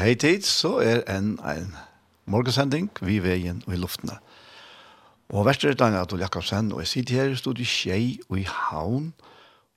hei 0.00 0.14
tid, 0.14 0.42
så 0.48 0.78
er 0.80 1.02
en, 1.12 1.34
en 1.44 1.74
morgensending 2.30 2.88
vi 3.04 3.18
veien 3.20 3.60
og 3.66 3.74
i 3.74 3.80
luftene. 3.80 4.16
Og 5.30 5.44
verst 5.46 5.64
er 5.68 5.76
Daniel 5.78 6.02
Adol 6.02 6.22
Jakobsen, 6.24 6.72
og 6.72 6.80
jeg 6.82 6.90
sitter 6.90 7.20
her 7.20 7.34
i 7.34 7.36
studiet 7.38 7.68
Kjei 7.68 8.16
og 8.30 8.38
i 8.40 8.46
Havn, 8.48 9.12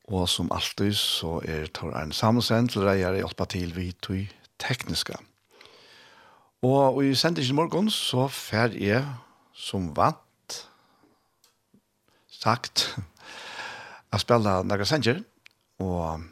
og 0.07 0.25
som 0.31 0.51
alltid 0.51 0.95
så 0.97 1.38
er 1.44 1.67
Tor 1.75 1.94
Arne 1.95 2.16
Samuelsen 2.16 2.71
til 2.71 2.88
deg 2.88 3.03
er 3.03 3.19
hjelpa 3.19 3.47
til 3.51 3.75
vi 3.75 3.91
tog 4.03 4.31
tekniske. 4.63 5.16
Og, 6.63 6.95
og 6.95 7.03
i 7.03 7.13
sendingen 7.16 7.51
i 7.51 7.59
morgen 7.59 7.91
så 7.91 8.29
fer 8.31 8.75
jeg 8.79 9.03
som 9.53 9.91
vant 9.95 10.59
sagt 12.31 12.94
å 14.13 14.21
spille 14.23 14.61
Nagra 14.67 14.88
Sanger, 14.88 15.19
og 15.84 16.23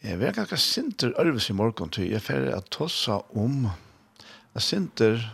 Jeg 0.00 0.16
vet 0.16 0.32
ganske 0.32 0.56
sinter 0.56 1.12
ærvis 1.20 1.50
i 1.52 1.54
morgen 1.56 1.90
til 1.92 2.08
jeg 2.08 2.22
fer 2.24 2.46
at 2.56 2.70
tossa 2.72 3.18
om 3.36 3.66
jeg 4.54 4.62
sinter 4.64 5.26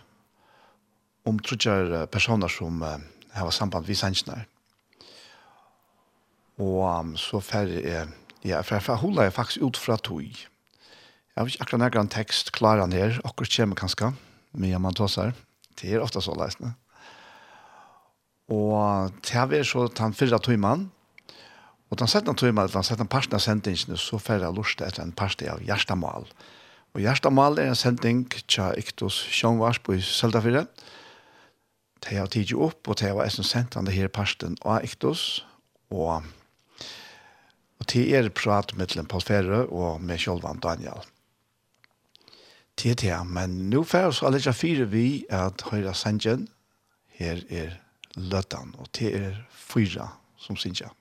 om 1.27 1.39
trutjar 1.39 2.09
personer 2.11 2.51
som 2.51 2.83
uh, 2.83 2.97
har 3.31 3.51
samband 3.55 3.87
vi 3.87 3.95
sannsjene. 3.95 4.41
Og 6.59 6.83
um, 6.83 7.15
så 7.21 7.39
fer 7.45 7.71
jeg 7.79 8.09
ja, 8.47 8.61
for 8.63 8.79
jeg 8.79 9.03
holder 9.03 9.27
jeg 9.27 9.37
faktisk 9.37 9.63
ut 9.63 9.79
fra 9.79 9.97
tog. 9.97 10.23
Jeg 10.23 11.37
har 11.37 11.47
ikke 11.47 11.63
akkurat 11.63 11.83
nærmere 11.85 12.03
en 12.07 12.11
tekst 12.11 12.53
klar 12.55 12.81
han 12.81 12.95
her, 12.95 13.21
akkurat 13.25 13.55
kommer 13.57 13.77
kanskje, 13.77 14.13
men 14.53 14.71
jeg 14.71 14.81
man 14.81 14.95
tossar. 14.95 15.33
Det 15.81 15.93
er 15.93 16.03
ofte 16.03 16.21
så 16.21 16.35
leisende. 16.35 16.75
Og 18.49 19.13
til 19.23 19.39
jeg 19.39 19.51
vil 19.51 19.65
så 19.67 19.89
ta 19.89 20.07
en 20.07 20.15
fyrre 20.15 20.39
tog 20.39 20.59
mann, 20.59 20.91
Og 21.91 21.99
den 22.01 22.11
setten 22.11 22.35
tog 22.35 22.55
meg, 22.55 22.73
den 22.73 22.87
setten 22.87 23.09
parten 23.11 23.37
av 23.39 23.43
sendingen, 23.45 23.99
så 24.01 24.19
får 24.19 24.43
jeg 24.43 24.57
lyst 24.57 24.83
etter 24.83 25.05
en 25.05 25.15
parti 25.15 25.47
av 25.51 25.63
Gjerstamal. 25.63 26.27
Og 26.97 27.03
Gjerstamal 27.05 27.61
er 27.61 27.71
en 27.71 27.79
sending 27.79 28.25
til 28.33 28.81
Iktos 28.81 29.19
Sjongvars 29.31 29.79
på 29.85 29.99
Søldafire. 30.03 30.65
Det 32.03 32.19
har 32.19 32.31
tidlig 32.33 32.57
opp, 32.57 32.89
og 32.89 32.99
det 32.99 33.13
var 33.15 33.31
som 33.31 33.47
sendt 33.47 33.77
han 33.79 33.87
det 33.87 33.95
her 33.95 34.09
parten 34.09 34.57
av 34.65 34.83
Iktos. 34.87 35.45
Og, 35.95 36.27
og 37.79 37.91
det 37.93 38.07
er 38.17 38.33
prat 38.35 38.75
mellom 38.81 39.07
Paul 39.07 39.23
Ferre 39.23 39.67
og 39.69 40.03
med 40.03 40.25
Kjolvan 40.25 40.63
Daniel. 40.65 41.05
Det 42.77 42.97
er 42.97 43.01
det, 43.05 43.17
men 43.31 43.57
nå 43.71 43.85
fer 43.89 44.11
oss 44.11 44.25
alle 44.27 44.41
fire 44.53 44.89
vi 44.91 45.25
at 45.33 45.69
høyre 45.71 45.95
sendingen. 45.95 46.49
Her 47.17 47.45
er 47.49 47.79
løtan, 48.17 48.75
og 48.77 48.89
det 48.97 49.15
er 49.17 49.43
fyra 49.53 50.11
som 50.41 50.57
synes 50.57 50.83
jeg. 50.83 50.96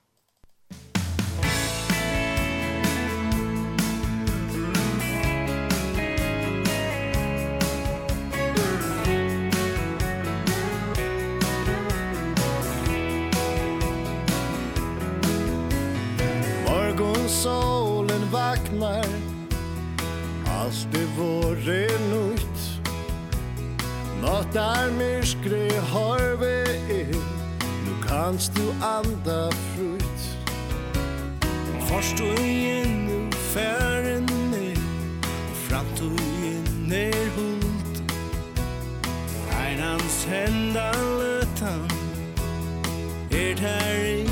der 24.56 25.80
har 25.80 26.36
vi 26.36 26.56
er. 27.00 27.16
Nu 27.86 27.92
kanst 28.08 28.52
du 28.56 28.70
anda 28.96 29.48
frut 29.50 30.20
Forst 31.88 32.18
du 32.18 32.24
igjen 32.42 33.06
nu 33.06 33.32
færen 33.32 34.28
er 34.54 34.80
Fram 35.68 35.86
du 35.98 36.04
igjen 36.04 36.92
er 36.92 37.30
hult 37.36 38.02
Einans 39.66 40.24
hendan 40.24 40.94
løtan. 41.20 41.90
Er 43.30 43.54
der 43.54 44.04
igjen 44.04 44.25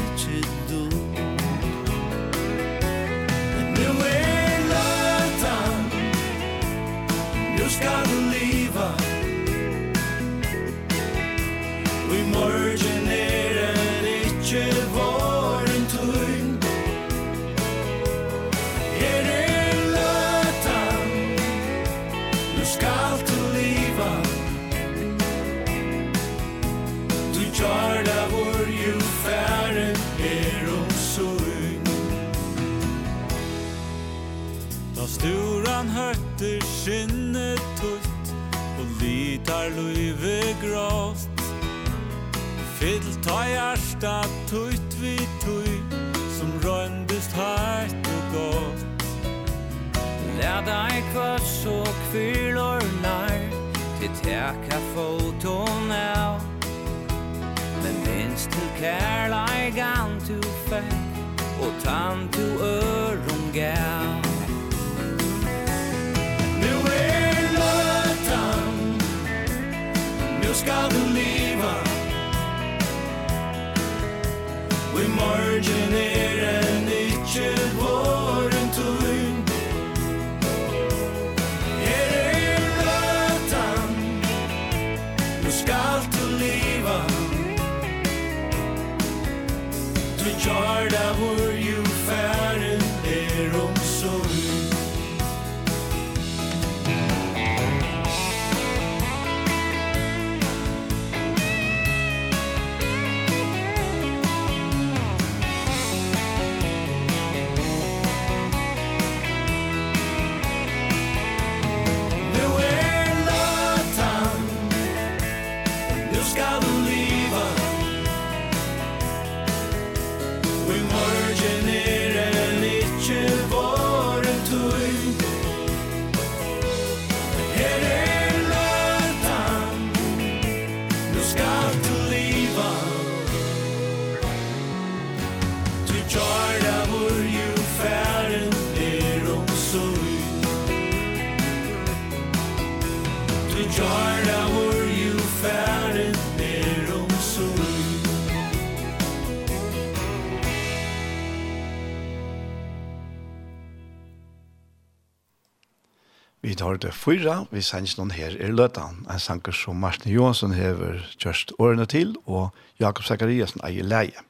året 156.74 156.94
fyra, 156.94 157.44
vi 157.54 157.62
sanns 157.62 157.94
noen 157.94 158.10
her 158.10 158.34
i 158.34 158.48
Løtan, 158.50 159.04
en 159.06 159.20
sanker 159.22 159.54
som 159.54 159.78
Martin 159.78 160.10
Johansson 160.10 160.54
hever 160.56 161.04
kjørst 161.22 161.52
årene 161.62 161.86
til, 161.86 162.16
og 162.26 162.50
Jakob 162.82 163.06
Zakariasen 163.06 163.62
eier 163.66 163.86
leie. 163.86 164.24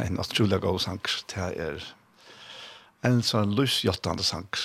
En 0.00 0.16
utrolig 0.22 0.60
god 0.62 0.80
sanker, 0.80 1.18
det 1.28 1.48
er 1.60 1.84
en 3.04 3.20
sånn 3.20 3.52
lysjottende 3.58 4.24
sanger. 4.24 4.62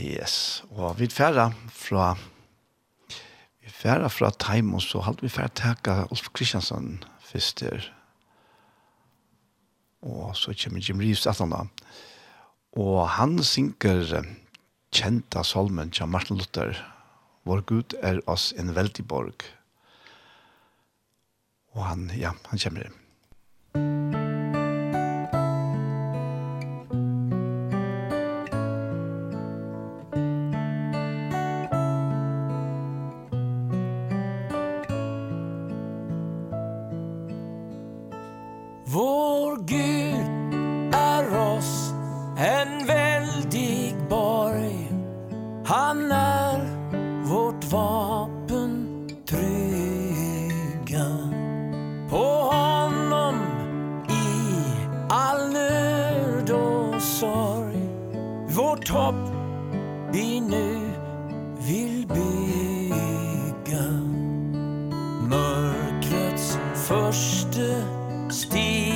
Yes, 0.00 0.62
og 0.72 0.96
vi 1.02 1.10
færa 1.12 1.50
fra 1.68 2.14
vi 3.60 3.68
færa 3.68 4.08
fra 4.08 4.30
Taimon, 4.32 4.80
så 4.80 5.04
hadde 5.04 5.26
vi 5.26 5.32
færa 5.32 5.52
teka 5.52 6.06
Ulf 6.08 6.30
Kristiansson 6.32 7.02
først 7.28 7.60
der. 7.60 7.92
Og 10.00 10.32
så 10.36 10.56
kommer 10.56 10.80
Jim 10.80 11.02
Reeves 11.02 11.26
etter 11.28 11.66
Og 12.72 13.08
han 13.18 13.42
synker 13.44 14.22
kjenta 14.94 15.44
salmen 15.46 15.92
til 15.94 16.10
Martin 16.10 16.38
Luther, 16.40 16.78
vår 17.48 17.62
Gud 17.66 17.96
er 18.02 18.20
oss 18.30 18.50
en 18.58 18.74
veldig 18.76 19.06
borg. 19.08 19.46
Og 21.74 21.84
han, 21.86 22.08
ja, 22.18 22.34
han 22.50 22.62
kommer 22.62 22.88
inn. 22.88 22.99
første 67.00 67.86
stig 68.30 68.89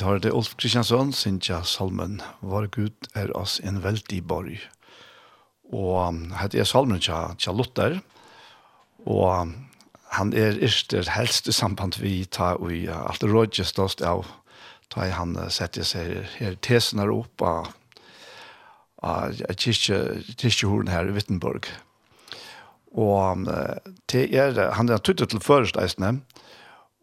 vid 0.00 0.06
har 0.06 0.18
det 0.18 0.30
Ulf 0.32 0.54
Kristiansson, 0.56 1.12
Sintja 1.12 1.58
Salmen, 1.62 2.22
var 2.40 2.70
Gud 2.72 2.94
er 3.12 3.28
oss 3.36 3.58
en 3.60 3.82
veldig 3.84 4.22
borg. 4.24 4.62
Og 5.76 6.16
hette 6.40 6.56
er 6.56 6.64
Salmen 6.64 7.02
tja, 7.04 7.34
tja 7.36 7.52
Luther, 7.52 7.98
og 9.04 9.52
han 10.16 10.32
er 10.32 10.56
yster 10.56 11.04
helst 11.12 11.48
i 11.48 11.52
samband 11.52 12.00
vi 12.00 12.24
ta 12.24 12.54
i 12.64 12.86
uh, 12.88 13.10
alt 13.10 13.26
rådje 13.28 13.66
ståst 13.68 14.00
av, 14.00 14.24
ta 14.88 15.04
i 15.04 15.12
han 15.12 15.36
uh, 15.36 15.50
setter 15.52 15.84
seg 15.84 16.16
her 16.38 16.56
tesen 16.64 17.04
her 17.04 17.12
opp 17.12 17.44
av 17.44 17.68
av 19.04 19.36
kyrkjehoren 19.56 20.88
her 20.92 21.08
i 21.08 21.12
Wittenborg. 21.16 21.68
Og 22.96 23.44
um, 23.44 23.46
det 24.12 24.26
er, 24.32 24.56
han 24.76 24.88
er 24.88 25.00
tuttet 25.04 25.32
til 25.32 25.44
først 25.44 25.76
eisne, 25.80 26.22
og 26.22 26.40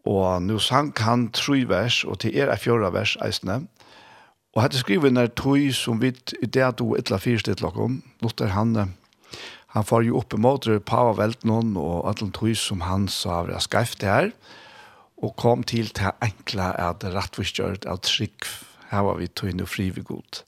Og 0.08 0.40
nå 0.42 0.56
sang 0.62 0.94
han 1.04 1.28
tre 1.36 1.64
vers, 1.68 2.00
og 2.08 2.22
til 2.22 2.36
er 2.38 2.48
er 2.48 2.60
fjorda 2.60 2.88
vers 2.94 3.16
eisne. 3.24 3.66
Og 4.56 4.62
hadde 4.62 4.80
skrivet 4.80 5.12
når 5.12 5.34
tog 5.36 5.60
som 5.76 6.00
vidt 6.00 6.32
i 6.42 6.46
det 6.46 6.78
du 6.78 6.94
etla 6.96 7.18
fyrstitt 7.20 7.60
lakom. 7.60 8.00
Lothar 8.24 8.54
han, 8.54 8.94
han 9.74 9.84
får 9.84 10.06
jo 10.06 10.16
opp 10.18 10.34
i 10.34 10.40
det 10.64 10.84
pava 10.84 11.12
velt 11.12 11.44
og 11.44 12.08
alle 12.08 12.30
tog 12.32 12.56
som 12.56 12.80
han 12.80 13.08
sa 13.08 13.42
var 13.42 13.60
skreft 13.60 14.02
her. 14.02 14.32
Og 15.22 15.36
kom 15.36 15.62
til 15.62 15.90
til 15.90 16.10
enkla 16.22 16.72
at 16.78 17.04
rettforskjørt 17.04 17.84
av 17.86 18.00
trygg. 18.00 18.46
Her 18.90 19.02
var 19.02 19.18
vi 19.18 19.26
tog 19.26 19.50
inn 19.50 19.60
og 19.60 19.68
frivi 19.68 20.00
god. 20.00 20.42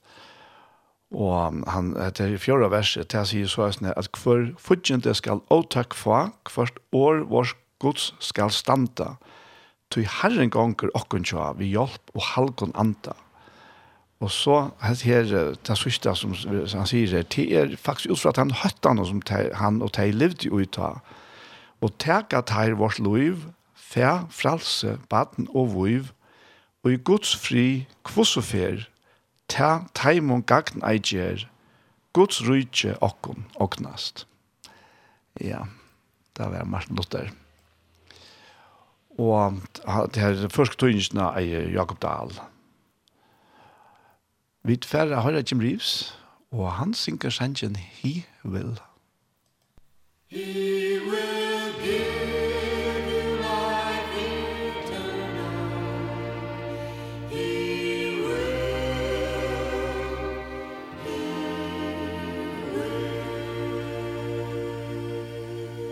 Og 1.11 1.67
han, 1.67 1.93
etter 1.99 2.37
fjorda 2.37 2.69
verset, 2.71 3.09
til 3.09 3.19
han 3.19 3.27
sier 3.27 3.47
så 3.47 3.67
eisne 3.67 3.93
at 3.93 4.07
hver 4.23 4.55
fudgjende 4.57 5.13
skal 5.13 5.43
åtak 5.51 5.93
få, 5.93 6.31
hvert 6.55 6.79
år 6.95 7.27
vårs 7.27 7.53
gods 7.79 8.13
skal 8.19 8.49
standa. 8.49 9.17
Og 9.19 9.40
tog 9.91 10.07
herren 10.21 10.51
gonger 10.53 10.91
okken 10.97 11.25
tja, 11.27 11.51
vi 11.59 11.73
hjelp 11.73 12.15
og 12.15 12.25
halgon 12.33 12.73
anda. 12.79 13.15
Og 14.21 14.29
så 14.29 14.69
her, 14.85 15.25
det 15.65 15.77
sørste 15.77 16.13
som 16.15 16.35
han 16.35 16.89
sier 16.89 17.15
her, 17.17 17.25
det 17.25 17.47
er 17.57 17.73
faktisk 17.75 18.13
ut 18.13 18.21
fra 18.21 18.33
at 18.35 18.41
han 18.41 18.53
høtta 18.53 18.93
noe 18.93 19.09
som 19.09 19.21
han 19.57 19.81
og 19.81 19.95
de 19.97 20.11
levde 20.13 20.51
jo 20.51 20.61
i 20.61 20.69
ta. 20.69 20.99
Og 21.81 21.95
teka 21.97 22.43
teir 22.45 22.77
vårt 22.77 23.01
liv, 23.01 23.47
fær, 23.73 24.27
fralse, 24.29 24.99
baden 25.09 25.49
og 25.49 25.73
viv, 25.73 26.11
og 26.85 26.93
i 26.93 27.01
Guds 27.01 27.33
fri 27.37 27.87
kvossofer, 28.05 28.85
ta 29.49 29.87
taimon 29.97 30.45
gagn 30.45 30.85
eiger, 30.85 31.47
Guds 32.13 32.41
rujtje 32.45 32.93
okkon 33.01 33.47
oknast. 33.63 34.27
Ja, 35.41 35.65
det 36.37 36.49
var 36.51 36.67
Martin 36.67 36.99
Luther. 36.99 37.31
Og 39.17 39.61
det 40.13 40.21
her 40.21 40.47
første 40.49 40.77
tøyningsene 40.77 41.21
er 41.21 41.69
Jakob 41.73 42.01
Dahl. 42.01 42.39
Vi 44.63 44.77
tverre 44.77 45.21
har 45.21 45.43
Jim 45.51 45.59
Reeves, 45.59 46.19
og 46.51 46.71
han 46.71 46.93
synker 46.93 47.29
sangen 47.29 47.75
He 47.75 48.25
Will. 48.45 48.79
He 50.27 50.99
will 50.99 51.73
give 51.83 52.31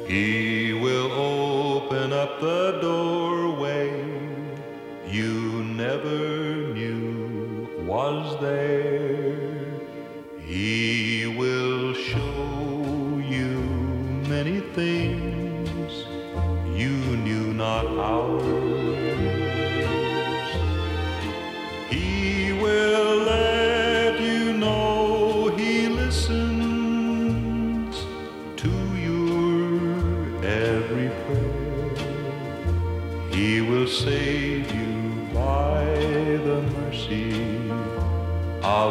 He 0.09 0.73
will 0.73 1.11
open 1.11 2.13
up 2.13 2.41
the 2.41 2.68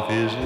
is 0.09 0.38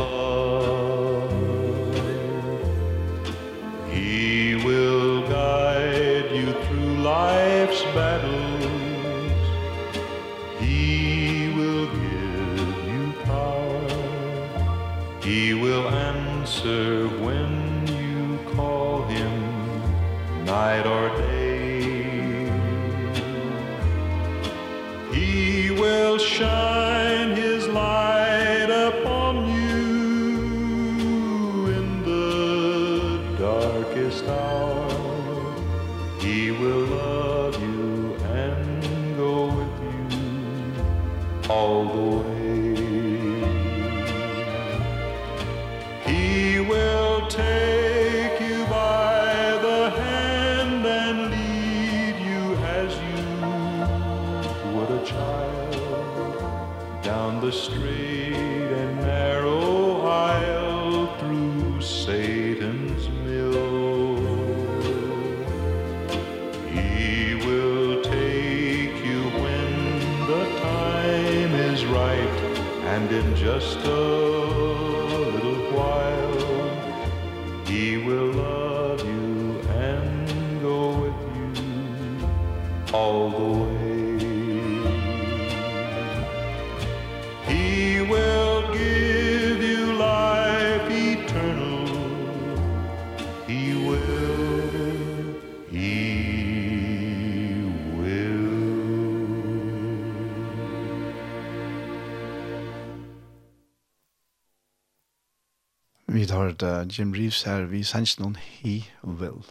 hørt 106.43 106.63
Jim 106.91 107.13
Reeves 107.15 107.43
her, 107.47 107.67
vi 107.71 107.83
sender 107.87 108.21
noen 108.21 108.37
he 108.39 108.81
will. 109.03 109.43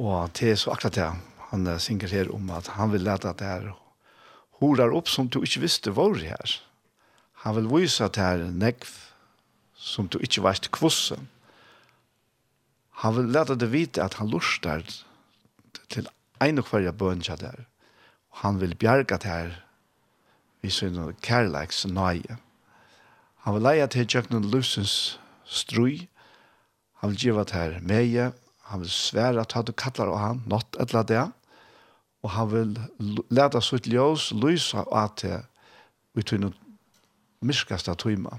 Og 0.00 0.32
det 0.38 0.52
er 0.52 0.58
så 0.60 0.72
akkurat 0.72 0.96
det, 0.96 1.10
han 1.50 1.66
uh, 1.66 1.78
synger 1.78 2.08
her 2.08 2.30
om 2.32 2.50
at 2.54 2.72
han 2.76 2.92
vil 2.92 3.04
lete 3.04 3.28
at 3.28 3.40
det 3.40 3.48
er 3.48 3.70
horar 4.60 4.94
opp 4.96 5.08
som 5.08 5.28
du 5.28 5.40
ikke 5.44 5.64
visste 5.64 5.92
var 5.96 6.16
her. 6.20 6.56
Han 7.44 7.56
vil 7.56 7.70
vise 7.72 8.04
at 8.04 8.16
det 8.16 8.24
er 8.24 8.50
nekv 8.52 8.92
som 9.80 10.08
du 10.08 10.18
ikke 10.20 10.44
vet 10.44 10.70
kvossen. 10.76 11.28
Han 13.00 13.16
vil 13.16 13.32
lete 13.32 13.56
det 13.56 13.70
vite 13.72 14.04
at 14.04 14.18
han 14.20 14.28
lurer 14.28 14.84
til 15.88 16.08
en 16.40 16.60
og 16.60 16.68
hver 16.68 16.92
bøn 16.92 17.24
der. 17.24 17.64
Og 18.30 18.44
han 18.44 18.60
vil 18.60 18.76
bjerge 18.76 19.16
det 19.16 19.24
her 19.24 19.56
vi 20.60 20.70
syner 20.70 21.12
kærleiks 21.22 21.86
nøye. 21.86 22.36
Han 23.44 23.54
vil 23.54 23.62
leie 23.62 23.86
til 23.86 24.06
Jøknen 24.14 24.50
Lusens 24.50 25.20
strui. 25.50 26.06
Han 27.00 27.12
vil 27.12 27.26
giva 27.26 27.44
til 27.44 27.58
her 27.58 27.80
meie. 27.82 28.30
Han 28.70 28.84
vil 28.84 28.92
svære 28.94 29.42
at 29.42 29.54
du 29.66 29.72
kallar 29.72 30.12
av 30.12 30.18
han, 30.22 30.42
nått 30.46 30.78
et 30.78 30.94
eller 30.94 31.08
det. 31.08 31.26
Og 32.22 32.30
han 32.36 32.50
vil 32.52 32.74
leta 33.32 33.62
sitt 33.64 33.88
ljøs, 33.88 34.30
lysa 34.36 34.84
av 34.86 35.14
til 35.18 35.40
vi 36.14 36.24
tog 36.26 36.42
noen 36.42 36.56
myskaste 37.46 37.94
tøyma. 37.96 38.38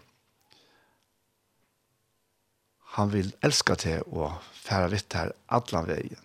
Han 2.95 3.11
vil 3.13 3.31
elska 3.43 3.77
til 3.79 4.03
og 4.11 4.35
færa 4.53 4.91
vitt 4.91 5.15
her 5.15 5.31
allan 5.47 5.87
veien. 5.87 6.19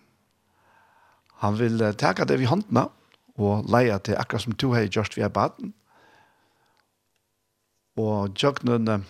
Han 1.41 1.57
vil 1.59 1.81
teka 1.97 2.25
det 2.27 2.39
vi 2.41 2.49
håndna 2.49 2.87
og 3.37 3.67
leia 3.71 3.99
til 4.01 4.17
akkurat 4.17 4.43
som 4.43 4.55
du 4.57 4.71
har 4.73 4.89
gjort 4.89 5.15
vi 5.15 5.23
er 5.25 5.33
baden. 5.33 5.73
Og 7.97 8.33
jøgnene 8.37 9.03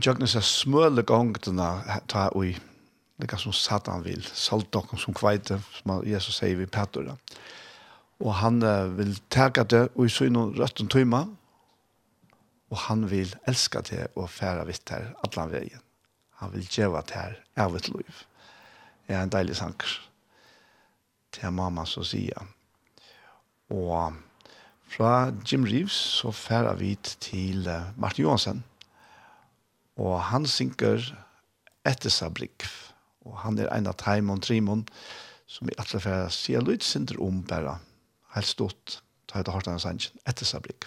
Jøgnes 0.00 0.32
er 0.38 0.44
smøle 0.46 1.02
gongtene 1.04 1.66
ta 2.08 2.30
ui, 2.32 2.54
det 3.20 3.28
som 3.38 3.52
Satan 3.52 4.00
vil, 4.06 4.22
saltdokken 4.24 4.98
som 4.98 5.12
kveite, 5.14 5.58
som 5.76 5.98
Jesus 6.08 6.38
sier 6.40 6.56
vi 6.56 6.66
Petter. 6.66 7.10
Og 8.22 8.32
han 8.40 8.62
vil 8.96 9.12
teka 9.28 9.66
det 9.68 9.90
ui 10.00 10.08
så 10.08 10.30
innom 10.30 10.54
røtten 10.56 10.88
tøyma, 10.88 11.26
og 12.72 12.80
han 12.86 13.04
vil 13.10 13.34
elska 13.44 13.82
det 13.84 14.06
og 14.16 14.30
færa 14.32 14.64
vitt 14.64 14.88
her 14.88 15.10
allan 15.26 15.52
vegin 15.52 15.84
Han 16.40 16.52
vil 16.54 16.64
djeva 16.64 17.02
det 17.06 17.14
her 17.14 17.36
av 17.60 17.76
et 17.76 17.88
liv. 17.92 18.24
Det 19.06 19.14
er 19.14 19.22
en 19.22 19.30
deilig 19.30 19.56
sanker 19.60 19.92
til 21.32 21.52
mamma 21.52 21.84
så 21.86 22.02
sier. 22.02 22.48
Og 23.70 24.16
fra 24.88 25.30
Jim 25.44 25.68
Reeves 25.68 25.92
så 25.92 26.32
færa 26.32 26.72
vi 26.80 26.96
til 27.20 27.68
Martin 27.96 28.24
Johansen, 28.24 28.64
og 30.00 30.16
han 30.30 30.46
synker 30.48 31.04
etter 31.88 32.12
Sabrik, 32.12 32.64
og 33.26 33.36
han 33.44 33.58
er 33.58 33.70
en 33.74 33.88
av 33.90 33.98
Taimon 34.00 34.40
Trimon, 34.42 34.86
som 35.46 35.68
i 35.68 35.76
alle 35.76 36.00
fall 36.00 36.28
sier 36.32 36.64
litt 36.64 36.84
synder 36.86 37.20
om 37.20 37.42
bare, 37.48 37.76
helt 38.36 38.48
stort, 38.48 39.00
ta 39.28 39.42
etter 39.42 39.52
hardt 39.52 39.68
hans 39.68 39.84
sangen, 39.84 40.20
etter 40.28 40.48
Sabrik. 40.48 40.86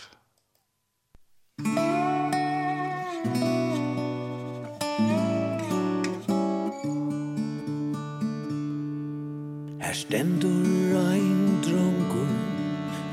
Her 9.86 9.94
stendur 9.94 10.98
ein 11.06 11.62
drongur, 11.64 12.34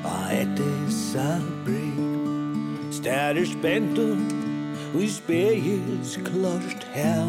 A 0.09 0.33
etter 0.35 0.79
Sabrik, 0.91 2.01
stærre 2.91 3.45
spentur, 3.47 4.42
i 5.01 5.09
spegels 5.09 6.19
klart 6.25 6.87
her 6.95 7.29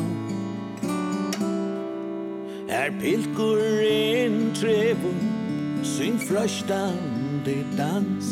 Er 2.69 2.91
pilkurin 2.99 4.51
trevo 4.55 5.13
sin 5.83 6.19
frøstande 6.19 7.55
dans. 7.77 8.25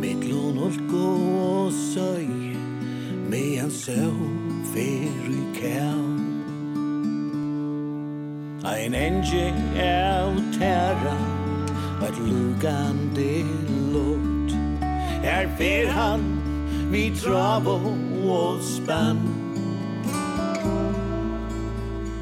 Med 0.00 0.22
lunult 0.28 0.80
gå 0.90 1.14
og 1.40 1.72
søy 1.72 2.54
med 3.30 3.64
en 3.64 3.70
søv 3.70 4.14
fer 4.74 5.30
i 5.32 5.40
kær 5.56 6.04
Ein 8.74 8.94
enge 8.94 9.48
av 9.80 10.36
terra 10.58 11.16
Et 12.04 12.18
lugande 12.20 13.32
lot 13.94 14.56
Er 15.24 15.48
fer 15.58 15.90
han 15.90 16.33
me 16.94 17.10
trouble 17.10 17.80
was 18.22 18.76
span 18.76 19.18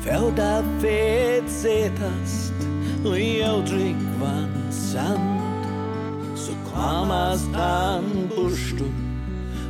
Felt 0.01 0.39
a 0.39 0.65
fet 0.81 1.51
setast 1.63 2.57
Og 3.05 3.19
jeg 3.21 3.67
drikvann 3.69 4.55
sand. 4.73 5.27
Så 6.35 6.57
klamast 6.71 7.53
han 7.53 8.31
burstu 8.33 8.87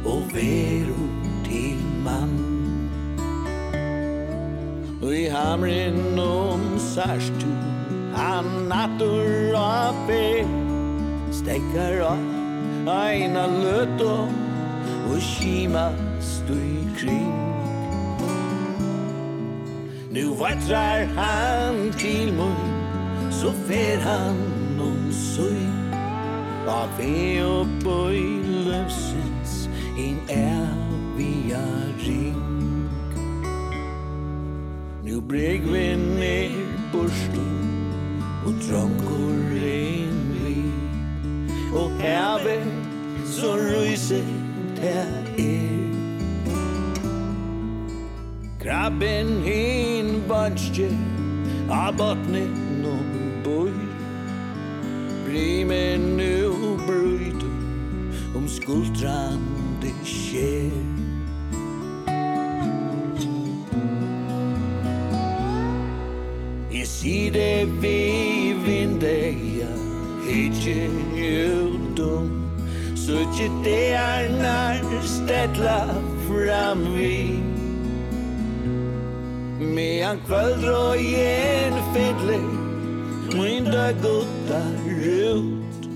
Og 0.07 0.23
veru 0.37 1.09
til 1.49 1.83
mann 2.07 2.39
Og 5.03 5.11
i 5.17 5.25
hamrin 5.35 5.99
om 6.19 6.79
sarstu 6.79 7.51
Han 8.15 8.53
natur 8.71 9.59
og 9.59 10.07
fe. 10.07 10.47
Stekkar 11.33 11.99
av 12.13 12.89
Aina 12.93 13.49
løt 13.51 14.07
og 14.07 14.42
og 15.11 15.19
kima 15.21 15.91
stui 16.21 16.87
kring. 16.99 17.43
Nu 20.13 20.35
vatrar 20.35 21.05
han 21.05 21.93
til 21.99 22.35
mun 22.35 23.33
Så 23.33 23.53
fer 23.67 24.01
han 24.01 24.37
om 24.81 25.13
sui 25.13 25.69
Av 26.69 26.89
ve 26.99 27.41
og 27.45 27.67
boi 27.85 28.21
løvsins 28.67 29.71
In 29.99 30.19
evia 30.29 31.63
ring. 32.05 32.45
Nu 35.03 35.21
breg 35.21 35.65
vi 35.73 35.87
ned 35.97 36.61
borstu 36.93 37.49
Og 38.45 38.55
drongur 38.69 39.57
en 39.73 40.23
vi 40.45 40.61
Og 41.73 41.91
herve 42.05 42.61
så 43.33 43.57
ryser 43.57 44.42
her 44.83 45.07
er 45.39 45.73
Krabben 48.61 49.29
hin 49.43 50.23
vanskje 50.29 50.89
a 51.71 51.91
botnet 51.91 52.87
om 52.87 53.13
bøy. 53.45 53.75
Brimen 55.27 56.01
nu 56.19 56.77
brøyd 56.87 57.43
om 58.37 58.49
skuldran 58.49 59.43
det 59.83 59.95
skjer. 60.05 60.71
Jeg 66.73 66.87
sier 66.87 67.33
det 67.33 67.83
vi 67.83 68.55
vindeia 68.67 69.71
Hitje 70.27 70.87
jo 71.15 71.79
dumt 71.97 72.42
Søtje 73.13 73.51
det 73.65 73.95
er 73.95 74.29
nær 74.33 75.03
stedla 75.05 75.81
framvi 76.25 77.43
Mean 79.61 80.23
kvöld 80.27 80.65
og 80.69 80.97
en 80.97 81.77
fiddle 81.93 82.39
Min 82.39 83.37
Mynda 83.37 83.91
gutta 84.05 84.63
rut 84.87 85.91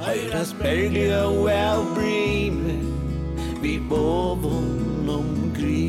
Høyras 0.00 0.54
berglige 0.62 1.20
og 1.24 1.50
av 1.52 1.84
brime 1.94 2.78
Vi 3.62 3.76
bovun 3.92 5.12
omkri 5.18 5.84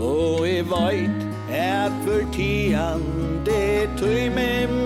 Og 0.00 0.48
i 0.48 0.60
veit 0.72 1.28
er 1.52 1.92
for 2.06 2.24
tian 2.32 3.04
Det 3.44 3.90
tøy 4.00 4.32
med 4.32 4.77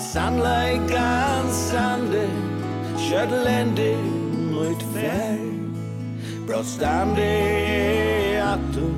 sunlight 0.00 0.90
on 0.92 1.50
Sunday 1.52 2.30
Shetlandy 2.96 3.94
mot 4.50 4.82
fær. 4.94 5.38
Brotstande 6.46 7.26
i 7.26 8.36
atto 8.40 8.88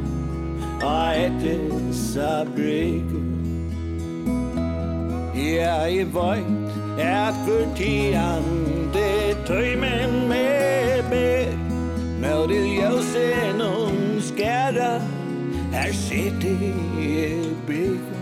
A 0.86 1.12
ette 1.14 1.56
sa 1.92 2.44
brego 2.44 3.20
Ja, 5.34 5.88
i 5.88 6.04
vajt 6.04 6.70
Ert 6.98 7.42
for 7.46 7.66
tian 7.76 8.46
Det 8.94 9.36
tøymen 9.46 10.28
med 10.28 11.02
ber. 11.10 11.52
Med 12.22 12.48
det 12.48 12.64
ljusen 12.78 13.60
om 13.60 14.20
skæra 14.20 15.00
Her 15.72 15.92
sitter 15.92 16.56
jag 16.96 17.56
brego 17.66 18.21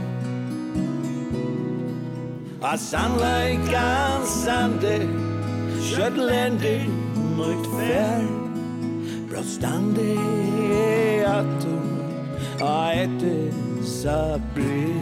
A 2.62 2.77
sunlight 2.77 3.75
on 3.75 4.27
Sunday 4.27 5.07
Shetlandy 5.81 6.87
might 7.37 7.66
fair 7.73 8.20
Brostande 9.29 10.16
atum 11.25 11.87
A 12.61 12.92
ete 12.92 13.51
sabrik 13.83 15.01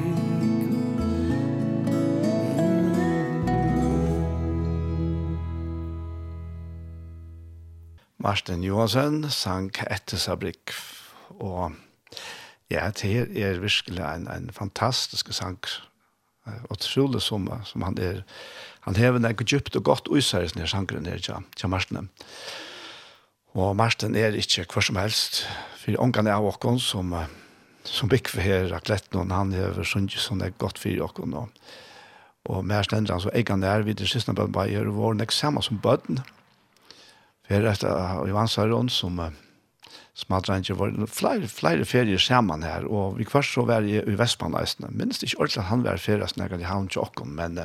Martin 8.18 8.62
Johansen 8.62 9.30
sang 9.30 9.70
etter 9.86 10.16
Sabrik. 10.16 10.74
Og 11.30 11.72
ja, 12.70 12.90
det 12.90 13.42
er 13.42 13.58
virkelig 13.58 14.04
en, 14.04 14.28
en 14.28 14.50
fantastisk 14.52 15.32
sang 15.32 15.58
og 16.68 16.78
trolig 16.82 17.22
som, 17.24 17.48
som 17.64 17.84
han 17.86 17.98
er. 18.02 18.22
Han 18.86 18.96
hever 18.96 19.20
en 19.20 19.44
djupt 19.44 19.76
og 19.76 19.84
godt 19.84 20.08
uisæres 20.08 20.56
nere 20.56 20.70
sangren 20.70 21.04
nere 21.04 21.20
til, 21.20 21.44
til 21.56 21.68
Marsten. 21.68 22.10
Og 23.58 23.76
Marsten 23.76 24.16
er 24.16 24.36
ikke 24.36 24.66
hva 24.72 24.84
som 24.84 25.00
helst, 25.00 25.42
for 25.80 25.98
ångan 25.98 26.28
av 26.30 26.46
åkken 26.46 26.78
som, 26.80 27.14
som 27.84 28.08
bygg 28.08 28.28
for 28.28 28.44
her 28.44 28.72
akletten, 28.76 29.20
og 29.20 29.34
han 29.34 29.52
hever 29.56 29.84
sunnkje 29.84 30.20
som 30.22 30.40
er 30.44 30.56
godt 30.58 30.78
for 30.78 31.04
åkken. 31.08 31.34
Og, 31.34 31.48
og 32.48 32.64
mer 32.64 32.86
stender 32.86 33.16
han 33.16 33.24
så 33.24 33.32
egen 33.34 33.64
er 33.64 33.84
vid 33.86 34.00
det 34.00 34.08
siste 34.10 34.32
bønnen 34.32 34.54
bare 34.54 34.72
gjør 34.72 34.92
våren, 34.96 35.24
ikke 35.24 35.36
samme 35.36 35.64
som 35.64 35.80
bønnen. 35.82 36.22
For 37.46 37.56
her 37.56 37.68
er 37.70 37.80
det 37.80 38.30
Johan 38.30 38.48
Søron 38.48 38.88
som, 38.92 39.20
Uh, 39.20 39.47
smadrange 40.18 40.74
var 40.74 40.94
flere, 41.06 41.48
flere 41.50 41.86
ferier 41.86 42.18
sammen 42.18 42.64
her, 42.66 42.86
og 42.90 43.18
vi 43.18 43.26
kvar 43.28 43.46
så 43.46 43.64
var 43.68 43.86
i 43.86 44.00
i 44.00 44.18
Vestmanneisene. 44.18 44.90
Minst 44.90 45.22
ikke 45.22 45.38
ordentlig 45.38 45.62
at 45.62 45.70
han 45.70 45.84
var 45.86 46.02
ferie 46.02 46.28
snakket 46.28 46.64
i 46.64 46.68
havn 46.68 46.88
til 46.90 47.04
åkken, 47.04 47.34
men, 47.38 47.60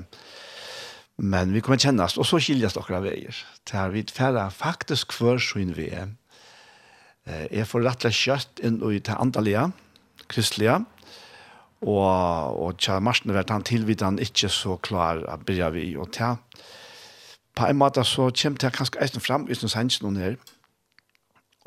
men 1.18 1.54
vi 1.54 1.64
kommer 1.66 1.82
kjennast 1.82 2.20
og 2.22 2.30
så 2.30 2.42
skiljes 2.44 2.78
dere 2.78 3.02
veier. 3.06 3.40
Til 3.66 3.96
vi 3.96 4.06
færre 4.14 4.50
faktisk 4.54 5.16
kvar 5.18 5.42
så 5.42 5.64
inn 5.64 5.74
vi 5.78 5.90
er. 5.90 6.14
Jeg 7.50 7.66
får 7.70 7.86
rett 7.88 8.06
og 8.06 8.16
slett 8.16 8.62
inn 8.62 8.82
i 8.84 9.00
til 9.00 9.18
antalia 9.18 9.70
kristelige, 10.30 10.82
og, 11.84 12.60
og 12.64 12.78
til 12.80 13.02
Marsen 13.04 13.34
var 13.36 13.48
han 13.50 13.66
tilvidt 13.68 14.04
han 14.06 14.20
ikke 14.22 14.50
så 14.52 14.78
klar 14.84 15.24
å 15.28 15.38
begynne 15.42 15.74
vi, 15.76 15.88
og 15.98 16.14
til 16.16 16.38
på 17.54 17.68
en 17.70 17.78
måte 17.78 18.02
så 18.08 18.32
kommer 18.34 18.62
det 18.62 18.72
kanskje 18.74 19.02
eisen 19.04 19.22
fram 19.22 19.44
uten 19.46 19.90
noen 20.02 20.16
her, 20.18 20.38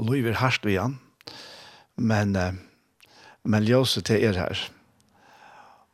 løyver 0.02 0.38
hardt 0.40 0.66
vi 0.66 0.76
han, 0.78 0.98
men, 1.96 2.36
men 3.44 3.66
ljøset 3.66 4.08
til 4.08 4.24
er 4.28 4.36
her. 4.36 4.62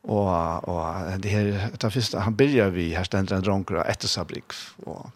Og, 0.03 0.69
og 0.69 1.23
det 1.23 1.31
her, 1.31 1.69
det 1.79 1.93
første, 1.95 2.21
han 2.21 2.37
begynner 2.37 2.73
vi 2.75 2.91
her 2.97 3.07
stendra 3.07 3.39
en 3.39 3.45
dronker 3.47 3.79
av 3.79 3.91
ettersabrik, 3.93 4.55
og 4.83 5.11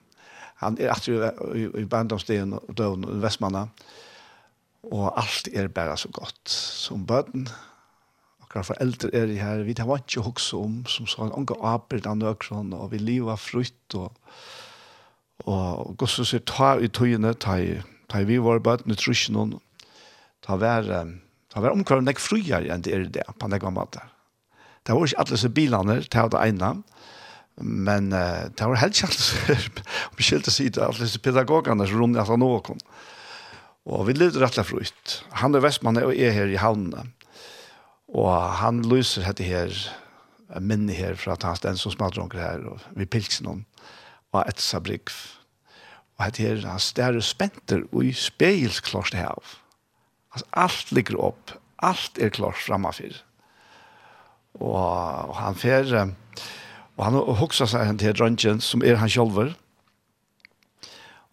han 0.63 0.79
er 0.79 0.93
alltid 0.95 1.25
i, 1.59 1.67
i 1.83 1.89
bandomstiden 1.91 2.55
og 2.55 2.75
døden 2.79 3.09
og 3.09 3.23
vestmanna, 3.25 3.67
og 4.87 5.09
alt 5.19 5.51
er 5.51 5.67
bare 5.75 5.97
så 5.99 6.09
godt 6.15 6.49
som 6.49 7.03
bøten, 7.07 7.49
Akkurat 8.47 8.67
foreldre 8.67 9.09
er 9.11 9.27
det 9.27 9.41
her, 9.43 9.65
vi 9.67 9.75
tar 9.75 9.89
vant 9.91 10.07
ikke 10.07 10.23
hokse 10.23 10.57
om, 10.57 10.77
som 10.87 11.09
sånn, 11.11 11.33
unge 11.35 11.57
arbeid 11.67 12.07
av 12.07 12.15
nøkron, 12.21 12.71
og 12.79 12.93
vi 12.93 13.01
lever 13.03 13.41
frutt, 13.43 13.97
og, 13.99 14.15
og, 15.43 15.65
og 15.83 15.97
gosses 15.99 16.31
er 16.39 16.45
ta 16.47 16.77
i 16.79 16.87
tøyene, 16.87 17.35
ta 17.35 17.59
i 17.59 17.75
tøyene, 17.75 17.96
Da 18.13 18.23
vi 18.27 18.39
var 18.43 18.63
bøtt 18.65 18.87
med 18.87 19.01
trusjen 19.01 19.39
og 19.41 19.57
ta 20.47 20.59
vær, 20.61 20.87
ta 21.51 21.63
vær 21.63 21.75
omkvarende 21.75 22.13
nek 22.13 22.23
frier 22.23 22.69
enn 22.71 22.85
det 22.87 22.95
er 22.95 23.09
det, 23.11 23.25
på 23.39 23.49
en 23.49 23.59
gammel 23.59 23.83
måte. 23.83 24.05
Det 24.87 24.95
var 24.95 25.09
ikke 25.09 25.19
alle 25.19 25.35
disse 25.35 25.51
bilene, 25.51 25.97
det 26.07 26.23
var 26.23 26.31
det 26.31 26.45
ene, 26.47 26.71
men 27.57 28.13
uh, 28.13 28.47
det 28.53 28.69
var 28.69 28.79
helt 28.79 29.01
kjent, 29.01 29.83
om 30.13 30.23
skilte 30.23 30.53
sida, 30.55 30.87
alle 30.87 31.03
disse 31.03 31.23
pedagogene 31.25 31.89
som 31.89 32.03
rommet 32.03 32.23
etter 32.23 32.39
noen. 32.39 32.83
Og 33.87 34.07
vi 34.09 34.17
levde 34.17 34.43
rett 34.43 34.59
og 34.59 34.67
slett 34.67 35.21
Han 35.41 35.55
er 35.55 35.63
Vestmann 35.63 35.99
og 36.03 36.15
er 36.15 36.35
her 36.35 36.51
i 36.51 36.59
havnene. 36.59 37.07
Og 38.11 38.31
han 38.61 38.83
lyser 38.87 39.27
dette 39.27 39.47
her, 39.47 39.73
minne 40.63 40.95
her 40.95 41.19
fra 41.19 41.35
at 41.35 41.47
han 41.47 41.59
stend 41.59 41.81
som 41.81 41.95
smadronker 41.95 42.39
her, 42.39 42.67
og 42.71 42.83
vi 42.99 43.09
pilser 43.11 43.47
noen 43.47 43.65
og 44.35 44.43
et 44.45 44.61
sabrikv 44.61 45.15
Og 46.17 46.27
at 46.27 46.41
her 46.41 46.63
han 46.65 46.81
stærre 46.81 47.23
spenter 47.23 47.85
og 47.93 48.05
i 48.05 48.13
spegelsklart 48.17 49.13
det 49.13 49.21
her. 49.21 49.57
Altså, 50.33 50.47
alt 50.53 50.93
ligger 50.93 51.21
opp. 51.29 51.53
Alt 51.83 52.19
er 52.21 52.33
klart 52.33 52.61
framme. 52.61 52.93
Og, 54.57 55.29
og 55.29 55.37
han 55.37 55.59
fer, 55.61 55.93
og 56.97 57.05
han 57.05 57.19
hoksa 57.41 57.69
seg 57.69 57.93
til 58.01 58.17
drøntgen 58.17 58.63
som 58.65 58.85
er 58.85 58.97
han 59.01 59.13
sjolver. 59.13 59.53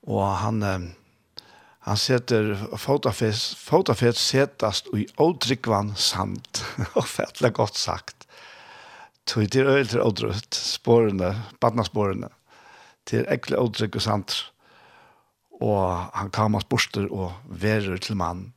Og 0.04 0.26
han, 0.41 0.60
han 1.88 2.00
setter 2.00 2.58
fotafet, 2.76 3.39
fotafet 3.56 4.19
setast 4.19 4.91
i 4.91 5.08
ådrikvann 5.15 5.96
sand. 5.96 6.63
og 7.00 7.08
fettelig 7.08 7.54
godt 7.56 7.80
sagt. 7.80 8.28
Tog 9.26 9.48
til 9.52 9.67
øyelter 9.72 10.04
ådrutt, 10.04 10.56
spårene, 10.56 11.32
badnasporene. 11.63 12.28
Til 13.08 13.24
ekle 13.32 13.60
ådrikk 13.60 13.96
og 13.96 14.04
sandr 14.04 14.52
og 15.63 16.12
han 16.17 16.32
kamas 16.34 16.67
borster 16.67 17.08
og 17.08 17.32
verer 17.47 18.02
til 18.04 18.17
mann. 18.19 18.49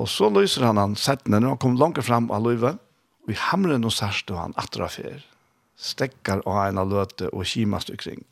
Og 0.00 0.08
så 0.08 0.30
lyser 0.32 0.66
han 0.66 0.80
han 0.80 0.96
settene 0.98 1.40
når 1.40 1.54
han 1.54 1.62
kom 1.62 1.76
langt 1.78 2.00
fram 2.04 2.30
av 2.34 2.46
løyve, 2.46 2.76
og 3.26 3.34
i 3.34 3.38
hamren 3.38 3.84
og 3.86 3.94
sørste 3.94 4.36
han 4.38 4.56
atra 4.58 4.88
fer, 4.90 5.20
stekkar 5.76 6.42
og 6.46 6.56
en 6.64 6.80
av 6.80 6.88
løte 6.90 7.28
og 7.30 7.46
kimast 7.46 7.92
ukring. 7.92 8.24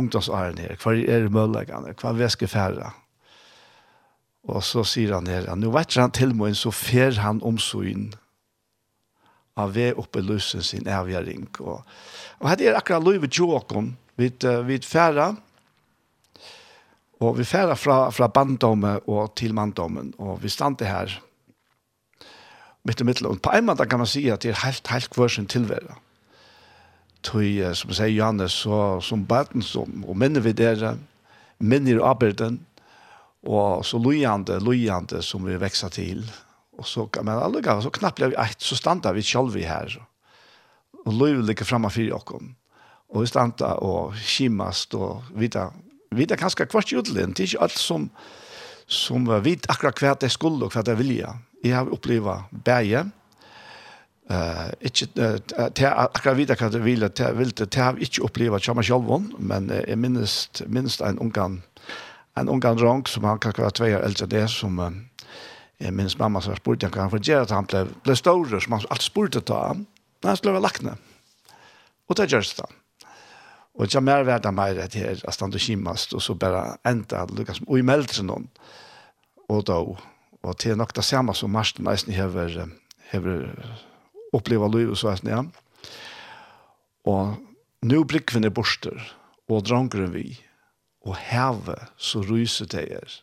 Ungdomsåren 0.00 0.58
her, 0.58 0.74
hva 0.82 0.96
er 0.98 1.26
det 1.26 1.32
møllegene, 1.32 1.94
hva 2.00 2.12
vesker 2.18 2.50
færre? 2.50 2.90
Og 4.50 4.60
så 4.66 4.82
sier 4.84 5.14
han 5.14 5.30
her, 5.30 5.46
nå 5.56 5.70
vet 5.72 5.96
han 5.96 6.12
til 6.12 6.34
meg, 6.36 6.58
så 6.58 6.74
fer 6.74 7.16
han 7.22 7.40
omsyn 7.46 8.10
av 9.56 9.72
ved 9.76 9.94
oppe 10.02 10.20
løsen 10.20 10.64
sin 10.66 10.88
evige 10.90 11.22
ring. 11.22 11.46
Og, 11.62 11.84
og 12.42 12.48
her 12.50 12.64
er 12.66 12.80
akkurat 12.80 13.06
løyve 13.06 13.30
tjåkon, 13.30 13.92
vi, 14.18 14.32
vi 14.66 14.80
færre, 14.82 15.30
Og 17.20 17.38
vi 17.38 17.44
færer 17.44 17.78
fra, 17.78 18.10
fra 18.10 18.26
banddommen 18.26 19.00
og 19.06 19.34
til 19.38 19.54
manddommen, 19.54 20.14
og 20.18 20.42
vi 20.42 20.48
stander 20.48 20.88
her 20.90 21.20
mitt 22.84 23.00
i 23.00 23.06
mittel. 23.06 23.38
På 23.40 23.52
en 23.54 23.66
måte 23.68 23.86
kan 23.88 24.02
man 24.02 24.10
si 24.10 24.26
at 24.32 24.42
det 24.44 24.52
er 24.52 24.64
helt, 24.64 24.88
helt 24.92 25.16
hver 25.16 25.32
sin 25.32 25.48
tilvære. 25.48 25.96
Tøy, 27.24 27.62
som 27.72 27.92
jeg 27.92 27.96
sier 27.96 28.12
Johannes, 28.12 28.58
så, 28.66 29.00
som 29.00 29.24
baden 29.26 29.64
som, 29.64 30.02
og 30.04 30.18
minner 30.20 30.44
vi 30.44 30.52
dere, 30.52 30.96
minner 31.58 32.02
arbeiden, 32.04 32.60
og 33.44 33.84
så 33.84 34.00
lojande, 34.00 34.58
lojande 34.60 35.22
som 35.24 35.46
vi 35.46 35.56
vekser 35.60 35.92
til. 35.92 36.24
Og 36.76 36.86
så 36.88 37.06
kan 37.06 37.24
man 37.24 37.40
alle 37.40 37.62
ganger, 37.62 37.84
så 37.84 37.92
knappt 37.94 38.18
blir 38.18 38.34
vi 38.34 38.40
ett, 38.40 38.60
så 38.60 38.76
stander 38.76 39.16
vi 39.16 39.22
selv 39.22 39.56
her. 39.56 39.96
Og 41.06 41.12
lojande 41.12 41.46
ligger 41.46 41.64
fremme 41.64 41.90
for 41.90 42.04
dere. 42.04 42.52
Og 43.14 43.22
vi 43.22 43.30
stander 43.30 43.80
og 43.84 44.16
skimast 44.16 44.94
og 44.94 45.24
videre 45.36 45.70
vi 46.16 46.26
er 46.28 46.40
kanskje 46.40 46.68
kvart 46.70 46.92
i 46.92 46.98
utlen, 47.00 47.34
det 47.34 47.44
er 47.44 47.50
ikke 47.52 47.66
alt 47.66 47.80
som, 47.80 48.08
som 48.86 49.28
vet 49.44 49.68
akkurat 49.72 50.00
hva 50.02 50.14
det 50.20 50.32
skulle 50.34 50.66
og 50.66 50.74
hva 50.74 50.84
det 50.86 50.96
vilja. 50.98 51.34
Jeg 51.64 51.76
har 51.76 51.92
opplevd 51.92 52.48
bæge, 52.64 53.06
Uh, 54.24 54.70
ikke, 54.80 55.04
uh, 55.20 55.66
til 55.76 55.84
akkurat 55.84 56.36
videre 56.38 56.56
hva 56.56 56.70
det 56.72 56.80
vil, 56.80 57.04
til 57.12 57.26
jeg 57.60 57.82
har 57.84 57.98
ikke 58.00 58.22
opplevd 58.24 58.62
kjama 58.64 58.80
selv, 58.80 59.10
men 59.36 59.66
uh, 59.68 59.82
jeg 59.84 59.98
minnes, 60.00 60.36
minnes 60.64 60.96
en 61.04 61.18
ungan, 61.20 61.58
en 62.40 62.48
ungan 62.48 62.78
dronk 62.80 63.10
som 63.12 63.26
han 63.28 63.38
kan 63.38 63.52
være 63.58 63.74
tve 63.76 63.90
år 63.98 64.06
eldre 64.06 64.26
det, 64.32 64.46
som 64.48 64.80
uh, 64.80 64.88
jeg 65.76 65.92
minnes 65.92 66.16
mamma 66.16 66.40
som 66.40 66.56
spurte 66.56 66.88
hva 66.88 67.04
han 67.04 67.12
for 67.12 67.20
gjøre 67.20 67.44
at 67.44 67.52
han 67.52 67.68
ble, 67.68 67.84
ble 68.06 68.16
større, 68.16 68.62
som 68.64 68.78
han 68.78 68.88
alltid 68.88 69.10
spurte 69.10 69.44
til 69.44 69.60
han, 69.60 69.84
men 70.22 70.30
han 70.30 70.40
skulle 70.40 70.56
være 70.56 70.66
lagt 70.70 70.88
ned. 70.88 71.12
Og 72.08 72.16
det 72.16 72.30
gjøres 72.32 72.54
det 72.56 72.64
han. 72.64 72.80
Og 73.74 73.90
jeg 73.90 74.06
mer 74.06 74.22
verda 74.22 74.52
meir 74.54 74.78
at 74.84 74.94
her, 74.94 75.18
at 75.18 75.34
stand 75.34 75.56
og 75.56 75.62
kimast, 75.62 76.14
og 76.14 76.22
så 76.22 76.36
bare 76.38 76.76
enda, 76.86 77.24
lukka 77.26 77.56
som 77.56 77.66
ui 77.66 77.82
meldre 77.82 78.22
noen, 78.22 78.46
og 79.50 79.64
da, 79.66 79.80
og 80.44 80.56
til 80.62 80.78
nok 80.78 80.94
det 80.94 81.04
samme 81.04 81.34
som 81.34 81.50
Marsten 81.50 81.88
eisen 81.90 82.14
hever, 82.14 82.68
hever 83.10 83.50
oppleva 84.34 84.68
liv 84.70 84.92
og 84.92 84.98
så 84.98 85.10
eisen 85.12 85.32
ja. 85.32 85.42
Og 87.10 87.34
nu 87.84 88.04
brikven 88.08 88.46
er 88.46 88.54
borster, 88.54 88.96
og 89.50 89.66
drangren 89.66 90.14
vi, 90.14 90.38
og 91.04 91.18
heve, 91.20 91.76
så 91.98 92.22
ryser 92.24 92.70
det 92.70 92.86
er. 92.96 93.18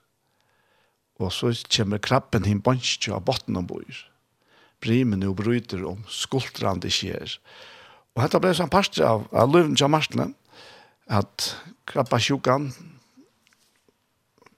Og 1.21 1.31
så 1.33 1.53
kommer 1.71 2.01
krabben 2.01 2.45
hin 2.45 2.61
banskje 2.61 3.13
av 3.15 3.23
botten 3.25 3.57
om 3.57 3.67
bor. 3.69 4.03
Brimen 4.81 5.23
og 5.25 5.37
bryter 5.39 5.83
om 5.85 6.03
skuldrande 6.09 6.89
skjer. 6.93 7.37
Og 8.15 8.23
dette 8.25 8.41
ble 8.41 8.53
sånn 8.57 8.71
parster 8.73 9.05
av, 9.07 9.27
av 9.31 9.49
løven 9.49 9.77
til 9.77 9.89
Marsten, 9.93 10.33
at 11.09 11.55
krabba 11.89 12.19
sjukan 12.21 12.69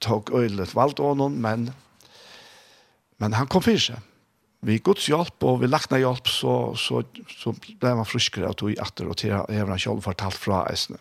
tok 0.03 0.34
øylet 0.36 0.75
valgt 0.75 0.99
av 0.99 1.15
noen, 1.17 1.39
men, 1.41 1.69
men 3.21 3.38
han 3.38 3.47
kom 3.47 3.63
for 3.63 3.79
seg. 3.79 4.01
Vi 4.63 4.79
Guds 4.84 5.10
hjelp 5.12 5.43
og 5.43 5.60
vi 5.62 5.67
lakna 5.67 5.99
hjelp, 5.99 6.29
så, 6.32 6.53
så, 6.79 7.01
så 7.27 7.51
ble 7.56 7.95
man 7.97 8.08
friskere 8.08 8.51
og 8.51 8.60
tog 8.60 8.71
i 8.71 8.79
atter, 8.79 9.10
og 9.12 9.19
til 9.19 9.34
jeg 9.34 9.67
han 9.67 9.82
selv 9.82 10.03
fortalt 10.06 10.39
fra 10.39 10.63
eisene. 10.71 10.99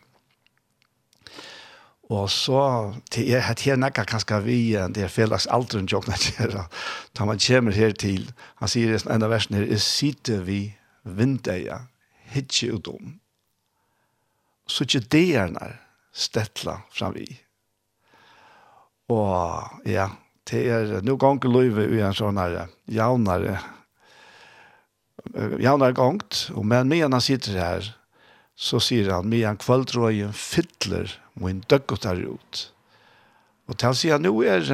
Og 2.12 2.26
så, 2.30 2.60
til 3.10 3.30
jeg 3.30 3.44
har 3.46 3.56
tjene 3.56 3.86
nekka 3.86 4.04
kanskje 4.08 4.40
vi, 4.44 4.58
det 4.92 5.06
er 5.06 5.12
felags 5.12 5.46
alderen 5.46 5.88
jokna 5.88 6.18
kjera, 6.18 6.66
da 7.16 7.28
man 7.28 7.40
kommer 7.40 7.72
her 7.76 7.94
til, 7.96 8.26
han 8.60 8.70
sier 8.70 8.92
i 8.92 9.00
en 9.00 9.24
av 9.24 9.32
versen 9.32 9.56
her, 9.56 9.68
jeg 9.70 9.84
sitter 9.86 10.42
vi 10.46 10.60
vindeia, 11.06 11.84
hitje 12.34 12.74
ut 12.74 12.90
om 12.92 13.14
så 14.72 14.86
ikke 14.86 15.04
det 15.12 15.26
er 15.36 15.52
nær 15.52 15.78
stettla 16.12 16.78
framvi. 16.92 17.26
Og 19.12 19.88
ja, 19.88 20.08
det 20.48 20.62
er 20.72 20.92
nå 21.04 21.16
ganger 21.20 21.52
løyve 21.52 21.86
i 21.92 22.00
en 22.04 22.16
sånn 22.16 22.40
her 22.40 22.66
jaunare 22.90 23.58
jaunare 25.62 25.94
gongt, 25.94 26.48
og 26.56 26.64
men 26.66 26.88
med 26.90 27.04
han 27.04 27.20
sitter 27.22 27.58
her, 27.60 27.90
så 28.58 28.80
sier 28.82 29.10
han, 29.14 29.28
med 29.30 29.46
en 29.48 29.60
kvöldrøyen 29.60 30.34
fytler 30.36 31.12
og 31.40 31.48
en 31.50 31.62
døggot 31.70 32.04
her 32.08 32.20
ut. 32.26 32.64
Og 33.68 33.76
til 33.76 33.88
han 33.88 33.96
sier, 33.96 34.20
nå 34.20 34.32
er 34.44 34.66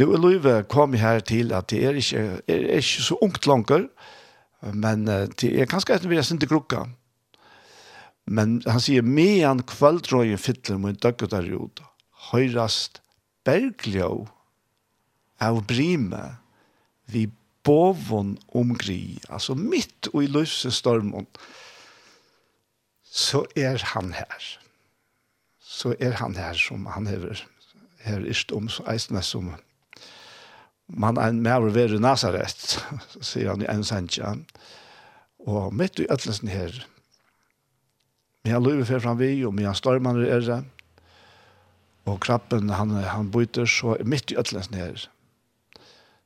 nå 0.00 0.06
er 0.14 0.22
løyve 0.22 0.54
kommet 0.70 1.02
her 1.02 1.20
til 1.20 1.52
at 1.52 1.68
det 1.70 1.82
er 1.84 1.98
ikke, 2.00 2.24
er, 2.48 2.64
er 2.72 2.80
ikke 2.80 3.04
så 3.04 3.18
ungt 3.20 3.46
langer, 3.46 3.86
men 4.72 5.04
det 5.06 5.52
er 5.52 5.68
kanskje 5.68 5.96
etter 5.96 6.10
vi 6.10 6.18
er 6.20 6.26
sinte 6.26 6.48
krukka, 6.48 6.86
Men 8.30 8.60
han 8.70 8.82
sier, 8.82 9.02
medan 9.02 9.64
kvöldrøyen 9.66 10.38
fytler 10.38 10.78
mot 10.78 10.98
døgget 11.02 11.32
der 11.34 11.48
ut, 11.50 11.82
høyrast 12.30 13.00
bergljå 13.48 14.28
av 15.42 15.62
brime 15.66 16.22
vi 17.10 17.26
bovon 17.66 18.36
omgri, 18.56 19.18
altså 19.28 19.56
mitt 19.58 20.08
og 20.12 20.22
i 20.24 20.30
løsestormen, 20.30 21.26
så 23.02 23.42
er 23.58 23.82
han 23.94 24.12
her. 24.14 24.46
Så 25.58 25.96
er 25.98 26.14
han 26.20 26.38
her 26.38 26.54
som 26.54 26.86
han 26.94 27.08
hever, 27.10 27.42
her 28.04 28.22
ist 28.30 28.54
om, 28.54 28.70
så 28.70 28.86
eisne 28.92 29.24
som 29.26 29.50
man 30.90 31.18
er 31.18 31.30
en 31.30 31.42
maver 31.42 31.74
ved 31.74 31.98
Nazaret, 32.02 32.78
sier 33.26 33.50
han 33.52 33.62
i 33.62 33.68
en 33.70 33.84
sentja, 33.86 34.36
og 35.46 35.74
mitt 35.74 35.98
i 35.98 36.08
øtlesen 36.10 36.50
her, 36.50 36.74
Men 38.44 38.56
han 38.56 38.64
løyver 38.64 38.88
fer 38.88 39.02
fram 39.04 39.18
vi, 39.20 39.32
og 39.44 39.54
men 39.54 39.74
stormen 39.76 40.22
er 40.24 40.40
det. 40.44 40.62
Og 42.08 42.20
krabben, 42.24 42.70
han, 42.72 42.90
han 43.04 43.30
byter, 43.30 43.68
så 43.68 43.96
midt 44.04 44.32
i 44.32 44.38
øtlens 44.40 44.70
nere, 44.72 44.96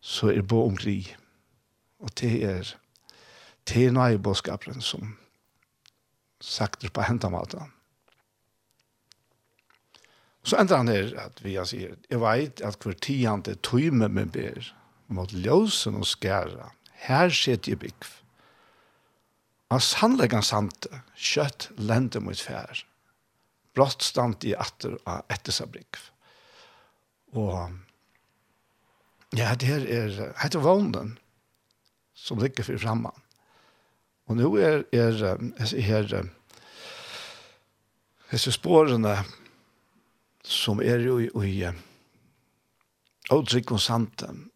så 0.00 0.31
er 0.31 0.46
bo 0.46 0.62
omkrig. 0.66 1.16
Og 1.98 2.12
det 2.20 2.35
er, 2.44 2.74
det 3.68 3.87
er 3.87 3.94
nøye 3.96 4.18
bådskapen 4.22 4.81
som 4.85 5.16
sagt 6.44 6.85
på 6.92 7.03
hentamata. 7.03 7.66
Så 10.44 10.59
endrar 10.61 10.83
han 10.83 10.92
her 10.92 11.14
at 11.22 11.40
vi 11.40 11.57
har 11.57 11.68
sier, 11.68 11.96
jeg 12.11 12.20
veit 12.20 12.61
at 12.61 12.77
hver 12.85 12.96
tiende 13.00 13.57
tøyme 13.64 14.11
med 14.12 14.33
ber, 14.35 14.68
mot 15.09 15.33
ljøsen 15.33 15.96
og 15.96 16.07
skæra, 16.09 16.70
her 17.07 17.33
sitter 17.33 17.72
jeg 17.72 17.81
bygg. 17.81 18.11
Men 19.74 19.82
sannleggen 19.82 20.44
sant, 20.46 20.87
kjøtt 21.18 21.64
lente 21.82 22.20
mot 22.22 22.38
fær. 22.38 22.78
Brått 23.74 24.04
stand 24.06 24.44
i 24.46 24.52
atter 24.54 24.92
av 25.02 25.24
ettesabrikv. 25.34 26.04
Og 27.34 27.72
ja, 29.34 29.48
det 29.58 29.66
her 29.66 29.87
er, 29.90 30.12
heter 30.38 30.62
vånden 30.62 31.16
som 32.14 32.38
ligger 32.38 32.62
for 32.68 32.78
fremme. 32.78 33.10
Og 34.30 34.38
nå 34.38 34.50
er, 34.62 34.84
er, 34.94 35.18
er 35.58 35.82
her, 35.88 36.14
disse 38.30 38.54
spårene 38.54 39.16
som 40.46 40.78
er 40.78 41.02
jo 41.02 41.16
i, 41.18 41.26
i 41.50 41.66
Odrik 43.34 43.74
og 43.74 43.82
santen. 43.82 44.52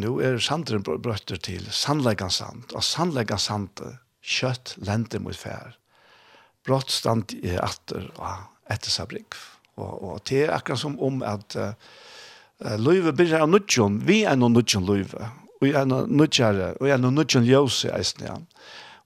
Nå 0.00 0.14
er 0.24 0.40
santen 0.40 0.80
brøtter 0.80 1.36
til 1.36 1.68
Sandleggen 1.68 2.32
sant, 2.32 2.72
og 2.72 2.80
sannleggan 2.88 3.44
santen 3.50 4.00
kjøtt 4.24 4.76
lente 4.86 5.20
mot 5.20 5.36
fær. 5.36 5.76
Brått 6.64 6.90
stand 6.90 7.36
i 7.44 7.56
atter 7.60 8.08
og 8.16 8.72
etter 8.72 8.90
sabrik. 8.90 9.36
Og, 9.76 9.92
og 9.92 10.20
det 10.28 10.46
er 10.46 10.54
akkurat 10.56 10.80
som 10.80 10.96
om 11.02 11.20
at 11.26 11.56
uh, 11.58 11.74
løyve 12.80 13.12
blir 13.16 13.34
av 13.36 13.50
nødjon, 13.50 14.00
vi 14.08 14.22
er 14.24 14.38
noen 14.38 14.56
nødjon 14.56 14.86
løyve, 14.88 15.28
og 15.60 15.68
er 15.68 15.86
noen 15.88 16.16
nødjere, 16.18 16.72
og 16.80 16.88
er 16.88 17.00
noen 17.02 17.18
nødjon 17.18 17.46
ljøse 17.48 17.90
i 17.90 17.94
eisen 17.98 18.24
igjen. 18.24 18.48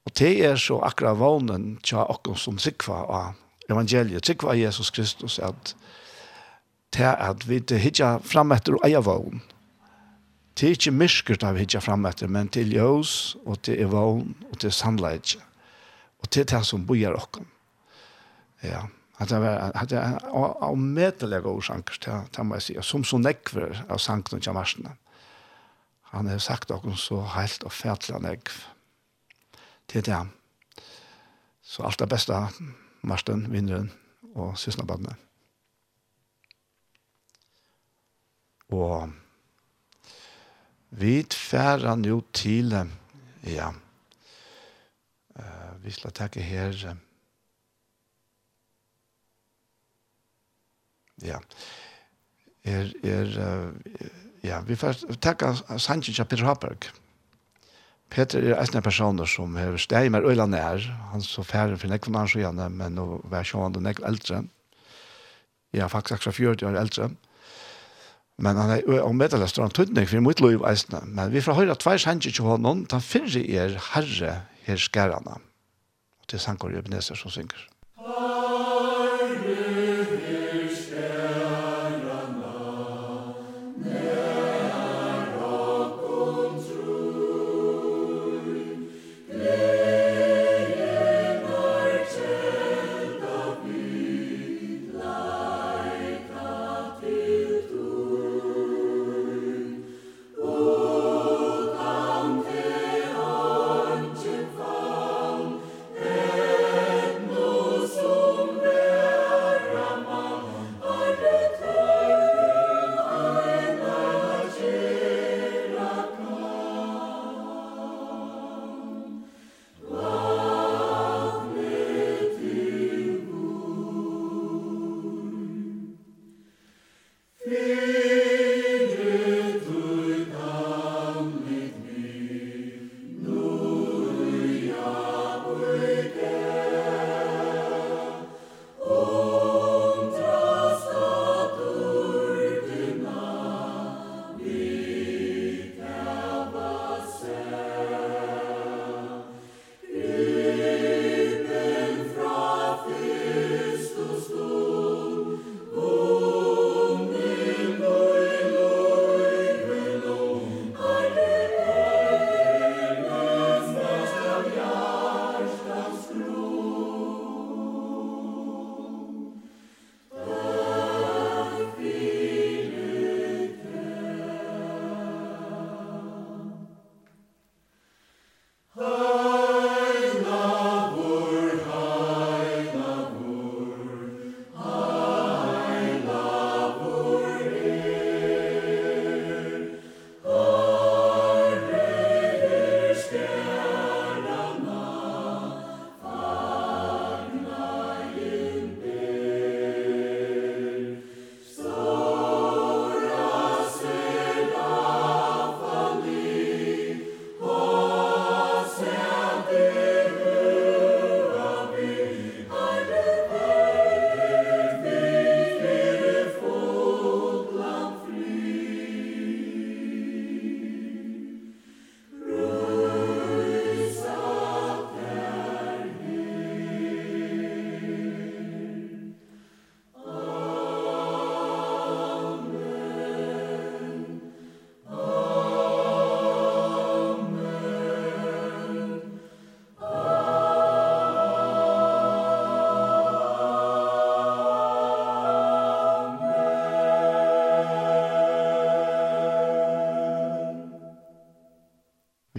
Og 0.07 0.15
det 0.19 0.33
er 0.47 0.57
så 0.61 0.79
akkurat 0.87 1.19
vånen 1.21 1.77
til 1.85 2.01
akkurat 2.05 2.41
som 2.41 2.61
sikva 2.63 3.03
av 3.05 3.69
evangeliet, 3.69 4.27
sikva 4.27 4.55
av 4.55 4.61
Jesus 4.61 4.93
Kristus, 4.95 5.39
at 5.39 5.75
det 6.97 7.05
er 7.05 7.19
at 7.21 7.45
vi 7.49 7.61
hittar 7.77 8.23
fram 8.25 8.55
etter 8.57 8.79
og 8.79 8.87
eier 8.87 9.05
vånen, 9.05 9.43
det 10.59 10.67
er 10.67 10.75
ikke 10.75 10.91
myskert 10.91 11.45
av 11.47 11.59
hitja 11.61 11.79
fram 11.79 12.07
etter, 12.09 12.31
men 12.31 12.49
til 12.51 12.73
ljøs, 12.75 13.37
og 13.47 13.61
til 13.63 13.79
evon, 13.85 14.33
og 14.51 14.57
til 14.59 14.73
sannleid. 14.75 15.37
Og 16.19 16.31
til 16.35 16.47
det 16.51 16.65
som 16.67 16.87
bojar 16.87 17.15
okken. 17.15 17.47
Ja, 18.67 18.89
at 19.23 19.31
det 19.31 19.39
er 19.39 19.71
at 19.71 19.91
det 19.91 20.01
var 20.33 20.57
avmedelige 20.67 21.47
årsanker, 21.47 22.01
det, 22.05 22.17
det 22.35 22.47
må 22.47 22.59
jeg 22.59 22.63
si, 22.63 22.75
som 22.83 23.05
så 23.07 23.21
nekver 23.23 23.85
av 23.87 24.03
sanken 24.03 24.39
og 24.39 24.43
kjamarsene. 24.43 24.97
Han 26.11 26.27
har 26.27 26.43
sagt 26.43 26.73
okken 26.75 26.97
så 26.97 27.21
heilt 27.37 27.63
og 27.63 27.73
fætla 27.73 28.19
nekv. 28.25 28.59
Til 29.89 30.05
det, 30.05 30.21
så 31.63 31.87
alt 31.87 32.03
det 32.03 32.11
beste, 32.11 32.35
Marsten, 33.07 33.47
vinneren 33.53 33.93
og 34.35 34.59
sysnabadene. 34.59 35.15
Og 38.75 39.13
Vi 40.91 41.27
færer 41.33 41.97
jo 42.07 42.23
til, 42.33 42.73
ja, 43.45 43.69
uh, 45.37 45.85
vi 45.85 45.91
skal 45.91 46.13
takke 46.13 46.41
her, 46.41 46.95
ja, 51.23 51.39
er, 52.65 52.93
er, 53.05 53.35
uh, 53.37 53.75
ja, 54.43 54.61
vi 54.61 54.77
får 54.77 55.05
takke 55.21 55.53
Sanchin 55.79 56.15
til 56.15 56.25
Peter 56.25 56.45
Haberg. 56.45 56.91
Peter 58.09 58.41
er 58.41 58.77
en 58.77 58.83
person 58.83 59.27
som 59.27 59.57
har 59.57 59.77
steg 59.77 60.11
med 60.11 60.25
øyla 60.25 60.47
nær, 60.47 60.81
han 61.13 61.23
så 61.23 61.43
færre 61.43 61.77
for 61.77 61.93
nekvann 61.93 62.17
hans 62.17 62.35
og 62.35 62.41
gjerne, 62.41 62.71
men 62.73 62.97
nå 62.97 63.21
var 63.29 63.45
sjående 63.45 63.85
nekvann 63.85 64.09
eldre, 64.09 64.45
ja, 65.73 65.87
faktisk 65.87 66.17
akkurat 66.17 66.35
40 66.35 66.69
år 66.71 66.81
eldre, 66.81 67.11
og 67.13 67.28
Men 68.39 68.59
han 68.61 68.71
er 68.71 69.03
omedelig 69.03 69.49
stor 69.51 69.67
antydning 69.67 70.07
for 70.07 70.23
mitt 70.23 70.43
liv 70.45 70.63
eisne. 70.69 71.01
Men 71.07 71.33
vi 71.35 71.43
får 71.43 71.59
høre 71.59 71.75
at 71.75 71.83
hver 71.83 71.99
sanger 71.99 72.31
ikke 72.31 72.47
har 72.47 72.61
noen, 72.63 72.85
fyrre 73.03 73.43
er 73.43 73.75
herre 73.93 74.35
her 74.69 74.79
skærene. 74.79 75.41
Og 76.23 76.31
til 76.31 76.39
er 76.39 76.45
Sankor 76.45 76.75
Ebenezer 76.79 77.19
som 77.19 77.35
synger. 77.35 77.67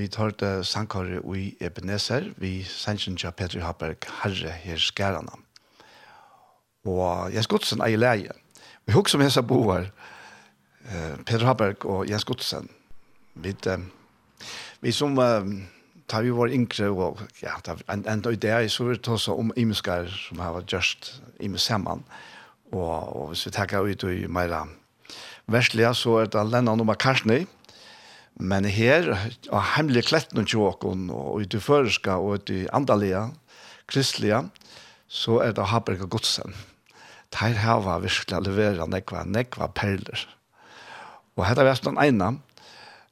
vi 0.09 0.15
tar 0.15 0.31
det 0.41 0.65
sangkare 0.65 1.19
i 1.37 1.51
Ebenezer, 1.61 2.31
vi 2.41 2.63
sannsyn 2.65 3.17
til 3.17 3.29
Petri 3.37 3.59
Haberg, 3.61 4.07
herre 4.23 4.49
her 4.49 4.79
skærene. 4.81 5.35
Og 6.89 7.29
Jens 7.33 7.47
Godsen 7.47 7.83
er 7.85 7.93
i 7.93 7.99
leie. 7.99 8.31
Vi 8.87 8.93
husker 8.93 9.19
om 9.19 9.21
hesa 9.21 9.43
boer, 9.45 9.91
eh, 10.89 11.17
Petri 11.25 11.45
Haberg 11.45 11.85
og 11.85 12.09
Jens 12.09 12.25
Godsen. 12.25 12.69
Vi, 13.35 13.53
eh, 13.67 13.77
vi 14.81 14.91
som 14.91 15.19
eh, 15.19 15.45
tar 16.07 16.25
vi 16.25 16.33
vår 16.33 16.55
yngre, 16.57 16.89
og 16.89 17.21
ja, 17.43 17.53
det 17.65 17.75
er 17.77 17.93
en, 17.93 18.07
en 18.07 18.25
idé, 18.33 18.67
så 18.67 18.83
vil 18.83 18.97
vi 18.97 19.03
ta 19.03 19.11
oss 19.11 19.27
om 19.27 19.53
imenskar 19.55 20.09
som 20.09 20.39
har 20.39 20.57
vært 20.57 20.73
gjørst 20.73 21.21
imen 21.39 21.61
sammen. 21.61 22.01
Og, 22.71 23.15
og 23.15 23.27
hvis 23.27 23.45
vi 23.45 23.51
tenker 23.51 23.85
ut 23.85 24.03
i 24.03 24.25
meira 24.25 24.65
verslige, 25.45 25.93
så 25.93 26.17
er 26.23 26.25
det 26.25 26.49
Lennon 26.49 26.81
og 26.81 26.87
McCartney, 26.87 27.45
Men 28.39 28.65
her, 28.71 29.11
og 29.51 29.63
hemmelige 29.75 30.07
kletten 30.07 30.39
og 30.39 30.47
tjåkon, 30.47 31.09
og 31.11 31.41
ut 31.43 31.53
i 31.53 31.59
føreska, 31.59 32.15
og 32.23 32.39
ut 32.39 32.51
i 32.55 32.61
andalige, 32.71 33.25
kristelige, 33.89 34.45
så 35.09 35.41
er 35.43 35.55
det 35.57 35.67
Haberga 35.73 36.07
Godsen. 36.07 36.55
Der 37.35 37.57
hava 37.61 37.99
virkelig 37.99 38.39
levera 38.45 38.87
nekva, 38.87 39.25
nekva 39.25 39.67
perler. 39.75 40.23
Og 41.35 41.45
her 41.45 41.59
er 41.59 41.81
den 41.83 41.99
ene. 42.01 42.37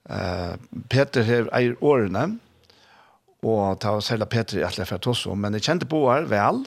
Uh, 0.08 0.56
Peter 0.90 1.26
her 1.28 1.50
eier 1.56 1.76
årene, 1.84 2.40
og 3.44 3.80
ta 3.82 3.98
og 3.98 4.04
særlig 4.04 4.30
Peter 4.32 4.62
i 4.62 4.64
alle 4.64 4.86
for 4.88 5.10
oss 5.12 5.26
men 5.36 5.54
jeg 5.54 5.66
kjente 5.68 5.86
på 5.86 6.06
her 6.08 6.24
vel, 6.32 6.64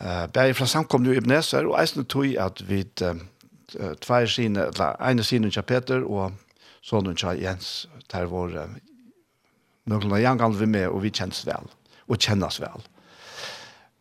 uh, 0.00 0.26
bare 0.28 0.54
fra 0.54 0.68
samkomne 0.68 1.14
i 1.14 1.16
Ibneser, 1.16 1.64
og 1.66 1.80
eisen 1.80 2.04
tog 2.04 2.28
at 2.36 2.60
vi 2.68 2.84
uh, 3.02 3.16
tvær 4.04 4.28
sine, 4.28 4.68
eller 4.68 5.00
ene 5.00 5.24
sine 5.24 5.50
til 5.50 5.62
Peter, 5.62 6.04
og 6.04 6.32
sånn 6.82 7.14
tja 7.14 7.34
Jens, 7.38 7.86
der 8.12 8.26
var 8.30 8.56
noen 9.90 10.14
av 10.14 10.22
jangan 10.22 10.56
vi 10.58 10.68
med, 10.70 10.88
og 10.90 11.02
vi 11.04 11.12
kjennes 11.14 11.44
vel, 11.46 11.68
og 12.08 12.18
kjennes 12.22 12.60
vel. 12.62 12.86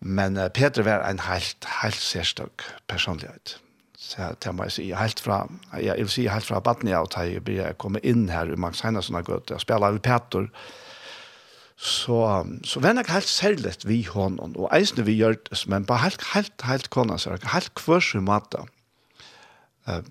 Men 0.02 0.38
uh, 0.38 0.50
Peter 0.50 0.86
var 0.86 1.06
en 1.06 1.22
helt, 1.28 1.66
helt 1.82 2.02
særstøk 2.02 2.66
personlighet. 2.90 3.60
Så 4.02 4.32
jeg 4.34 4.54
må 4.58 4.66
si, 4.74 4.88
helt 4.98 5.22
fra, 5.22 5.44
jeg 5.78 6.02
vil 6.02 6.10
si 6.10 6.26
helt 6.30 6.48
fra 6.48 6.60
Batnia, 6.64 7.04
og 7.04 7.12
da 7.14 7.28
jeg 7.28 7.44
ble 7.46 7.70
kommet 7.82 8.06
inn 8.08 8.26
her 8.34 8.50
og 8.50 8.60
Max 8.60 8.82
Heinersen 8.82 9.20
og 9.20 9.30
Gøte, 9.30 9.56
og 9.56 9.62
spiller 9.62 9.94
av 9.94 10.00
Peter, 10.02 10.50
så, 11.82 12.18
så 12.66 12.82
var 12.82 12.98
jeg 12.98 13.10
helt 13.10 13.30
særlig 13.30 13.76
vi 13.86 14.02
hånden, 14.06 14.58
og 14.58 14.70
eisene 14.74 15.06
vi 15.06 15.16
gjør 15.18 15.38
det, 15.38 15.62
men 15.70 15.86
bare 15.90 16.08
helt, 16.08 16.26
helt, 16.34 16.66
helt 16.66 16.90
kona, 16.94 17.18
så 17.22 17.38
helt 17.54 17.74
kvørs 17.78 18.12
i 18.18 18.22
maten. 18.26 18.70
Uh, 19.86 20.02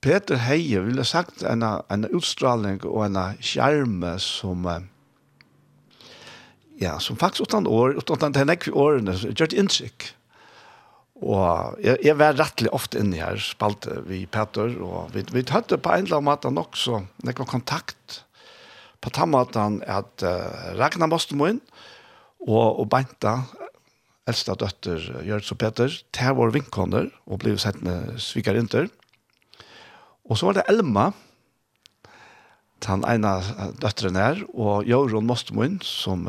Peter 0.00 0.40
Heie 0.46 0.80
ville 0.86 1.04
sagt 1.04 1.42
en, 1.44 1.62
en 1.62 2.06
utstråling 2.08 2.80
og 2.88 3.04
en 3.04 3.18
skjerme 3.44 4.14
som 4.22 4.64
ja, 6.80 6.94
som 6.98 7.18
faktisk 7.20 7.50
utan 7.50 7.68
år, 7.68 7.98
utan 8.00 8.32
den 8.32 8.52
ekvi 8.54 8.72
årene, 8.72 9.12
gjør 9.12 9.52
det 9.52 9.60
inntrykk. 9.60 10.06
Og 11.20 11.76
jeg, 11.84 11.98
jeg 12.06 12.16
var 12.16 12.38
rettelig 12.38 12.72
ofte 12.72 13.02
inne 13.02 13.20
her, 13.20 13.40
spalte 13.44 13.98
vi 14.08 14.22
Peter, 14.24 14.72
og 14.80 15.12
vi, 15.12 15.26
vi 15.34 15.44
hadde 15.52 15.76
på 15.76 15.92
en 15.92 16.06
eller 16.06 16.16
annen 16.16 16.30
måte 16.30 16.52
nok 16.54 16.78
så 16.80 17.02
nekva 17.26 17.44
kontakt 17.48 18.22
på 19.00 19.12
den 19.16 19.32
måten 19.32 19.80
at 19.88 20.24
uh, 20.24 20.72
Ragnar 20.80 21.10
måste 21.12 21.36
må 21.36 21.50
inn, 21.52 21.60
og, 22.46 22.80
og 22.80 22.88
Beinta, 22.92 23.42
eldste 24.28 24.56
døtter 24.60 25.04
Gjørts 25.26 25.52
og 25.52 25.60
Peter, 25.60 26.00
til 26.16 26.36
vår 26.40 26.56
vinkoner, 26.56 27.10
og 27.28 27.42
ble 27.44 27.56
sett 27.60 27.80
med 27.84 28.16
sviker 28.20 28.56
inntil. 28.56 28.88
Og 30.30 30.38
så 30.38 30.46
var 30.46 30.60
det 30.60 30.68
Elma, 30.70 31.10
den 32.86 33.02
ene 33.04 33.34
døtteren 33.82 34.16
her, 34.16 34.44
og 34.54 34.86
Jørgen 34.88 35.26
Mostemoen, 35.26 35.80
som 35.84 36.28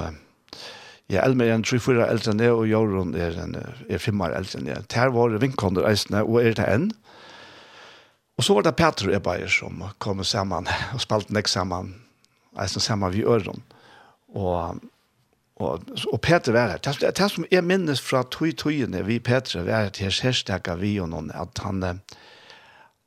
ja, 1.11 1.21
Elma 1.21 1.45
er 1.45 1.59
en 1.59 1.65
3-4 1.67 2.07
eldre 2.07 2.33
enn 2.33 2.41
jeg, 2.41 2.55
og 2.55 2.69
Jørgen 2.69 3.13
er, 3.19 3.37
en, 3.43 3.53
er 3.87 4.01
5 4.01 4.23
år 4.25 4.33
eldre 4.39 4.59
enn 4.59 4.71
jeg. 4.71 4.87
Her 4.95 5.13
var 5.13 5.37
vinkånder 5.43 5.85
eisene, 5.89 6.23
og 6.25 6.41
er 6.41 6.57
det 6.57 6.65
enn. 6.65 6.89
Og 8.39 8.47
så 8.47 8.55
var 8.57 8.65
det 8.65 8.73
Peter 8.79 9.11
og 9.11 9.17
Ebeier 9.19 9.51
som 9.53 9.83
kom 10.01 10.23
sammen, 10.25 10.69
og 10.95 11.03
spalte 11.03 11.35
nek 11.35 11.51
sammen, 11.51 11.93
eisene 12.57 12.81
sammen 12.81 13.13
vi 13.13 13.21
øren. 13.21 13.61
Og, 14.33 14.81
og, 15.61 15.85
og 16.07 16.19
Peter 16.25 16.55
var 16.55 16.73
her. 16.73 16.81
Det, 16.81 17.13
det 17.19 17.29
som 17.35 17.45
jeg 17.51 17.67
minnes 17.67 18.01
fra 18.01 18.23
tog-togene 18.23 19.03
vi 19.05 19.19
Peter 19.21 19.61
var 19.67 19.85
her 19.85 19.93
til 19.93 20.09
herstekker 20.23 20.81
vi 20.81 20.95
og 21.03 21.13
noen, 21.13 21.29
at 21.37 21.61
han 21.61 22.01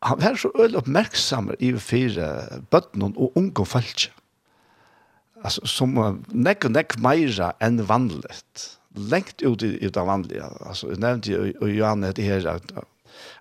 han 0.04 0.20
var 0.20 0.36
så 0.36 0.50
øyelig 0.58 0.82
oppmerksom 0.82 1.50
i 1.58 1.72
fire 1.80 2.28
bøttene 2.70 3.12
og 3.16 3.36
unge 3.40 3.64
folk. 3.66 4.08
Altså, 5.44 5.64
som 5.68 5.96
nekk 6.32 6.68
og 6.68 6.74
nekk 6.76 6.96
meira 7.04 7.52
enn 7.64 7.80
vanligt. 7.88 8.66
Lengt 8.94 9.42
ut 9.42 9.64
i, 9.64 9.74
i 9.80 9.88
det 9.88 10.04
vanlige. 10.06 10.48
Altså, 10.64 10.90
jeg 10.92 11.00
nevnte 11.02 11.32
jo 11.32 11.68
Johan 11.68 12.04
det 12.04 12.24
her 12.24 12.46
at 12.52 12.74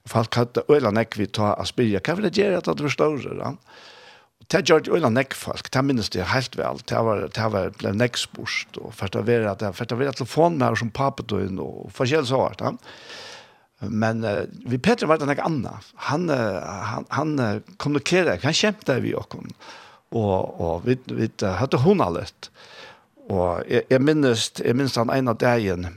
folk 0.09 0.35
hadde 0.39 0.63
øyelig 0.69 0.93
nekk 0.95 1.17
vi 1.19 1.27
ta 1.27 1.53
og 1.53 1.67
spyrja, 1.67 2.01
hva 2.03 2.15
vil 2.17 2.29
det 2.29 2.37
gjøre 2.39 2.61
at 2.61 2.69
det 2.71 2.87
var 2.87 2.95
større? 2.95 3.35
Ja? 3.39 3.51
Det 4.51 4.63
gjør 4.67 4.83
det 4.83 4.95
øyelig 4.95 5.11
nekk 5.15 5.35
folk, 5.35 5.69
det 5.73 5.83
minnes 5.83 6.11
det 6.15 6.31
helt 6.31 6.57
vel. 6.59 6.79
Det 6.87 7.03
var, 7.07 7.27
det 7.27 7.51
var 7.53 7.75
ble 7.79 7.93
nekk 7.95 8.19
spørst, 8.19 8.79
og 8.79 8.95
først 8.95 9.19
å 9.19 9.23
være, 9.27 9.55
det, 9.59 9.75
først 9.75 9.95
å 9.95 9.99
være 9.99 10.79
som 10.79 10.91
papet 10.95 11.31
og 11.35 11.91
forskjellig 11.95 12.31
så 12.31 12.41
var 12.43 12.59
det. 12.59 12.71
Ja? 12.71 13.31
Men 13.89 14.23
uh, 14.23 14.43
vi 14.69 14.77
Peter 14.77 15.09
var 15.09 15.19
det 15.19 15.27
noe 15.29 15.45
annet. 15.47 15.93
Han, 16.09 16.29
uh, 16.31 16.59
han, 16.91 17.07
han 17.13 17.33
uh, 17.39 17.75
kommunikerer, 17.81 18.41
han 18.43 18.55
kjempte 18.55 18.99
vi 19.03 19.15
og 19.17 19.27
kom. 19.33 19.49
Og, 20.13 20.61
og 20.61 20.87
vi, 20.87 20.97
vi 21.11 21.29
uh, 21.43 21.55
hadde 21.59 21.81
hun 21.83 22.03
litt. 22.15 22.49
Og 23.31 23.63
jeg, 23.69 23.85
jeg, 23.89 24.03
minnes, 24.03 24.49
jeg 24.59 24.75
minnes 24.75 24.99
han 24.99 25.13
en 25.13 25.31
av 25.31 25.39
dagen, 25.41 25.87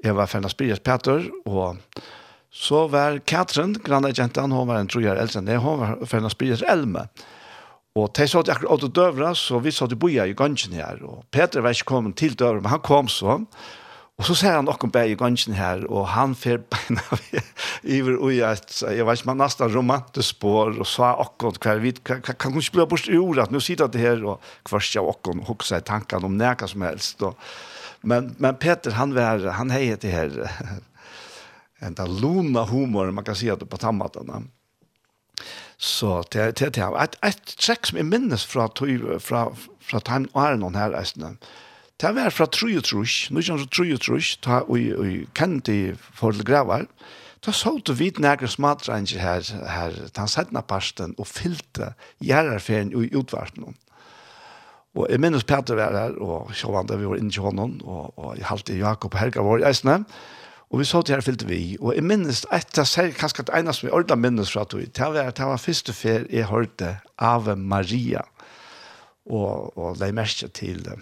jeg 0.00 0.16
var 0.16 0.30
ferdig 0.30 0.52
spyrer 0.52 0.80
Peter, 0.84 1.26
og 1.44 1.80
så 2.50 2.86
var 2.90 3.20
Katrin, 3.28 3.74
grannet 3.84 4.18
jentan, 4.18 4.54
hun 4.54 4.70
var 4.70 4.80
en 4.80 4.88
trojer 4.90 5.18
eldre 5.20 5.42
enn 5.42 5.50
det, 5.50 5.58
hun 5.62 5.82
var 5.82 6.00
ferdig 6.08 6.32
spyrer 6.32 6.64
Elme. 6.70 7.04
Og 7.98 8.12
de 8.14 8.26
så 8.30 8.42
det 8.46 8.54
akkurat 8.54 8.78
åter 8.78 8.92
døvra, 8.94 9.34
så 9.34 9.58
vi 9.58 9.72
så 9.74 9.88
det 9.90 9.98
boja 9.98 10.26
i 10.26 10.34
gangen 10.38 10.76
her. 10.78 11.02
Og 11.02 11.24
Peter 11.34 11.60
var 11.60 11.74
ikke 11.74 11.90
kommet 11.90 12.16
til 12.16 12.36
døvra, 12.38 12.62
men 12.62 12.70
han 12.70 12.82
kom 12.86 13.10
så. 13.10 13.40
Og 13.40 13.46
Og 14.20 14.26
så 14.28 14.34
ser 14.36 14.52
han 14.58 14.66
noen 14.68 14.90
bæg 14.92 15.14
i 15.14 15.16
gansjen 15.16 15.54
her, 15.56 15.86
og 15.88 16.10
han 16.12 16.34
fer 16.36 16.58
beina 16.72 17.00
iver 17.88 18.18
ui 18.20 18.42
at, 18.44 18.68
jeg 18.84 19.06
vet 19.08 19.20
ikke, 19.22 19.30
man 19.30 19.38
nesten 19.40 19.72
romantisk 19.72 20.34
spår, 20.34 20.74
og 20.76 20.88
så 20.88 21.06
okkon 21.08 21.54
akkurat 21.54 21.64
hver 21.64 21.80
vit, 21.80 22.02
kan, 22.04 22.20
hun 22.52 22.60
ikke 22.60 22.74
bli 22.76 22.86
bort 22.90 23.08
i 23.08 23.16
ordet, 23.16 23.46
at 23.46 23.54
nå 23.54 23.62
sitter 23.64 23.88
det 23.88 24.02
her, 24.02 24.20
og 24.28 24.44
kvart 24.68 24.98
av 25.00 25.08
og 25.08 25.40
hukse 25.48 25.80
i 25.80 25.86
tankene 25.88 26.28
om 26.28 26.36
neka 26.36 26.68
som 26.68 26.84
helst. 26.84 27.24
Og, 27.24 27.32
men, 28.04 28.34
men 28.36 28.60
Peter, 28.60 28.92
han, 28.98 29.16
var, 29.16 29.46
han 29.56 29.72
heier 29.72 29.96
til 29.96 30.12
her, 30.12 30.36
en 31.86 31.96
da 31.96 32.04
luna 32.04 32.66
humor, 32.68 33.08
man 33.16 33.24
kan 33.24 33.38
si 33.40 33.48
at 33.48 33.64
det 33.64 33.70
på 33.72 33.80
tammatene. 33.80 34.42
Så 35.80 36.18
til, 36.28 36.52
til, 36.52 36.74
til, 36.76 37.00
et, 37.00 37.16
et 37.24 37.56
trekk 37.56 37.88
som 37.88 37.96
jeg 38.02 38.10
minnes 38.10 38.44
fra, 38.44 38.68
fra, 38.68 38.84
fra, 38.84 39.16
fra, 39.16 39.48
fra, 39.48 40.04
fra, 40.04 40.04
fra, 40.04 40.20
fra, 40.20 40.44
fra, 40.44 40.60
fra, 40.60 40.60
fra, 40.60 41.24
fra, 41.24 41.32
fra, 41.32 41.60
Det 42.00 42.14
var 42.16 42.32
fra 42.32 42.46
33, 42.46 43.28
nu 43.30 43.42
kjenner 43.44 43.66
33, 43.68 44.38
ta 44.40 44.62
og 44.64 44.78
kjente 45.36 45.74
for 46.16 46.32
til 46.32 46.46
gravar, 46.48 46.86
Da 47.40 47.52
så 47.56 47.78
du 47.80 47.94
vidt 47.96 48.18
nægre 48.20 48.48
smadranger 48.48 49.18
her, 49.18 49.46
her 49.68 49.94
den 50.16 50.28
sedna 50.28 50.60
parsten, 50.60 51.14
og 51.18 51.26
fylte 51.26 51.94
gjerrerferien 52.20 52.92
i 52.92 53.08
utvartenen. 53.16 53.78
Og 54.94 55.06
jeg 55.08 55.20
minnes 55.22 55.46
Peter 55.48 55.78
var 55.78 55.96
her, 55.96 56.18
og 56.20 56.52
sjåvande 56.52 56.98
vi 56.98 57.08
var 57.08 57.16
inne 57.16 57.32
til 57.32 57.46
honom, 57.46 57.78
og, 57.84 58.12
og 58.18 58.36
jeg 58.36 58.44
halte 58.50 58.76
Jakob 58.76 59.16
Helga 59.16 59.40
var 59.46 59.62
i 59.62 59.68
eisene, 59.70 60.02
og 60.70 60.82
vi 60.82 60.84
så 60.84 61.00
til 61.02 61.16
her 61.16 61.24
fylte 61.24 61.48
vi, 61.48 61.78
og 61.80 61.94
jeg 61.96 62.04
minnes 62.04 62.44
etter 62.52 62.84
seg, 62.84 63.14
kanskje 63.16 63.46
det 63.48 63.56
ene 63.56 63.72
som 63.74 63.88
jeg 63.88 63.96
ordentlig 63.96 64.18
minnes 64.20 64.52
fra 64.52 64.66
tog, 64.68 64.84
det 64.84 65.08
var, 65.14 65.32
det 65.32 65.48
var 65.48 65.62
første 65.64 65.96
fer 65.96 66.28
jeg 66.30 66.50
hørte 66.50 66.98
Ave 67.16 67.56
Maria, 67.56 68.26
og, 69.30 69.72
og 69.78 69.96
det 69.98 70.12
merkte 70.14 70.50
til 70.52 70.84
det 70.84 70.98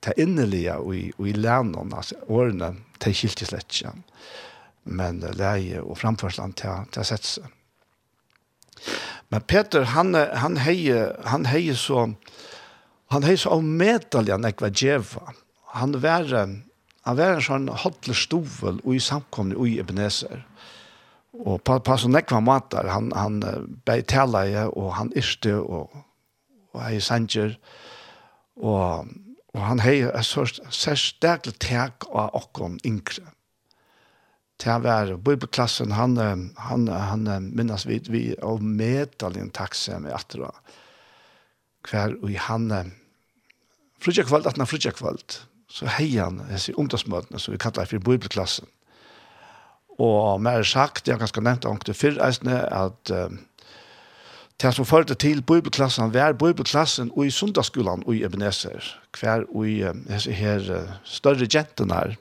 ta 0.00 0.14
innelige 0.16 0.76
og 0.80 0.94
i, 0.96 1.04
og 1.18 1.28
i 1.28 1.34
lænen, 1.36 1.92
altså 1.94 2.18
årene, 2.28 2.74
det 3.02 3.14
skilte 3.16 3.46
slett 3.48 3.70
ikke. 3.70 3.94
Men 4.88 5.20
leie 5.36 5.82
og 5.82 5.98
framførselen 6.00 6.54
ta, 6.58 6.82
ta 6.92 7.04
sett 7.06 7.26
seg. 7.28 7.54
Men 9.28 9.44
Peter, 9.44 9.84
han, 9.92 10.14
han 10.14 10.56
heie, 10.64 11.10
han 11.28 11.44
heie 11.50 11.74
så, 11.76 12.06
han 13.12 13.26
heie 13.26 13.40
så 13.40 13.58
avmedelig 13.58 14.32
han 14.32 14.48
ikke 14.48 14.68
var 14.68 14.76
djeva. 14.76 15.34
Han 15.74 15.98
var, 16.00 16.30
han 16.32 17.18
var 17.18 17.36
en 17.36 17.44
sånn 17.44 17.68
hodler 17.84 18.16
stovel 18.16 18.80
og 18.84 18.94
i 18.96 19.02
samkomne 19.04 19.58
og 19.58 19.68
i 19.68 19.76
Ebenezer. 19.82 20.46
Og 21.38 21.60
på, 21.62 21.76
på 21.84 21.98
sånn 22.00 22.16
nekva 22.16 22.40
matar, 22.42 22.88
han, 22.90 23.12
han 23.14 23.42
bei 23.86 24.00
taleie 24.08 24.64
og 24.72 24.94
han 24.96 25.12
yrste 25.18 25.58
og, 25.60 25.92
og 26.72 26.80
hei 26.86 26.96
sanger. 27.04 27.58
Og 28.56 29.12
Og 29.58 29.64
han 29.66 29.82
hei 29.82 30.04
er 30.06 30.22
så 30.22 30.44
særstaklig 30.46 31.56
tek 31.58 32.06
av 32.14 32.36
okkom 32.38 32.78
yngre. 32.86 33.32
Til 34.58 34.82
var 34.82 35.10
bibelklassen, 35.22 35.94
han, 35.94 36.16
han, 36.58 36.86
han 36.90 37.26
minnes 37.54 37.86
vi, 37.86 37.98
vi 38.10 38.22
av 38.42 38.62
medaljen 38.62 39.50
takkse 39.54 39.98
med 40.02 40.14
atra. 40.14 40.50
Hver 41.86 42.16
og 42.22 42.32
han, 42.46 42.94
frutja 44.02 44.26
kvalt, 44.26 44.46
at 44.50 44.58
han 44.58 44.70
frutja 44.70 44.94
kvalt, 44.94 45.40
så 45.70 45.90
hei 45.98 46.10
han 46.16 46.42
hese 46.50 46.74
ungdomsmøtene, 46.78 47.38
som 47.42 47.54
vi 47.54 47.62
kallar 47.62 47.90
for 47.90 48.02
bibelklassen. 48.02 48.66
Og 49.98 50.38
mer 50.42 50.62
sagt, 50.66 51.06
jeg 51.06 51.16
har 51.16 51.22
ganske 51.22 51.42
nevnt 51.42 51.66
om 51.66 51.78
det 51.82 51.98
fyrreisende, 51.98 52.60
at 52.70 53.14
uh, 53.14 53.34
Det 54.58 54.72
som 54.74 54.86
førte 54.86 55.14
til 55.14 55.42
bibelklassen 55.46 56.10
var 56.14 56.34
bibelklassen 56.34 57.12
og 57.14 57.26
i 57.26 57.30
sundagsskolen 57.30 58.02
og 58.06 58.16
i 58.16 58.24
Ebenezer. 58.26 58.82
Hver 59.14 59.44
og 59.54 59.68
i 59.68 59.84
disse 60.08 60.32
her 60.34 60.64
større 61.04 61.46
jentene 61.54 61.94
her. 61.94 62.16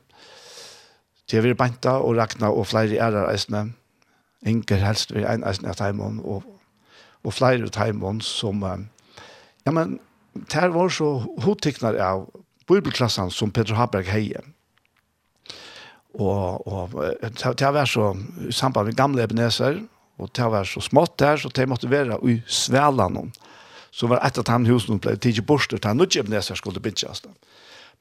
til 1.27 1.43
vi 1.43 1.53
Banta 1.53 1.89
og 1.89 2.17
rakna 2.17 2.47
og 2.47 2.67
flere 2.67 2.97
ærer 2.97 3.31
eisene. 3.31 3.73
Inger 4.45 4.75
helst 4.75 5.15
vi 5.15 5.25
en 5.25 5.43
eisene 5.43 5.69
av 5.69 5.75
Taimon 5.75 6.21
og, 6.23 6.43
og 7.23 7.33
flere 7.33 7.63
av 7.63 7.69
Taimon 7.69 8.21
som... 8.21 8.63
Ja, 9.65 9.71
men 9.71 9.99
det 10.33 10.73
var 10.73 10.89
så 10.89 11.25
hodtikner 11.43 11.97
av 11.99 12.29
bibelklassen 12.67 13.31
som 13.31 13.51
Peter 13.51 13.75
Haberg 13.75 14.07
heier 14.07 14.45
og, 16.17 16.67
og 16.67 17.57
det 17.59 17.73
var 17.73 17.85
så 17.85 18.15
i 18.47 18.51
samband 18.51 18.85
med 18.89 18.95
gamle 18.95 19.23
ebeneser, 19.23 19.79
Og 20.17 20.31
det 20.33 20.47
var 20.49 20.65
så 20.65 20.81
smått 20.81 21.17
der, 21.21 21.37
så 21.37 21.49
det 21.53 21.67
måtte 21.69 21.89
være 21.89 22.17
i 22.25 22.39
Svelan. 22.47 23.31
Så 23.91 24.09
var 24.09 24.21
et 24.25 24.37
av 24.37 24.45
de 24.45 24.71
husene 24.71 24.99
ble 25.01 25.15
tidlig 25.17 25.45
bort, 25.45 25.73
og 25.73 25.81
det 25.81 25.93
var 25.93 26.09
ikke 26.09 26.25
det 26.29 26.41
jeg 26.49 26.57
skulle 26.57 26.81
bygge. 26.81 27.13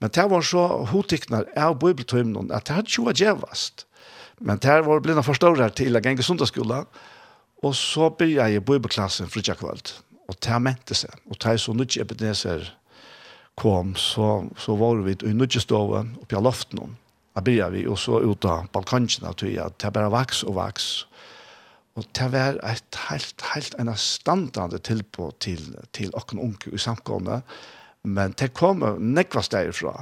Men 0.01 0.13
det 0.13 0.25
var 0.31 0.45
så 0.45 0.65
hotikkner 0.93 1.47
av 1.57 1.79
bibeltøymene, 1.81 2.53
at 2.53 2.69
det 2.69 2.77
hadde 2.77 2.93
ikke 2.93 3.07
vært 3.11 3.23
gjevast. 3.23 3.87
Men 4.41 4.61
det 4.61 4.81
var 4.85 5.01
blivna 5.01 5.25
forstårere 5.25 5.71
til 5.77 5.97
å 5.97 6.03
gjenge 6.05 6.25
sundagsskolen, 6.25 6.89
og 7.65 7.73
så 7.77 8.11
begynte 8.13 8.51
jeg 8.51 8.61
i 8.61 8.65
bibelklassen 8.65 9.33
fritja 9.33 9.57
kveld, 9.57 9.95
Og 10.29 10.35
det 10.43 10.59
mente 10.61 10.95
seg. 10.95 11.13
Og 11.31 11.39
det 11.39 11.53
er 11.53 11.57
så 11.57 11.73
nødt 11.73 11.97
epineser 11.97 12.73
kom, 13.57 13.95
så, 13.97 14.45
så 14.59 14.75
var 14.77 15.01
vi 15.07 15.17
i 15.25 15.33
nødgjeståven 15.33 16.17
oppe 16.21 16.37
i 16.37 16.43
loften. 16.43 16.97
Da 17.35 17.41
begynte 17.41 17.71
vi, 17.73 17.87
og 17.87 17.99
så 17.99 18.21
ut 18.21 18.45
av 18.45 18.69
balkongene, 18.73 19.29
og 19.29 19.39
det 19.81 19.93
bare 19.93 20.11
vaks 20.11 20.43
og 20.45 20.55
vaks. 20.57 21.07
Og 21.07 21.16
Og 21.97 22.05
det 22.17 22.27
var 22.33 22.59
et 22.69 22.99
helt, 23.09 23.43
helt 23.55 23.75
en 23.81 23.93
standande 23.97 24.79
tilbå 24.85 25.31
til, 25.41 25.63
til 25.97 26.13
okken 26.15 26.43
unge 26.45 26.75
i 26.75 26.81
samkomne, 26.81 27.41
men 28.07 28.35
det 28.39 28.53
kom 28.55 28.85
nekva 29.01 29.43
steg 29.43 29.73
fra. 29.75 29.97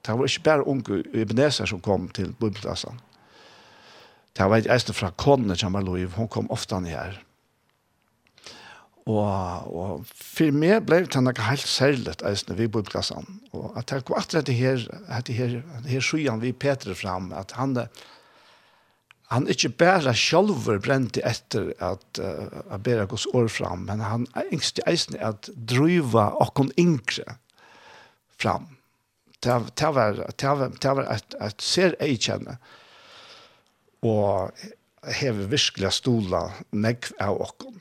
Det 0.00 0.16
var 0.16 0.26
ikke 0.26 0.46
bare 0.46 0.68
unge 0.68 1.02
i 1.04 1.22
Ebenezer 1.22 1.68
som 1.68 1.82
kom 1.84 2.08
til 2.16 2.32
bibelklassen. 2.32 3.00
Det 4.36 4.46
var 4.48 4.62
et 4.62 4.70
eisne 4.72 4.94
fra 4.96 5.10
konene 5.20 5.56
som 5.58 5.76
var 5.76 5.84
lov, 5.84 6.00
hun 6.16 6.30
kom 6.32 6.48
ofte 6.50 6.78
ned 6.80 6.94
her. 6.96 7.18
Og, 9.10 9.26
og 9.74 10.06
for 10.12 10.54
meg 10.54 10.84
ble 10.86 11.02
det 11.04 11.22
noe 11.22 11.46
helt 11.48 11.66
særlig 11.66 12.14
eisne 12.24 12.56
ved 12.56 12.70
bibelklassen. 12.70 13.26
Og 13.52 13.76
at 13.76 13.92
jeg 13.92 14.06
kom 14.06 14.20
etter 14.20 14.46
det 14.46 14.56
her, 14.56 14.86
det 15.26 15.36
her, 15.36 15.60
det 15.84 15.92
her 15.92 16.04
skyen 16.04 16.40
vi 16.40 16.52
Peter 16.52 16.96
fram, 16.96 17.32
at 17.36 17.52
han, 17.58 17.76
det, 17.76 17.88
han 19.30 19.46
ikke 19.50 19.70
bare 19.78 20.12
sjølver 20.16 20.80
brente 20.82 21.22
etter 21.26 21.70
at 21.84 22.18
uh, 22.18 22.76
bæra 22.82 23.06
gås 23.10 23.28
år 23.36 23.46
fram, 23.52 23.86
men 23.86 24.02
han 24.02 24.26
engste 24.48 24.82
eisen 24.90 25.18
at 25.22 25.50
driva 25.54 26.32
okkon 26.42 26.72
yngre 26.80 27.36
fram. 28.40 28.66
Det, 29.40 29.54
var, 29.54 29.70
det 29.70 29.92
var, 30.58 30.74
det 30.74 30.94
var 30.98 31.06
et, 31.14 31.36
et 31.40 31.62
ser 31.62 31.94
jeg 32.00 32.18
kjenne, 32.26 32.56
og 34.02 34.50
hever 35.20 35.46
virkelig 35.52 35.92
stola 36.00 36.48
negv 36.74 37.12
av 37.22 37.38
okkon, 37.46 37.78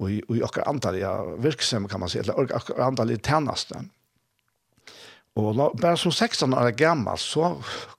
og 0.00 0.12
i, 0.12 0.20
og 0.28 0.36
i 0.36 0.44
okkar 0.44 0.68
antallige 0.68 1.14
virksomhet 1.40 1.92
kan 1.92 2.04
man 2.04 2.12
si, 2.12 2.20
eller 2.20 2.44
okkar 2.60 2.84
antallige 2.90 3.24
tjeneste. 3.24 3.80
Mm 3.80 3.90
Og 5.38 5.52
la, 5.54 5.68
bare 5.78 5.98
som 5.98 6.10
16 6.10 6.54
år 6.58 6.72
gammel, 6.78 7.18
så 7.18 7.52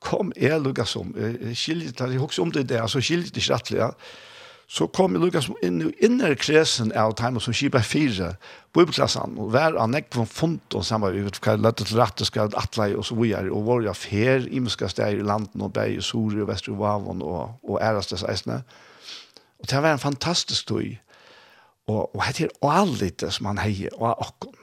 kom 0.03 0.33
jeg 0.35 0.59
lukket 0.59 0.89
som, 0.91 1.13
skiljet, 1.55 1.99
jeg 1.99 2.19
husker 2.19 2.43
om 2.43 2.51
det 2.51 2.67
der, 2.69 2.87
så 2.91 2.99
skiljet 3.03 3.37
ikke 3.37 3.53
rettelig, 3.53 3.79
ja. 3.79 3.89
Så 4.71 4.85
kom 4.87 5.15
jeg 5.15 5.19
lukket 5.19 5.43
som 5.43 5.57
inn 5.67 5.81
i 5.83 5.89
inner 6.07 6.31
kresen 6.39 6.93
av 6.95 7.11
time 7.19 7.41
som 7.43 7.55
skipa 7.55 7.81
fire, 7.83 8.33
bibelklassen, 8.75 9.35
og 9.39 9.49
hver 9.51 9.75
av 9.75 9.89
nekven 9.91 10.27
fond, 10.27 10.61
og 10.75 10.85
samme, 10.87 11.09
vi 11.11 11.25
vet 11.25 11.39
hva 11.43 11.57
jeg 11.57 11.75
til 11.81 11.99
rette, 11.99 12.27
skal 12.27 12.55
atle, 12.59 12.93
og 12.99 13.03
så 13.07 13.17
videre, 13.19 13.51
og 13.51 13.67
var 13.67 13.83
jeg 13.89 13.99
fer, 13.99 14.47
imenska 14.47 14.87
steg 14.91 15.19
i 15.19 15.27
landen, 15.27 15.63
og 15.63 15.73
beg, 15.75 15.97
i 15.99 16.03
Sori 16.03 16.39
og 16.43 16.47
Vestru 16.51 16.77
vavon, 16.79 17.23
og, 17.23 17.59
og 17.67 17.83
ærestes 17.83 18.23
eisene. 18.23 18.61
Og 19.59 19.67
det 19.67 19.83
var 19.83 19.95
en 19.95 20.03
fantastisk 20.03 20.71
tog, 20.71 20.87
og, 21.91 22.15
og 22.15 22.23
det 22.31 22.47
er 22.47 22.57
alle 22.63 23.11
det 23.11 23.31
som 23.35 23.51
han 23.51 23.63
heier, 23.63 23.91
og 23.99 24.15
akkurat 24.15 24.60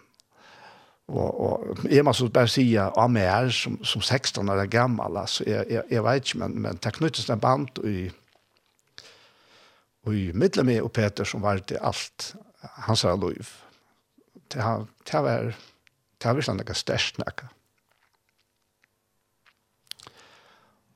og, 1.09 1.41
og 1.41 1.87
är 1.91 2.03
må 2.03 2.13
så 2.13 2.29
bara 2.29 2.47
säga 2.47 2.91
om 2.91 3.17
er 3.17 3.51
som 3.51 3.85
som 3.85 4.03
16 4.03 4.49
år 4.49 4.67
gammal 4.67 5.17
alltså 5.17 5.45
är 5.47 5.65
är 5.71 5.85
är 5.91 6.03
vet 6.03 6.35
inte 6.35 6.39
men 6.39 6.63
men 6.63 6.79
tekniskt 6.79 7.31
en 7.31 7.41
band 7.41 7.79
i 7.85 8.11
i 10.13 10.33
mittel 10.33 10.65
med 10.65 10.83
og 10.83 10.93
Peter 10.93 11.25
som 11.25 11.43
var 11.43 11.61
det 11.69 11.79
alt, 11.81 12.35
han 12.61 12.97
sa 12.97 13.15
lov. 13.17 13.51
Det 14.53 14.63
har 14.63 14.87
det 15.05 15.23
var 15.23 15.55
det 16.23 16.35
var 16.35 16.41
størst 16.43 16.67
gastsnacka. 16.67 17.49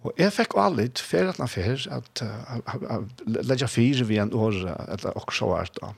Og 0.02 0.12
jeg 0.18 0.32
fikk 0.32 0.56
alle 0.58 0.82
litt 0.82 0.98
fer 0.98 1.28
at 1.30 1.50
fer 1.50 1.86
at 1.92 2.22
leggja 3.26 3.68
fire 3.70 4.04
vi 4.04 4.18
en 4.18 4.34
år 4.34 4.56
eller 4.88 5.18
også 5.18 5.46
hvert 5.46 5.78
da. 5.78 5.92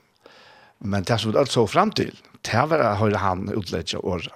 Men 0.81 1.05
det 1.05 1.21
som 1.21 1.33
vi 1.33 1.39
alt 1.39 1.53
så 1.53 1.67
fram 1.67 1.91
til, 1.91 2.12
det 2.45 2.64
var 2.70 2.99
høyre 3.01 3.22
han 3.22 3.49
utledde 3.53 4.01
året 4.03 4.32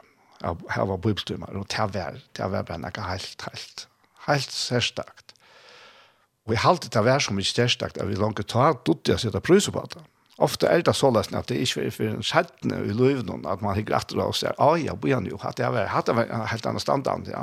av 0.46 0.60
her 0.70 0.86
var 0.86 1.00
bibeltimer, 1.02 1.50
og 1.58 1.66
det 1.72 1.86
var, 1.94 2.20
det 2.36 2.50
var 2.52 2.66
bare 2.66 2.82
noe 2.82 3.06
helt, 3.08 3.42
helt, 3.48 3.86
helt 4.28 4.54
særstakt. 4.54 5.34
Og 6.46 6.54
jeg 6.54 6.62
halte 6.62 6.90
det 6.94 7.02
var 7.04 7.20
så 7.20 7.34
mye 7.36 7.48
særstakt 7.48 7.98
at 7.98 8.08
vi 8.08 8.16
langt 8.16 8.40
ta, 8.48 8.70
dotte 8.86 9.12
jeg 9.12 9.24
sitte 9.24 9.42
prøyser 9.44 9.74
på 9.74 9.82
det. 9.94 10.04
Ofte 10.38 10.68
er 10.70 10.84
det 10.86 10.94
så 10.94 11.10
sånn 11.10 11.18
at 11.18 11.50
det 11.50 11.58
ikke 11.64 11.88
er 11.88 11.94
for 11.94 12.06
en 12.12 12.22
skjettene 12.22 12.78
i 12.86 12.94
løyvene, 12.94 13.40
at 13.50 13.64
man 13.64 13.78
ikke 13.78 13.96
etter 13.98 14.20
og 14.22 14.36
sier, 14.38 14.54
ah, 14.62 14.76
ja, 14.78 14.94
bor 14.94 15.10
han 15.10 15.26
jo, 15.26 15.40
at 15.42 15.58
det 15.58 15.66
var, 15.74 15.90
at 15.90 16.06
det 16.06 16.14
var 16.14 16.46
helt 16.52 16.68
annen 16.70 16.82
standard, 16.82 17.26
ja. 17.26 17.42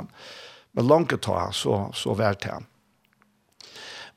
Men 0.76 0.88
langt 0.88 1.12
ta, 1.24 1.50
så, 1.52 1.90
så 1.96 2.16
var 2.16 2.40
det 2.40 2.54
han. 2.54 2.64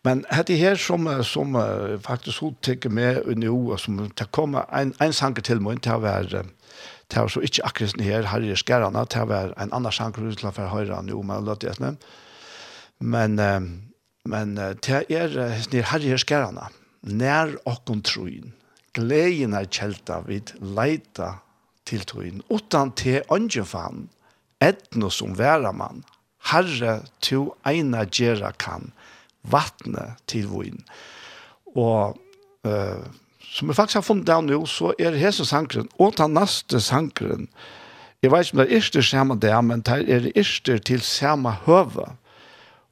Men 0.03 0.25
hade 0.29 0.55
her 0.55 0.75
som 0.75 1.23
som 1.23 1.55
uh, 1.55 1.99
faktisk 1.99 2.39
hun 2.41 2.55
tenker 2.61 2.89
med 2.89 3.37
nu 3.37 3.49
och 3.49 3.79
som 3.79 4.09
ta 4.09 4.25
kommer 4.25 4.65
en 4.71 4.93
en 4.99 5.13
sanger 5.13 5.41
til 5.41 5.61
meg, 5.61 5.81
til 5.81 5.91
å 5.91 5.99
være, 5.99 6.43
til 7.09 7.21
å 7.21 7.27
så 7.27 7.41
ikke 7.41 7.65
akkurat 7.65 8.01
her, 8.01 8.23
her 8.23 8.41
i 8.41 8.47
det 8.47 9.09
til 9.09 9.21
å 9.21 9.25
være 9.25 9.53
en 9.57 9.73
annen 9.73 9.91
sanger 9.91 10.35
til 10.35 10.47
å 10.47 10.51
være 10.51 10.69
høyre 10.69 11.01
nå, 11.03 11.23
men 11.23 11.45
løte 11.45 11.67
det 11.67 11.75
snäm. 11.75 11.97
Men 12.99 13.39
uh, 13.39 13.61
men 14.25 14.55
det 14.55 14.89
är 14.89 15.73
ni 15.73 15.81
her 15.81 16.05
i 16.05 16.17
skärarna 16.17 16.69
nær 17.01 17.57
och 17.67 17.85
kontrollen 17.85 18.53
gleden 18.93 19.53
er 19.53 19.65
kjelta 19.65 20.19
vid 20.27 20.51
leita 20.59 21.39
til 21.87 22.03
troen, 22.05 22.41
utan 22.49 22.91
til 22.91 23.23
ungen 23.29 24.09
etno 24.59 25.09
som 25.09 25.35
väraman 25.35 26.03
herre 26.51 26.99
to 27.21 27.55
eina 27.63 28.03
gjerra 28.05 28.51
kan 28.51 28.91
vattnet 29.51 30.21
til 30.29 30.47
vin. 30.51 30.79
Og 31.75 32.17
uh, 32.67 33.03
som 33.49 33.69
vi 33.69 33.73
faktisk 33.73 33.99
har 33.99 34.05
funnet 34.05 34.27
der 34.27 34.41
nå, 34.45 34.61
så 34.69 34.93
er 34.99 35.17
hese 35.17 35.45
sankeren, 35.47 35.89
og 35.99 36.17
den 36.17 36.35
neste 36.37 36.81
sankeren, 36.83 37.47
jeg 38.21 38.31
vet 38.33 38.49
ikke 38.49 38.57
om 38.57 38.59
det 38.59 38.65
er 38.67 38.81
ikke 38.83 39.03
samme 39.03 39.35
det, 39.39 39.53
men 39.63 39.81
det 39.87 39.99
er 40.11 40.25
ikke 40.35 40.79
til 40.83 41.01
samme 41.01 41.53
høve. 41.65 42.05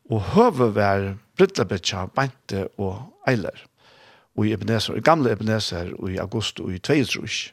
Og 0.09 0.21
høve 0.33 0.69
var 0.75 1.17
Brittlebetja, 1.37 2.05
Bente 2.15 2.67
og 2.79 3.01
Eiler. 3.27 3.65
Og 4.37 4.47
i 4.47 4.53
Ebenezer, 4.55 4.95
i 4.95 5.03
gamle 5.03 5.31
Ebenezer, 5.35 5.91
og 5.99 6.11
i 6.11 6.17
august, 6.23 6.61
og 6.63 6.71
i 6.71 6.79
Tveidsrush. 6.79 7.51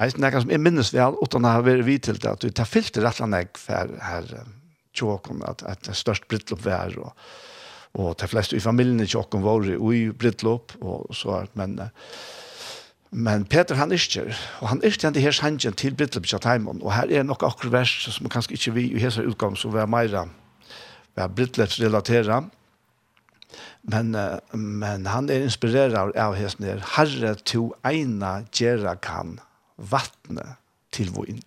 Jeg 0.00 0.12
vet 0.16 0.24
er 0.24 0.40
som 0.40 0.50
jeg 0.50 0.60
minnes 0.60 0.90
vel, 0.90 1.14
uten 1.22 1.46
å 1.46 1.54
ha 1.54 1.62
vært 1.62 1.86
vidt 1.86 2.08
til 2.08 2.18
det, 2.18 2.32
at 2.32 2.44
vi 2.44 2.50
tar 2.50 2.66
fyllt 2.66 2.98
rett 2.98 3.20
og 3.22 3.30
slett 3.30 3.60
for 3.62 3.94
her, 4.02 4.30
tjåkene, 4.92 5.46
at 5.46 5.84
det 5.84 5.92
er 5.92 6.00
størst 6.00 6.26
Brittlebetja, 6.28 6.98
og 6.98 7.14
og 7.94 8.14
de 8.20 8.28
fleste 8.28 8.56
i 8.56 8.60
familien 8.64 9.00
ikke 9.00 9.18
åkken 9.18 9.42
var 9.44 9.66
i 9.68 10.04
brittlåp, 10.10 10.78
og 10.80 11.14
så 11.16 11.42
er 11.42 11.50
men... 11.54 11.78
Men 13.14 13.44
Peter 13.44 13.76
han 13.76 13.92
ikke, 13.92 14.22
og 14.60 14.68
han 14.68 14.78
ikke 14.82 15.02
den 15.02 15.20
her 15.20 15.34
sangen 15.36 15.74
til 15.76 15.92
brittlåp 15.94 16.24
til 16.24 16.40
Taimon, 16.40 16.78
og 16.80 16.94
her 16.94 17.10
er 17.12 17.26
nok 17.28 17.42
akkurat 17.44 17.72
vers 17.72 17.90
som 18.08 18.28
kanskje 18.32 18.56
ikke 18.56 18.72
vi 18.72 18.86
i 18.88 19.02
hese 19.02 19.26
utgang 19.28 19.52
som 19.56 19.74
var 19.74 19.84
mer 19.86 20.14
er 21.16 21.28
brittlåps 21.28 21.76
relateret, 21.82 22.48
men, 23.82 24.16
men 24.54 25.06
han 25.06 25.28
er 25.28 25.44
inspireret 25.44 26.16
av 26.16 26.38
hese 26.38 26.64
her, 26.64 26.80
Herre 26.94 27.34
to 27.44 27.74
eina 27.84 28.46
gjera 28.48 28.94
kan 28.96 29.36
vattne 29.76 30.56
til 30.92 31.12
voin. 31.12 31.42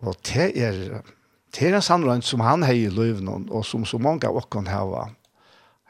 Og 0.00 0.16
det 0.28 0.50
er, 0.56 1.02
det 1.52 1.68
er 1.68 1.76
en 1.76 1.84
sannrønt 1.84 2.24
som 2.24 2.40
han 2.44 2.64
har 2.64 2.76
i 2.76 2.88
løvnen, 2.88 3.48
og 3.50 3.64
som 3.66 3.84
så 3.84 3.98
mange 3.98 4.28
av 4.28 4.40
åkken 4.40 4.72
har 4.72 5.12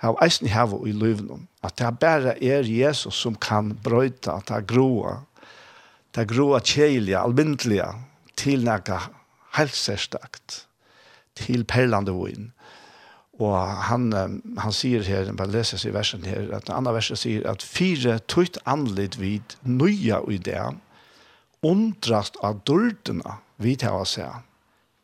har 0.03 0.19
eisen 0.25 0.49
hava 0.53 0.83
i 0.87 0.93
løven 0.93 1.47
at 1.65 1.79
det 1.81 1.93
bare 2.01 2.37
er 2.45 2.67
Jesus 2.69 3.17
som 3.25 3.37
kan 3.41 3.73
brøyta, 3.85 4.37
at 4.39 4.51
det 4.51 4.67
groa, 4.71 5.21
det 6.15 6.29
groa 6.29 6.61
kjelige, 6.61 7.19
almindelige, 7.19 7.89
til 8.37 8.65
nækka 8.65 8.99
helt 9.57 9.75
særstakt, 9.77 10.67
til 11.37 11.65
perlande 11.65 12.13
voin. 12.13 12.53
Og 13.41 13.57
han, 13.89 14.13
han 14.59 14.73
sier 14.73 15.05
her, 15.05 15.29
bare 15.37 15.53
leser 15.53 15.81
seg 15.81 15.93
i 15.93 15.97
versen 15.97 16.25
her, 16.25 16.49
at 16.57 16.69
den 16.69 16.77
andre 16.77 16.95
versen 16.97 17.21
sier 17.21 17.45
at 17.51 17.65
fire 17.65 18.19
tøyt 18.33 18.57
anledd 18.65 19.19
vid 19.21 19.57
nøya 19.65 20.23
i 20.33 20.39
det, 20.41 20.61
undrast 21.67 22.39
av 22.45 22.63
dårdena 22.69 23.41
vid 23.61 23.85
her 23.85 23.97
å 24.01 24.07
se. 24.09 24.29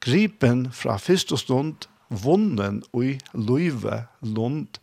Gripen 0.03 0.67
fra 0.75 0.97
første 1.01 1.37
stund 1.41 1.89
vunnen 2.13 2.83
ui 2.93 3.17
løyve 3.33 4.05
lund 4.21 4.79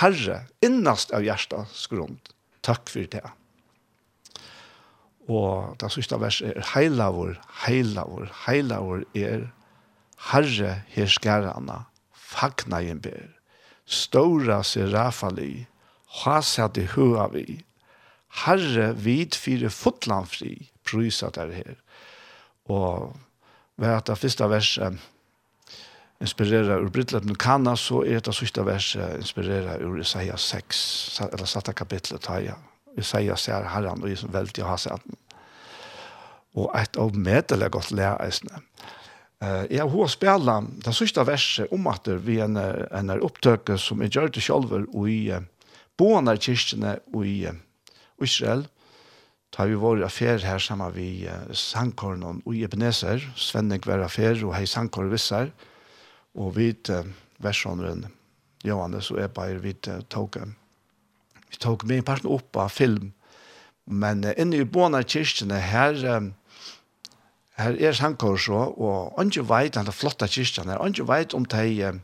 herre 0.00 0.44
innast 0.64 1.12
av 1.14 1.24
hjertas 1.24 1.86
grunn. 1.90 2.18
Takk 2.64 2.88
for 2.92 3.08
det. 3.10 3.24
Og 5.28 5.76
det 5.80 5.90
siste 5.92 6.18
verset 6.20 6.52
er 6.52 6.66
heilavur, 6.74 7.36
heilavur, 7.64 8.28
heilavur 8.44 9.04
er 9.16 9.48
herre 10.30 10.74
herskarana, 10.92 11.84
fagna 12.12 12.80
ber, 13.00 13.30
stora 13.86 14.62
serafali, 14.62 15.66
hasad 16.24 16.76
i 16.78 16.86
huavi, 16.92 17.64
herre 18.44 18.92
vid 18.92 19.34
fire 19.34 19.70
fotlandfri, 19.70 20.70
prysa 20.84 21.30
der 21.30 21.52
her. 21.52 21.74
Og 22.68 23.16
ved 23.76 23.88
at 23.88 24.06
det 24.06 24.18
første 24.18 24.48
verset 24.50 25.00
inspirera 26.22 26.78
ur 26.78 26.90
brittlet 26.94 27.24
nu 27.24 27.34
kanna 27.34 27.74
så 27.76 28.02
er 28.06 28.22
det 28.22 28.34
sista 28.36 28.64
verset 28.66 29.18
inspirera 29.18 29.78
ur 29.82 29.98
Isaiah 30.00 30.38
6 30.38 31.20
eller 31.32 31.50
satta 31.50 31.72
kapitlet 31.72 32.26
har 32.30 32.44
jeg 32.44 32.56
Isaiah 32.98 33.38
ser 33.38 33.66
herran 33.72 34.02
og 34.02 34.10
Jesus 34.10 34.30
veldig 34.32 34.64
og 34.64 34.70
har 34.74 34.82
sett 34.82 35.08
og 36.54 36.70
et 36.78 36.96
av 37.00 37.16
medelig 37.16 37.70
godt 37.74 37.94
læreisene 37.94 38.62
Uh, 39.42 39.66
jeg 39.68 39.82
har 39.82 40.08
spela 40.08 40.60
det 40.86 40.92
sista 40.94 41.24
verset 41.26 41.68
om 41.74 41.88
at 41.90 42.06
vi 42.22 42.38
en, 42.40 42.54
en 42.56 43.10
opptøke 43.18 43.74
som 43.82 44.00
jeg 44.00 44.14
gjør 44.14 44.30
det 44.32 44.44
selv 44.46 44.72
og 44.72 45.08
i 45.10 45.34
uh, 45.34 45.42
boende 45.98 46.36
kyrkene 46.38 46.94
og 47.12 47.26
i 47.28 47.34
uh, 47.50 47.58
Israel 48.22 48.62
har 49.58 49.68
vi 49.68 49.76
vært 49.76 50.06
affær 50.06 50.38
her 50.46 50.62
sammen 50.62 50.94
vi 50.94 51.26
uh, 51.26 51.50
sangkorn 51.50 52.22
og 52.30 52.54
i 52.54 52.62
Ebenezer. 52.64 53.26
Svenning 53.36 53.84
var 53.84 54.06
affær 54.06 54.38
og 54.46 54.54
hei 54.54 54.64
sangkorn 54.70 55.12
visser. 55.12 55.50
og 55.50 55.73
Og 56.34 56.56
vi 56.56 56.70
uh, 56.90 57.04
versjoneren 57.42 58.06
Johannes 58.64 59.10
og 59.12 59.20
Ebeir, 59.22 59.60
vi 59.62 59.74
uh, 59.88 60.00
tok, 60.10 60.40
vi 61.50 61.60
tok 61.62 61.84
med 61.86 62.04
parten 62.06 62.30
opp 62.32 62.56
av 62.58 62.72
film. 62.74 63.12
Men 63.86 64.24
uh, 64.24 64.32
inne 64.40 64.62
i 64.62 64.66
Båna 64.66 65.04
kyrkene 65.04 65.60
her, 65.62 66.00
um, 66.16 66.32
her 67.60 67.78
er 67.78 67.94
sankor 67.94 68.38
så, 68.40 68.66
og 68.74 69.20
andre 69.20 69.44
veit, 69.46 69.78
han 69.78 69.90
er 69.90 69.94
flotta 69.94 70.26
kyrkjene, 70.30 70.80
andre 70.80 71.06
veit 71.06 71.36
om 71.38 71.46
de 71.46 71.66
uh, 71.86 72.00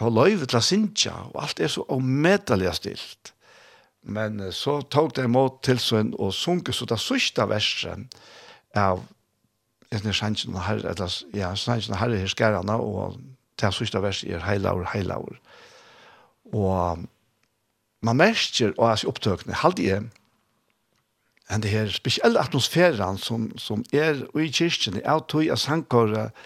har 0.00 0.10
løyve 0.12 0.48
til 0.50 0.60
å 0.60 0.64
synge, 0.64 1.14
og 1.30 1.40
alt 1.46 1.62
er 1.62 1.72
så 1.72 1.86
omedelig 1.94 2.74
stilt. 2.80 3.32
Men 4.04 4.42
uh, 4.42 4.52
så 4.52 4.82
tok 4.92 5.16
de 5.16 5.24
imot 5.30 5.62
tilsyn 5.64 6.12
og 6.18 6.34
sunke 6.36 6.74
så 6.76 6.88
det 6.90 7.00
sørste 7.00 7.48
verset 7.48 8.18
av 8.76 9.06
etter 9.94 10.16
sannsyn 10.16 10.56
og 10.56 10.64
herre, 10.66 10.90
eller 10.90 11.16
ja, 11.36 11.52
sannsyn 11.54 11.94
og 11.94 12.00
herre 12.00 12.18
her 12.18 12.30
skærene, 12.30 12.74
og 12.74 13.20
det 13.60 13.72
sista 13.74 14.00
verset 14.02 14.32
er 14.34 14.44
heilaur, 14.44 14.86
heilaur. 14.92 15.38
Og 16.52 17.04
man 18.04 18.16
merker, 18.16 18.74
og 18.78 18.90
jeg 18.90 19.08
opptøkene, 19.08 19.56
halde 19.62 19.86
jeg, 19.86 20.04
enn 21.52 21.62
det 21.62 21.72
her 21.72 21.90
spesielle 21.92 22.40
atmosfæren 22.40 23.18
som, 23.20 23.50
som 23.60 23.84
er 23.92 24.24
i 24.40 24.48
kyrkjen, 24.48 25.00
jeg 25.02 25.26
tog 25.28 25.50
av 25.52 25.60
sangkåret 25.60 26.44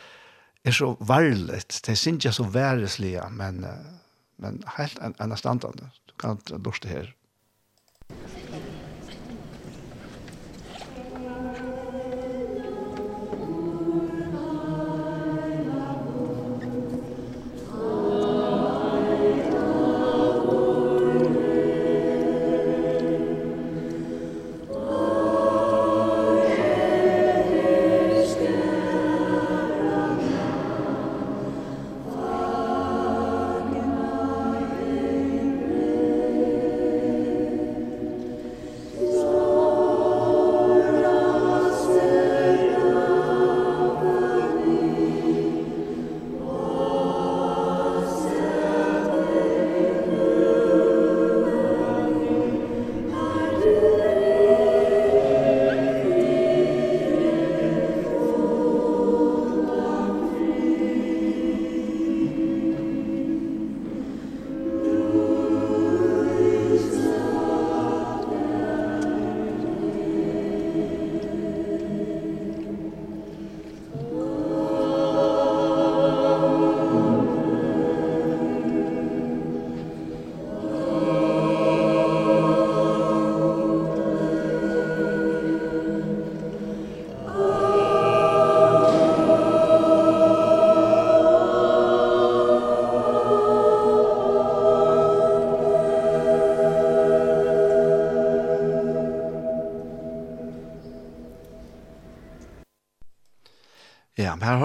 er 0.65 0.75
så 0.75 0.95
varligt, 1.01 1.81
det 1.87 1.99
synes 1.99 2.25
jeg 2.25 2.35
så 2.35 2.49
væreslige, 2.53 3.23
men, 3.31 3.65
men 4.39 4.63
helt 4.77 4.99
en, 5.03 5.15
en 5.23 5.37
standande. 5.37 5.91
Du 6.11 6.15
kan 6.19 6.43
lorte 6.51 6.89
her. 6.91 7.15
Musikk 8.11 8.48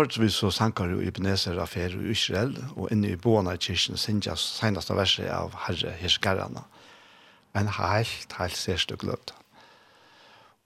hørte 0.03 0.19
vi 0.19 0.27
så 0.29 0.49
sankar 0.51 0.91
jo 0.91 0.99
Ebenezer 0.99 1.59
affære 1.63 2.01
i 2.01 2.11
Israel, 2.11 2.57
og 2.75 2.91
inne 2.91 3.13
i 3.13 3.19
boene 3.19 3.53
i 3.55 3.59
kyrkjen 3.61 3.99
sinja 3.99 4.35
seneste 4.35 4.95
verset 4.97 5.29
av 5.31 5.53
Herre 5.63 5.93
Hirskarana. 5.95 6.65
En 7.55 7.69
helt, 7.71 8.35
helt 8.35 8.57
særstøk 8.57 8.99
gløtt. 9.05 9.31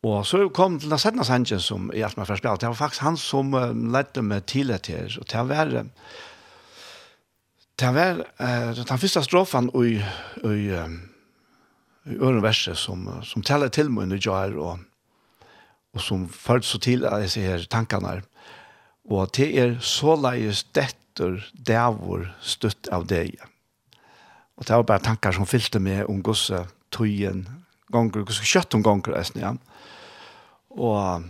Og 0.07 0.23
så 0.25 0.39
kom 0.49 0.79
til 0.79 0.89
den 0.89 1.01
sedna 1.01 1.25
sangen 1.27 1.61
som 1.61 1.91
i 1.93 2.01
alt 2.05 2.17
meg 2.17 2.29
først 2.29 2.43
Det 2.43 2.69
var 2.69 2.79
faktisk 2.79 3.01
han 3.01 3.17
som 3.17 3.53
uh, 3.53 3.73
ledde 3.73 4.21
meg 4.21 4.45
til 4.45 4.73
det 4.73 4.87
her, 4.87 5.17
og 5.19 5.27
til 5.27 5.39
å 5.39 5.49
være 5.51 5.85
Det 7.77 7.93
var 7.93 8.23
eh 8.39 8.73
den 8.73 8.97
første 8.97 9.23
strofen 9.23 9.69
i 9.75 10.01
i 10.45 10.73
i 12.07 12.15
øren 12.15 12.41
verset 12.41 12.77
som 12.77 13.23
som 13.23 13.41
talar 13.41 13.69
till 13.69 13.89
mig 13.89 14.03
under 14.03 14.19
jag 14.25 14.57
og, 14.57 14.79
og 15.93 16.01
som 16.01 16.29
förts 16.29 16.67
så 16.67 16.79
till 16.79 17.05
att 17.05 17.21
jag 17.21 17.29
ser 17.31 17.57
her 17.57 18.23
og 19.07 19.31
det 19.37 19.47
er 19.55 19.77
såleis 19.79 20.65
detter 20.75 21.39
dævor 21.53 22.27
støtt 22.43 22.89
av 22.93 23.07
deg. 23.07 23.37
Og 24.57 24.65
det 24.67 24.75
var 24.75 24.89
bare 24.89 25.05
tankar 25.05 25.35
som 25.37 25.47
fyllte 25.47 25.79
meg 25.79 26.09
om 26.09 26.19
gosse 26.25 26.65
tøyen 26.93 27.45
gonger, 27.93 28.25
gosse 28.27 28.45
kjøtt 28.47 28.75
om 28.75 28.83
gonger, 28.83 29.15
eisen, 29.19 29.41
ja. 29.41 29.53
Og, 30.77 31.27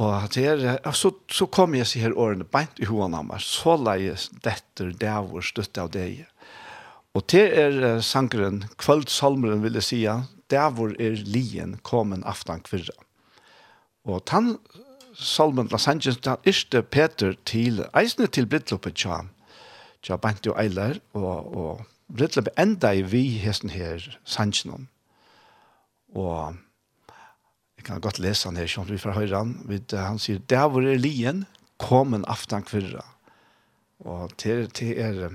og 0.00 0.26
det 0.34 0.44
er, 0.46 0.66
så, 0.96 1.14
så 1.32 1.48
kom 1.50 1.74
jeg 1.78 1.88
seg 1.88 2.04
her 2.04 2.18
årene 2.18 2.46
beint 2.46 2.82
i 2.82 2.88
hoen 2.90 3.16
av 3.16 3.24
meg, 3.30 3.40
såleis 3.44 4.28
detter 4.44 4.92
dævor 5.00 5.46
støtt 5.46 5.80
av 5.80 5.92
deg. 5.94 6.26
Og 7.16 7.24
det 7.32 7.46
er 7.58 7.80
sangeren, 8.06 8.64
kvöldsalmeren 8.78 9.64
vil 9.64 9.80
jeg 9.80 9.88
sija, 9.88 10.18
dævor 10.52 10.92
er 11.00 11.16
lien, 11.24 11.78
komen 11.86 12.22
aftan 12.28 12.62
kvirra. 12.66 12.94
Og 14.06 14.22
tann 14.28 14.54
salmen 15.14 15.68
la 15.70 15.78
Angeles, 15.86 16.20
da 16.20 16.36
iste 16.46 16.82
Peter 16.82 17.34
til, 17.44 17.84
eisne 17.96 18.26
til 18.26 18.46
Brittlopet 18.46 18.96
tja, 18.96 19.22
tja 20.02 20.16
bant 20.20 20.46
og 20.46 20.58
Eiler, 20.60 21.00
og, 21.14 21.56
og 21.56 21.84
Brittlopet 22.10 22.58
enda 22.58 22.92
i 22.94 23.02
vi 23.02 23.24
hesten 23.42 23.70
her 23.74 24.02
sannsjonen. 24.24 24.88
Og 26.14 26.56
jeg 27.78 27.86
kan 27.86 28.02
godt 28.02 28.18
lese 28.20 28.48
han 28.48 28.58
her, 28.58 28.68
sånn 28.70 28.90
vi 28.90 29.00
får 29.00 29.16
høre 29.16 29.42
han, 29.42 29.54
vid, 29.70 29.94
han 29.94 30.18
sier, 30.20 30.42
det 30.50 30.58
var 30.58 30.86
er 30.86 31.00
lien, 31.00 31.46
kom 31.80 32.14
en 32.14 32.28
aftan 32.28 32.66
kvirra». 32.66 33.06
Og 34.00 34.30
til, 34.40 34.64
til 34.72 34.96
er, 34.96 35.34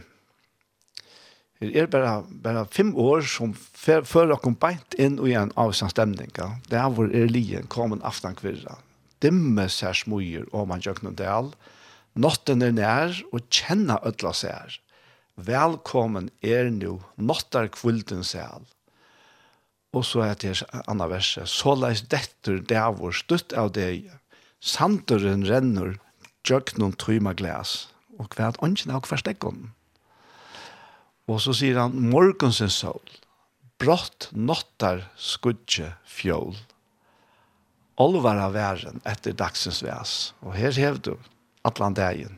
Det 1.59 1.77
er 1.77 1.85
bare, 1.85 2.25
bare 2.43 2.65
fem 2.65 2.95
år 2.97 3.21
som 3.21 3.53
før 3.53 4.01
dere 4.25 4.37
kom 4.41 4.55
beint 4.59 4.97
inn 4.99 5.19
i 5.21 5.35
en 5.37 5.53
avsandstemning. 5.55 6.33
Ja. 6.37 6.49
Det 6.69 6.79
er 6.81 6.89
hvor 6.89 7.07
er 7.13 7.29
lien 7.29 7.69
kom 7.71 7.93
en 7.93 8.03
aftan 8.03 8.35
kvirra 8.35 8.79
dimme 9.25 9.65
sær 9.73 9.97
smuir 9.97 10.45
om 10.53 10.71
han 10.71 10.85
noen 11.01 11.17
del, 11.17 11.51
notten 12.15 12.63
er 12.63 12.75
nær 12.77 13.17
og 13.33 13.49
kjenna 13.49 13.97
ødla 14.05 14.31
sær. 14.37 14.77
Velkommen 15.35 16.29
er 16.45 16.69
nu, 16.71 17.01
nottar 17.17 17.67
kvulten 17.73 18.23
sær. 18.23 18.63
Og 19.95 20.03
så 20.07 20.25
er 20.27 20.35
det 20.39 20.61
andre 20.87 21.09
verset, 21.15 21.47
så 21.47 21.73
leis 21.75 22.03
detter 22.11 22.61
dævor 22.69 23.15
stutt 23.15 23.55
av 23.55 23.71
deg, 23.75 24.09
sanderen 24.59 25.45
renner, 25.47 25.95
jøknon 26.47 26.95
tryma 26.99 27.33
glas, 27.35 27.87
og 28.19 28.35
hvert 28.35 28.59
ånden 28.63 28.93
av 28.95 29.07
hverstekken. 29.07 29.71
Og 31.31 31.41
så 31.41 31.55
sier 31.57 31.79
han, 31.79 31.95
morgensens 32.11 32.77
sol, 32.83 33.01
brått 33.81 34.29
nottar 34.35 35.07
skudje 35.17 35.93
fjål 36.07 36.53
olvar 38.01 38.39
av 38.43 38.55
væren 38.55 39.01
etter 39.07 39.35
dagsens 39.37 39.83
væs. 39.83 40.33
Og 40.43 40.55
her 40.57 40.75
hev 40.75 40.99
du 40.99 41.15
atlan 41.65 41.95
dagen. 41.95 42.37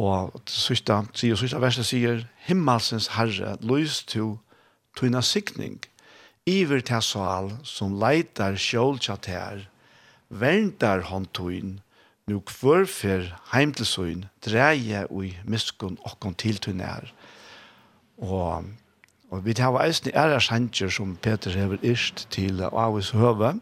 Og 0.00 0.32
sista, 0.48 1.02
sier 1.12 1.36
sista 1.36 1.60
verset 1.60 1.88
sier, 1.88 2.24
himmelsens 2.46 3.10
herre, 3.18 3.56
lys 3.60 4.00
to 4.08 4.38
tøyna 4.96 5.20
sikning, 5.20 5.80
iver 6.48 6.80
til 6.80 7.04
sal 7.04 7.52
som 7.66 7.98
leitar 8.00 8.56
sjåltjat 8.56 9.28
her, 9.28 9.66
verndar 10.30 11.04
håndtøyn, 11.10 11.80
nu 12.30 12.38
kvørfer 12.46 13.26
heimtelsøyn, 13.52 14.24
dreie 14.46 15.02
ui 15.10 15.34
miskun 15.44 15.98
okkon 16.06 16.36
tiltøyn 16.38 16.80
er. 16.86 17.10
Og, 18.22 18.68
og 19.30 19.44
vi 19.44 19.56
tar 19.58 19.76
eisne 19.82 20.14
æra 20.14 20.38
sanger 20.40 20.92
som 20.94 21.16
Peter 21.16 21.56
hever 21.58 21.82
ist 21.82 22.28
til 22.30 22.62
Avis 22.70 23.10
høve, 23.10 23.58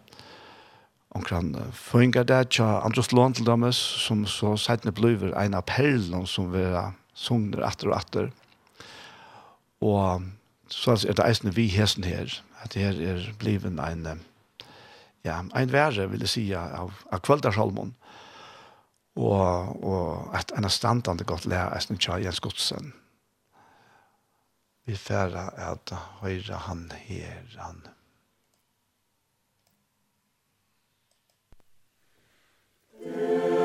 omkran 1.17 1.55
føringar 1.73 2.27
det, 2.29 2.41
tja 2.57 2.81
Andros 2.85 3.13
Lån 3.13 3.39
til 3.39 3.47
dames, 3.49 3.77
som 3.77 4.27
så 4.29 4.57
seitne 4.61 4.93
bluver 4.93 5.33
ein 5.39 5.57
av 5.57 5.67
perlen 5.69 6.27
som 6.29 6.53
vera 6.53 6.93
sungner 7.17 7.65
atter 7.67 7.91
og 7.91 7.97
atter. 7.99 8.31
Og 9.85 10.27
så 10.69 10.99
er 11.09 11.17
det 11.17 11.25
eisne 11.25 11.55
vi 11.57 11.69
hesen 11.73 12.05
her, 12.05 12.33
at 12.63 12.77
her 12.79 12.99
er 13.01 13.31
bliven 13.39 13.81
ein, 13.81 14.07
ja, 15.25 15.41
ein 15.55 15.73
verre, 15.73 16.09
vil 16.11 16.25
jeg 16.27 16.35
sija, 16.35 16.65
av, 16.83 16.93
av 17.13 17.23
Kvaldarsalmon. 17.25 17.95
Og, 19.19 19.83
og 19.83 20.35
at 20.37 20.53
en 20.55 20.69
standande 20.71 21.27
godt 21.27 21.49
lær 21.51 21.73
eisne 21.75 21.99
tja 21.99 22.21
Jens 22.23 22.43
Godsen. 22.45 22.93
Vi 24.87 24.97
færa 24.97 25.49
at 25.73 25.93
høyra 26.23 26.63
han 26.69 26.87
her, 26.95 27.43
han 27.59 27.83
Amen. 33.07 33.58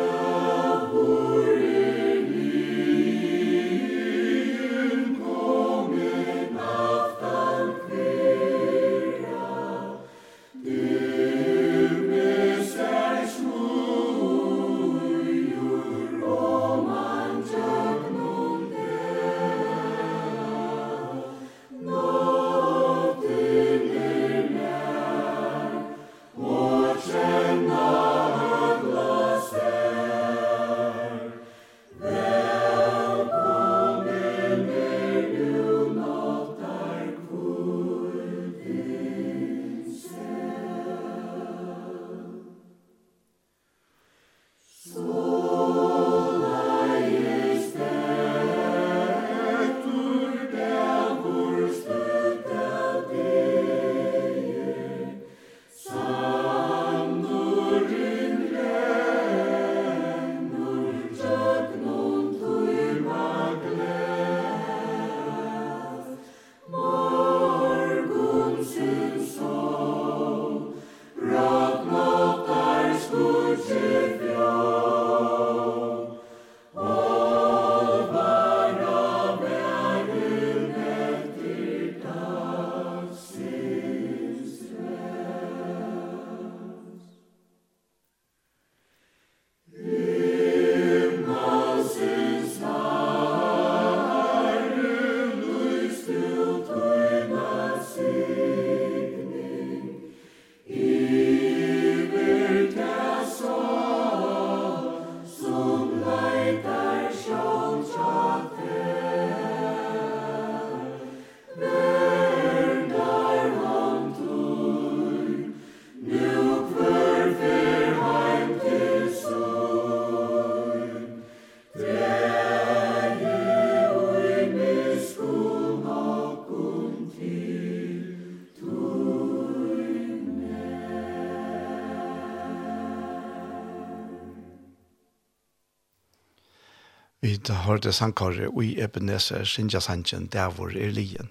har 137.49 137.77
det 137.83 137.93
sankare 137.95 138.47
ui 138.49 138.75
Ebenezer 138.81 139.43
Sinja 139.45 139.79
Sanchen 139.81 140.27
Davor 140.27 140.71
Erlien 140.75 141.29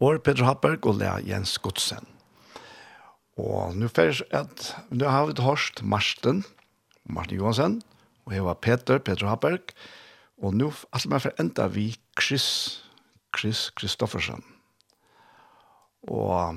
og 0.00 0.22
Peter 0.22 0.44
Hapberg 0.44 0.86
og 0.86 0.98
Lea 1.00 1.20
Jens 1.24 1.58
Godsen. 1.58 2.04
Og 3.36 3.76
nu 3.76 3.88
først 3.88 4.22
at 4.30 4.76
nu 4.90 5.04
har 5.04 5.26
vi 5.26 5.42
hørt 5.42 5.82
Marsten, 5.82 6.44
Martin 7.04 7.38
Johansen, 7.38 7.82
og 8.24 8.32
her 8.32 8.40
var 8.40 8.54
Peter, 8.54 8.98
Peter 8.98 9.26
Hapberg, 9.28 9.72
og 10.42 10.54
nu 10.54 10.72
altså 10.92 11.08
man 11.08 11.20
forenda 11.20 11.66
vi 11.66 11.96
Chris, 12.20 12.84
Chris 13.38 13.70
Kristoffersen. 13.70 14.44
Og 16.02 16.56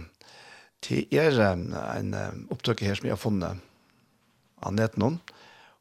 til 0.82 1.08
er 1.12 1.54
en, 1.54 1.74
en 1.74 2.48
opptøk 2.52 2.80
her 2.80 2.96
som 2.96 3.06
jeg 3.06 3.16
har 3.16 3.24
funnet 3.24 3.60
av 4.64 4.74
netten 4.76 5.20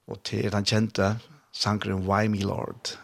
og 0.09 0.23
til 0.25 0.51
den 0.53 0.65
kjente 0.65 1.19
sangren 1.53 2.07
Why 2.07 2.27
Me 2.31 2.43
Lord. 2.43 2.97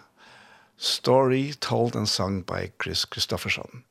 Story 0.76 1.52
Told 1.60 1.96
and 1.96 2.08
Sung 2.08 2.42
by 2.42 2.70
Chris 2.82 3.04
Kristofferson. 3.04 3.84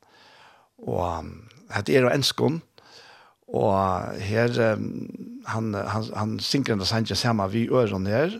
Og 0.84 1.18
um, 1.18 1.48
hette 1.72 1.94
er 1.94 2.04
jo 2.04 2.12
enskån, 2.12 2.60
og 3.54 4.20
her, 4.20 4.52
um, 4.72 5.08
han, 5.46 5.74
han, 5.74 6.10
han 6.16 6.36
synker 6.40 6.74
en 6.74 6.84
sanger 6.84 7.14
sammen 7.14 7.52
vi 7.52 7.68
øren 7.68 8.06
her, 8.06 8.38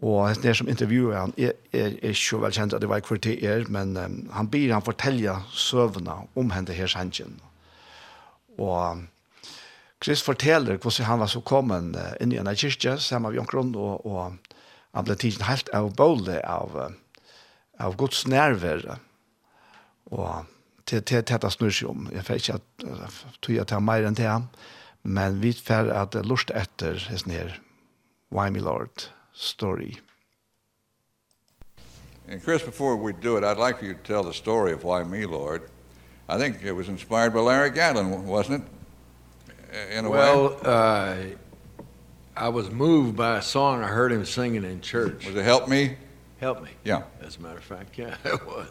og 0.00 0.28
hette 0.30 0.48
er 0.48 0.56
som 0.56 0.68
intervjuer 0.68 1.18
han, 1.18 1.34
er, 1.36 1.52
er, 1.72 1.92
er 2.00 2.14
ikke 2.14 2.40
vel 2.40 2.54
kjent 2.56 2.74
at 2.74 2.80
det 2.80 2.88
var 2.88 3.04
hvor 3.04 3.20
er, 3.28 3.66
men 3.68 3.96
um, 3.96 4.18
han 4.32 4.48
blir 4.48 4.72
han 4.72 4.84
fortelle 4.84 5.36
søvnene 5.52 6.22
om 6.36 6.50
henne 6.54 6.72
her 6.76 6.88
sanger. 6.88 7.28
Og 8.58 9.04
Chris 10.04 10.22
forteller 10.24 10.80
hvordan 10.80 11.06
han 11.06 11.20
var 11.20 11.28
så 11.28 11.40
kommet 11.44 11.96
inn 12.20 12.32
i 12.32 12.40
en 12.40 12.48
kyrkje 12.48 12.96
sammen 12.98 13.28
med 13.28 13.36
Jonkron, 13.36 13.74
og, 13.76 14.06
og 14.06 14.56
han 14.96 15.04
ble 15.04 15.16
tidsen 15.20 15.44
helt 15.44 15.68
av 15.76 15.92
bålet 15.96 16.40
av 16.40 16.72
av 17.80 17.96
Guds 17.96 18.26
nærvær. 18.28 18.98
Og 20.10 20.44
til 20.86 21.02
til 21.02 21.24
til 21.24 21.40
det 21.42 21.52
snur 21.52 21.70
seg 21.70 21.88
om. 21.90 22.08
Jeg 22.12 22.26
får 22.26 22.42
ikke 22.42 22.58
at 22.58 23.24
tog 23.42 23.54
jeg 23.54 23.66
til 23.66 23.80
mer 23.80 24.06
enn 24.06 24.18
det. 24.18 24.36
Men 25.02 25.40
vi 25.42 25.52
får 25.52 25.90
at 25.96 26.14
lust 26.26 26.50
etter 26.54 27.00
hans 27.08 27.24
her. 27.24 27.56
Why 28.30 28.50
my 28.50 28.60
Lord 28.60 29.10
story. 29.32 29.98
And 32.28 32.42
Chris, 32.42 32.62
before 32.62 32.96
we 32.96 33.12
do 33.12 33.36
it, 33.36 33.44
I'd 33.44 33.56
like 33.56 33.78
for 33.78 33.86
you 33.86 33.94
to 33.94 34.00
tell 34.00 34.22
the 34.22 34.32
story 34.32 34.72
of 34.72 34.84
Why 34.84 35.02
Me, 35.02 35.26
Lord. 35.26 35.68
I 36.28 36.38
think 36.38 36.62
it 36.62 36.72
was 36.72 36.88
inspired 36.88 37.34
by 37.34 37.40
Larry 37.40 37.70
Gatlin, 37.70 38.24
wasn't 38.26 38.62
it? 38.62 39.96
In 39.96 40.04
a 40.04 40.10
well, 40.10 40.50
way. 40.50 40.56
Well, 40.62 40.72
uh, 40.72 41.16
I 42.36 42.48
was 42.48 42.70
moved 42.70 43.16
by 43.16 43.38
a 43.38 43.42
song 43.42 43.82
I 43.82 43.88
heard 43.88 44.12
him 44.12 44.24
singing 44.24 44.64
in 44.64 44.80
church. 44.80 45.26
Was 45.26 45.34
it 45.34 45.44
Help 45.44 45.68
Me? 45.68 45.96
help 46.40 46.62
me. 46.62 46.70
Yeah. 46.84 47.02
As 47.22 47.36
a 47.36 47.40
matter 47.40 47.58
of 47.58 47.64
fact, 47.64 47.98
yeah, 47.98 48.16
it 48.24 48.46
was. 48.46 48.68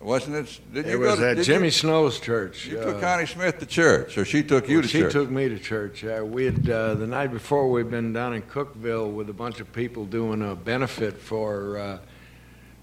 Wasn't 0.00 0.36
it? 0.36 0.60
Did 0.72 0.84
you 0.84 0.90
it 0.90 0.94
you 0.94 0.98
was 1.00 1.18
go 1.18 1.34
to, 1.34 1.40
at 1.40 1.46
Jimmy 1.46 1.66
you, 1.66 1.70
Snow's 1.70 2.20
church. 2.20 2.66
You 2.66 2.78
uh, 2.78 2.84
took 2.84 3.00
Connie 3.00 3.26
Smith 3.26 3.58
to 3.60 3.66
church, 3.66 4.18
or 4.18 4.26
she 4.26 4.42
took 4.42 4.68
you 4.68 4.76
well, 4.76 4.82
to 4.82 4.88
she 4.88 5.00
church. 5.00 5.12
She 5.12 5.18
took 5.18 5.30
me 5.30 5.48
to 5.48 5.58
church. 5.58 6.04
Uh, 6.04 6.22
we 6.24 6.44
had 6.44 6.68
uh, 6.68 6.94
the 6.94 7.06
night 7.06 7.32
before 7.32 7.70
we'd 7.70 7.90
been 7.90 8.12
down 8.12 8.34
in 8.34 8.42
Cookville 8.42 9.10
with 9.10 9.30
a 9.30 9.32
bunch 9.32 9.60
of 9.60 9.72
people 9.72 10.04
doing 10.04 10.42
a 10.42 10.54
benefit 10.54 11.16
for 11.16 11.78
uh, 11.78 11.98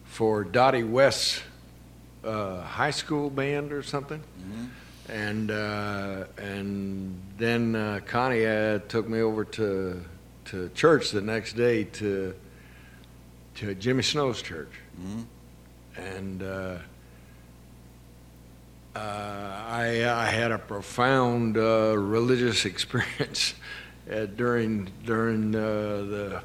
for 0.06 0.44
Dottie 0.44 0.84
West's 0.84 1.44
uh, 2.24 2.62
high 2.62 2.92
school 2.92 3.30
band 3.30 3.72
or 3.72 3.84
something. 3.84 4.22
Mm 4.40 4.52
-hmm. 4.52 4.68
And 5.10 5.52
uh, 5.52 6.46
and 6.54 7.16
then 7.38 7.76
uh, 7.76 8.00
Connie 8.06 8.46
uh, 8.48 8.80
took 8.88 9.08
me 9.08 9.22
over 9.22 9.46
to 9.46 10.00
to 10.46 10.70
church 10.74 11.12
the 11.12 11.22
next 11.22 11.56
day 11.56 11.84
to 11.84 12.34
to 13.56 13.76
Jimmy 13.76 14.04
Snow's 14.04 14.42
church. 14.42 14.72
Mm. 15.00 15.26
And 15.98 16.44
uh 16.44 16.78
uh 18.96 19.00
I 19.00 20.06
I 20.08 20.26
had 20.26 20.52
a 20.52 20.58
profound 20.58 21.58
uh 21.58 21.98
religious 21.98 22.66
experience 22.72 23.54
uh, 24.12 24.26
during 24.26 24.90
during 25.06 25.56
uh, 25.56 25.60
the 25.60 26.44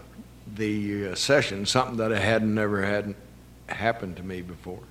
the 0.55 1.09
uh, 1.09 1.15
session, 1.15 1.67
something 1.67 1.97
that 1.97 2.13
I 2.13 2.19
had 2.19 2.45
never 2.45 2.83
had 2.83 3.15
happened 3.69 4.17
to 4.17 4.23
me 4.23 4.43
before. 4.43 4.83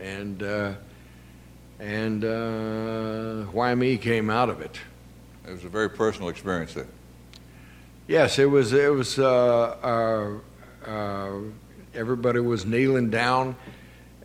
And 0.00 0.42
uh 0.42 0.74
and 1.80 2.24
uh 2.24 3.44
why 3.50 3.74
me 3.74 3.96
came 3.98 4.30
out 4.30 4.48
of 4.48 4.60
it. 4.60 4.78
It 5.46 5.52
was 5.52 5.64
a 5.64 5.68
very 5.68 5.90
personal 5.90 6.28
experience 6.28 6.74
there. 6.74 6.86
Yes, 8.06 8.38
it 8.38 8.46
was 8.46 8.72
it 8.72 8.92
was 8.92 9.18
uh 9.18 9.24
uh 9.82 10.38
uh, 10.86 11.38
everybody 11.94 12.40
was 12.40 12.64
kneeling 12.64 13.10
down 13.10 13.56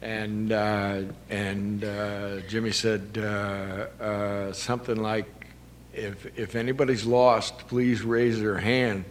and 0.01 0.51
uh, 0.51 1.01
and 1.29 1.83
uh, 1.83 2.39
Jimmy 2.47 2.71
said 2.71 3.17
uh, 3.17 3.21
uh, 4.01 4.53
something 4.53 4.95
like 4.95 5.27
if 5.93 6.25
if 6.37 6.55
anybody's 6.55 7.05
lost 7.05 7.67
please 7.67 8.01
raise 8.01 8.39
their 8.39 8.57
hand. 8.57 9.05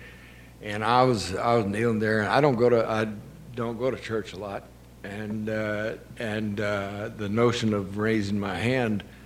And 0.63 0.85
I 0.85 1.03
was 1.05 1.35
I 1.35 1.55
was 1.57 1.67
kneeling 1.67 1.99
there 1.99 2.21
and 2.21 2.29
I 2.29 2.41
don't 2.41 2.57
go 2.57 2.69
to 2.69 2.89
I 2.89 3.07
don't 3.55 3.79
go 3.79 3.91
to 3.91 3.97
church 3.97 4.33
a 4.33 4.39
lot. 4.39 4.65
And 5.05 5.49
uh, 5.49 5.95
and 6.19 6.61
uh, 6.61 7.11
the 7.17 7.29
notion 7.29 7.75
of 7.75 7.99
raising 7.99 8.41
my 8.41 8.57
hand 8.57 9.03
uh, 9.03 9.18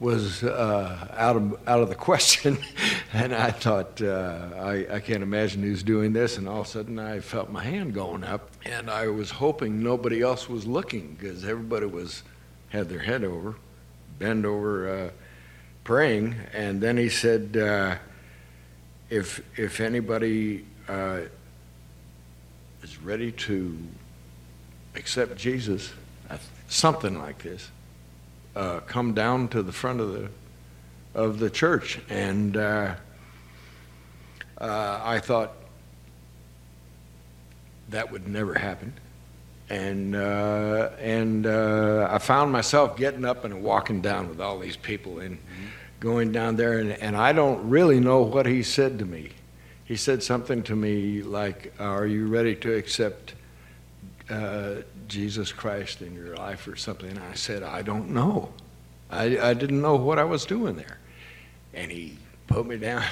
was 0.00 0.44
uh, 0.44 1.08
out, 1.16 1.36
of, 1.36 1.58
out 1.66 1.80
of 1.80 1.88
the 1.88 1.94
question. 1.94 2.58
and 3.12 3.34
I 3.34 3.50
thought, 3.50 4.00
uh, 4.00 4.50
I, 4.58 4.86
I 4.90 5.00
can't 5.00 5.22
imagine 5.22 5.62
who's 5.62 5.82
doing 5.82 6.12
this. 6.12 6.38
And 6.38 6.48
all 6.48 6.60
of 6.60 6.66
a 6.66 6.70
sudden, 6.70 6.98
I 6.98 7.20
felt 7.20 7.50
my 7.50 7.64
hand 7.64 7.94
going 7.94 8.24
up. 8.24 8.50
And 8.64 8.90
I 8.90 9.08
was 9.08 9.30
hoping 9.30 9.82
nobody 9.82 10.22
else 10.22 10.48
was 10.48 10.66
looking 10.66 11.16
because 11.18 11.44
everybody 11.44 11.86
was, 11.86 12.22
had 12.68 12.88
their 12.88 13.00
head 13.00 13.24
over, 13.24 13.56
bend 14.18 14.46
over, 14.46 14.88
uh, 14.88 15.10
praying. 15.84 16.36
And 16.52 16.80
then 16.80 16.96
he 16.96 17.08
said, 17.08 17.56
uh, 17.56 17.96
if, 19.10 19.42
if 19.58 19.80
anybody 19.80 20.64
uh, 20.88 21.20
is 22.82 22.98
ready 23.02 23.32
to 23.32 23.76
accept 24.94 25.36
Jesus, 25.36 25.92
something 26.68 27.18
like 27.18 27.42
this, 27.42 27.70
uh, 28.58 28.80
come 28.80 29.14
down 29.14 29.46
to 29.46 29.62
the 29.62 29.72
front 29.72 30.00
of 30.00 30.12
the 30.12 30.28
of 31.14 31.38
the 31.38 31.48
church. 31.48 32.00
And 32.08 32.56
uh, 32.56 32.94
uh, 34.60 35.00
I 35.02 35.20
thought 35.20 35.52
that 37.88 38.10
would 38.10 38.26
never 38.26 38.54
happen. 38.54 38.92
And 39.70 40.16
uh, 40.16 40.90
and 40.98 41.46
uh, 41.46 42.08
I 42.10 42.18
found 42.18 42.50
myself 42.50 42.96
getting 42.96 43.24
up 43.24 43.44
and 43.44 43.62
walking 43.62 44.00
down 44.00 44.28
with 44.28 44.40
all 44.40 44.58
these 44.58 44.76
people 44.76 45.20
and 45.20 45.36
mm 45.36 45.38
-hmm. 45.38 46.00
going 46.00 46.32
down 46.32 46.56
there. 46.56 46.80
And 46.80 46.92
and 47.02 47.16
I 47.16 47.32
don't 47.32 47.70
really 47.70 48.00
know 48.00 48.30
what 48.30 48.46
he 48.46 48.62
said 48.62 48.98
to 48.98 49.04
me. 49.04 49.28
He 49.84 49.96
said 49.96 50.22
something 50.22 50.62
to 50.62 50.76
me 50.76 51.22
like 51.22 51.72
are 51.78 52.06
you 52.06 52.34
ready 52.34 52.56
to 52.56 52.68
accept 52.76 53.34
uh, 54.30 54.82
Jesus 55.06 55.52
Christ 55.52 56.02
in 56.02 56.14
your 56.14 56.36
life 56.36 56.66
or 56.68 56.76
something? 56.76 57.10
And 57.10 57.20
I 57.20 57.34
said, 57.34 57.62
I 57.62 57.82
don't 57.82 58.10
know. 58.10 58.52
I, 59.10 59.38
I 59.38 59.54
didn't 59.54 59.80
know 59.80 59.96
what 59.96 60.18
I 60.18 60.24
was 60.24 60.44
doing 60.44 60.76
there. 60.76 60.98
And 61.74 61.90
he 61.90 62.18
put 62.46 62.66
me 62.66 62.76
down, 62.76 63.04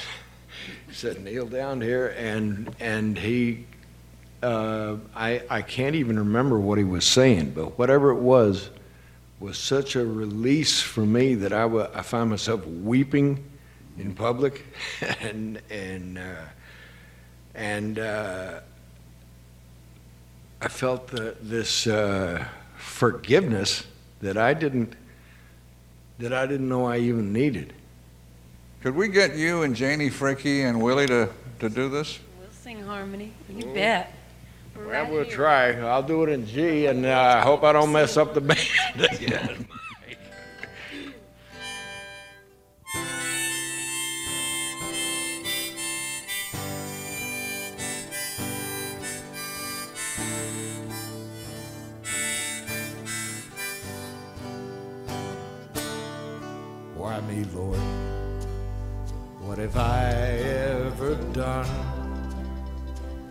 said, 0.93 1.23
kneel 1.23 1.47
down 1.47 1.81
here. 1.81 2.09
And, 2.19 2.75
and 2.81 3.19
he, 3.19 3.67
uh, 4.43 4.97
I, 5.14 5.43
I 5.49 5.62
can't 5.62 5.95
even 5.95 6.19
remember 6.19 6.59
what 6.59 6.79
he 6.79 6.85
was 6.85 7.07
saying, 7.07 7.51
but 7.51 7.79
whatever 7.79 8.11
it 8.11 8.21
was, 8.21 8.71
was 9.39 9.59
such 9.59 9.97
a 9.97 10.05
release 10.05 10.81
for 10.81 11.05
me 11.05 11.35
that 11.35 11.53
I, 11.53 11.64
I 11.64 12.03
found 12.03 12.31
myself 12.31 12.67
weeping 12.67 13.45
in 13.99 14.14
public 14.14 14.67
and, 15.21 15.61
and, 15.71 16.19
uh, 16.19 16.45
and, 17.55 17.99
uh, 17.99 18.61
I 20.61 20.69
felt 20.69 21.09
the, 21.09 21.37
this 21.41 21.87
uh, 21.87 22.45
forgiveness 22.77 23.87
that 24.21 24.37
I 24.37 24.55
didn't 24.55 24.95
that 26.19 26.33
I 26.33 26.47
didn't 26.47 26.69
know 26.69 26.87
I 26.87 26.97
even 26.99 27.33
needed. 27.33 27.75
Could 28.81 28.95
we 28.95 29.09
get 29.09 29.37
you 29.37 29.63
and 29.65 29.77
Janie 29.77 30.09
Fricky 30.09 30.63
and 30.63 30.81
Willie 30.81 31.07
to 31.09 31.29
to 31.61 31.69
do 31.69 31.89
this? 31.89 32.19
We'll 32.41 32.49
sing 32.51 32.83
harmony. 32.83 33.33
You 33.51 33.69
Ooh. 33.69 33.75
bet. 33.75 34.13
We're 34.75 34.87
well, 34.87 35.03
right 35.03 35.13
we'll 35.13 35.25
here. 35.25 35.35
try. 35.35 35.73
I'll 35.81 36.03
do 36.03 36.23
it 36.23 36.29
in 36.29 36.47
G, 36.47 36.87
and 36.87 37.07
uh, 37.07 37.35
I 37.39 37.41
hope 37.41 37.63
I 37.63 37.73
don't 37.73 37.93
mess 37.93 38.17
up 38.17 38.35
the 38.35 38.41
band 38.41 38.61
again. 39.13 39.67
me, 57.37 57.45
Lord 57.55 57.78
What 59.41 59.59
have 59.59 59.76
I 59.76 60.05
ever 60.05 61.14
done? 61.32 61.68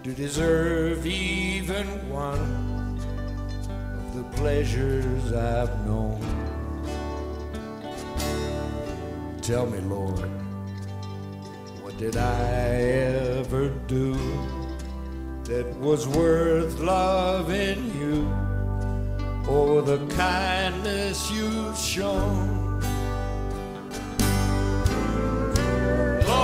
To 0.04 0.14
deserve 0.14 1.06
even 1.06 1.88
one 2.10 3.00
Of 3.98 4.16
the 4.16 4.24
pleasures 4.38 5.34
I've 5.34 5.86
known. 5.86 6.22
Tell 9.42 9.66
me, 9.66 9.80
Lord 9.80 10.30
What 11.82 11.98
did 11.98 12.18
I 12.18 12.66
ever 13.40 13.70
do 13.88 14.14
That 15.46 15.68
was 15.80 16.08
worth 16.08 16.80
loving 16.80 17.82
you 18.00 18.32
Oh, 19.48 19.82
the 19.82 20.00
kindness 20.16 21.32
you've 21.32 21.78
shown? 21.78 22.65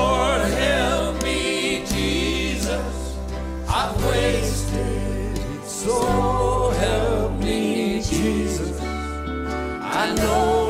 Lord 0.01 0.41
help 0.67 1.23
me 1.23 1.83
Jesus. 1.85 3.17
I've 3.67 3.95
wasted 4.05 5.37
it 5.37 5.65
so 5.65 6.71
help 6.85 7.31
me 7.39 8.01
Jesus. 8.01 8.79
I 10.01 10.13
know 10.15 10.60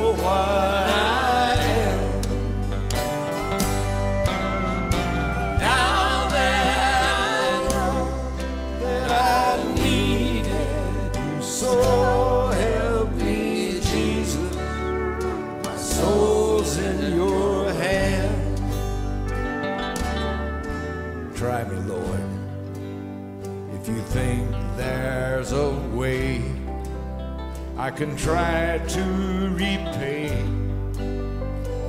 I 27.91 27.93
can 27.93 28.15
try 28.15 28.77
to 28.77 29.03
repay 29.51 30.31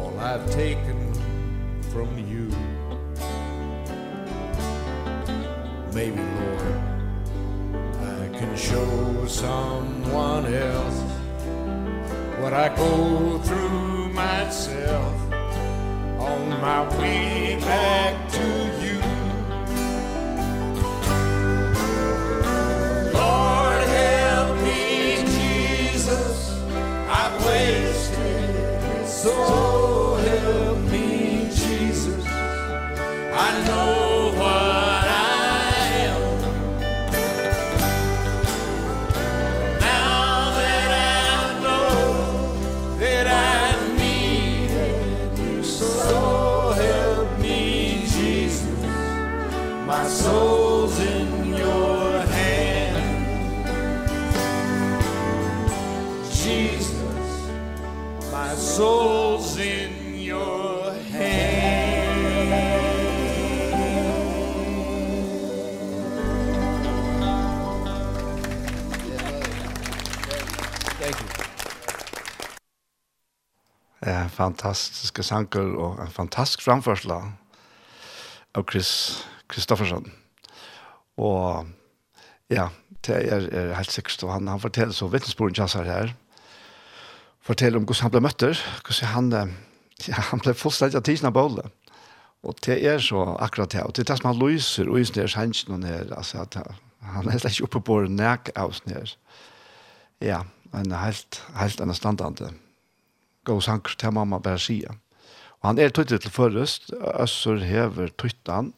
all 0.01 0.19
I've 0.19 0.51
taken 0.51 1.15
from 1.93 2.19
you. 2.19 2.49
Maybe, 5.95 6.19
Lord, 6.19 6.81
I 8.03 8.37
can 8.37 8.57
show 8.57 9.27
someone 9.29 10.53
else 10.53 11.01
what 12.41 12.53
I 12.53 12.75
go 12.75 13.39
through 13.39 14.09
myself 14.09 15.15
on 16.19 16.49
my 16.61 16.99
way 16.99 17.59
back 17.61 18.29
to 18.33 18.85
you. 18.85 19.02
so 29.23 29.72
fantastiske 74.43 75.23
sanger 75.27 75.75
og 75.79 76.01
en 76.03 76.13
fantastisk 76.13 76.65
framførsel 76.67 77.15
av 77.15 78.65
Chris 78.71 78.93
Kristoffersson. 79.53 80.09
Og 81.21 81.69
ja, 82.53 82.69
det 83.07 83.19
er, 83.21 83.47
er 83.53 83.75
helt 83.79 83.93
sikkert, 83.93 84.25
og 84.27 84.35
han, 84.35 84.51
han 84.51 84.63
forteller 84.63 84.97
så 84.97 85.09
vittnesbordet 85.13 85.61
jazzer 85.61 85.89
her, 85.89 86.15
forteller 87.43 87.81
om 87.81 87.87
hvordan 87.87 88.07
han 88.07 88.15
ble 88.15 88.25
møtter, 88.25 88.65
hvordan 88.87 89.13
han, 89.13 89.55
ja, 90.11 90.25
han 90.31 90.43
ble 90.43 90.57
fullstendig 90.59 90.99
av 90.99 91.07
tidsen 91.07 91.31
av 91.31 91.37
bålet. 91.39 91.71
Og 92.43 92.59
det 92.67 92.81
er 92.83 92.99
så 92.99 93.23
akkurat 93.39 93.71
det, 93.71 93.85
og 93.87 93.95
det 93.95 94.03
er 94.03 94.11
det 94.11 94.19
som 94.19 94.33
han 94.33 94.41
lyser, 94.41 94.91
og 94.91 94.99
just 94.99 95.15
det 95.15 95.29
er 95.29 95.31
sannsyn 95.31 95.77
og 95.77 95.85
ned, 95.85 96.11
altså 96.17 96.43
at 96.43 96.59
han 97.13 97.29
er 97.31 97.39
slett 97.39 97.55
ikke 97.55 97.69
oppe 97.69 97.85
på 97.87 98.01
nek 98.11 98.51
av 98.59 98.75
oss 98.75 98.83
ned. 98.89 99.15
Ja, 100.23 100.43
en 100.75 100.95
helt, 100.97 101.39
helt 101.55 101.83
anastandande. 101.85 102.51
Ja 102.51 102.72
gå 103.45 103.59
sanker 103.61 103.97
til 103.99 104.15
mamma 104.15 104.39
bare 104.43 104.61
sier. 104.63 104.99
Og 105.63 105.71
han 105.71 105.79
er 105.79 105.93
tøytet 105.95 106.25
til 106.25 106.35
forrest, 106.35 106.91
Øssur 107.23 107.63
hever 107.63 108.11
tøytan, 108.19 108.73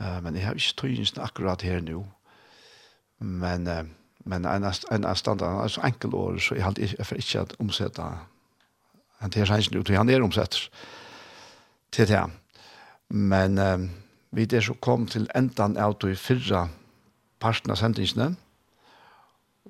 uh, 0.00 0.18
men 0.22 0.34
jeg 0.34 0.46
har 0.46 0.58
ikke 0.58 0.78
tøytelsen 0.82 1.22
akkurat 1.22 1.62
her 1.62 1.82
nå. 1.84 2.02
Men, 3.18 3.68
uh, 3.70 3.84
men 4.24 4.46
en, 4.50 4.66
en 4.66 5.06
av 5.06 5.18
standarden 5.20 5.62
er 5.62 5.70
så 5.70 5.84
enkel 5.86 6.14
år, 6.18 6.40
så 6.42 6.58
jeg 6.58 6.66
har 6.66 6.78
ikke, 6.78 6.96
jeg 6.98 7.06
får 7.06 7.22
ikke 7.22 7.44
at 7.46 7.56
omsette 7.62 8.08
han 9.22 9.32
til 9.32 9.46
sannsyn 9.46 9.78
ut, 9.78 9.92
han 9.94 10.10
er 10.10 10.24
omsetter 10.24 10.66
til 11.94 12.10
det. 12.10 12.24
Men 13.08 13.58
uh, 13.58 13.86
vi 14.34 14.48
er 14.50 14.66
så 14.66 14.74
kom 14.82 15.06
til 15.06 15.28
endan 15.34 15.78
av 15.78 15.94
de 16.02 16.16
fyrre 16.18 16.66
parten 17.38 17.70
av 17.70 17.78
sendingsene, 17.78 18.32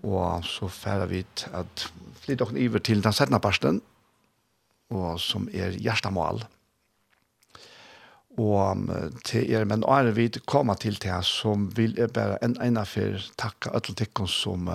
og 0.05 0.45
så 0.49 0.69
færer 0.73 1.11
vi 1.11 1.21
at 1.53 1.91
flytter 2.25 2.49
dere 2.49 2.65
iver 2.65 2.83
til 2.85 3.03
den 3.05 3.13
settende 3.13 3.41
parten, 3.45 3.83
og 4.95 5.21
som 5.23 5.49
er 5.53 5.77
hjertemål. 5.77 6.45
Og 8.41 8.89
til 9.27 9.53
er, 9.55 9.65
men 9.65 9.85
er 9.87 10.11
vi 10.17 10.29
kommer 10.47 10.75
til 10.75 10.97
det 11.03 11.21
som 11.27 11.69
vil 11.77 11.95
jeg 11.99 12.11
bare 12.13 12.41
en 12.43 12.57
ene 12.63 12.83
for 12.87 13.23
takke 13.39 13.71
alle 13.71 13.95
tikkene 13.95 14.29
som, 14.29 14.71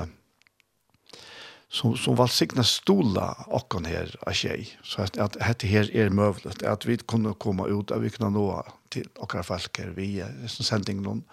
som, 1.68 1.98
som 1.98 2.16
var 2.18 2.32
sikne 2.32 2.64
stola 2.64 3.34
åkken 3.48 3.86
her 3.86 4.16
av 4.24 4.34
tjej. 4.34 4.70
Så 4.84 5.04
at, 5.04 5.20
at 5.20 5.36
dette 5.36 5.68
her 5.68 5.92
er 5.92 6.10
møvlet, 6.10 6.64
at 6.64 6.88
vi 6.88 6.98
kunne 7.04 7.36
komme 7.36 7.68
ut, 7.68 7.92
at 7.92 8.02
vi 8.04 8.14
kunne 8.16 8.32
nå 8.32 8.48
til 8.92 9.10
åkker 9.20 9.44
folk 9.44 9.78
her, 9.78 9.92
vi 9.98 10.20
er 10.24 10.48
sendingen 10.48 11.04
noen, 11.04 11.26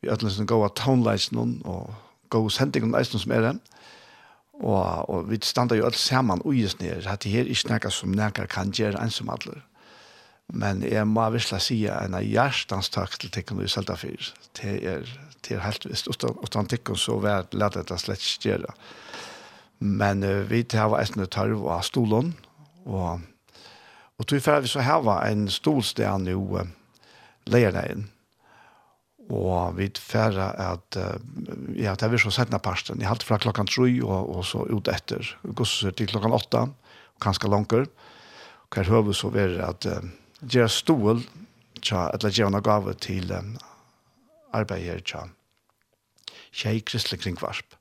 vi 0.00 0.08
er 0.08 0.14
alle 0.14 0.30
som 0.30 0.46
går 0.48 0.68
av 0.68 0.76
townlights 0.78 1.32
noen, 1.34 1.58
og 1.66 1.90
går 2.30 2.48
sendingen 2.54 2.94
noen 2.94 3.04
som 3.10 3.34
er 3.34 3.42
den. 3.48 3.60
Og, 4.60 5.08
og 5.08 5.30
vi 5.30 5.38
standa 5.44 5.76
jo 5.78 5.86
alt 5.88 5.96
saman 5.96 6.42
og 6.44 6.54
just 6.54 6.82
nere, 6.82 7.00
at 7.08 7.24
det 7.24 7.32
her 7.32 7.48
ikke 7.48 7.72
nekka 7.72 7.92
som 7.94 8.12
nekka 8.12 8.44
kan 8.50 8.72
gjøre 8.76 9.00
ensom 9.00 9.30
som. 9.32 9.62
Men 10.52 10.82
jeg 10.82 11.06
må 11.06 11.24
virkelig 11.30 11.62
si 11.62 11.78
en 11.88 12.16
av 12.18 12.26
hjertens 12.26 12.90
takk 12.90 13.16
til 13.20 13.30
tikkene 13.32 13.64
i 13.64 13.70
Selda 13.70 13.96
4. 13.96 14.32
Det 14.58 14.74
er, 14.92 15.10
det 15.46 15.56
er 15.56 15.64
helt 15.64 15.86
visst, 15.86 16.10
utan 16.10 16.68
tikkene 16.68 16.98
så 16.98 17.20
var 17.22 17.46
det 17.46 17.60
lett 17.60 17.78
at 17.78 17.92
slett 18.02 18.24
ikke 18.24 18.50
gjøre. 18.50 18.74
Men 19.80 20.24
uh, 20.26 20.42
vi 20.50 20.64
tar 20.68 20.90
var 20.92 21.04
etter 21.04 21.30
tarv 21.30 21.64
av 21.70 21.84
stolen, 21.86 22.34
og, 22.84 23.22
og 24.18 24.26
tog 24.28 24.42
for 24.44 24.60
vi 24.60 24.72
så 24.72 24.84
her 24.84 25.00
var 25.06 25.24
en 25.30 25.46
stolsted 25.48 26.26
nå 26.26 26.36
uh, 26.58 26.66
leierdeien 27.48 28.10
og 29.30 29.76
vi 29.78 29.88
færre 29.94 30.50
at 30.58 30.96
uh, 30.98 31.16
ja, 31.78 31.94
det 31.94 32.06
er 32.06 32.12
vi 32.12 32.18
så 32.18 32.32
sett 32.34 32.50
ned 32.50 32.62
parsten. 32.64 33.00
Jeg 33.00 33.08
halte 33.08 33.26
fra 33.26 33.38
klokkan 33.38 33.68
tre 33.70 33.90
og, 34.02 34.30
og 34.36 34.44
så 34.46 34.64
ut 34.66 34.90
etter. 34.90 35.26
Gosser 35.54 35.94
til 35.94 36.10
klokkan 36.10 36.34
og 36.34 36.72
kanskje 37.22 37.50
langer. 37.50 37.86
Og 37.86 38.74
Hver 38.74 38.90
høve 38.90 39.14
så 39.14 39.30
var 39.30 39.52
det 39.54 39.66
at 39.66 39.86
uh, 39.86 40.08
gjøre 40.42 40.68
stål, 40.68 41.22
tja, 41.82 42.08
eller 42.14 42.34
gjøre 42.34 42.50
noen 42.54 42.66
gave 42.66 42.94
til 43.02 43.30
um, 43.34 43.56
arbeid 44.52 44.82
her, 44.86 45.04
tja, 45.06 45.26
tjei 46.52 46.80
kristelig 46.80 47.22
kringvarp. 47.22 47.76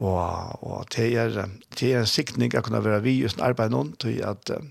Og, 0.00 0.64
og 0.64 0.88
det, 0.96 1.12
er, 1.14 1.36
det 1.78 1.92
er 1.92 2.00
en 2.00 2.10
siktning 2.10 2.56
å 2.56 2.64
kunne 2.64 2.82
være 2.82 3.04
vi 3.04 3.18
i 3.18 3.22
just 3.22 3.40
arbeid 3.40 3.70
noen, 3.70 3.92
til 4.00 4.22
at, 4.26 4.50
uh, 4.50 4.64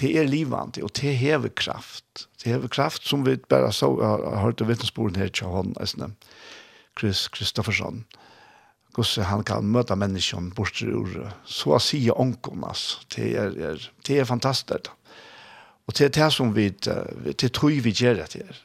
det 0.00 0.10
er 0.18 0.26
livande 0.26 0.82
og 0.82 0.90
det 0.98 1.16
hever 1.16 1.52
kraft. 1.54 2.26
Det 2.42 2.52
hever 2.52 2.68
kraft 2.68 3.06
som 3.08 3.26
vi 3.26 3.36
bare 3.36 3.72
så 3.72 3.92
har 4.02 4.40
hørt 4.42 4.60
av 4.60 4.68
vittnesbörden 4.68 5.16
her 5.16 5.28
til 5.28 5.46
honom, 5.46 5.76
alltså 5.80 6.10
Chris 6.98 7.28
Kristoffersson. 7.28 8.04
Gosse 8.94 9.22
han 9.26 9.42
kan 9.42 9.66
møte 9.66 9.96
menneskene 9.98 10.54
bort 10.54 10.82
ur 10.82 11.32
så 11.44 11.74
att 11.74 11.82
säga 11.82 12.12
onkonas. 12.12 13.00
Det 13.16 13.34
er, 13.36 13.56
er, 13.58 13.90
det 14.06 14.18
er 14.18 14.24
fantastisk. 14.24 14.90
Og 15.86 15.98
det 15.98 16.04
er 16.04 16.08
det 16.08 16.32
som 16.32 16.54
vi 16.54 16.68
det 16.70 17.52
tror 17.52 17.82
vi 17.82 17.90
gjør 17.90 18.14
det 18.14 18.34
här. 18.34 18.60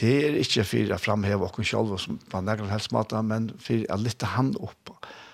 Det 0.00 0.12
er 0.26 0.36
ikke 0.38 0.64
for 0.64 0.92
å 0.94 0.98
framhäva 0.98 1.48
oss 1.48 1.68
selv, 1.68 1.96
som 1.98 2.18
på 2.30 2.40
nærmere 2.40 2.70
helst 2.70 2.92
men 3.24 3.50
for 3.58 3.86
å 3.90 3.96
lytte 3.96 4.26
han 4.26 4.54
opp. 4.60 4.92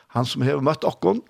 Han 0.08 0.24
som 0.24 0.42
har 0.42 0.62
møtt 0.64 0.84
oss 0.84 1.20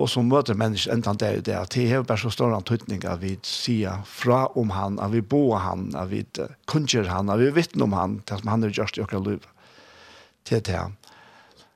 og 0.00 0.08
som 0.08 0.28
møter 0.30 0.56
mennesker 0.56 0.94
enda 0.94 1.12
det 1.20 1.28
er 1.28 1.42
det 1.44 1.56
at 1.58 1.74
det 1.74 1.84
er 1.92 2.04
bare 2.06 2.20
så 2.22 2.30
stor 2.32 2.54
antydning 2.56 3.04
at 3.04 3.20
vi 3.20 3.34
sier 3.44 4.00
fra 4.08 4.46
om 4.58 4.72
han, 4.72 4.98
at 5.02 5.12
vi 5.12 5.20
boer 5.20 5.60
han, 5.66 5.90
at 5.98 6.08
vi 6.10 6.24
kunnskjer 6.70 7.10
han, 7.12 7.30
at 7.30 7.42
vi 7.42 7.50
vittner 7.52 7.84
om 7.84 7.96
han, 7.96 8.16
det 8.24 8.40
som 8.40 8.48
han 8.48 8.64
har 8.64 8.72
gjort 8.72 8.98
i 8.98 9.04
okra 9.04 9.20
liv. 9.20 9.44
Det 10.48 10.62
er 10.62 10.66
det. 10.70 10.82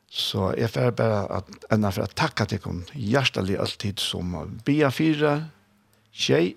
Så 0.08 0.54
jeg 0.56 0.72
får 0.72 0.94
bare 0.96 1.26
at, 1.38 1.50
enda 1.74 1.92
for 1.92 2.06
å 2.06 2.16
takke 2.16 2.46
til 2.48 2.62
dem 2.64 2.82
hjertelig 2.94 3.58
alltid 3.60 4.00
som 4.00 4.32
bia 4.64 4.88
fire, 4.94 5.50
tjei, 6.16 6.56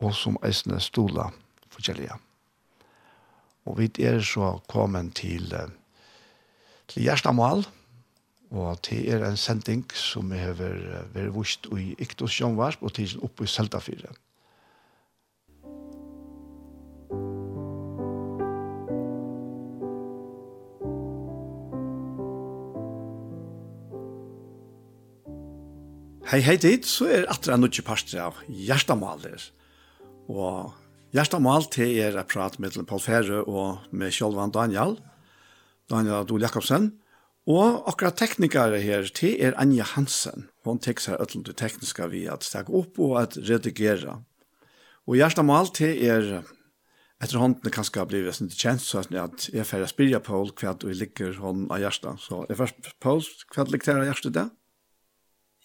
og 0.00 0.14
som 0.16 0.38
eisne 0.44 0.80
stola 0.82 1.28
forskjellige. 1.74 2.16
Og 3.68 3.78
vi 3.78 3.90
er 4.04 4.20
så 4.24 4.54
kommet 4.72 5.14
til, 5.20 5.52
til 6.88 7.06
hjertemål, 7.06 7.64
og 7.64 7.83
Og 8.54 8.78
det 8.86 9.00
er 9.10 9.24
en 9.26 9.38
sending 9.40 9.82
som 9.98 10.30
vi 10.30 10.38
har 10.38 10.54
vært 10.54 11.32
vust 11.34 11.66
i 11.74 11.90
Iktos 11.98 12.36
Jomvarsp 12.38 12.84
og 12.86 12.94
tidsen 12.94 13.24
oppe 13.26 13.48
i 13.48 13.50
Seldafire. 13.50 14.12
Hei, 26.30 26.40
hei 26.42 26.54
dit, 26.58 26.86
så 26.86 27.10
er 27.10 27.28
atra 27.30 27.54
en 27.54 27.66
nødje 27.66 27.82
parster 27.86 28.22
av 28.22 28.38
Gjerstamaler. 28.48 29.42
Og 30.30 30.72
Gjerstamal 31.14 31.66
til 31.74 31.98
er 32.02 32.16
et 32.18 32.30
prat 32.30 32.56
med 32.62 32.78
Paul 32.90 33.02
Ferre 33.02 33.42
og 33.44 33.84
med 33.94 34.14
Kjolvan 34.14 34.54
Daniel, 34.54 34.96
Daniel 35.90 36.22
Adol 36.22 36.42
Jakobsen, 36.42 36.94
Og 37.44 37.84
akkurat 37.90 38.16
teknikere 38.16 38.80
her 38.80 39.04
til 39.12 39.36
er 39.36 39.56
Anja 39.60 39.84
Hansen. 39.84 40.48
Hun 40.64 40.80
tek 40.80 41.02
seg 41.04 41.20
ødelen 41.20 41.44
til 41.44 41.56
tekniska 41.58 42.08
vi 42.08 42.24
at 42.30 42.46
stak 42.46 42.70
opp 42.72 42.96
og 42.98 43.18
at 43.20 43.36
redigere. 43.36 44.22
Og 45.04 45.18
hjertet 45.20 45.44
må 45.44 45.58
alltid 45.58 46.00
er 46.08 46.30
etter 47.22 47.38
hånden 47.40 47.72
kanskje 47.72 48.00
har 48.00 48.08
blivit 48.08 48.36
sin 48.36 48.50
kjent 48.52 48.82
så 48.82 49.02
at 49.04 49.46
jeg 49.52 49.66
får 49.68 49.86
spyrja 49.92 50.20
Paul 50.24 50.50
hva 50.56 50.72
du 50.80 50.88
ligger 50.92 51.36
hånden 51.40 51.68
av 51.72 51.84
hjertet. 51.84 52.20
Så 52.24 52.42
jeg 52.48 52.58
først, 52.58 52.90
Paul, 53.00 53.22
hva 53.52 53.66
ligger 53.68 54.00
av 54.00 54.08
hjertet 54.08 54.36
det? 54.36 54.48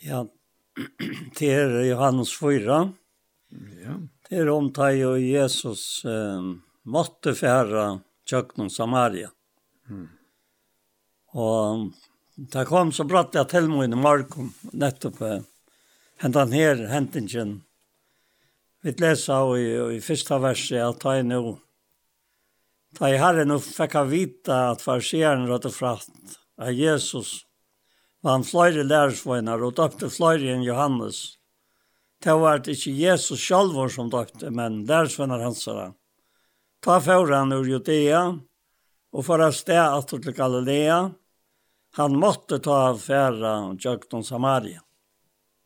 Ja, 0.03 0.25
det 1.39 1.49
er 1.55 1.80
Johannes 1.88 2.36
4. 2.36 2.84
Ja. 3.82 3.97
Det 4.30 4.43
er 4.43 4.51
omtag 4.53 4.99
jo 4.99 5.15
Jesus 5.17 6.03
eh, 6.05 6.53
måtte 6.86 7.34
fære 7.36 7.89
tjøkken 8.30 8.69
Samaria. 8.69 9.32
Mm. 9.89 10.18
Og 11.38 11.89
det 12.36 12.65
kom 12.65 12.93
så 12.95 13.05
bratt 13.05 13.36
jeg 13.36 13.49
til 13.51 13.67
meg 13.69 13.91
i 13.91 13.99
morgen, 13.99 14.53
nettopp 14.73 15.19
hentan 16.21 16.53
her 16.55 16.88
hentingen. 16.89 17.59
Vi 18.82 18.93
leser 18.95 19.34
av 19.36 19.57
i, 19.59 19.97
i 19.97 19.99
første 19.99 20.39
verset 20.39 20.80
at 20.80 21.03
jeg 21.03 21.27
nå, 21.27 21.41
da 22.95 23.11
jeg 23.11 23.19
herre 23.21 23.43
nå 23.45 23.59
fikk 23.59 23.97
jeg 23.99 24.11
vite 24.13 24.59
at 24.71 24.84
farsieren 24.84 25.47
rådde 25.49 25.71
fratt 25.75 26.38
av 26.59 26.71
Jesus, 26.73 27.43
var 28.23 28.38
han 28.38 28.47
flere 28.47 28.88
lærersvøyner 28.88 29.61
og 29.63 29.75
døpte 29.77 30.09
flere 30.11 30.55
enn 30.55 30.63
Johannes. 30.63 31.38
Det 32.23 32.36
var 32.36 32.63
det 32.63 32.75
ikke 32.75 32.95
Jesus 32.99 33.43
selv 33.43 33.77
som 33.91 34.09
døpte, 34.11 34.49
men 34.51 34.86
lærersvøyner 34.88 35.43
hans 35.43 35.67
er 35.67 35.93
Ta 36.80 37.01
før 37.03 37.34
han 37.36 37.51
ur 37.51 37.67
Judea, 37.67 38.39
og 39.11 39.25
for 39.27 39.43
å 39.43 39.51
sted 39.51 39.80
atter 39.80 40.21
til 40.23 40.36
Galilea, 40.36 41.09
han 41.91 42.15
måtte 42.19 42.59
ta 42.59 42.97
färra 42.97 43.77
Jökton 43.79 44.23
Samaria. 44.23 44.81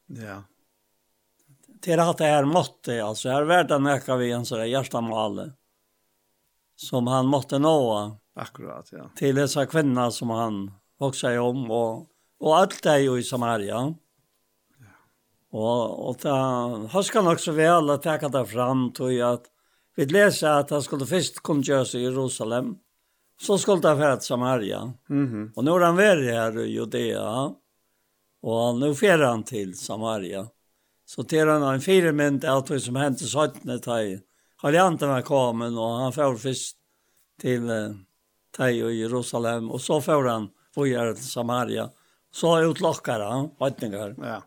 Ja. 0.08 0.44
Til 1.84 2.00
at 2.00 2.18
det 2.22 2.30
er 2.32 2.46
måtte, 2.48 2.96
alltså 3.04 3.34
var 3.44 3.68
det 3.68 3.80
nøkka 3.80 4.16
vi 4.16 4.32
en 4.32 4.46
sådär 4.46 4.72
hjärtamål 4.72 5.52
som 6.76 7.08
han 7.08 7.28
måtte 7.28 7.60
nå. 7.60 8.20
Akkurat, 8.36 8.90
ja. 8.92 9.10
Till 9.16 9.36
disse 9.36 9.66
kvinner 9.66 10.10
som 10.10 10.30
han 10.30 10.72
vokste 11.00 11.38
om 11.40 11.72
och, 11.72 12.08
og 12.40 12.56
alt 12.58 12.86
er 12.86 13.04
jo 13.04 13.18
i 13.18 13.24
Samaria. 13.24 13.78
Og, 13.78 13.96
Och, 15.54 16.10
och 16.10 16.18
det, 16.22 16.30
han 16.92 17.04
ska 17.04 17.22
nog 17.22 17.40
så 17.40 17.52
väl 17.52 17.90
att 17.90 18.04
ta 18.04 18.18
det 18.18 18.46
fram 18.46 18.94
till 18.94 19.24
att 19.24 19.44
vi 19.96 20.06
leser 20.06 20.48
at 20.48 20.70
han 20.70 20.82
skulle 20.82 21.06
först 21.06 21.44
kunne 21.44 21.62
gjøre 21.62 21.86
seg 21.86 22.02
i 22.02 22.08
Jerusalem. 22.08 22.72
Så 23.44 23.58
skulle 23.58 23.88
han 23.88 24.20
til 24.20 24.26
Samaria. 24.26 24.94
Mm 25.10 25.28
-hmm. 25.28 25.52
Och 25.56 25.64
nu 25.64 25.72
har 25.72 25.80
han 25.80 25.98
vært 25.98 26.24
her 26.24 26.60
i 26.60 26.76
Judea. 26.76 27.54
og 28.44 28.80
nå 28.80 28.94
fer 28.94 29.24
han 29.24 29.44
til 29.44 29.76
Samaria. 29.76 30.46
Så 31.06 31.24
til 31.24 31.48
han 31.48 31.64
en 31.64 31.82
fire 31.82 32.02
firmynd 32.02 32.46
av 32.46 32.66
det 32.68 32.80
som 32.80 32.96
hände 32.96 33.20
så 33.20 33.42
att 33.42 33.64
när 33.64 33.78
taj 33.78 34.22
Halianterna 34.58 35.22
kom 35.22 35.62
och 35.62 36.00
han 36.00 36.14
får 36.14 36.38
først 36.38 36.78
til 37.42 37.70
eh, 37.70 37.94
Tej 38.58 38.84
och 38.84 38.94
Jerusalem 38.94 39.72
og 39.72 39.82
så 39.82 40.02
får 40.02 40.24
han 40.30 40.50
fyrer 40.76 41.14
til 41.14 41.26
Samaria. 41.26 41.90
Så 42.32 42.62
utlokker 42.62 43.20
han 43.20 43.50
høytninger. 43.60 44.16
Ja. 44.18 44.42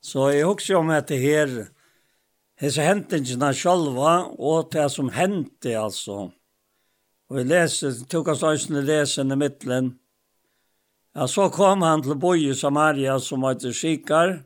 Så 0.00 0.30
jeg 0.30 0.44
husker 0.44 0.76
om 0.76 0.90
att 0.90 1.08
det 1.08 1.16
här 1.16 1.68
Hesa 2.56 2.82
hentingarna 2.82 3.52
sjálva 3.52 4.26
og 4.38 4.70
det 4.70 4.90
som 4.90 5.08
hendte, 5.08 5.74
altså 5.74 6.30
Og 7.30 7.38
vi 7.38 7.44
leser, 7.48 7.94
tok 8.10 8.32
oss 8.34 8.42
øyne 8.44 8.82
lesen 8.84 9.32
i 9.32 9.36
midtelen. 9.36 9.94
Ja, 11.14 11.28
så 11.28 11.48
kom 11.50 11.82
han 11.82 12.02
til 12.02 12.50
i 12.50 12.54
Samaria, 12.54 13.18
som 13.20 13.42
var 13.42 13.54
til 13.54 13.72
Skikar. 13.74 14.42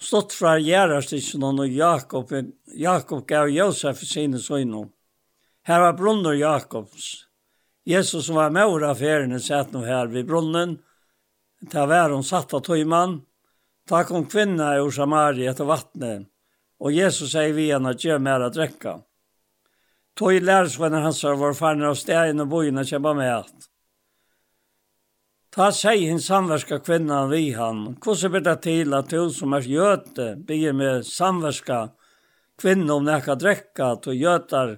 Stått 0.00 0.32
fra 0.32 0.54
Gjerastidsen 0.58 1.42
og 1.42 1.68
Jakob, 1.68 2.30
Jakob 2.74 3.26
gav 3.26 3.48
Josef 3.48 3.98
sine 3.98 4.38
søgner. 4.38 4.88
Her 5.62 5.80
var 5.80 5.92
brunner 5.92 6.32
Jakobs. 6.32 7.26
Jesus 7.84 8.26
som 8.26 8.36
var 8.36 8.50
med 8.50 8.64
av 8.64 8.84
affærene 8.94 9.40
satt 9.40 9.72
nå 9.72 9.82
her 9.84 10.06
ved 10.06 10.26
brunnen. 10.28 10.78
Til 11.70 11.86
hver 11.86 12.14
hon 12.14 12.24
satt 12.24 12.54
av 12.54 12.62
tøymann. 12.64 13.20
Ta 13.88 14.04
kom 14.04 14.24
kvinna 14.30 14.76
ur 14.80 14.92
Samaria 14.94 15.50
etter 15.50 15.68
vattnet. 15.68 16.28
Og 16.80 16.94
Jesus 16.96 17.34
sier 17.34 17.52
vi 17.52 17.68
henne 17.72 17.92
at 17.92 18.04
gjør 18.04 18.22
mer 18.22 18.46
å 18.46 18.52
drekke 18.54 19.00
tog 20.20 20.36
lærersvenner 20.44 21.00
hans 21.00 21.22
var 21.24 21.54
farne 21.56 21.86
av 21.88 21.94
stegen 21.96 22.42
og 22.42 22.50
bojen 22.52 22.80
og 22.80 22.88
kjempa 22.88 23.14
med 23.16 23.30
alt. 23.32 23.70
Ta 25.50 25.70
seg 25.72 26.04
hins 26.04 26.26
samverska 26.28 26.78
kvinna 26.84 27.22
vi 27.30 27.54
han. 27.56 27.96
Hvordan 28.04 28.34
blir 28.34 28.44
det 28.44 28.58
til 28.66 28.92
at 28.94 29.08
du 29.08 29.32
som 29.32 29.56
er 29.56 29.64
gjøte 29.64 30.28
blir 30.44 30.76
med 30.76 31.08
samverska 31.08 31.80
kvinna 32.60 33.00
om 33.00 33.08
nekka 33.08 33.38
drekka 33.40 33.94
til 34.04 34.20
gjøtar 34.20 34.76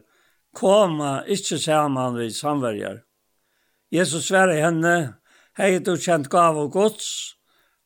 koma 0.55 1.25
ikkje 1.27 1.59
saman 1.59 2.17
vi 2.21 2.31
samverjar. 2.31 3.03
Jesus 3.91 4.31
sverre 4.31 4.63
henne, 4.63 4.97
hei 5.59 5.79
du 5.83 5.97
kjent 5.99 6.31
gav 6.31 6.57
og 6.57 6.71
gods, 6.73 7.09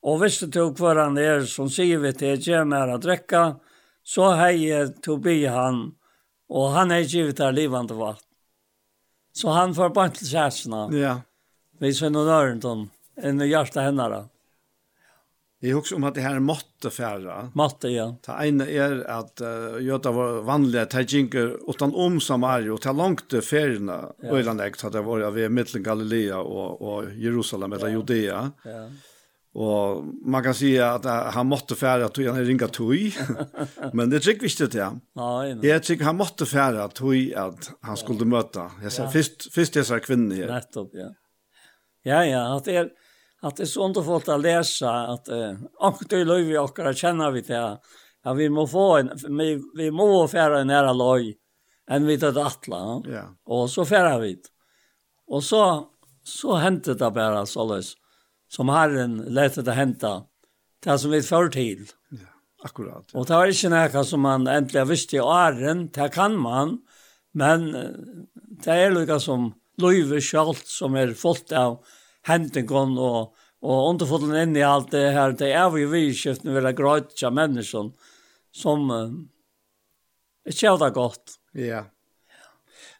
og 0.04 0.20
visste 0.22 0.46
du 0.52 0.68
hver 0.76 1.00
han 1.00 1.16
er 1.18 1.48
som 1.48 1.72
sier 1.72 2.04
vi 2.04 2.12
til 2.12 2.36
jeg 2.36 2.68
mer 2.68 2.92
å 2.92 3.00
drekka, 3.02 3.56
så 4.04 4.34
hei 4.36 4.68
du 5.00 5.16
bi 5.16 5.40
han 5.48 5.95
Og 6.52 6.70
han 6.76 6.94
er 6.94 7.06
givet 7.06 7.38
der 7.40 7.54
livande 7.54 7.96
vatt. 7.98 8.22
Så 9.36 9.52
han 9.52 9.74
får 9.76 9.92
bare 9.92 10.14
til 10.16 10.30
kjærsene. 10.30 10.86
Ja. 10.96 11.18
Vi 11.82 11.92
ser 11.92 12.12
noen 12.12 12.30
øren 12.32 12.62
til 12.62 12.86
enn 13.16 13.42
i 13.42 13.50
hjertet 13.50 13.84
henne 13.84 14.08
da. 14.12 14.22
Jeg 15.64 15.72
husker 15.72 15.96
om 15.96 16.04
at 16.04 16.16
det 16.18 16.24
her 16.24 16.36
måtte 16.44 16.90
fære. 16.92 17.36
Måtte, 17.56 17.88
ja. 17.88 18.10
Det 18.24 18.34
ene 18.44 18.66
er 18.68 18.98
at 19.08 19.40
uh, 19.40 19.78
Jøta 19.82 20.12
var 20.12 20.42
vanlige, 20.46 20.84
det 20.92 21.04
ikke 21.16 21.44
utan 21.64 21.94
om 21.96 22.20
Samaria, 22.20 22.74
og 22.74 22.82
til 22.84 22.96
langt 22.96 23.32
feriene, 23.44 23.96
ja. 24.22 24.36
øylandegg, 24.36 24.76
det 24.76 25.04
var 25.06 25.30
ved 25.32 25.48
Midtland 25.48 25.84
Galilea 25.84 26.42
og, 26.42 26.82
og 26.82 27.10
Jerusalem, 27.16 27.72
eller 27.72 27.88
ja. 27.88 27.94
Judea. 27.94 28.42
Ja. 28.68 28.84
Og 29.56 30.04
man 30.24 30.42
kan 30.42 30.54
säga 30.54 30.90
att 30.92 31.34
han 31.34 31.46
måste 31.46 31.74
fære 31.74 32.04
at 32.04 32.16
han 32.16 32.44
ringa 32.44 32.68
tui. 32.68 33.14
Men 33.92 34.10
det 34.10 34.20
tycker 34.20 34.42
visst 34.42 34.58
det. 34.58 34.88
Nei, 35.16 35.54
Nej. 35.54 35.64
Jeg 35.64 35.82
tycker 35.82 36.04
han 36.04 36.16
måste 36.16 36.46
fære 36.46 36.84
at 36.84 36.94
tui 36.94 37.32
att 37.34 37.70
han 37.82 37.96
skulle 37.96 38.24
möta. 38.24 38.70
Jag 38.82 38.92
ser, 38.92 39.02
ja. 39.02 39.10
först 39.10 39.54
först 39.54 39.74
dessa 39.74 40.00
kvinnor 40.00 40.34
her. 40.34 40.52
Nettopp, 40.52 40.90
ja. 40.92 41.08
Ja, 42.02 42.24
ja, 42.24 42.56
at 42.56 42.64
det 42.64 42.74
er, 42.74 42.90
att 43.42 43.56
det 43.56 43.62
är 43.62 43.66
så 43.66 43.84
underfullt 43.84 44.28
att 44.28 44.40
läsa 44.40 44.90
att 44.90 45.28
uh, 45.28 45.56
akkurat 45.80 46.10
det 46.10 46.24
løy 46.24 46.44
vi 46.44 46.58
och 46.58 46.78
kjenner 46.94 47.30
vi 47.30 47.42
til 47.42 47.76
Ja, 48.24 48.32
vi 48.32 48.48
må 48.48 48.66
få 48.66 48.96
en 48.98 49.10
vi, 49.38 49.62
vi 49.74 49.90
må 49.90 50.28
färra 50.28 50.64
nära 50.64 50.92
loj 50.92 51.36
än 51.90 52.06
vid 52.06 52.24
att 52.24 52.36
attla. 52.36 52.76
Ja. 52.76 53.02
ja. 53.06 53.36
Och 53.44 53.70
så 53.70 53.84
fære 53.84 54.20
vi. 54.20 54.36
Och 55.26 55.44
så 55.44 55.86
så 56.24 56.54
hendte 56.54 56.94
det 56.94 57.10
bara 57.10 57.46
således, 57.46 57.94
som 58.56 58.72
Herren 58.72 59.18
lette 59.36 59.62
det 59.62 59.76
hända. 59.76 60.22
Det 60.84 60.98
som 60.98 61.10
vi 61.10 61.22
för 61.22 61.48
til. 61.52 61.86
Ja, 62.10 62.32
akkurat. 62.64 63.10
Ja. 63.12 63.18
Och 63.20 63.26
det 63.26 63.36
var 63.36 63.52
ikke 63.52 63.70
noe 63.72 64.04
som 64.04 64.20
man 64.24 64.46
äntligen 64.46 64.88
visste 64.88 65.16
i 65.16 65.20
åren. 65.20 65.88
Det 65.92 66.08
kan 66.14 66.36
man. 66.40 66.78
Men 67.32 67.72
det 68.64 68.72
är 68.72 68.94
noe 68.94 69.20
som 69.20 69.52
løyver 69.78 70.20
selv, 70.20 70.56
som 70.64 70.94
är 70.96 71.12
fullt 71.12 71.52
av 71.52 71.84
hentingen 72.22 72.98
och 72.98 73.34
och 73.60 73.90
underfotlen 73.90 74.36
inn 74.42 74.56
i 74.56 74.62
allt 74.62 74.90
det 74.90 75.10
här 75.10 75.32
det 75.32 75.52
är 75.52 75.70
vi 75.70 75.86
vi 75.86 76.14
skiften 76.14 76.54
grøyt 76.54 76.76
gråta 76.76 77.30
människan 77.30 77.92
som 78.52 78.90
uh, 78.90 79.10
är 80.44 80.78
det 80.78 80.90
gott. 80.90 81.38
Ja. 81.52 81.84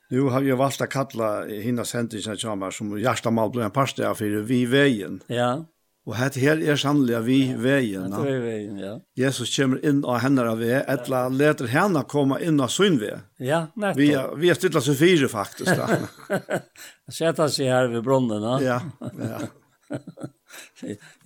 Nu 0.08 0.20
har 0.20 0.42
jag 0.42 0.56
valgt 0.56 0.80
å 0.80 0.86
kalla 0.86 1.44
hina 1.44 1.84
sentingen 1.84 2.36
som 2.36 2.62
är 2.62 2.70
som 2.70 2.98
hjärtamal 2.98 3.50
blir 3.50 3.64
en 3.64 3.70
parste 3.70 4.14
för 4.14 4.42
vi 4.42 4.66
veien. 4.66 5.20
Ja. 5.26 5.64
Og 6.06 6.14
hette 6.14 6.38
her 6.38 6.60
er 6.62 6.78
sannelig 6.78 7.18
vi 7.26 7.38
ja, 7.48 7.56
veien. 7.58 8.12
Ja. 8.14 8.20
Er 8.22 8.42
veien, 8.44 8.78
ja. 8.78 8.92
Jesus 9.18 9.50
kommer 9.56 9.82
inn 9.82 10.04
av 10.06 10.20
henne 10.22 10.44
av 10.46 10.60
vei, 10.62 10.78
etla 10.78 11.24
leter 11.34 11.66
henne 11.72 12.04
komme 12.06 12.38
inn 12.46 12.62
av 12.62 12.70
sin 12.70 13.00
vei. 13.02 13.16
Ja, 13.42 13.64
nettopp. 13.74 13.98
Vi 13.98 14.12
er, 14.14 14.36
vi 14.38 14.52
er 14.52 14.58
stilla 14.58 14.78
av 14.78 15.00
fire 15.00 15.30
faktisk. 15.32 15.74
Da. 15.74 16.60
Sette 17.18 17.48
seg 17.50 17.72
her 17.74 17.90
ved 17.90 18.06
brunnen 18.06 18.44
da. 18.44 18.54
Ja, 18.62 18.78
ja. 19.18 19.40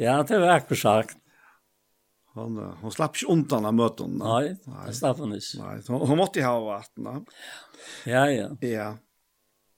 ja, 0.01 0.17
det 0.25 0.41
var 0.41 0.57
akkurat 0.57 0.81
sagt 0.81 1.21
hon 2.43 2.57
hon 2.81 2.93
slapp 2.93 3.17
inte 3.17 3.33
undan 3.33 3.65
av 3.65 3.75
möten. 3.75 4.23
Nej, 4.25 4.57
det 4.87 4.93
slapp 4.93 5.19
hon 5.19 5.35
inte. 5.35 5.47
Nej, 5.59 5.83
hon, 5.89 6.09
hon 6.09 6.17
måste 6.17 6.43
ha 6.43 6.61
vatten. 6.61 7.27
Ja, 8.05 8.31
ja. 8.31 8.57
Ja. 8.61 8.99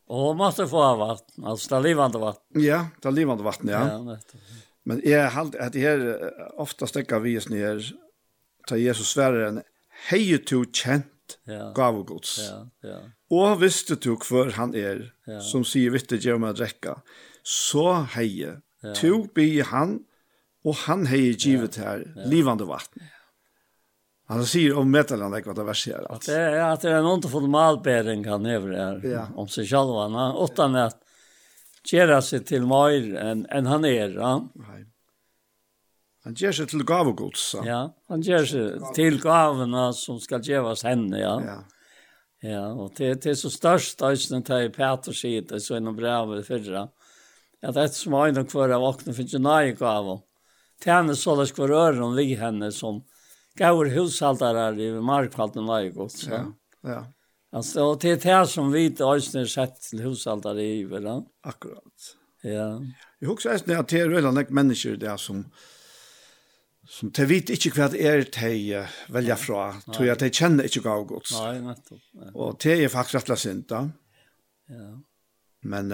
Och 0.07 0.19
hon 0.19 0.37
måste 0.37 0.67
få 0.67 0.77
ha 0.77 0.97
vatten, 0.97 1.45
alltså 1.45 1.75
det 1.75 1.81
livande 1.81 2.19
vatten. 2.19 2.63
Ja, 2.63 2.87
det 3.03 3.11
livande 3.11 3.45
vatten, 3.45 3.69
ja. 3.69 3.89
Ja, 3.89 4.03
vet 4.03 4.35
Men 4.83 5.01
jag 5.05 5.31
har 5.31 5.57
att 5.61 5.73
det 5.73 5.81
här 5.81 6.31
ofta 6.61 6.87
stäcker 6.87 7.19
vi 7.19 7.39
oss 7.39 7.49
ner 7.49 7.95
ta 8.67 8.77
Jesus 8.77 9.09
svärar 9.09 9.47
en 9.47 9.63
hej 10.09 10.39
to 10.39 10.65
känt 10.73 11.07
ja. 11.45 11.73
gav 11.73 12.05
Guds. 12.05 12.39
Ja, 12.39 12.69
ja. 12.81 12.99
Och 13.31 13.63
visste 13.63 13.95
du 13.95 14.17
kvar 14.17 14.51
han 14.51 14.75
er, 14.75 15.15
ja. 15.25 15.41
som 15.41 15.65
säger 15.65 15.91
vitt 15.91 16.25
ge 16.25 16.39
mig 16.39 16.51
att 16.51 16.61
räcka. 16.61 17.03
Så 17.43 17.93
hej. 17.93 18.57
Ja. 18.81 18.95
To 18.95 19.27
be 19.35 19.63
han 19.63 20.05
Og 20.63 20.79
han 20.85 21.09
hei 21.11 21.33
givet 21.33 21.81
her 21.83 22.05
ja. 22.05 22.29
livande 22.31 22.69
vatten. 22.69 23.09
Han 24.31 24.45
sier 24.49 24.79
om 24.79 24.89
Metaland, 24.89 25.35
ikke 25.37 25.51
hva 25.51 25.57
det 25.59 25.65
verset 25.67 25.97
er. 25.99 26.05
At 26.09 26.29
det 26.29 26.37
er 26.39 26.61
at 26.65 26.85
det 26.85 26.93
er 26.93 27.01
en 27.03 27.11
underfull 27.11 27.45
formalbering 27.49 28.23
han 28.31 28.47
hever 28.49 28.77
her, 28.79 29.03
ja. 29.05 29.25
om 29.37 29.51
seg 29.51 29.67
selv. 29.69 29.97
Han 29.99 30.17
har 30.17 30.39
åtta 30.41 30.69
nett 30.73 31.03
gjøre 31.91 32.21
seg 32.23 32.47
til 32.49 32.65
mer 32.71 33.11
enn 33.21 33.45
en 33.51 33.69
han 33.69 33.85
er. 33.89 34.15
Ja. 34.15 34.33
Nei. 34.63 34.81
Han 36.23 36.39
gjør 36.39 36.55
seg 36.61 36.71
til 36.71 36.85
gavegods. 36.87 37.45
Ja, 37.67 37.83
han 38.13 38.23
gjør 38.23 38.47
seg 38.47 38.91
til 38.95 39.19
gavene 39.23 39.89
som 39.99 40.21
skal 40.23 40.45
gjøres 40.47 40.85
henne, 40.87 41.19
ja. 41.19 41.37
Ja. 41.43 41.61
Ja, 42.43 42.63
og 42.75 42.97
det, 42.99 43.21
det 43.23 43.31
er 43.31 43.39
så 43.39 43.51
størst, 43.55 44.01
det 44.03 44.51
er 44.51 44.71
Peter 44.75 45.15
sier, 45.15 45.45
det 45.47 45.61
er 45.61 45.63
så 45.63 45.77
innom 45.79 45.95
brevet 45.95 46.43
fyrra, 46.47 46.89
at 47.63 47.77
et 47.79 47.95
som 47.95 48.17
øyne 48.19 48.43
kvar 48.51 48.73
av 48.75 48.83
åkne 48.83 49.15
finnes 49.15 49.37
jo 49.37 49.39
nøye 49.39 49.77
gaver 49.79 50.25
til 50.83 50.93
henne 50.93 51.17
så 51.17 51.37
det 51.39 51.49
skulle 51.51 51.75
røre 51.75 52.05
om 52.05 52.17
vi 52.19 52.35
henne 52.39 52.73
som 52.75 53.03
gav 53.59 53.83
hushaltare 53.93 54.71
i 54.81 54.91
markfalten 55.01 55.67
var 55.67 55.85
ju 55.87 55.93
gott. 55.93 56.23
Ja, 56.29 56.45
ja. 56.83 57.05
Alltså, 57.53 57.83
och 57.85 57.99
det 58.01 58.25
är 58.27 58.41
det 58.41 58.47
som 58.47 58.73
vi 58.73 58.87
inte 58.87 59.05
har 59.05 59.47
sett 59.47 59.81
till 59.81 60.01
hushaltare 60.01 60.63
i, 60.63 60.85
va? 60.85 61.25
Akkurat. 61.43 62.17
Ja. 62.43 62.81
Jeg 63.21 63.29
husker 63.29 63.51
att 63.51 63.89
det 63.89 64.01
er 64.01 64.09
veldig 64.09 64.33
några 64.33 64.51
mennesker 64.51 64.97
där 64.97 65.17
som 65.17 65.45
som 66.89 67.11
de 67.11 67.25
vet 67.25 67.51
ikke 67.51 67.71
hva 67.77 67.87
det 67.93 68.01
er 68.03 68.25
te 68.35 68.49
velger 69.15 69.39
fra, 69.39 69.61
tror 69.87 70.07
jeg 70.07 70.17
at 70.17 70.25
de 70.25 70.31
kjenner 70.35 70.67
ikke 70.67 70.83
gav 70.83 71.05
gods. 71.07 71.31
Nei, 71.39 71.61
nettopp. 71.63 72.01
Og 72.35 72.59
det 72.61 72.75
er 72.75 72.91
faktisk 72.93 73.21
rettla 73.21 73.37
synd 73.39 73.63
da. 73.71 73.85
Ja. 74.69 74.89
Men 75.63 75.93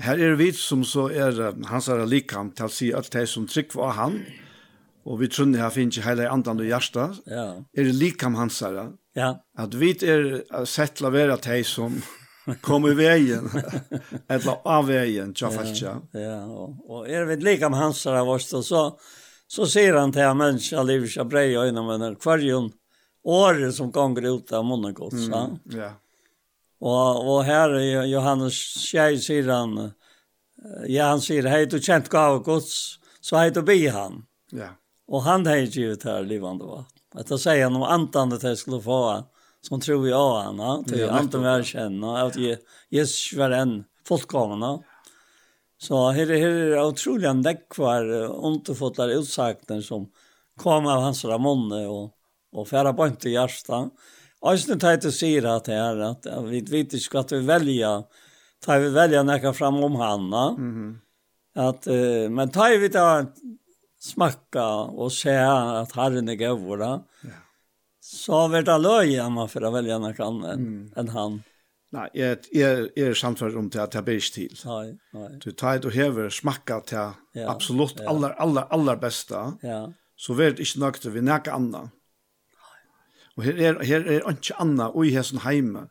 her 0.00 0.20
er 0.20 0.36
vi 0.40 0.50
som 0.56 0.84
så 0.86 1.08
er 1.12 1.38
hans 1.68 1.88
er 1.92 2.06
likam 2.08 2.52
til 2.56 2.68
å 2.68 2.72
si 2.72 2.88
at 2.96 3.10
de 3.12 3.26
som 3.28 3.46
trygg 3.50 3.74
var 3.76 3.96
han, 3.98 4.20
og 5.08 5.20
vi 5.20 5.28
tror 5.32 5.52
her 5.56 5.72
finnes 5.74 5.98
ikke 5.98 6.08
hele 6.08 6.28
andan 6.30 6.60
og 6.60 6.68
hjertet, 6.68 7.20
ja. 7.28 7.44
er 7.76 7.92
likam 7.96 8.36
hans 8.38 8.60
er. 8.66 8.80
Ja. 9.16 9.34
At 9.58 9.74
vi 9.76 9.92
er 10.06 10.42
sett 10.68 10.98
til 10.98 11.08
å 11.08 11.14
være 11.14 11.38
de 11.44 11.60
som 11.66 11.96
kom 12.64 12.86
i 12.88 12.94
veien, 12.96 13.48
eller 14.32 14.60
av 14.64 14.88
veien, 14.88 15.32
tja 15.36 15.50
falskja. 15.52 15.96
Ja, 16.16 16.36
ja, 16.42 16.68
og 16.88 17.08
er 17.08 17.26
vi 17.28 17.40
likam 17.42 17.76
hans 17.76 18.04
er 18.08 18.20
av 18.20 18.30
oss, 18.32 18.50
så, 18.66 18.84
så 19.48 19.68
sier 19.68 19.98
han 20.00 20.14
til 20.14 20.28
en 20.28 20.86
livet 20.88 21.12
seg 21.12 21.28
brei 21.30 21.48
og 21.56 21.70
innom 21.70 21.90
en 21.96 22.14
kvarjon, 22.20 22.70
året 23.28 23.74
som 23.76 23.92
ganger 23.92 24.30
ut 24.30 24.54
av 24.56 24.64
munnen 24.64 24.96
gods. 24.96 25.28
Mm, 25.28 25.34
ja. 25.34 25.82
ja. 25.82 25.90
Og, 26.80 27.26
og 27.28 27.44
her 27.44 27.74
er 27.76 28.06
Johannes 28.08 28.56
Kjei 28.88 29.18
sier 29.20 29.50
han, 29.52 29.90
ja 30.88 31.10
han 31.10 31.20
sier, 31.20 31.48
hei 31.48 31.66
du 31.68 31.76
kjent 31.80 32.08
gav 32.12 32.40
gods, 32.46 32.98
så 33.20 33.36
hei 33.40 33.50
du 33.52 33.60
bi 33.66 33.82
han. 33.92 34.22
Ja. 34.56 34.72
Og 35.10 35.24
han 35.26 35.44
hei 35.48 35.66
givet 35.66 36.06
her 36.08 36.24
livande 36.24 36.64
var. 36.64 36.88
Detta 37.14 37.38
säger 37.38 37.64
han 37.64 37.76
om 37.76 37.82
antan 37.82 38.30
det 38.30 38.42
här 38.42 38.54
skulle 38.54 38.82
få 38.82 39.24
som 39.60 39.80
tror 39.80 40.02
vi 40.02 40.12
av 40.12 40.42
han. 40.42 40.58
Ja? 40.58 40.82
Till 40.88 41.00
ja, 41.00 41.10
antan 41.10 41.58
vi 41.58 41.64
känna 41.64 42.22
att 42.22 42.36
Jesus 42.88 43.32
var 43.32 43.50
en 43.50 43.84
folkgång. 44.06 44.82
Så 45.78 46.10
här, 46.10 46.26
här 46.26 46.30
är 46.30 46.82
otroliga 46.82 47.32
näckvar 47.32 48.04
underfottlar 48.44 49.08
utsakten 49.08 49.82
som 49.82 50.10
kom 50.56 50.86
av 50.86 51.00
hans 51.00 51.24
ramonne 51.24 51.86
och, 51.86 52.10
och 52.52 52.68
färra 52.68 52.92
på 52.92 53.06
inte 53.06 53.30
hjärsta. 53.30 53.90
Eisne 54.40 54.78
tajte 54.80 55.12
sier 55.12 55.44
at 55.50 55.68
her, 55.68 56.00
at 56.06 56.26
vi 56.46 56.62
vet 56.70 56.94
ikke 56.96 57.20
at 57.20 57.34
vi 57.34 57.40
velger, 57.44 58.06
tar 58.64 58.80
vi 58.80 58.88
velger 58.94 59.26
nekka 59.28 59.52
fram 59.56 59.82
om 59.84 59.98
hanna, 60.00 60.44
mm 60.56 60.70
-hmm. 60.76 60.94
at, 61.68 61.86
uh, 61.86 62.30
men 62.32 62.50
tar 62.50 62.78
vi 62.78 62.88
da 62.88 63.26
smakka 64.00 64.64
og 64.96 65.12
se 65.12 65.36
at 65.36 65.92
herren 65.92 66.28
er 66.28 66.40
gøvora, 66.40 67.02
ja. 67.24 67.36
så 68.00 68.32
har 68.32 68.48
det 68.48 68.66
da 68.66 68.78
løy 68.78 69.12
hjemme 69.12 69.48
for 69.48 69.60
å 69.60 69.72
velge 69.74 69.98
nekka 69.98 70.24
annet 70.24 70.58
mm. 70.58 70.92
enn 70.96 71.08
han. 71.08 71.42
Nei, 71.90 72.06
jeg, 72.14 72.38
jeg, 72.54 72.90
jeg 72.96 73.10
er 73.10 73.14
samtidig 73.18 73.58
om 73.58 73.70
til 73.70 73.82
at 73.82 73.94
jeg 73.94 74.06
blir 74.06 74.20
ikke 74.22 74.34
til. 74.34 74.58
Nei, 74.64 74.98
nei. 75.12 75.30
Du 75.42 75.50
tar 75.50 75.78
det 75.78 75.90
og 75.90 75.92
hever 75.92 76.30
smakka 76.30 76.80
til 76.86 77.16
ja, 77.34 77.48
absolutt 77.50 77.98
ja. 77.98 78.06
aller, 78.08 78.36
aller, 78.38 78.68
aller 78.70 78.96
beste, 78.96 79.40
ja. 79.66 79.80
så 80.16 80.36
vil 80.38 80.54
det 80.54 80.68
ikke 80.68 80.84
nok 80.84 81.00
til 81.02 81.16
vi 81.16 81.24
nekka 81.26 81.56
annet. 81.58 81.90
Og 83.40 83.46
her 83.48 83.56
er, 83.56 83.80
her 83.88 84.04
er 84.04 84.26
ikke 84.28 84.58
annet 84.60 84.92
og 84.92 85.06
i 85.08 85.14
hessen 85.14 85.40
heime 85.46 85.86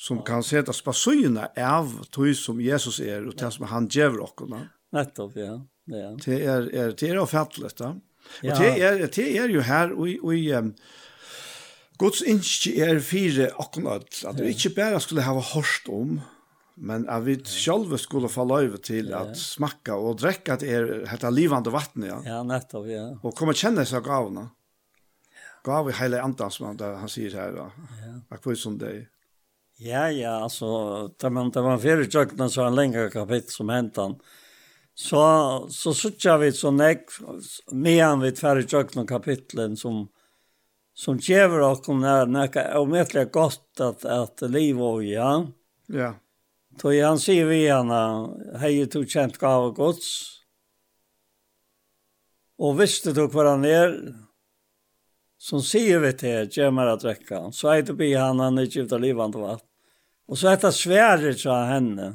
som 0.00 0.20
kan 0.24 0.44
sette 0.44 0.72
på 0.84 0.92
søgene 0.96 1.48
av 1.56 1.92
tog 2.12 2.32
som 2.36 2.60
Jesus 2.60 3.00
er 3.00 3.24
og 3.24 3.36
det 3.40 3.50
som 3.56 3.68
han 3.72 3.88
gjør 3.88 4.18
dere. 4.20 4.62
Nettopp, 4.96 5.36
ja. 5.38 5.54
ja. 5.88 6.10
Det 6.20 6.40
er, 6.40 6.68
er, 6.72 6.94
det 6.98 7.10
er 7.10 7.20
ofattelig, 7.20 7.72
da. 7.78 7.94
Ja. 8.44 8.52
Og 8.52 8.60
det 8.60 8.70
er, 8.84 9.06
det 9.08 9.26
er 9.40 9.52
jo 9.52 9.62
her 9.64 9.94
og, 9.96 10.10
og 10.28 10.50
um, 10.58 10.74
Guds 12.00 12.20
innskje 12.24 12.74
er 12.84 13.00
fire 13.04 13.50
akkurat, 13.60 14.08
at 14.28 14.38
vi 14.40 14.52
ikke 14.54 14.72
bare 14.76 15.00
skulle 15.04 15.24
ha 15.24 15.34
hørt 15.36 15.88
om, 15.92 16.20
men 16.80 17.08
at 17.08 17.26
vi 17.26 17.36
själva 17.44 17.98
skulle 17.98 18.28
få 18.28 18.44
lov 18.44 18.78
til 18.84 19.10
ja. 19.12 19.24
at 19.24 19.36
smakka 19.36 19.98
og 20.00 20.20
drekka 20.22 20.56
det 20.60 20.70
er 20.72 20.88
dette 21.04 21.32
livande 21.32 21.72
vattnet. 21.72 22.08
Ja, 22.08 22.20
ja 22.24 22.40
nettopp, 22.46 22.88
ja. 22.88 23.04
Og 23.20 23.36
komme 23.36 23.52
kjenne 23.52 23.84
seg 23.88 24.08
av 24.08 24.30
henne 24.30 24.48
gav 25.64 25.86
vi 25.86 25.92
hela 25.92 26.22
andan 26.22 26.50
som 26.50 26.66
han, 26.66 26.76
där, 26.76 26.94
han 26.94 27.08
säger 27.08 27.30
här 27.30 27.52
då. 27.52 27.72
Ja. 27.76 28.36
Akkurat 28.36 28.58
som 28.58 28.78
dig. 28.78 29.08
Ja, 29.78 30.10
ja, 30.10 30.30
alltså 30.30 31.08
där 31.08 31.30
man 31.30 31.50
det 31.50 31.62
man 31.62 31.80
för 31.80 32.14
jökna 32.14 32.48
så 32.48 32.62
en 32.62 32.74
längre 32.74 33.10
kapitel 33.10 33.50
som 33.50 33.68
häntan. 33.68 34.20
Så 34.94 35.66
så 35.70 35.94
söker 35.94 36.38
vi 36.38 36.52
så 36.52 36.70
nek, 36.70 37.04
medan 37.72 38.20
vi 38.20 38.30
vid 38.30 38.38
färre 38.38 38.64
jökna 38.68 39.06
kapitlen 39.06 39.76
som 39.76 40.08
som 40.94 41.18
kräver 41.18 41.60
och 41.60 41.84
kom 41.84 42.00
när 42.00 42.26
när 42.26 42.76
och 42.76 42.88
medliga 42.88 43.24
gott 43.24 43.80
att 43.80 44.04
att 44.04 44.40
liv 44.40 44.82
och 44.82 45.04
ja. 45.04 45.46
Ja. 45.86 46.14
Då 46.82 47.02
han 47.02 47.18
ser 47.18 47.44
vi 47.44 47.68
henne, 47.68 48.28
hej 48.58 48.86
du 48.86 49.06
känt 49.06 49.38
gav 49.38 49.64
och 49.64 49.76
gods. 49.76 50.36
Och 52.58 52.80
visste 52.80 53.12
du 53.12 53.26
vad 53.26 53.46
han 53.46 53.64
är? 53.64 54.14
som 55.40 55.62
säger 55.62 55.98
vi 55.98 56.12
till 56.12 56.50
kommer 56.54 56.86
att 56.86 57.04
räcka. 57.04 57.52
Så 57.52 57.68
är 57.68 57.82
det 57.82 57.92
blir 57.92 58.18
han 58.18 58.40
han 58.40 58.58
är 58.58 58.62
givet 58.62 58.92
av 58.92 59.00
livande 59.00 59.38
vatt. 59.38 59.64
Och 60.28 60.38
så 60.38 60.48
är 60.48 60.56
det 60.56 60.72
sväret 60.72 61.40
sa 61.40 61.64
henne. 61.64 62.14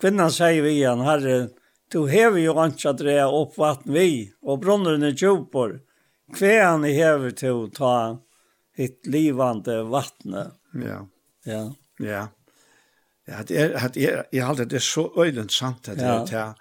Kvinnan 0.00 0.32
säger 0.32 0.62
vi 0.62 0.84
han, 0.84 1.00
herre, 1.00 1.48
du 1.90 2.08
hever 2.08 2.38
ju 2.38 2.64
inte 2.64 2.90
att 2.90 2.98
drea 2.98 3.30
upp 3.30 3.58
vatten 3.58 3.92
vi, 3.92 4.32
och 4.40 4.58
brunnen 4.58 5.02
är 5.02 5.10
djupor. 5.10 5.80
Kväan 6.34 6.84
i 6.84 6.92
hever 6.92 7.30
till 7.30 7.64
att 7.64 7.74
ta 7.74 8.22
hitt 8.76 9.06
livande 9.06 9.82
vattnet. 9.82 10.52
Ja. 10.72 11.08
Ja. 11.44 11.74
Ja. 11.98 12.28
Ja, 13.28 13.42
det 13.48 13.56
er, 13.60 13.88
det 13.94 14.04
er, 14.08 14.22
jeg 14.32 14.42
har 14.42 14.50
alltid 14.50 14.70
det 14.70 14.76
er 14.76 14.84
så 14.84 15.02
öjligt 15.20 15.52
sant 15.52 15.84
det 15.84 16.00
är, 16.00 16.26
ja 16.32 16.54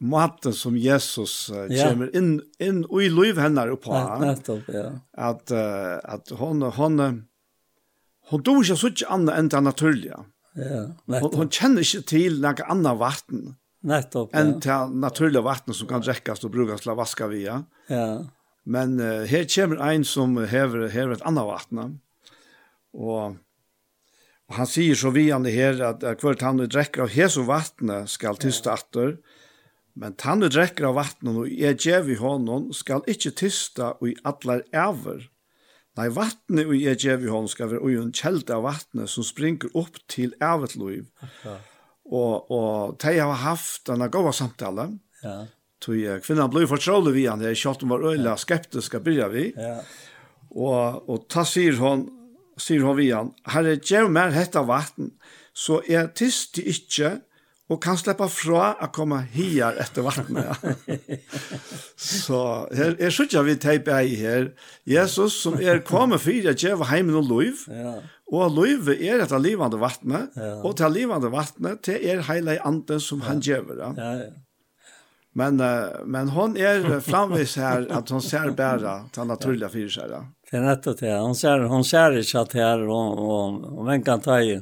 maten 0.00 0.52
som 0.52 0.76
Jesus 0.76 1.50
uh, 1.50 1.66
ja. 1.68 1.88
kommer 1.88 2.16
in 2.16 2.42
in 2.58 2.84
och 2.84 3.02
i 3.02 3.08
liv 3.08 3.38
henne 3.38 3.66
upp 3.68 3.82
på. 3.82 4.18
Nettopp, 4.20 4.62
ja. 4.66 4.92
Att 5.12 5.50
uh, 5.50 5.98
att 6.04 6.30
hon 6.30 6.62
hon 6.62 7.24
hon 8.30 8.42
dog 8.42 8.62
ikke 8.64 8.76
så 8.76 8.90
ikke 8.92 9.08
annet 9.10 9.36
enn 9.36 9.50
det 9.50 9.60
naturliga. 9.60 10.22
Ja, 10.54 10.82
nettopp. 11.04 11.32
Hon, 11.32 11.38
hon 11.38 11.50
känner 11.50 11.80
inte 11.96 12.08
til 12.08 12.40
några 12.40 12.64
andra 12.64 12.94
vatten. 12.94 13.56
Nettopp. 13.82 14.30
Ja. 14.32 14.38
Än 14.38 14.60
till 14.60 14.96
naturliga 15.00 15.42
vatten 15.42 15.74
som 15.74 15.88
kan 15.88 16.00
drickas 16.00 16.44
og 16.44 16.54
brukes 16.54 16.80
til 16.80 16.94
å 16.94 16.98
vaske 16.98 17.28
via. 17.28 17.62
Ja. 17.88 18.24
Men 18.64 19.00
uh, 19.00 19.26
her 19.26 19.44
kommer 19.48 19.84
en 19.90 20.04
som 20.04 20.36
hever, 20.36 20.88
hever 20.88 21.12
et 21.12 21.22
annet 21.22 21.46
vatten. 21.46 22.00
Och 22.92 23.36
Og 24.50 24.56
han 24.56 24.66
sier 24.66 24.96
så 24.98 25.12
vi 25.14 25.28
han 25.30 25.44
her 25.46 25.78
at, 25.78 26.02
at 26.02 26.24
hvert 26.26 26.40
han 26.42 26.58
drekker 26.58 27.04
av 27.04 27.12
Jesu 27.14 27.44
vattnet 27.46 28.10
skal 28.10 28.34
tyste 28.34 28.72
atter, 28.72 29.12
ja 29.14 29.39
Men 30.00 30.16
tannu 30.16 30.48
drekker 30.48 30.86
av 30.88 30.96
vattnet 30.96 31.36
og 31.36 31.50
jeg 31.52 31.76
gjev 31.84 32.08
i 32.14 32.16
hånden 32.16 32.70
skal 32.76 33.04
ikkje 33.10 33.34
tysta 33.42 33.92
og 33.98 34.08
i 34.08 34.16
atler 34.24 34.62
æver. 34.72 35.26
Nei, 35.98 36.06
vattnet 36.16 36.70
og 36.70 36.76
jeg 36.78 37.02
gjev 37.02 37.26
i 37.26 37.32
hånden 37.32 37.52
skal 37.52 37.68
være 37.74 37.82
og 37.84 37.98
en 38.06 38.14
kjelde 38.16 38.56
av 38.56 38.64
vattnet 38.64 39.12
som 39.12 39.26
springer 39.26 39.68
opp 39.76 40.00
til 40.08 40.32
ævet 40.40 40.78
liv. 40.80 41.04
Og, 42.08 42.48
og 42.48 42.96
de 43.02 43.16
har 43.18 43.42
haft 43.44 43.90
denne 43.90 44.08
gode 44.12 44.32
samtale. 44.38 44.88
Ja. 45.20 45.42
Tog 45.84 46.24
kvinnan 46.24 46.50
blei 46.52 46.66
fortrolig 46.68 47.14
vi 47.16 47.26
han, 47.28 47.44
jeg 47.44 47.60
kjalt 47.60 47.84
hun 47.84 47.92
var 47.92 48.06
øyla 48.08 48.38
skeptisk 48.40 48.96
å 48.96 49.04
byrja 49.04 49.28
vi. 49.32 49.46
Ja. 49.56 49.78
Og, 50.50 51.04
og 51.12 51.28
ta 51.32 51.44
sier 51.48 51.76
hon, 51.80 52.08
sier 52.60 52.84
hon 52.88 52.96
vi 52.98 53.12
han, 53.12 53.34
herre, 53.52 53.76
gjev 53.76 54.08
mer 54.12 54.32
hetta 54.34 54.64
vatten, 54.68 55.12
så 55.52 55.82
jeg 55.88 56.12
tyste 56.16 56.64
ikkje 56.64 57.18
og 57.70 57.78
kan 57.82 57.98
släppa 57.98 58.26
fra 58.28 58.72
å 58.82 58.88
komme 58.90 59.20
hier 59.30 59.76
etter 59.78 60.02
vattnet. 60.02 60.58
så 61.96 62.40
her, 62.74 62.96
är 62.98 63.10
så 63.10 63.26
jag 63.30 63.42
vill 63.42 63.58
i 63.86 64.14
her. 64.14 64.50
Jesus 64.84 65.42
som 65.42 65.54
er 65.60 65.78
kommet 65.78 66.20
for 66.20 66.34
å 66.34 66.54
gjøre 66.54 66.90
heimen 66.90 67.14
og 67.14 67.30
lov. 67.30 67.64
Ja. 67.70 67.94
og 68.30 68.54
lov 68.54 68.90
är 68.90 69.18
detta 69.18 69.38
livande 69.38 69.76
vattnet 69.76 70.36
ja. 70.36 70.60
og 70.62 70.76
til 70.76 70.92
livande 70.92 71.30
vattnet 71.30 71.82
til 71.82 71.98
er 72.02 72.22
hele 72.26 72.58
anden 72.64 73.00
som 73.00 73.22
ja. 73.22 73.28
han 73.28 73.40
gjør. 73.40 73.74
Ja. 73.78 73.94
ja, 73.96 74.12
ja. 74.24 74.30
Men 75.32 75.62
men 76.06 76.28
hon 76.34 76.56
er 76.58 77.00
framvis 77.00 77.54
her 77.54 77.86
at 77.94 78.08
hon 78.10 78.22
ser 78.22 78.50
bära 78.50 79.08
till 79.12 79.24
naturliga 79.24 79.68
fyrskära. 79.68 80.24
Det 80.50 80.56
er 80.58 80.64
nettopp 80.66 80.98
det. 80.98 81.18
hon 81.18 81.34
ser 81.34 81.60
hon 81.60 81.84
ser 81.84 82.18
inte 82.18 82.40
att 82.40 82.52
här 82.52 82.80
og, 82.80 83.18
og, 83.18 83.78
og, 83.78 83.86
vem 83.86 84.02
kan 84.02 84.20
ta 84.20 84.40
i. 84.40 84.60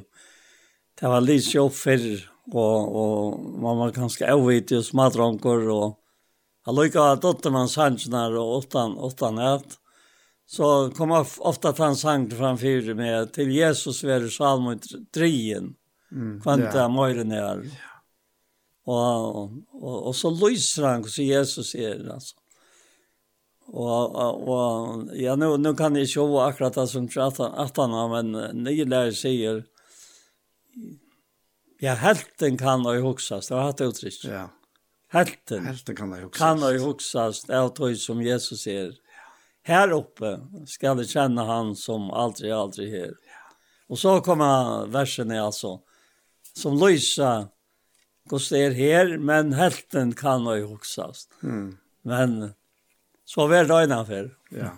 Det 1.01 1.07
var 1.07 1.21
lite 1.21 1.57
jobb 1.57 1.73
för 1.73 2.28
og, 2.53 2.95
og 2.95 3.59
man 3.61 3.77
var 3.83 3.95
ganske 3.95 4.25
avvitt 4.25 4.71
i 4.73 4.81
smadronker, 4.83 5.67
og 5.69 5.97
han 6.65 6.77
lykket 6.77 7.01
av 7.01 7.21
dotteren 7.23 7.61
hans 7.61 7.77
hansjonar 7.79 8.35
og 8.37 8.55
åttan, 8.59 8.97
åttan 8.97 9.39
et. 9.41 9.77
Så 10.49 10.89
kom 10.97 11.11
of, 11.13 11.35
ofta 11.45 11.73
han 11.77 11.95
sang 11.95 12.25
framfyr 12.33 12.95
med 12.97 13.33
til 13.35 13.51
Jesus 13.53 14.01
være 14.03 14.31
salmon 14.33 14.81
drien, 15.13 15.75
mm, 16.09 16.39
kvanta 16.41 16.87
yeah. 16.87 16.91
møyren 16.93 17.33
er. 17.37 17.63
Og, 18.89 19.51
og, 19.77 19.97
og, 20.09 20.13
så 20.17 20.31
lyser 20.33 20.87
han 20.87 21.05
hos 21.05 21.19
Jesus 21.21 21.75
er, 21.77 22.01
altså. 22.09 22.35
Og, 23.69 24.15
og, 24.17 24.47
og 24.49 25.11
ja, 25.13 25.35
nu, 25.37 25.51
nu 25.61 25.75
kan 25.77 25.93
jeg 25.95 26.09
ikke 26.09 26.41
akkurat 26.41 26.79
det 26.79 26.87
som 26.89 27.05
18 27.05 27.91
men 28.09 28.31
nye 28.63 28.85
lærer 28.89 29.13
sier, 29.13 29.61
Ja, 31.81 31.93
helten 31.93 32.57
kan 32.57 32.85
ha 32.85 32.93
huxast, 32.93 33.49
det 33.49 33.55
var 33.55 33.61
hatt 33.61 33.81
uttrykt. 33.81 34.23
Ja. 34.23 34.49
Helten. 35.11 35.65
Helten 35.65 35.95
kan 35.95 36.11
ha 36.11 36.19
huxast. 36.19 36.39
Kan 36.39 36.59
ha 36.59 36.71
huxast, 36.77 37.47
det 37.47 37.69
tog 37.69 37.97
som 37.97 38.21
Jesus 38.21 38.67
er. 38.67 38.85
Ja. 38.85 38.93
Här 39.63 39.91
uppe 39.91 40.39
ska 40.67 40.93
du 40.93 41.05
känna 41.05 41.45
han 41.45 41.75
som 41.75 42.11
aldrig, 42.11 42.51
aldrig 42.51 42.91
her. 42.91 43.05
Ja. 43.05 43.55
Och 43.87 43.99
så 43.99 44.21
kommer 44.21 44.85
versen 44.87 45.31
alltså, 45.31 45.79
som 46.53 46.77
lyser, 46.77 47.47
hvordan 48.29 48.49
det 48.49 48.59
er 48.59 48.71
här, 48.71 49.17
men 49.17 49.53
helten 49.53 50.13
kan 50.13 50.45
ha 50.45 50.55
huxast. 50.55 51.29
Mm. 51.43 51.77
Men 52.01 52.53
så 53.25 53.47
var 53.47 53.63
det 53.63 53.83
innanför. 53.83 54.35
Ja. 54.49 54.71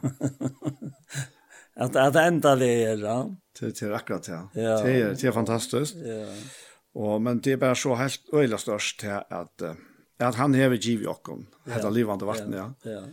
att, 1.85 1.95
att 1.95 2.15
ända 2.15 2.55
det 2.55 2.83
är, 2.83 2.97
ja. 2.97 3.35
Det 3.59 3.81
är 3.81 3.91
akkurat, 3.91 4.27
ja. 4.27 4.49
ja. 4.53 4.83
Det 4.83 4.91
är, 4.91 5.15
det 5.21 5.23
är 5.23 5.31
fantastiskt. 5.31 5.95
Ja. 5.95 6.25
Og, 6.97 7.21
men 7.23 7.39
det 7.39 7.55
er 7.55 7.61
bare 7.61 7.77
så 7.79 7.95
helt 7.95 8.33
øyla 8.35 8.59
størst 8.59 8.99
til 8.99 9.21
at, 9.31 9.63
at 10.19 10.39
han 10.39 10.55
hever 10.57 10.79
giv 10.81 11.05
i 11.05 11.09
okken, 11.09 11.45
dette 11.65 11.87
ja. 11.87 11.93
livande 11.93 12.27
vatten, 12.27 12.55
ja. 12.55 12.67
ja. 12.85 12.97
ja. 12.97 13.03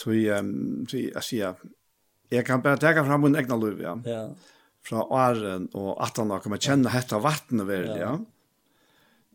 Tui, 0.00 0.24
um, 0.32 0.86
tui, 0.88 1.04
jeg 1.10 1.22
sier, 1.26 1.60
jeg 2.32 2.46
kan 2.48 2.62
bare 2.64 2.80
teka 2.80 3.04
fram 3.04 3.26
min 3.26 3.36
egna 3.38 3.58
liv, 3.60 3.82
ja. 3.84 3.94
ja. 4.08 4.24
Fra 4.86 5.04
åren 5.04 5.68
og 5.76 5.92
at 6.00 6.16
han 6.16 6.32
har 6.32 6.40
kommet 6.42 6.64
kjenne 6.64 6.90
dette 6.90 7.20
vattnet 7.22 7.68
vel, 7.68 7.90
ja. 8.00 8.14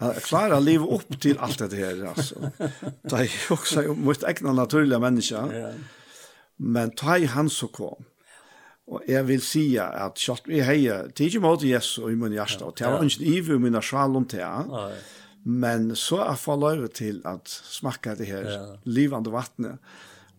Han 0.02 0.14
klarar 0.14 0.58
att 0.58 0.64
leva 0.64 0.86
upp 0.86 1.22
till 1.22 1.38
allt 1.38 1.70
det 1.70 1.76
här 1.76 2.06
alltså. 2.06 2.52
Det 3.02 3.16
är 3.16 3.32
också 3.50 3.92
om 3.92 4.16
egna 4.28 4.54
naturliga 4.54 5.00
människa. 5.00 5.54
Ja. 5.54 5.70
Men 6.58 6.92
ta 6.92 7.18
i 7.18 7.26
han 7.26 7.50
så 7.50 7.68
kom. 7.68 8.04
Og 8.92 9.04
jeg 9.08 9.24
vil 9.28 9.42
si 9.42 9.66
at 9.80 10.20
jag 10.28 10.48
vi 10.50 10.60
heier, 10.66 11.08
det 11.08 11.24
er 11.24 11.30
ikke 11.30 11.44
måte 11.46 11.70
Jesus 11.70 12.02
i 12.12 12.18
min 12.18 12.34
hjerte, 12.36 12.66
og 12.66 12.76
det 12.80 12.90
var 12.90 13.04
ikke 13.04 13.56
i 13.56 13.60
min 13.62 13.82
sjal 13.82 14.18
om 14.20 14.26
det. 14.28 14.48
Men 15.46 15.96
så 15.96 16.20
er 16.22 16.34
jeg 16.34 16.42
får 16.44 16.60
lov 16.60 16.88
til 16.98 17.22
at 17.26 17.48
smakke 17.48 18.16
det 18.20 18.28
her 18.28 18.50
ja. 18.52 19.20
vattnet. 19.32 19.80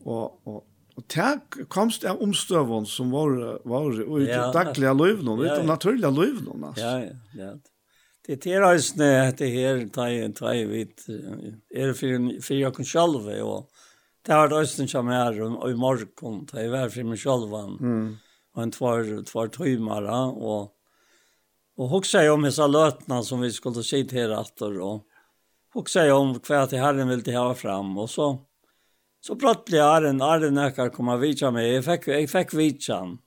Og, 0.05 0.39
og, 0.47 0.65
og 0.97 1.05
det 1.15 1.67
komst 1.69 2.05
av 2.05 2.21
omstøvene 2.23 2.87
som 2.87 3.11
var, 3.11 3.59
var 3.65 4.21
i 4.21 4.29
ja. 4.29 4.51
daglige 4.53 4.95
løvnene, 4.95 5.47
ja, 5.47 5.57
ja. 5.57 5.67
naturlige 5.67 6.11
løvnene. 6.11 6.75
Ja, 6.77 6.97
ja, 6.99 7.15
ja 7.39 7.53
det 8.27 8.47
är 8.47 8.61
reisne 8.61 9.33
det 9.39 9.47
här 9.47 9.89
taj 9.89 10.33
taj 10.33 10.65
vit 10.65 11.07
är 11.71 11.93
för 11.93 12.41
för 12.41 12.55
jag 12.55 12.77
kan 12.77 12.85
själv 12.85 13.29
och 13.43 13.71
det 14.27 14.33
har 14.33 14.49
reisen 14.49 14.89
som 14.89 15.09
är 15.09 15.43
och 15.43 15.71
i 15.71 15.75
morgon 15.75 16.47
det 16.53 16.61
är 16.61 16.89
för 16.89 17.05
mig 17.05 17.19
själv 17.19 17.55
mm. 17.55 18.17
och 18.55 18.63
en 18.63 18.71
två 18.71 18.89
två 19.27 19.49
timmar 19.49 20.03
och 20.43 20.79
och 21.77 21.89
huxa 21.89 22.25
jag 22.25 22.35
om 22.35 22.43
dessa 22.43 22.67
lötna 22.67 23.23
som 23.23 23.41
vi 23.41 23.53
skulle 23.53 23.83
citera 23.83 24.41
efter 24.41 24.81
och 24.81 25.07
huxa 25.75 26.07
jag 26.07 26.21
om 26.21 26.41
kvar 26.41 26.67
till 26.67 26.79
Herren 26.79 27.09
vill 27.09 27.23
det 27.23 27.37
ha 27.37 27.55
fram 27.55 27.99
och 27.99 28.11
så 28.11 28.47
så 29.21 29.37
prattade 29.37 29.77
jag 29.77 30.07
en 30.07 30.23
arden 30.23 30.55
när 30.55 30.73
jag 30.77 30.93
kom 30.93 31.09
av 31.09 31.21
vitsa 31.21 31.51
med. 31.51 31.75
Jag 31.75 31.85
fick 31.85 32.07
jag 32.07 32.31
fick 32.31 32.55
vitsan 32.55 33.19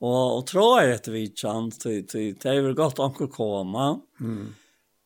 Og, 0.00 0.38
och 0.38 0.46
tror 0.46 0.80
jag 0.80 0.90
etter 0.90 1.12
vi 1.12 1.32
chans 1.36 1.78
till 1.78 2.06
till 2.06 2.36
det 2.42 2.60
väl 2.60 2.74
gott 2.74 2.98
ankel 2.98 3.28
komma. 3.28 4.00
Mm. 4.20 4.54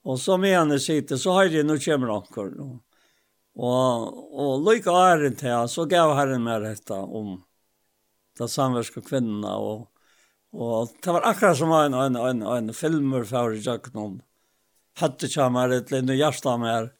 Och 0.04 0.20
så 0.20 0.36
menar 0.36 0.78
sitter 0.78 1.16
så 1.16 1.32
har 1.32 1.44
jeg 1.44 1.66
nå 1.66 1.78
kommer 1.78 2.16
ankel 2.16 2.60
og, 2.60 2.80
Och 3.56 4.40
och 4.40 4.72
lika 4.72 4.90
är 4.90 5.30
til 5.30 5.68
så 5.68 5.84
gav 5.84 6.14
Herren 6.14 6.42
med 6.42 6.62
dette 6.62 6.94
om 6.94 7.42
det 8.38 8.48
samverske 8.48 9.00
kvinnorna 9.00 9.56
och 9.56 9.90
och 10.52 10.88
det 11.02 11.12
var 11.12 11.22
akkurat 11.22 11.58
som 11.58 11.72
en 11.72 11.94
en 11.94 12.16
en 12.16 12.42
en 12.42 12.74
filmer 12.74 13.24
för 13.24 13.52
Jacknon. 13.52 14.22
Hade 14.94 15.28
chamar 15.28 15.70
ett 15.70 15.90
lilla 15.90 16.14
hjärta 16.14 16.56
mer. 16.56 16.92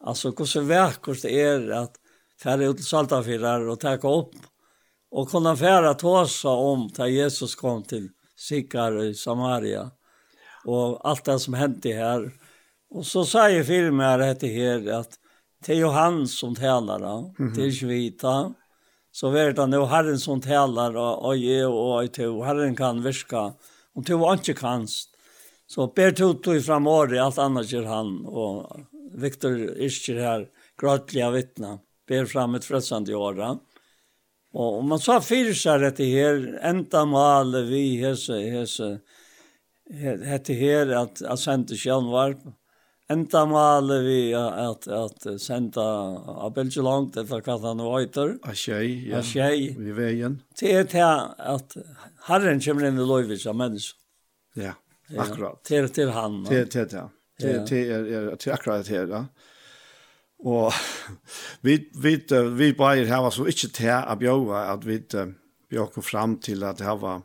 Alltså 0.00 0.32
hur 0.38 0.44
så 0.44 0.60
vekkert 0.60 1.22
det 1.22 1.40
är 1.40 1.70
att 1.70 1.94
færre 2.42 2.66
ut 2.66 2.84
saltafyrar 2.84 3.68
och 3.68 3.80
ta 3.80 3.94
upp 3.94 4.34
och 5.10 5.28
kunne 5.28 5.56
fære 5.56 5.94
tåse 5.94 6.48
om 6.48 6.88
da 6.96 7.06
Jesus 7.08 7.54
kom 7.54 7.82
till 7.82 8.08
Sikar 8.36 9.02
i 9.02 9.14
Samaria 9.14 9.90
och 10.64 11.08
allt 11.08 11.24
det 11.24 11.38
som 11.38 11.54
hendte 11.54 11.88
her. 11.88 12.32
Och 12.90 13.06
så 13.06 13.24
säger 13.24 13.64
filmen 13.64 14.06
här 14.06 14.46
her 14.46 14.92
att 14.92 15.18
det 15.66 15.72
er 15.74 15.80
jo 15.80 15.88
han 15.88 16.26
som 16.28 16.54
taler, 16.54 16.96
mm 16.96 17.34
-hmm. 17.34 17.54
det 17.54 17.62
är 17.62 17.66
inte 17.66 17.86
vita. 17.86 18.54
Så 19.12 19.30
vet 19.30 19.58
han, 19.58 19.70
det 19.70 19.76
är 19.76 19.86
herren 19.86 20.18
som 20.18 20.40
talar 20.40 20.96
och 20.96 21.36
ge 21.36 21.64
och 21.64 21.96
oj 21.96 22.08
till, 22.08 22.42
herren 22.42 22.76
kan 22.76 23.02
viska. 23.02 23.52
Om 23.94 24.02
du 24.02 24.32
inte 24.32 24.52
kan, 24.52 24.86
så 25.66 25.86
ber 25.86 26.10
du 26.10 26.34
till 26.34 26.72
året, 26.86 27.20
alt 27.20 27.38
annet 27.38 27.72
gjør 27.72 27.84
han. 27.84 28.26
Och 28.26 28.80
Viktor 29.14 29.78
Ischer 29.78 30.20
här, 30.20 30.46
gråtliga 30.80 31.30
vittna, 31.30 31.78
ber 32.08 32.24
fram 32.24 32.54
ett 32.54 32.64
frösande 32.64 33.12
i 33.12 33.14
året. 33.14 33.58
Og 34.56 34.84
man 34.88 35.00
sa 35.02 35.18
fyrir 35.20 35.56
seg 35.56 35.82
dette 35.84 36.06
her, 36.08 36.38
enda 36.64 37.04
male 37.08 37.66
vi 37.68 37.98
hese, 38.00 38.38
hese, 38.48 38.88
hette 39.92 40.56
her 40.56 40.94
at, 40.96 41.20
at 41.20 41.42
sende 41.42 41.76
sjønvarp, 41.76 42.46
enda 43.12 43.42
male 43.48 43.98
vi 44.06 44.20
at, 44.36 44.88
at 44.88 45.28
sende 45.42 45.84
av 45.84 46.54
Belgi 46.56 46.80
langt, 46.84 47.20
for 47.28 47.44
hva 47.44 47.58
han 47.66 47.84
var 47.84 48.08
A 48.48 48.56
tjei, 48.56 49.04
ja, 49.10 49.20
tjei. 49.20 49.74
vi 49.76 49.92
veien. 49.92 50.40
Det 50.58 50.72
er 50.80 50.88
til 50.88 51.04
at 51.04 51.76
Herren 52.28 52.64
kommer 52.64 52.88
inn 52.88 53.00
i 53.00 53.08
Løyvis 53.12 53.46
av 53.46 53.60
mennesker. 53.60 54.00
Ja, 54.56 54.74
akkurat. 55.12 55.60
Til, 55.68 55.92
til 55.92 56.10
han. 56.16 56.40
Til, 56.48 56.64
til, 56.72 56.88
til. 56.88 57.14
Til, 57.38 57.60
til, 57.68 57.92
til, 58.08 58.32
til 58.40 58.52
akkurat 58.56 58.88
her, 58.90 59.06
ja. 59.12 59.26
Og 60.46 60.72
vi, 61.66 61.80
vi, 61.94 62.14
vi 62.54 62.72
bare 62.72 63.06
her 63.08 63.30
så 63.34 63.48
ikke 63.50 63.72
til 63.74 63.90
å 63.90 64.18
bjøre 64.18 64.66
at 64.74 64.86
vi 64.86 65.00
bjør 65.68 65.98
fram 66.04 66.38
til 66.42 66.62
at 66.66 66.82
her 66.84 67.00
var 67.00 67.24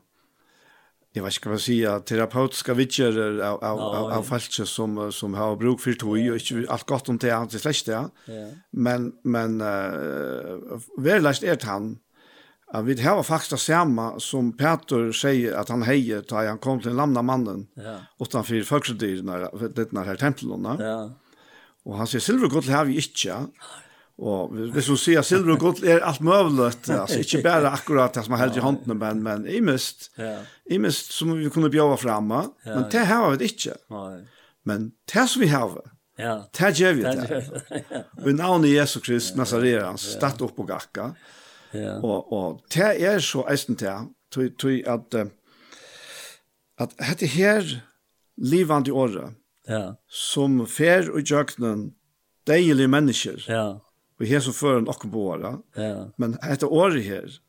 jeg 1.13 1.21
vet 1.21 1.35
ikke 1.37 1.51
hva 1.51 1.57
jeg 1.59 1.61
sier, 1.67 1.99
terapeutiske 2.09 2.73
vidtjer 2.73 3.17
av, 3.45 3.59
av, 3.61 3.81
av, 3.85 4.07
av 4.15 4.23
folk 4.25 4.55
som, 4.65 4.95
som 5.13 5.35
har 5.37 5.59
bruk 5.61 5.83
for 5.83 5.93
tog, 5.93 6.15
og 6.17 6.39
ikke 6.39 6.63
alt 6.73 6.87
godt 6.89 7.11
om 7.13 7.19
det, 7.21 7.29
det 7.29 7.59
er 7.59 7.61
slett 7.67 7.91
det. 7.91 7.99
Ja. 8.33 8.47
Men, 8.73 9.11
men 9.21 9.59
uh, 9.61 10.73
er 11.05 11.21
det 11.21 11.59
han, 11.69 11.91
at 12.73 12.87
vi 12.87 12.97
har 13.05 13.21
faktisk 13.21 13.53
det 13.53 13.61
samme 13.61 14.07
som 14.25 14.55
Peter 14.57 15.11
sier 15.13 15.53
at 15.59 15.69
han 15.69 15.85
heier 15.85 16.25
da 16.25 16.47
han 16.47 16.57
kom 16.57 16.81
til 16.81 16.89
den 16.89 16.97
lamna 16.97 17.21
mannen, 17.21 17.67
ja. 17.77 17.99
utenfor 18.17 18.65
folkesdyrene, 18.65 19.43
denne 19.77 20.07
her 20.09 20.17
templene. 20.17 20.79
Ja 20.81 20.97
Og 21.85 21.97
han 21.99 22.09
sier, 22.09 22.23
silvergodl 22.23 22.69
har 22.71 22.87
vi 22.87 22.99
ikke. 23.01 23.39
Og 24.23 24.53
hvis 24.75 24.87
hun 24.91 24.99
sier, 24.99 25.25
silvergodl 25.25 25.87
er 25.89 26.05
alt 26.05 26.21
møvlet, 26.23 26.89
altså 26.93 27.19
ikke 27.23 27.41
bare 27.43 27.73
akkurat 27.73 28.13
det 28.15 28.23
som 28.27 28.35
er 28.35 28.43
heldig 28.43 28.61
i 28.61 28.65
hånden, 28.67 28.99
men, 28.99 29.23
men 29.25 29.47
i 29.49 29.59
mist, 29.63 30.11
ja. 30.21 30.37
i 30.69 30.77
mist 30.79 31.11
som 31.15 31.33
vi 31.35 31.49
kunne 31.51 31.71
bjøve 31.73 31.97
fremme, 31.99 32.45
men 32.67 32.85
det 32.93 33.07
har 33.09 33.33
vi 33.33 33.49
ikke. 33.51 33.75
Men 34.63 34.93
det 35.11 35.27
som 35.29 35.43
vi 35.43 35.51
har, 35.51 35.75
Ja. 36.19 36.43
Det 36.53 36.73
gjør 36.77 36.93
vi 36.93 37.03
det. 37.03 37.93
Og 38.21 38.27
i 38.29 38.35
navnet 38.37 38.69
Jesu 38.75 38.99
Krist, 39.01 39.35
Nazarerans, 39.35 40.05
statt 40.13 40.41
opp 40.45 40.55
på 40.57 40.65
gakka. 40.69 41.07
Ja. 41.73 41.95
Og, 42.05 42.33
og 42.33 42.59
det 42.73 42.91
er 43.01 43.17
så 43.23 43.41
eisen 43.49 43.79
til, 43.79 44.11
tog 44.61 44.75
at, 44.93 45.17
at 46.77 46.93
dette 46.99 47.29
her 47.33 47.65
livande 48.37 48.93
året, 48.93 49.33
ja. 49.69 49.95
som 50.07 50.61
fer 50.69 51.09
og 51.13 51.23
jøknen 51.23 51.91
deilige 52.49 52.91
mennesker. 52.91 53.45
Ja. 53.47 53.65
Og 54.19 54.27
her 54.29 54.43
som 54.43 54.55
fører 54.55 54.83
noen 54.85 55.13
boere. 55.13 55.57
Ja. 55.79 56.09
Men 56.21 56.37
etter 56.45 56.71
året 56.71 57.03
her, 57.05 57.39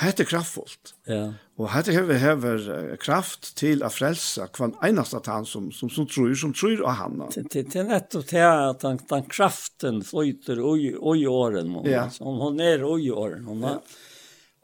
hette 0.00 0.26
kraftfullt. 0.26 0.94
Ja. 1.10 1.34
Og 1.60 1.68
hette 1.70 1.94
hever 1.94 2.18
hever 2.18 2.64
kraft 3.02 3.52
til 3.58 3.84
å 3.86 3.90
frelse 3.92 4.48
hver 4.56 4.72
eneste 4.86 5.20
av 5.20 5.28
han 5.30 5.46
som, 5.46 5.68
som, 5.74 5.90
som 5.92 6.06
tror, 6.10 6.32
som 6.38 6.54
tror 6.56 6.82
av 6.82 6.98
han. 7.02 7.20
Det 7.34 7.62
er 7.62 7.86
nettopp 7.86 8.26
det 8.32 8.42
at 8.46 8.82
den, 8.82 8.98
den 9.10 9.28
kraften 9.30 10.02
flyter 10.06 10.58
i 10.58 11.26
åren. 11.30 11.76
Ja. 11.86 12.08
hon 12.20 12.40
hun 12.42 12.64
er 12.64 12.82
i 12.98 13.10
åren. 13.12 13.46
Ja. 13.62 13.78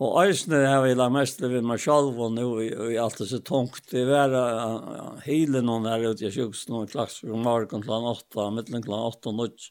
Og 0.01 0.15
eisne 0.23 0.63
har 0.65 0.81
vi 0.81 0.95
la 0.97 1.11
mest 1.13 1.43
vi 1.45 1.61
meg 1.61 1.81
sjálf 1.83 2.17
og 2.25 2.33
nu 2.33 2.45
i, 2.65 2.71
i 2.95 2.97
alt 3.01 3.19
det 3.21 3.27
så 3.29 3.43
tungt. 3.45 3.83
Det 3.93 4.07
var 4.09 4.33
uh, 4.33 5.19
hele 5.27 5.61
noen 5.61 5.89
her 5.91 6.07
ute 6.09 6.25
i 6.25 6.33
sjuksten 6.33 6.79
og 6.79 6.95
klaks 6.95 7.19
fra 7.21 7.37
morgen 7.37 7.85
kl. 7.85 7.93
8, 8.09 8.47
middelen 8.57 8.87
kl. 8.87 8.97
8 8.97 9.29
og 9.29 9.37
nødt. 9.43 9.67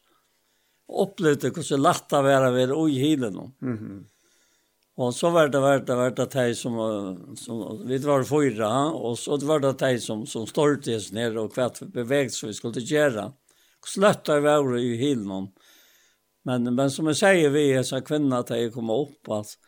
Opplevde 1.02 1.50
hvordan 1.54 1.82
lagt 1.82 2.06
det 2.14 2.22
var 2.26 2.46
å 2.46 2.54
være 2.54 2.78
ui 2.78 3.00
hele 3.02 3.32
noen. 3.34 3.50
Mm. 3.58 3.98
Og 5.00 5.14
så 5.16 5.30
var 5.34 5.50
det 5.50 5.62
vært 5.64 5.88
det 5.88 5.96
vært 5.96 6.18
det 6.20 6.28
teg 6.34 6.54
som, 6.58 6.76
som 7.38 7.82
vi 7.88 7.98
var 8.04 8.26
fyra, 8.28 8.70
og 8.92 9.16
så 9.18 9.38
var 9.48 9.62
det 9.64 9.72
teg 9.80 9.98
som, 10.02 10.26
som 10.28 10.46
stoltes 10.46 11.08
oss 11.08 11.12
och 11.14 11.44
og 11.44 11.54
kvart 11.54 11.80
beveget 11.94 12.34
som 12.34 12.48
vi 12.48 12.54
skulle 12.54 12.80
gjøre. 12.80 13.32
Sløtt 13.86 14.28
av 14.28 14.42
vi 14.42 14.82
i 14.92 14.96
hele 15.00 15.24
noen. 15.24 15.48
Men, 16.44 16.74
men 16.74 16.90
som 16.90 17.06
jeg 17.08 17.16
sier 17.16 17.50
vi, 17.50 17.82
så 17.82 18.00
kvinner 18.00 18.42
til 18.42 18.56
jeg 18.56 18.72
kom 18.72 18.90
opp, 18.90 19.18
att 19.24 19.36
altså, 19.36 19.58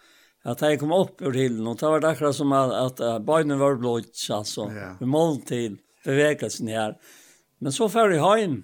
att 0.42 0.60
jag 0.60 0.80
kom 0.80 0.92
upp 0.92 1.22
ur 1.22 1.32
hillen 1.32 1.66
och 1.66 1.76
det 1.76 1.86
var 1.86 2.04
akkurat 2.04 2.36
som 2.36 2.52
att, 2.52 3.00
att 3.00 3.22
barnen 3.22 3.58
var 3.58 3.74
blått 3.74 4.26
alltså. 4.30 4.60
Ja. 4.60 4.96
mål 5.00 5.08
måltid, 5.08 5.78
bevekelsen 6.04 6.68
här. 6.68 6.96
Men 7.58 7.72
så 7.72 7.88
för 7.88 8.10
jag 8.10 8.38
hem. 8.38 8.62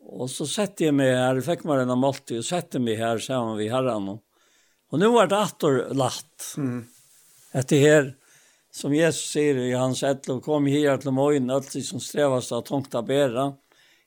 Och 0.00 0.30
så 0.30 0.46
sätter 0.46 0.84
jag 0.84 0.94
mig 0.94 1.14
här, 1.14 1.40
fick 1.40 1.64
man 1.64 1.78
den 1.78 1.90
av 1.90 1.96
måltid 1.96 2.38
och 2.38 2.44
sätter 2.44 2.78
mig 2.78 2.94
här 2.94 3.18
sammen 3.18 3.56
vi 3.56 3.68
herran. 3.68 4.08
Och, 4.08 4.22
och 4.90 4.98
nu 4.98 5.08
var 5.08 5.26
det 5.26 5.38
attor 5.38 5.94
latt. 5.94 6.54
Mm. 6.56 6.84
Att 7.52 7.68
det 7.68 7.78
här 7.78 8.14
som 8.70 8.94
Jesus 8.94 9.30
säger 9.30 9.56
i 9.56 9.72
hans 9.72 10.02
ätlo, 10.02 10.40
kom 10.40 10.66
här 10.66 10.96
till 10.96 11.10
morgon, 11.10 11.50
alltid 11.50 11.86
som 11.86 12.00
strävas 12.00 12.52
att 12.52 12.68
hångta 12.68 13.02
bära. 13.02 13.54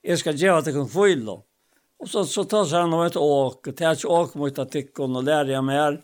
Jag 0.01 0.19
ska 0.19 0.31
ge 0.31 0.49
att 0.49 0.65
det 0.65 0.71
kan 0.71 0.87
få. 0.87 1.43
Och 1.99 2.09
så, 2.09 2.25
så 2.25 2.43
tar 2.43 2.79
han 2.79 2.93
om 2.93 3.05
ett 3.05 3.15
åk, 3.15 3.67
och 3.67 3.77
tar 3.77 3.91
ett 3.91 4.05
åk 4.05 4.33
mot 4.33 4.59
att 4.59 4.71
tycka 4.71 5.03
och 5.03 5.23
lär 5.23 5.45
jag 5.45 5.63
mig 5.63 5.77
här 5.77 6.01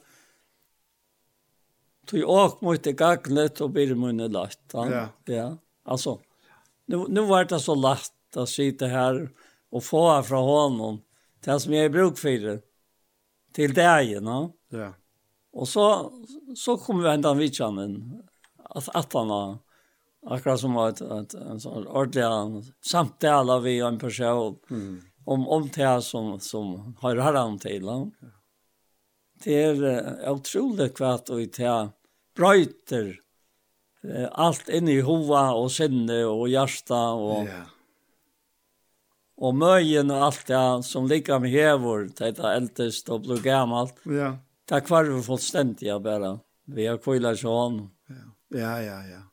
tog 2.07 2.29
åk 2.29 2.61
mot 2.61 2.83
det 2.83 2.91
gagnet 2.91 3.61
och 3.61 3.69
blir 3.69 3.95
munne 3.95 4.27
lagt. 4.27 4.59
Ja. 4.73 5.07
ja. 5.25 5.57
Alltså, 5.83 6.19
nu, 6.85 7.05
nu 7.07 7.21
var 7.21 7.45
det 7.45 7.59
så 7.59 7.75
lätt 7.75 8.37
att 8.37 8.49
sitta 8.49 8.85
här 8.85 9.29
och 9.69 9.83
få 9.83 10.23
från 10.23 10.43
honom 10.43 11.01
det 11.45 11.59
som 11.59 11.73
jag 11.73 11.85
är 11.85 11.89
bruk 11.89 12.17
för 12.17 12.29
det. 12.29 12.61
Till 13.53 13.73
dagen, 13.73 14.25
ja. 14.25 14.51
Ja. 14.69 14.93
Och 15.51 15.67
så, 15.67 16.11
så 16.55 16.77
kom 16.77 17.03
vi 17.03 17.09
ända 17.09 17.33
vidtjanden. 17.33 18.23
Att, 18.63 18.95
att 18.95 19.13
han 19.13 19.29
har 19.29 19.57
akkurat 20.25 20.59
som 20.59 20.77
att, 20.77 21.01
ett, 21.01 21.33
en 21.33 21.59
sån 21.59 21.87
ordentlig 21.87 22.73
samtala 22.81 23.59
vi 23.59 23.79
en 23.79 23.99
person 23.99 24.59
mm. 24.69 25.01
om, 25.25 25.47
om 25.47 25.69
det 25.75 26.01
som, 26.01 26.39
som 26.39 26.95
har 26.99 27.15
hört 27.15 27.35
han 27.35 27.59
till. 27.59 27.83
Ja. 27.83 28.07
Det 29.43 29.63
är 29.63 29.83
uh, 29.83 30.31
otroligt 30.31 30.95
kvart 30.95 31.29
och 31.29 31.37
det 31.37 31.89
brøyter 32.37 33.09
eh, 34.05 34.27
alt 34.31 34.69
inn 34.73 34.89
i 34.91 34.99
hova 35.05 35.49
og 35.57 35.71
sinne 35.73 36.21
og 36.29 36.47
hjärsta 36.51 37.01
og 37.17 37.49
ja. 37.49 37.63
og 39.37 39.57
møyen 39.57 40.13
og 40.13 40.27
alt 40.29 40.47
det 40.49 40.65
som 40.87 41.09
ligger 41.09 41.41
med 41.43 41.53
hever, 41.53 42.07
det 42.17 42.33
er 42.35 42.51
eldest 42.55 43.09
og 43.13 43.27
blir 43.27 43.41
gammalt. 43.43 43.99
Ja. 44.05 44.35
Det 44.67 44.79
er 44.79 44.85
kvarver 44.85 45.23
fullstendig 45.23 45.93
bare. 46.03 46.37
Vi 46.67 46.87
har 46.89 46.99
kvillet 46.99 47.39
sånn. 47.39 47.85
Ja, 48.11 48.25
ja, 48.51 48.75
ja. 48.83 48.99
ja. 49.13 49.23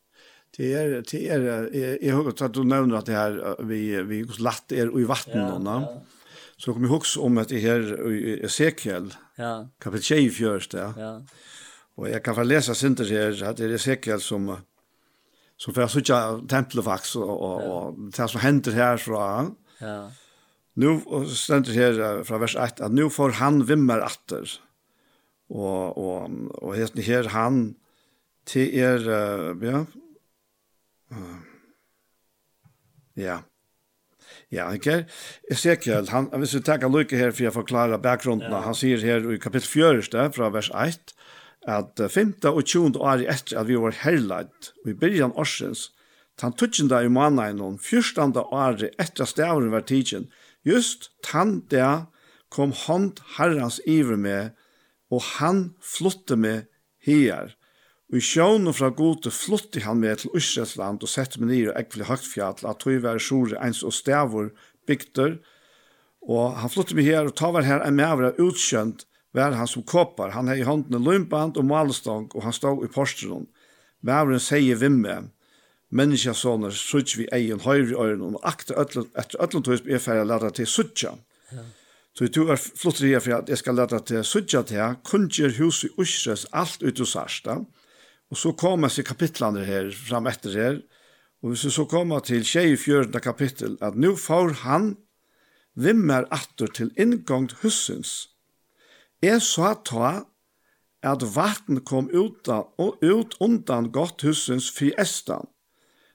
Det 0.54 0.68
er, 0.78 0.92
det 1.02 1.20
er, 1.34 1.46
jeg 1.74 2.12
har 2.12 2.20
hørt 2.22 2.42
at 2.46 2.52
du 2.54 2.60
nevner 2.62 3.00
at 3.00 3.08
det 3.08 3.16
her, 3.16 3.40
vi, 3.66 3.88
vi 4.06 4.20
latt 4.38 4.70
er 4.70 4.92
i 4.94 5.06
vattnet, 5.08 5.64
ja, 5.66 5.78
ja. 5.82 6.44
så 6.54 6.70
kommer 6.70 6.86
jeg 6.86 6.92
huske 6.92 7.24
om 7.26 7.40
at 7.42 7.50
det 7.50 7.62
her 7.64 7.82
i 8.06 8.36
Ezekiel, 8.46 9.08
ja. 9.34 9.54
kapitel 9.82 10.30
24, 10.30 10.78
ja. 10.78 10.92
ja 10.94 11.10
Og 11.96 12.10
jeg 12.10 12.22
kan 12.22 12.34
få 12.34 12.42
lese 12.46 12.74
synder 12.74 13.08
her, 13.08 13.36
at 13.48 13.58
det 13.58 13.68
er 13.68 13.76
Ezekiel 13.76 14.20
som, 14.22 14.50
som 15.56 15.74
får 15.76 15.92
sitte 15.92 16.18
tempelvaks 16.50 17.14
og, 17.20 17.30
og, 17.30 17.62
ja. 17.62 18.10
det 18.16 18.30
som 18.32 18.42
hender 18.42 18.74
herfra. 18.78 19.28
Ja. 19.80 19.98
Nu 20.74 20.96
stendur 21.30 21.76
her 21.76 22.24
fra 22.26 22.40
vers 22.42 22.56
1 22.58 22.82
at 22.82 22.92
nu 22.92 23.08
får 23.08 23.38
han 23.38 23.62
vimmer 23.68 24.02
atter. 24.02 24.58
Og, 25.54 25.98
og, 25.98 26.30
og 26.62 26.74
hesten 26.74 27.02
her 27.04 27.28
han 27.30 27.76
til 28.48 28.74
er, 28.74 29.06
ja, 29.62 29.84
ja, 33.16 33.38
Ja, 34.52 34.68
ok. 34.74 34.86
Ezekiel, 35.50 36.08
han, 36.10 36.28
hvis 36.38 36.54
vi 36.54 36.60
tenker 36.62 36.90
lykke 36.92 37.18
her 37.18 37.32
for 37.34 37.48
å 37.48 37.54
forklare 37.54 37.98
bakgrunnen, 38.02 38.46
ja. 38.52 38.60
han 38.66 38.76
sier 38.78 39.02
her 39.02 39.24
i 39.32 39.38
kapittel 39.42 39.66
4, 39.66 40.28
fra 40.36 40.50
vers 40.54 40.70
1, 40.70 41.14
at 41.66 42.00
5. 42.10 42.34
og 42.50 42.62
20. 42.64 42.98
år 43.00 43.24
etter 43.24 43.60
at 43.60 43.68
vi 43.68 43.76
var 43.80 43.96
herleid, 44.04 44.70
og 44.84 44.90
i 44.90 44.96
byrjan 45.00 45.34
årsens, 45.40 45.90
tan 46.40 46.52
tutsjenda 46.52 47.00
i 47.04 47.12
månaden 47.12 47.62
og 47.62 47.78
14. 47.80 48.34
året 48.42 48.90
etter 48.98 49.24
at 49.24 49.32
stavren 49.32 49.72
var 49.72 49.86
tidsen, 49.88 50.28
just 50.64 51.10
tan 51.24 51.62
der 51.70 52.06
kom 52.50 52.72
hånd 52.84 53.22
herrans 53.36 53.80
iver 53.86 54.16
med, 54.16 54.54
og 55.10 55.22
han 55.38 55.74
flotte 55.82 56.36
med 56.36 56.66
her. 57.04 57.54
Og 58.12 58.20
i 58.20 58.22
sjån 58.22 58.70
fra 58.76 58.90
gode 58.94 59.32
flotte 59.32 59.82
han 59.84 60.02
med 60.02 60.22
til 60.22 60.34
Østresland 60.36 61.02
og 61.02 61.10
sette 61.10 61.40
meg 61.40 61.50
nere 61.50 61.72
og 61.72 61.80
ekvile 61.80 62.08
høgtfjall, 62.10 62.60
at 62.62 62.82
tog 62.82 63.02
være 63.02 63.22
sjore 63.22 63.58
ens 63.64 63.82
og 63.82 63.94
stavur 63.96 64.52
bygter, 64.86 65.38
og 66.24 66.56
han 66.60 66.72
flotte 66.72 66.96
med 66.96 67.08
her 67.08 67.26
og 67.28 67.36
ta 67.36 67.50
var 67.52 67.66
her 67.66 67.82
en 67.84 67.96
maver 67.98 68.30
av 68.30 68.40
utkjønt, 68.40 69.04
var 69.34 69.56
han 69.58 69.68
som 69.68 69.82
koppar. 69.82 70.32
Han 70.34 70.48
hei 70.48 70.60
i 70.62 70.66
hånden 70.66 71.02
lumpant 71.02 71.58
og 71.58 71.66
malestong, 71.66 72.28
og 72.34 72.46
han 72.46 72.54
stod 72.54 72.84
i 72.86 72.90
porstron. 72.92 73.48
Mævren 74.04 74.42
sier 74.42 74.78
vimme, 74.78 75.30
menneskjasoner, 75.94 76.74
sutt 76.74 77.16
vi 77.18 77.26
egen 77.32 77.62
høyre 77.64 77.90
i 77.90 77.96
øynene, 77.98 78.38
og 78.38 78.46
akte 78.46 78.76
etter 78.78 79.40
øtlen 79.42 79.64
tøys 79.64 79.84
er 79.86 80.02
ferdig 80.02 80.28
lærte 80.28 80.50
til 80.58 80.70
suttja. 80.70 81.14
Ja. 81.52 81.64
Så 82.14 82.28
du 82.30 82.44
er 82.46 82.60
flottere 82.60 83.10
her 83.10 83.22
for 83.22 83.40
at 83.40 83.48
jeg 83.50 83.58
skal 83.58 83.78
lærte 83.78 83.98
til 84.06 84.26
suttja 84.26 84.62
til, 84.68 84.98
kunngjør 85.06 85.56
hus 85.58 85.82
i 85.86 85.90
Usres 85.98 86.46
alt 86.52 86.82
ut 86.82 87.00
hos 87.02 87.16
Arsta, 87.18 87.58
og 88.30 88.38
så 88.38 88.52
kommer 88.58 88.90
seg 88.90 89.06
kapitlene 89.08 89.64
her, 89.66 89.90
fram 89.94 90.28
etter 90.30 90.54
her, 90.54 90.78
og 91.42 91.52
hvis 91.52 91.66
vi 91.66 91.72
så 91.74 91.84
kommer 91.90 92.22
til 92.24 92.44
24. 92.46 93.20
kapittel, 93.20 93.74
at 93.82 93.98
nå 93.98 94.14
får 94.16 94.62
han 94.62 94.94
vimmer 95.74 96.24
atter 96.32 96.70
til 96.70 96.92
inngangt 96.96 97.58
hussens, 97.62 98.33
Jeg 99.24 99.40
sa 99.40 99.72
ta 99.88 100.08
at 101.04 101.22
vatten 101.34 101.80
kom 101.88 102.10
uta 102.12 102.58
og 102.80 103.00
ut 103.00 103.36
undan 103.40 103.90
godt 103.92 104.24
husens 104.26 104.68
fri 104.74 104.90
estan. 105.00 105.46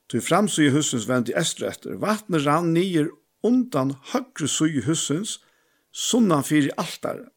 Til 0.10 0.22
framsøy 0.22 0.69
husens 0.73 1.07
vend 1.10 1.30
i 1.30 1.36
estre 1.38 1.72
etter. 1.72 1.98
Vattnet 2.02 2.45
rann 2.45 2.73
nyer 2.73 3.10
undan 3.45 3.95
høyre 4.11 4.49
søy 4.49 4.81
husens, 4.86 5.40
sunnan 5.90 6.45
fyri 6.45 6.69
altare. 6.77 7.30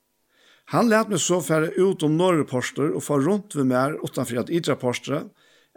Han 0.73 0.89
lät 0.89 1.09
mig 1.09 1.21
så 1.21 1.41
färre 1.41 1.71
ut 1.77 2.03
om 2.03 2.17
norra 2.17 2.45
porster 2.45 2.91
och 2.97 3.05
far 3.05 3.21
runt 3.21 3.55
vid 3.55 3.67
mer 3.67 4.05
utanför 4.05 4.37
att 4.37 4.51
idra 4.51 4.77
porster 4.77 5.25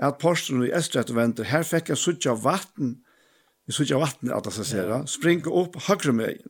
att 0.02 0.20
porstern 0.20 0.66
i 0.66 0.72
östret 0.72 1.10
och 1.10 1.18
vänter 1.18 1.44
här 1.44 1.64
fick 1.64 1.90
jag 1.90 1.98
suttja 1.98 2.34
vatten 2.34 2.98
vi 3.66 3.74
suttja 3.74 3.98
vatten 3.98 4.32
att 4.32 4.44
det 4.44 4.52
ska 4.52 4.64
säga 4.64 5.08
springa 5.08 5.52
upp 5.52 5.82
högre 5.82 6.12
mig 6.12 6.42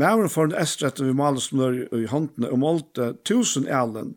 Mævren 0.00 0.30
får 0.30 0.50
en 0.50 0.58
estretten 0.58 1.06
vi 1.06 1.14
malesmør 1.16 1.76
i 1.94 2.06
håndene 2.10 2.50
og 2.50 2.60
målte 2.62 3.12
tusen 3.26 3.68
elen, 3.70 4.16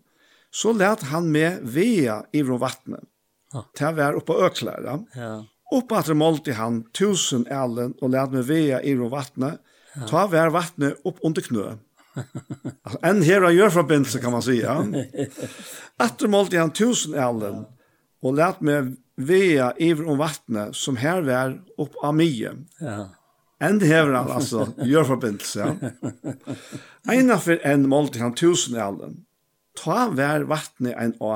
så 0.52 0.74
let 0.74 1.04
han 1.12 1.30
med 1.30 1.62
vea 1.62 2.24
i 2.34 2.42
vår 2.46 2.62
vattnet. 2.64 3.06
Ja. 3.54 3.64
Til 3.78 3.90
å 3.92 3.96
være 3.98 4.20
oppe 4.20 4.34
på 4.34 4.48
øklare. 4.48 4.98
Ja. 5.16 5.34
Oppe 5.78 6.00
at 6.00 6.10
det 6.10 6.18
målte 6.18 6.56
han 6.58 6.82
tusen 6.96 7.46
elen 7.52 7.94
og 8.02 8.12
let 8.14 8.34
med 8.34 8.48
vea 8.48 8.80
i 8.82 8.96
vår 8.98 9.12
vattnet. 9.12 9.62
Ja. 9.94 10.08
Ta 10.10 10.26
vær 10.32 10.54
vattnet 10.56 10.98
opp 11.08 11.22
under 11.26 11.46
knø. 11.46 11.68
altså, 12.18 13.00
en 13.10 13.22
her 13.22 13.46
av 13.46 13.54
gjørforbindelse 13.54 14.22
kan 14.24 14.34
man 14.34 14.46
si, 14.46 14.60
ja. 14.66 14.80
Etter 16.02 16.32
målte 16.32 16.60
han 16.60 16.74
tusen 16.74 17.14
elen 17.14 17.66
og 18.26 18.40
let 18.40 18.64
med 18.66 18.96
vea 19.18 19.72
i 19.78 19.92
vår 19.98 20.18
vattnet 20.18 20.78
som 20.78 20.98
her 20.98 21.22
vær 21.26 21.58
opp 21.78 21.98
av 22.02 22.18
mye. 22.18 22.56
Ja. 22.82 22.98
Änd 23.60 23.84
hever 23.84 24.14
han 24.14 24.32
alltså, 24.32 24.74
gör 24.78 25.04
förbindelse. 25.04 25.92
Ena 27.12 27.38
för 27.38 27.60
en 27.64 27.90
mål 27.90 28.10
han 28.20 28.36
tusen 28.36 28.76
i 28.76 28.80
alden. 28.80 29.26
Ta 29.78 30.10
vær 30.10 30.46
vattnet 30.50 30.98
en 30.98 31.14
å 31.22 31.34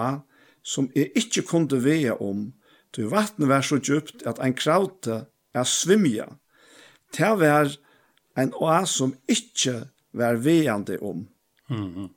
som 0.61 0.89
jeg 0.95 1.11
ikke 1.17 1.43
kunde 1.49 1.79
vea 1.81 2.13
om. 2.13 2.51
Du 2.93 3.07
vattnet 3.09 3.49
var 3.49 3.65
så 3.65 3.79
djupt 3.81 4.25
at 4.27 4.41
en 4.41 4.53
kraute 4.53 5.25
er 5.53 5.65
svimja. 5.65 6.27
Ta 7.13 7.33
vær 7.37 7.73
en 8.37 8.53
å 8.53 8.73
som 8.85 9.15
ikke 9.29 9.89
var 10.13 10.41
veande 10.41 10.97
om. 10.99 11.27
Mm 11.69 11.95
-hmm. 11.95 12.09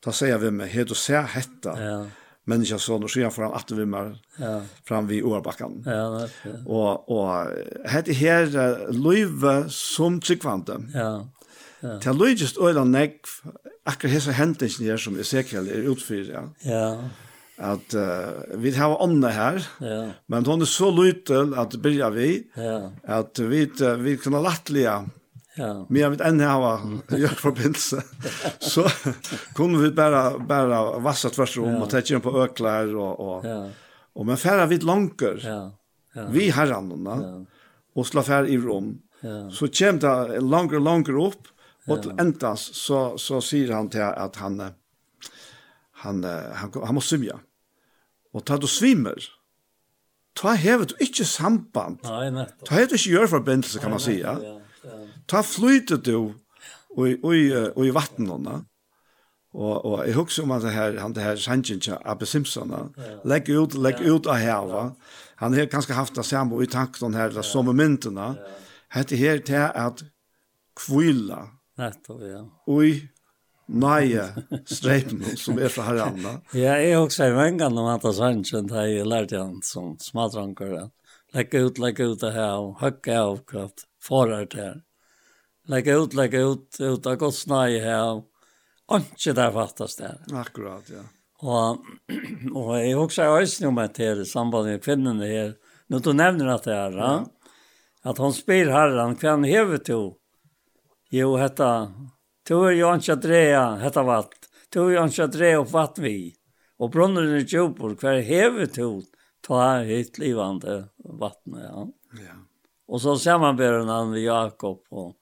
Ta 0.00 0.12
säger 0.12 0.38
vi 0.38 0.50
med, 0.50 0.68
hej 0.68 0.84
du 0.84 0.94
ser 0.94 1.22
hetta. 1.22 1.82
Ja 1.82 2.06
människa 2.52 2.78
son 2.78 3.04
och 3.04 3.12
sjöar 3.12 3.30
fram 3.30 3.52
att 3.52 3.70
vi 3.70 3.86
mer 3.86 4.18
ja. 4.36 4.62
fram 4.88 5.06
vid 5.06 5.24
årbacken. 5.24 5.82
Ja, 5.86 6.06
det. 6.18 6.30
Ja. 6.44 6.56
Och 6.74 6.94
och 7.14 7.30
hade 7.92 8.12
här 8.12 8.46
löve 9.04 9.54
som 9.68 10.20
tryckvante. 10.20 10.74
Ja. 10.94 11.12
Ja. 11.80 12.00
Till 12.00 12.12
Luigi 12.12 12.46
Oil 12.58 12.84
Neck 12.84 13.16
akkurat 13.84 14.14
hesa 14.14 14.30
händingen 14.30 14.86
där 14.86 14.96
som 14.96 15.18
er 15.18 15.22
säkert 15.22 15.66
er 15.66 15.82
utfyr, 15.92 16.30
ja. 16.32 16.42
Ja 16.62 16.86
At 17.60 17.94
uh, 17.94 18.56
vi 18.56 18.70
har 18.72 19.02
Anna 19.04 19.28
her. 19.28 19.66
Ja. 19.80 20.12
Men 20.26 20.46
hon 20.46 20.62
er 20.62 20.66
så 20.66 20.90
at 20.90 21.58
att 21.58 21.76
byrja 21.76 22.10
vi. 22.10 22.46
Ja. 22.56 22.92
At 23.04 23.38
vi 23.38 23.68
uh, 23.82 23.94
vi 24.00 24.16
kunna 24.16 24.40
lättliga 24.40 25.04
Ja. 25.54 25.86
Men 25.88 26.02
jag 26.02 26.20
än 26.20 26.40
hava 26.40 26.80
jag 27.08 27.30
förbindelse. 27.30 28.02
Så 28.58 28.88
kunde 29.54 29.78
vi 29.78 29.90
bara 29.90 30.38
bara 30.38 30.98
vassa 30.98 31.30
tvärs 31.30 31.58
om 31.58 31.70
ja. 31.70 31.82
och 31.82 31.90
täcka 31.90 32.20
på 32.20 32.42
öklar 32.42 32.96
och 32.96 33.20
och 33.20 33.44
ja. 33.44 33.68
och 34.12 34.26
men 34.26 34.36
färra 34.36 34.66
vid 34.66 34.82
lånker. 34.82 35.42
Ja. 35.44 35.78
Ja. 36.14 36.26
Vi 36.30 36.50
har 36.50 36.66
annorna. 36.66 37.18
Ja. 37.22 37.46
Och 37.94 38.06
slå 38.06 38.22
fär 38.22 38.46
i 38.46 38.58
rum. 38.58 38.98
Ja. 39.20 39.50
Så 39.50 39.68
kom 39.68 39.98
det 39.98 40.40
längre 40.40 40.78
längre 40.78 41.26
upp 41.26 41.42
och 41.86 41.98
ja. 42.04 42.12
ändas 42.18 42.60
så 42.74 43.18
så 43.18 43.40
säger 43.40 43.72
han 43.72 43.88
till 43.88 44.02
att 44.02 44.36
han 44.36 44.62
han 45.92 46.24
han, 46.54 46.72
han 46.84 46.94
måste 46.94 47.08
svimja. 47.08 47.38
Och 48.32 48.44
ta 48.44 48.56
då 48.56 48.66
svimmer. 48.66 49.24
Ta 50.32 50.48
hevet 50.48 51.00
inte 51.00 51.24
samband. 51.24 51.98
Nej, 52.02 52.30
nej. 52.30 52.46
Ta 52.64 52.74
hevet 52.74 52.92
inte 52.92 53.10
gör 53.10 53.26
förbindelse 53.26 53.78
kan 53.78 53.90
man 53.90 54.00
säga. 54.00 54.38
Ja 54.42 54.60
ta 55.30 55.42
flytet 55.42 56.04
du 56.04 56.34
och 56.96 57.08
i 57.08 57.70
och 57.74 57.86
i 57.86 57.90
vattnet 57.90 58.64
Og 59.52 59.84
og 59.84 60.06
jag 60.06 60.14
huxar 60.14 60.42
om 60.42 60.50
han 60.50 60.60
det 60.62 60.70
her 60.70 60.98
han 60.98 61.12
det 61.12 61.22
her 61.22 61.36
Sanchez 61.36 61.88
Abbe 62.04 62.26
Simpson. 62.26 62.94
Legg 63.24 63.48
ut 63.48 63.74
lägg 63.74 64.00
ut 64.00 64.26
av 64.26 64.34
här 64.34 64.66
va. 64.66 64.94
Han 65.36 65.54
har 65.54 65.66
kanskje 65.66 65.94
haft 65.94 66.14
det 66.14 66.24
samme 66.24 66.62
i 66.62 66.66
tanken 66.66 67.14
her 67.14 67.30
där 67.30 67.42
som 67.42 67.64
momenten. 67.64 68.18
Hette 68.88 69.16
her 69.16 69.38
til 69.38 69.70
at 69.74 70.02
kvilla. 70.76 71.48
Nettopp 71.78 72.22
ja. 72.22 72.44
Oi 72.66 73.08
Naja, 73.72 74.24
streipen 74.66 75.36
som 75.36 75.58
er 75.58 75.68
fra 75.68 75.82
Haranda. 75.82 76.40
ja, 76.52 76.74
jeg 76.82 76.98
også 76.98 77.28
er 77.28 77.36
vengan 77.36 77.78
om 77.78 77.86
at 77.86 78.02
Sanchez, 78.14 78.64
da 78.66 78.82
jeg 78.82 79.06
lærte 79.06 79.38
han 79.38 79.60
som 79.62 79.92
smadranker. 80.02 80.90
Legg 81.34 81.54
ut, 81.54 81.78
legg 81.78 82.00
ut 82.00 82.18
det 82.20 82.32
her, 82.34 82.56
og 82.58 82.80
høkke 82.80 83.14
av 83.14 83.38
kraft, 83.46 83.86
forar 84.02 84.48
det 84.50 84.58
her 84.58 84.80
lägga 85.70 85.96
ut, 85.96 86.14
lägga 86.14 86.40
ut, 86.40 86.76
ut 86.80 87.06
av 87.06 87.16
gott 87.16 87.34
snaj 87.34 87.78
här. 87.78 88.22
Anke 88.88 89.32
där 89.32 89.52
fattas 89.52 89.96
det. 89.96 90.18
Akkurat, 90.32 90.84
ja. 90.88 91.02
Och, 91.42 91.70
och 92.56 92.78
jag 92.86 93.02
också 93.02 93.22
har 93.22 93.42
ösning 93.42 93.68
om 93.68 93.78
att 93.78 93.94
det 93.94 94.12
i 94.12 94.24
samband 94.24 94.66
med 94.66 94.84
kvinnorna 94.84 95.24
här. 95.24 95.54
Nu 95.86 95.98
du 95.98 96.12
nämner 96.12 96.46
att 96.46 96.62
det 96.62 96.74
här, 96.74 96.92
ja. 96.92 97.26
att 98.02 98.18
hon 98.18 98.32
spyr 98.32 98.66
herran, 98.66 99.16
kvann 99.16 99.44
hever 99.44 99.78
to. 99.78 100.14
Jo, 101.10 101.36
hetta, 101.36 101.92
to 102.48 102.64
är 102.64 102.70
ju 102.70 102.84
anke 102.84 103.12
att 103.12 103.80
hetta 103.80 104.02
vatt. 104.02 104.34
To 104.72 104.86
är 104.86 104.90
ju 104.90 104.98
anke 104.98 105.24
att 105.24 105.34
rea 105.34 105.56
upp 105.56 105.70
vatt 105.70 105.98
vi. 105.98 106.34
Och 106.78 106.90
brunnen 106.90 107.28
är 107.28 107.38
djupor, 107.38 107.94
kvar 107.94 108.14
hever 108.14 108.66
to, 108.66 109.02
ta 109.40 109.78
hit 109.78 110.18
livande 110.18 110.88
vattnet, 111.20 111.62
ja. 111.62 111.88
Ja. 112.12 112.34
Och 112.86 113.02
så 113.02 113.16
samarbetar 113.16 113.86
han 113.86 114.10
med 114.10 114.20
Jakob 114.20 114.78
och 114.90 115.16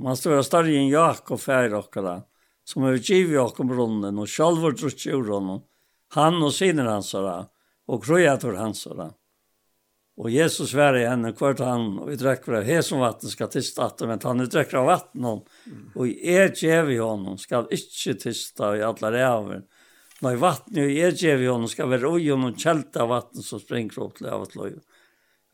Man 0.00 0.16
står 0.16 0.42
større 0.46 0.72
enn 0.72 0.92
Jakob 0.92 1.40
fær 1.40 1.74
okkara, 1.76 2.22
som 2.64 2.86
har 2.86 2.96
givet 2.96 3.40
okkara 3.42 3.68
brunnen, 3.68 4.18
og 4.18 4.30
sjálf 4.30 4.62
har 4.64 4.76
drutt 4.76 5.06
ur 5.06 5.26
honom, 5.28 5.64
han 6.16 6.38
og 6.44 6.52
siner 6.54 6.88
hansara, 6.88 7.42
og 7.88 8.04
krøyator 8.04 8.56
hansara. 8.60 9.10
Og 10.20 10.28
Jesus 10.30 10.74
var 10.76 10.96
i 10.96 11.06
henne 11.08 11.32
kvart 11.32 11.62
han, 11.64 11.94
og 12.02 12.10
vi 12.10 12.18
drekker 12.20 12.58
av 12.58 12.66
hesen 12.68 13.00
vatten 13.00 13.32
skal 13.32 13.48
tista 13.52 13.86
atter, 13.86 14.08
men 14.10 14.20
han 14.22 14.44
drekker 14.44 14.82
av 14.82 14.88
vatten 14.90 15.24
hon, 15.24 15.40
og 15.96 16.02
i 16.08 16.34
er 16.34 16.52
djev 16.52 16.92
i 16.92 17.00
honom 17.00 17.38
skal 17.40 17.70
ikkje 17.72 18.18
tista 18.26 18.74
i 18.76 18.84
alla 18.84 19.12
ræver. 19.12 19.64
Nei, 20.22 20.34
vatten 20.38 20.82
i 20.84 21.00
er 21.02 21.16
djev 21.16 21.42
i 21.42 21.48
honom 21.48 21.70
skal 21.70 21.88
være 21.90 22.12
ui 22.12 22.28
om 22.30 22.44
noen 22.44 22.60
kjelta 22.60 23.08
vatten 23.08 23.44
som 23.44 23.60
springer 23.60 24.04
opp 24.04 24.20
til 24.20 24.28
av 24.30 24.44
et 24.44 24.54
løy. 24.60 24.76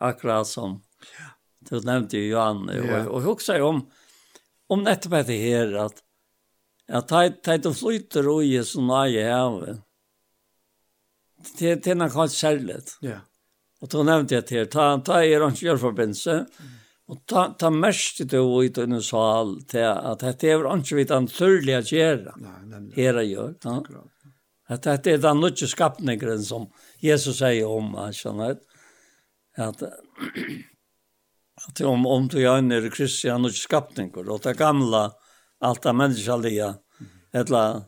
Akkurat 0.04 0.50
som, 0.50 0.80
du 1.70 1.78
nevnte 1.78 2.18
jo 2.18 2.34
Johan, 2.34 2.66
og, 2.74 2.90
og, 2.90 3.14
og 3.14 3.24
huksa 3.30 3.56
jo 3.62 3.70
om, 3.72 3.80
om 4.68 4.84
nettopp 4.84 5.20
etter 5.22 5.40
her, 5.40 5.74
at 5.86 6.02
at 6.88 7.10
teit 7.44 7.66
og 7.68 7.76
flyter 7.76 8.28
og 8.32 8.44
i 8.46 8.56
som 8.64 8.88
er 8.96 9.12
i 9.12 9.24
havet. 9.28 9.82
Det 11.58 11.86
er 11.86 11.98
noe 11.98 12.10
helt 12.14 12.34
særlig. 12.34 12.80
Ja. 13.04 13.20
Og 13.82 13.90
da 13.92 14.02
nevnte 14.02 14.38
jeg 14.38 14.46
til, 14.48 14.68
ta, 14.72 14.90
ta 15.04 15.20
er 15.22 15.44
hans 15.44 15.60
gjørforbindelse, 15.62 16.38
og 17.08 17.20
ta, 17.30 17.44
ta 17.60 17.70
mest 17.72 18.22
til 18.24 18.40
å 18.40 18.62
ut 18.64 18.80
under 18.82 19.04
sal 19.04 19.54
til 19.70 19.86
at 19.86 20.24
dette 20.24 20.48
er 20.50 20.66
hans 20.66 20.90
vidt 20.92 21.12
han 21.14 21.28
tørlig 21.30 21.76
å 21.76 21.84
gjøre. 21.84 22.34
Her 22.96 23.20
jeg 23.22 23.30
gjør. 23.34 23.54
Ja. 23.64 24.02
At 24.68 24.84
dette 24.84 25.14
er 25.14 25.22
den 25.22 25.40
nødvendige 25.40 25.70
skapningeren 25.70 26.42
som 26.44 26.66
Jesus 27.04 27.38
sier 27.40 27.68
om, 27.68 27.94
skjønner 28.12 28.58
At 29.58 29.80
at 31.68 31.80
om 31.80 32.06
om 32.06 32.28
du 32.28 32.38
är 32.42 32.58
en 32.58 32.72
er 32.72 32.90
kristian 32.90 33.44
och 33.44 33.54
skapninger, 33.54 34.30
og 34.30 34.40
det 34.42 34.56
gamla 34.58 35.12
alt 35.60 35.82
det 35.82 35.92
människaliga 35.92 36.74
eller 37.32 37.82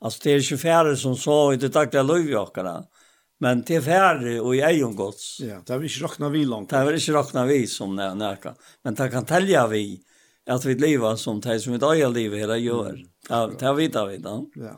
altså 0.00 0.20
det 0.22 0.32
er 0.32 0.42
ikke 0.42 0.58
færre 0.58 0.96
som 0.96 1.16
så 1.16 1.52
i 1.52 1.56
det 1.56 1.72
dagliga 1.74 2.40
okkara, 2.40 2.84
men 3.40 3.62
det 3.66 3.76
er 3.76 3.84
færre 3.84 4.40
og 4.40 4.54
i 4.54 4.62
egen 4.62 4.94
gods. 4.96 5.40
Ja, 5.40 5.60
det 5.60 5.72
har 5.72 5.80
vi 5.82 5.88
ikke 5.90 6.04
råkna 6.04 6.28
vi 6.30 6.44
langt. 6.44 6.70
Det 6.70 6.78
er 6.78 6.86
vi 6.86 6.94
inte 6.94 7.12
räknat 7.12 7.48
vi 7.48 7.66
som 7.66 7.96
när 7.96 8.14
närka. 8.14 8.54
Men 8.84 8.94
det 8.94 9.10
kan 9.10 9.24
telja 9.24 9.66
vi 9.66 10.02
at 10.46 10.64
vi 10.64 10.74
lever 10.74 11.16
som 11.16 11.40
det 11.40 11.60
som 11.60 11.72
vi 11.72 11.78
dagliga 11.78 12.08
livet 12.08 12.38
hela 12.38 12.56
gjør, 12.56 13.04
Ja, 13.28 13.46
det 13.46 13.66
har 13.66 13.74
vi 13.74 13.88
da 13.88 14.04
vi 14.06 14.18
da. 14.18 14.42
Ja. 14.54 14.74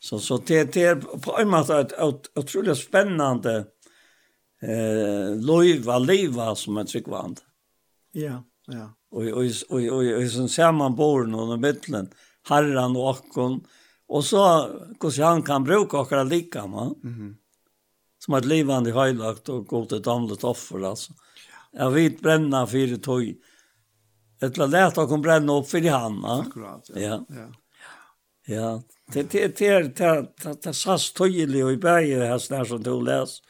Så 0.00 0.18
så 0.18 0.38
det 0.38 0.72
det 0.74 0.82
er 0.82 0.94
på 0.96 1.38
en 1.40 1.48
måte 1.48 1.80
et 1.80 1.92
utrolig 2.36 2.76
spennende 2.76 3.66
eh 4.62 5.34
lojva 5.40 5.98
leva 5.98 6.54
som 6.54 6.78
er 6.78 6.84
tryckvand. 6.84 7.40
Ja, 8.14 8.42
ja. 8.70 8.88
Og 9.10 9.26
og 9.26 9.44
og 9.70 9.80
og 9.90 10.06
og 10.06 10.22
och 10.22 10.30
som 10.30 10.48
samman 10.48 10.96
bor 10.96 11.26
någon 11.26 11.58
i 11.58 11.60
mitten, 11.60 12.08
herran 12.48 12.96
och 12.96 13.10
Akkon. 13.10 13.66
Och 14.08 14.24
så 14.24 14.68
hvordan 15.00 15.26
han 15.26 15.42
kan 15.42 15.64
bruka 15.64 15.98
och 15.98 16.12
alla 16.12 16.22
lika 16.22 16.66
man. 16.66 16.94
Mhm. 17.02 17.36
Som 18.18 18.34
att 18.34 18.44
livande 18.44 18.92
höjlagt 18.92 19.48
och 19.48 19.66
gå 19.66 19.84
till 19.84 20.02
damlet 20.02 20.44
offer 20.44 20.82
alltså. 20.82 21.12
Jeg 21.72 21.90
vet 21.90 22.20
bränna 22.20 22.66
fire 22.66 22.96
tog. 22.96 23.34
Ett 24.42 24.56
la 24.56 24.66
leta 24.66 25.06
kom 25.06 25.22
bränna 25.22 25.52
upp 25.52 25.68
för 25.68 25.90
han, 25.90 26.20
ja. 26.22 26.40
Akkurat. 26.40 26.90
Ja. 26.94 27.26
Ja. 27.28 27.52
Ja, 28.46 28.82
det 29.12 29.30
det 29.32 29.58
det 29.58 29.96
det 29.96 30.62
det 30.62 30.74
sas 30.74 31.20
og 31.20 31.28
i 31.28 31.76
berget 31.76 32.28
här 32.28 32.38
snær 32.38 32.64
som 32.64 32.82
du 32.82 33.00
läs. 33.00 33.42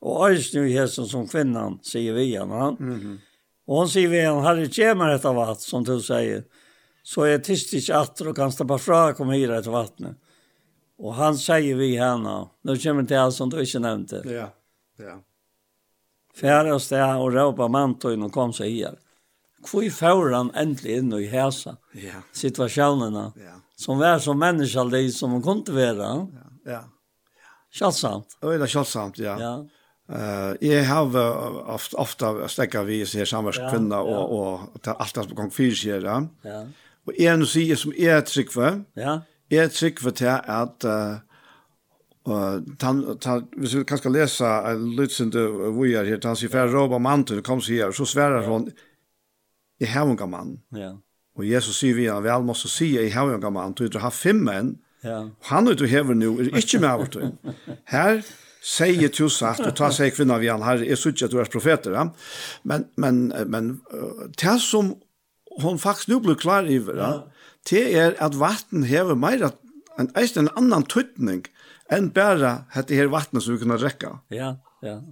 Och 0.00 0.30
nu 0.54 0.68
her 0.68 0.86
som 0.86 1.28
kvinnan 1.28 1.78
säger 1.82 2.12
vi, 2.12 2.36
va? 2.36 2.76
Mhm. 2.80 3.18
Och 3.66 3.76
hon 3.76 3.88
sier 3.88 4.08
vi 4.08 4.24
han 4.24 4.44
hade 4.44 4.66
det 4.66 4.94
mig 4.94 5.12
detta 5.12 5.32
vatten 5.32 5.60
som 5.60 5.84
du 5.84 6.00
säger. 6.00 6.44
Så 7.02 7.26
er 7.26 7.38
tyst 7.38 7.74
ikke 7.74 7.98
atter 7.98 8.30
og 8.30 8.36
kan 8.36 8.52
stappa 8.52 8.78
fra 8.78 9.12
kom 9.14 9.30
hit 9.34 9.50
etter 9.50 9.70
vattnet. 9.70 10.16
Och 10.98 11.14
han 11.14 11.38
säger 11.38 11.74
vi 11.74 11.96
henne, 11.96 12.48
nå 12.62 12.76
kommer 12.76 13.02
det 13.02 13.16
alt 13.16 13.34
som 13.34 13.50
du 13.50 13.60
inte 13.60 13.78
nämnde. 13.78 14.22
Ja, 14.24 14.48
ja. 14.98 15.20
Färre 16.34 16.72
oss 16.72 16.88
där 16.88 17.18
och 17.18 17.32
råpa 17.32 17.68
mantøyen 17.68 18.22
og 18.22 18.32
kom 18.32 18.52
seg 18.52 18.70
här. 18.72 18.98
Hvor 19.62 19.90
får 19.90 20.32
han 20.32 20.50
endelig 20.54 20.96
inn 20.98 21.12
i 21.12 21.26
hæsa 21.26 21.76
ja. 21.92 22.22
situasjonene 22.32 23.32
ja. 23.36 23.60
som 23.76 23.98
var 23.98 24.18
som 24.18 24.38
menneskelig 24.38 25.12
som 25.14 25.30
han 25.30 25.42
kunne 25.42 25.74
være. 25.76 26.08
Ja. 26.34 26.48
ja. 26.72 26.80
Kjallsamt. 27.72 28.36
Det 28.40 28.58
var 28.58 28.66
kjallsamt, 28.66 29.18
ja. 29.18 29.36
ja. 29.40 29.52
Uh, 30.10 30.52
jeg 30.60 30.86
har 30.88 31.14
ofte, 31.70 31.96
ofte 31.96 32.48
stekket 32.50 32.86
vi 32.88 33.04
ser 33.06 33.24
samverdskvinner 33.24 34.02
ja, 34.02 34.10
ja. 34.10 34.18
og, 34.18 34.32
og 34.32 34.76
och 34.76 35.00
alt 35.00 35.14
det 35.14 35.24
som 35.28 35.36
kan 35.36 35.50
fyre 35.50 35.76
seg. 35.76 36.04
Ja. 36.04 36.20
ja. 36.44 36.62
Og 37.06 37.20
en 37.20 37.46
säger 37.46 37.76
som 37.76 37.92
er 37.98 38.18
ett. 38.18 38.36
Ja. 38.96 39.20
er 39.50 39.62
ett 39.62 40.16
til 40.16 40.26
at 40.26 40.84
uh, 40.84 41.16
uh, 42.28 42.62
tan, 42.78 43.18
tan, 43.18 43.48
hvis 43.56 43.76
vi 43.76 43.84
kan 43.84 43.98
skal 43.98 44.12
lese 44.12 44.44
en 44.44 44.96
lydsende 44.96 45.48
vujer 45.74 46.04
her, 46.04 46.18
han 46.24 46.36
sier, 46.36 46.50
for 46.50 46.58
jeg 46.58 46.74
råber 46.74 46.98
mann 46.98 47.24
til, 47.24 47.42
kom 47.42 47.60
sier, 47.60 47.90
så 47.90 48.04
sverer 48.04 48.46
hun, 48.46 48.70
jeg 49.80 49.88
har 49.88 50.06
en 50.06 50.30
mann. 50.30 50.60
Ja. 50.76 50.92
Og 51.36 51.50
Jesus 51.50 51.76
sier 51.76 51.94
vi, 51.94 52.02
vi 52.02 52.28
alle 52.28 52.46
måste 52.46 52.68
si, 52.68 52.96
jeg 52.96 53.14
har 53.14 53.34
en 53.34 53.52
mann, 53.52 53.74
du 53.74 53.98
har 53.98 54.10
fem 54.10 54.36
menn, 54.36 54.78
ja. 55.02 55.18
Han 55.18 55.32
han 55.66 55.68
ute 55.68 55.86
hever 55.86 56.14
nu, 56.14 56.38
er 56.38 56.56
ikke 56.56 56.78
med 56.78 56.88
av 56.88 57.08
det. 57.10 57.32
Her, 57.90 58.22
säger 58.62 59.10
du 59.16 59.30
sagt 59.30 59.60
och 59.60 59.76
ta 59.76 59.92
sig 59.92 60.10
kvinna 60.10 60.38
vi 60.38 60.48
han 60.48 60.62
här 60.62 60.84
är 60.84 60.96
sucha 60.96 61.26
du 61.26 61.40
är 61.40 61.44
profeter 61.44 61.90
ja? 61.90 62.14
men 62.62 62.84
men 62.94 63.26
men 63.46 63.80
det 64.36 64.58
som 64.58 64.96
hon 65.60 65.78
faktiskt 65.78 66.08
nu 66.08 66.20
blir 66.20 66.34
klar 66.34 66.70
i 66.70 66.84
ja? 66.96 67.32
det 67.70 67.98
är 67.98 68.22
att 68.22 68.34
vatten 68.34 68.82
häver 68.82 69.14
mer 69.14 69.42
att 69.42 69.60
en 69.98 70.10
en 70.36 70.48
annan 70.48 70.82
tutning 70.82 71.44
än 71.88 72.08
bara 72.08 72.64
hade 72.70 72.94
här 72.94 73.06
vattnet 73.06 73.42
som 73.42 73.52
vi 73.52 73.58
kunde 73.58 73.76
räcka 73.76 74.18
ja 74.28 74.56
ja 74.80 75.02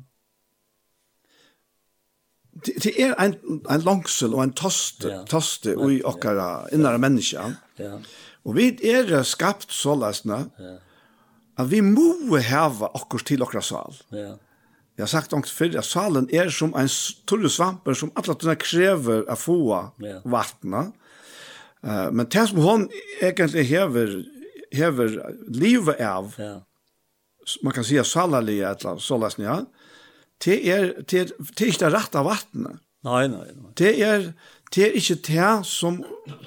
det, 2.64 2.82
det 2.82 3.02
är 3.02 3.14
en 3.18 3.34
en 3.68 3.80
långsel 3.80 4.34
och 4.34 4.42
en 4.42 4.52
tost 4.52 5.04
ja. 5.04 5.26
tost 5.26 5.66
och 5.66 5.92
i 5.92 6.02
okkara 6.02 6.42
ja. 6.42 6.68
innare 6.72 6.98
människa 6.98 7.54
ja, 7.76 7.84
ja. 7.84 8.00
och 8.42 8.58
vi 8.58 8.90
är 8.94 9.22
skapt 9.22 9.70
så 9.70 9.94
läsna 9.94 10.44
ja 10.58 10.78
at 11.60 11.70
vi 11.70 11.80
må 11.84 12.38
hava 12.44 12.90
okkur 12.98 13.24
til 13.26 13.42
okra 13.44 13.62
sal. 13.64 13.96
Ja. 14.14 14.34
Jeg 14.98 15.06
har 15.06 15.12
sagt 15.14 15.32
ångt 15.32 15.48
før, 15.48 15.78
at 15.80 15.88
salen 15.88 16.26
er 16.34 16.50
som 16.52 16.74
en 16.76 16.90
torre 17.28 17.48
svamper 17.48 17.96
som 17.96 18.10
alle 18.20 18.34
tunne 18.36 18.56
krever 18.60 19.22
å 19.24 19.36
få 19.38 19.60
ja. 20.04 20.18
vattnet. 20.28 20.90
Uh, 21.80 22.10
men 22.12 22.28
det 22.28 22.42
som 22.50 22.60
hon 22.60 22.84
egentlig 23.22 23.64
hever, 23.70 24.18
hever 24.76 25.14
livet 25.48 26.02
av, 26.04 26.34
ja. 26.36 26.58
man 27.64 27.72
kan 27.72 27.86
säga 27.88 28.04
salalia 28.04 28.74
eller 28.74 29.00
så 29.00 29.14
sålas 29.14 29.38
ja, 29.40 29.62
det 30.44 30.58
er, 30.68 30.92
det 31.08 31.20
er, 31.22 31.32
det 31.38 31.64
er 31.64 31.72
ikke 31.72 31.86
det 31.86 31.92
rette 31.94 32.24
vattnet. 32.24 32.84
Nei, 33.08 33.24
nei, 33.32 33.46
nei. 33.56 33.72
Det 33.80 33.94
er, 34.04 34.26
det 34.74 34.84
er 34.86 34.98
ikke 34.98 35.18
det 35.26 35.66
som 35.66 35.98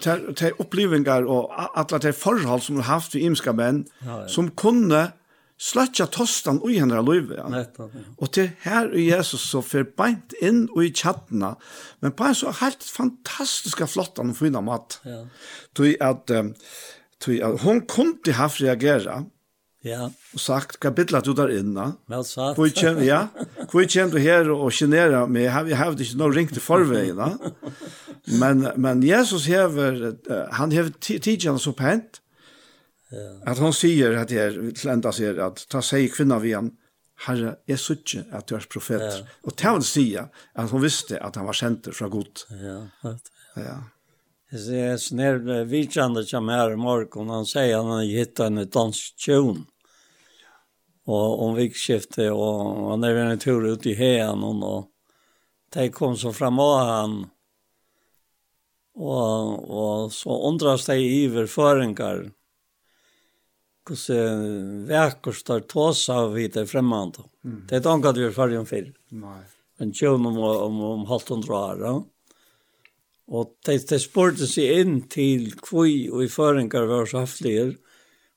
det 0.04 0.46
er 0.48 0.62
opplevinger 0.62 1.26
og 1.28 1.52
alle 1.60 2.00
det 2.00 2.16
forhold 2.16 2.62
som 2.64 2.78
du 2.78 2.82
har 2.82 3.02
haft 3.02 3.16
i 3.16 3.26
imenska 3.26 3.52
menn 3.52 3.84
ja, 4.06 4.22
ja. 4.22 4.28
som 4.32 4.48
kunne 4.56 5.10
sløtja 5.64 6.08
tostan 6.12 6.60
ui 6.64 6.78
henne 6.80 6.98
av 7.00 7.08
livet. 7.08 7.38
Ja. 7.40 7.50
Nettom, 7.52 7.92
ja. 7.96 8.06
Og 8.18 8.32
til 8.36 8.50
her 8.66 8.90
i 8.96 9.06
Jesus 9.10 9.46
så 9.52 9.62
fer 9.64 9.86
beint 10.00 10.36
inn 10.44 10.66
og 10.72 10.86
i 10.88 10.92
tjattena, 10.92 11.54
men 12.04 12.16
på 12.16 12.28
en 12.28 12.38
så 12.38 12.52
helt 12.60 12.84
fantastiska 12.84 13.88
flottan 13.88 14.34
og 14.34 14.40
fina 14.40 14.64
mat. 14.66 15.00
Ja. 15.08 15.24
Tui 15.76 15.94
at, 16.04 16.34
um, 16.34 16.54
tui 17.24 17.40
at 17.44 17.62
hun 17.64 17.84
kom 17.88 18.18
til 18.26 18.40
haft 18.40 18.64
reagera, 18.64 19.22
Ja. 19.84 20.08
Og 20.08 20.40
sagt, 20.40 20.78
hva 20.80 20.94
bidla 20.96 21.20
du 21.24 21.34
der 21.36 21.52
inna? 21.52 21.90
Vel 22.12 22.24
sagt. 22.24 22.56
Hvor 22.56 22.70
kjem, 22.72 23.02
ja. 23.04 23.26
Hvor 23.68 23.84
kjem 23.84 24.14
du 24.14 24.20
her 24.24 24.48
og 24.54 24.72
kjenere 24.72 25.26
meg? 25.28 25.50
Jeg 25.50 25.80
har 25.80 25.98
ikke 25.98 26.20
noe 26.22 26.32
ringt 26.32 26.54
til 26.56 26.64
forveien. 26.64 27.20
Men, 28.40 28.70
men 28.80 29.04
Jesus 29.04 29.50
hever, 29.52 30.14
han 30.56 30.72
hever 30.72 30.94
tidligere 31.04 31.60
så 31.60 31.76
pent, 31.76 32.22
at 33.46 33.60
han 33.60 33.76
sier 33.76 34.16
at 34.18 34.32
her, 34.34 34.56
til 34.74 34.94
enda 34.94 35.12
sier 35.14 35.42
at, 35.46 35.66
ta 35.70 35.84
seg 35.86 36.08
kvinna 36.16 36.40
vi 36.42 36.56
han, 36.56 36.72
Herre, 37.28 37.58
jeg 37.70 37.80
så 37.80 37.94
at 38.34 38.48
du 38.50 38.56
er 38.58 38.66
profet. 38.72 39.04
Ja. 39.04 39.36
Og 39.46 39.56
til 39.56 39.70
han 39.70 39.86
sier 39.86 40.32
at 40.56 40.72
hun 40.72 40.82
visste 40.84 41.20
at 41.22 41.38
han 41.40 41.46
var 41.48 41.60
kjent 41.60 41.92
fra 41.96 42.10
god. 42.12 42.46
Ja, 42.60 42.80
ja. 43.60 43.76
Jeg 44.54 44.62
ser 44.62 44.98
snart 45.02 45.48
vidkjande 45.70 46.26
som 46.30 46.50
her 46.52 46.74
i 46.74 46.80
morgen, 46.80 47.32
han 47.34 47.48
sier 47.50 47.80
han 47.80 47.90
har 47.90 48.04
gitt 48.06 48.42
en 48.44 48.62
dansk 48.70 49.16
tjon 49.18 49.64
og 51.06 51.44
om 51.44 51.56
vikskiftet, 51.56 52.32
og 52.32 52.90
han 52.92 53.04
er 53.04 53.20
en 53.26 53.40
tur 53.40 53.66
ut 53.68 53.86
i 53.86 53.96
heen, 53.98 54.44
og 54.44 54.90
de 55.76 55.90
kom 55.92 56.16
så 56.18 56.32
fram 56.36 56.60
av 56.64 56.76
han 56.88 57.16
og, 58.94 59.70
og 59.70 60.12
så 60.14 60.38
undras 60.48 60.86
de 60.86 61.00
iver 61.02 61.48
føringar, 61.50 62.28
kus 63.84 64.06
verkar 64.88 65.36
står 65.36 65.66
tåsa 65.68 66.28
vid 66.28 66.54
det 66.54 66.68
främmande. 66.68 67.24
Mm. 67.44 67.66
Det 67.68 67.82
tankar 67.82 68.14
du 68.14 68.32
för 68.32 68.48
dig 68.48 68.66
för. 68.66 68.94
Nej. 69.10 69.44
Men 69.78 69.94
tjön 69.94 70.26
om 70.26 70.38
om 70.38 70.82
om 70.82 71.06
halvt 71.06 71.30
hundra 71.30 71.56
år. 71.56 71.82
Ja? 71.82 72.04
Og 73.28 73.56
de, 73.66 73.78
de 73.78 74.00
spurte 74.00 74.48
seg 74.48 74.80
inn 74.80 75.02
til 75.10 75.52
kvui 75.58 76.10
og 76.12 76.24
i 76.24 76.30
föringar 76.30 76.86
var 76.86 77.06
så 77.06 77.26
haftlier 77.26 77.76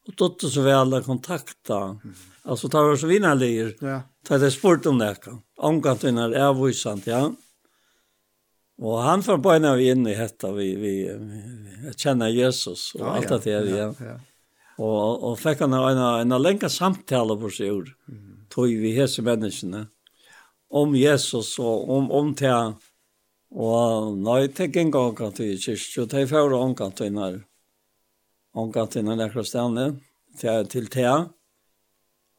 og 0.09 0.15
då 0.17 0.49
så 0.49 0.63
väl 0.63 1.03
kontakta. 1.03 1.99
Mm 2.05 2.15
Alltså 2.47 2.69
tar 2.69 2.85
oss 2.85 3.03
vinnarlier. 3.03 3.77
Ja. 3.81 4.03
Ta 4.27 4.39
det 4.39 4.51
sport 4.51 4.87
om 4.87 4.99
det. 4.99 5.17
Omgant 5.57 6.05
vinnar 6.05 6.31
är 6.31 6.65
vissant, 6.67 7.07
ja. 7.07 7.33
Och 8.79 8.99
han 8.99 9.23
får 9.23 9.39
på 9.39 9.59
när 9.59 9.77
vi 9.77 9.91
inne 9.91 10.11
i 10.11 10.15
hetta 10.15 10.53
vi 10.53 10.77
vi 10.77 11.11
känner 11.97 12.29
Jesus 12.29 12.95
och 12.95 13.01
ja, 13.01 13.07
allt 13.07 13.29
det 13.29 13.39
där 13.39 13.77
ja. 13.77 13.95
ja. 13.99 14.21
Och 14.77 15.31
och 15.31 15.39
fick 15.39 15.61
han 15.61 15.73
en 15.73 16.33
en 16.33 16.43
länka 16.43 16.69
samtal 16.69 17.41
på 17.41 17.51
sig 17.51 17.73
ord. 17.73 17.89
Mm. 18.09 18.47
Tog 18.49 18.67
vi 18.67 18.93
hese 18.93 19.23
människorna 19.23 19.87
om 20.69 20.97
Jesus 20.97 21.59
och 21.59 21.91
om 21.91 22.11
om 22.11 22.35
till 22.35 22.73
och 23.51 24.19
nej 24.19 24.49
tänk 24.49 24.77
en 24.77 24.91
gång 24.91 25.17
att 25.19 25.41
vi 25.41 25.59
kyrkjo 25.59 26.07
ta 26.07 26.27
för 26.27 26.53
och 26.53 26.79
kan 26.79 26.93
ta 26.93 27.05
när. 27.05 27.43
Hon 28.53 28.73
kan 28.73 28.87
ta 28.87 28.93
till 28.93 29.05
till 30.67 30.67
till 30.67 30.87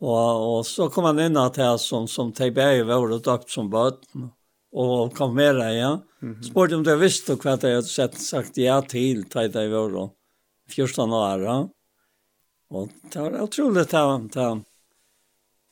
Og, 0.01 0.57
og 0.57 0.65
så 0.65 0.89
kom 0.93 1.07
han 1.09 1.19
inn 1.19 1.37
att 1.37 1.57
här 1.57 1.77
som, 1.77 2.07
som 2.07 2.31
Tejberg 2.31 2.83
var 2.83 3.11
och 3.11 3.21
döpt 3.21 3.49
som 3.49 3.69
bøten, 3.69 4.29
og 4.73 5.15
kom 5.17 5.33
med 5.35 5.55
deg, 5.55 5.77
ja. 5.77 6.01
Mm 6.21 6.35
-hmm. 6.35 6.43
Spårde 6.43 6.75
om 6.75 6.83
det 6.83 6.95
visste 6.95 7.35
hva 7.35 7.49
jag 7.49 7.57
hadde 7.57 7.83
sett, 7.83 8.19
sagt 8.21 8.57
ja 8.57 8.81
til 8.81 8.89
till 8.89 9.23
Tejberg 9.23 9.69
var 9.69 9.89
då. 9.89 10.11
14 10.69 11.13
år, 11.13 11.41
ja. 11.41 11.69
Og 12.69 12.89
det 13.13 13.19
var 13.19 13.41
otroligt 13.41 13.93
att 13.93 14.29
han 14.31 14.63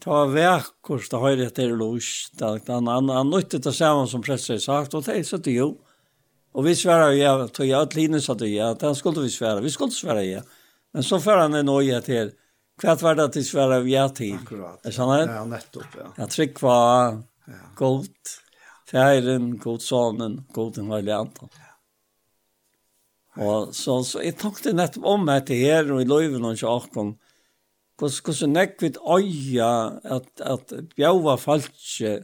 ta 0.05 0.25
vekkurs, 0.25 1.09
det 1.09 1.17
har 1.17 1.41
etter 1.45 1.73
lus, 1.77 2.29
han, 2.39 2.87
han, 2.87 3.09
han 3.09 3.31
nøytte 3.31 3.61
det 3.63 3.73
samme 3.73 4.07
som 4.07 4.23
presset 4.25 4.63
sagt, 4.63 4.93
og 4.93 5.05
det 5.07 5.23
satt 5.27 5.47
jo. 5.47 5.75
Og 6.55 6.63
vi 6.63 6.75
sværer 6.77 7.15
ja, 7.17 7.33
tog 7.51 7.67
jeg, 7.67 7.79
at 7.81 7.95
Line 7.97 8.21
sa 8.21 8.33
satt 8.33 8.45
ja, 8.47 8.73
det 8.79 8.93
skulle 8.95 9.25
vi 9.25 9.33
sverre, 9.33 9.63
vi 9.63 9.73
skulle 9.73 9.95
sverre 9.95 10.23
ja. 10.23 10.43
Men 10.95 11.03
så 11.03 11.19
får 11.19 11.41
han 11.43 11.57
en 11.59 11.69
øye 11.73 11.99
til, 12.05 12.31
Hva 12.81 12.95
var 12.99 13.15
det 13.15 13.29
til 13.35 13.45
svære 13.47 13.83
vi 13.85 13.93
er 13.95 14.09
til. 14.15 14.33
Akkurat. 14.35 14.81
Er 14.83 14.95
sånn 14.95 15.13
det? 15.13 15.27
Ja, 15.31 15.43
nettopp, 15.47 15.93
ja. 15.99 16.09
Jeg 16.17 16.31
trykk 16.33 16.63
var 16.65 17.21
godt, 17.79 18.33
færen, 18.89 19.53
god 19.63 19.85
sonen, 19.85 20.41
god 20.55 20.73
den 20.75 20.91
høylige 20.91 21.19
antan. 21.21 21.53
Ja. 21.55 21.71
Og 23.45 23.71
så, 23.75 23.99
så 24.07 24.23
jeg 24.23 24.37
tenkte 24.39 24.75
nettopp 24.75 25.07
om 25.11 25.29
etter 25.31 25.59
her 25.59 25.87
og 25.91 26.03
i 26.03 26.09
løyven 26.09 26.47
og 26.47 26.55
ikke 26.55 26.73
hvordan 26.75 27.15
hvordan 27.95 28.51
nekk 28.51 28.81
vi 28.81 28.89
øya 28.91 29.69
at, 30.17 30.27
at 30.43 30.73
bjøva 30.97 31.37
falskje 31.39 32.17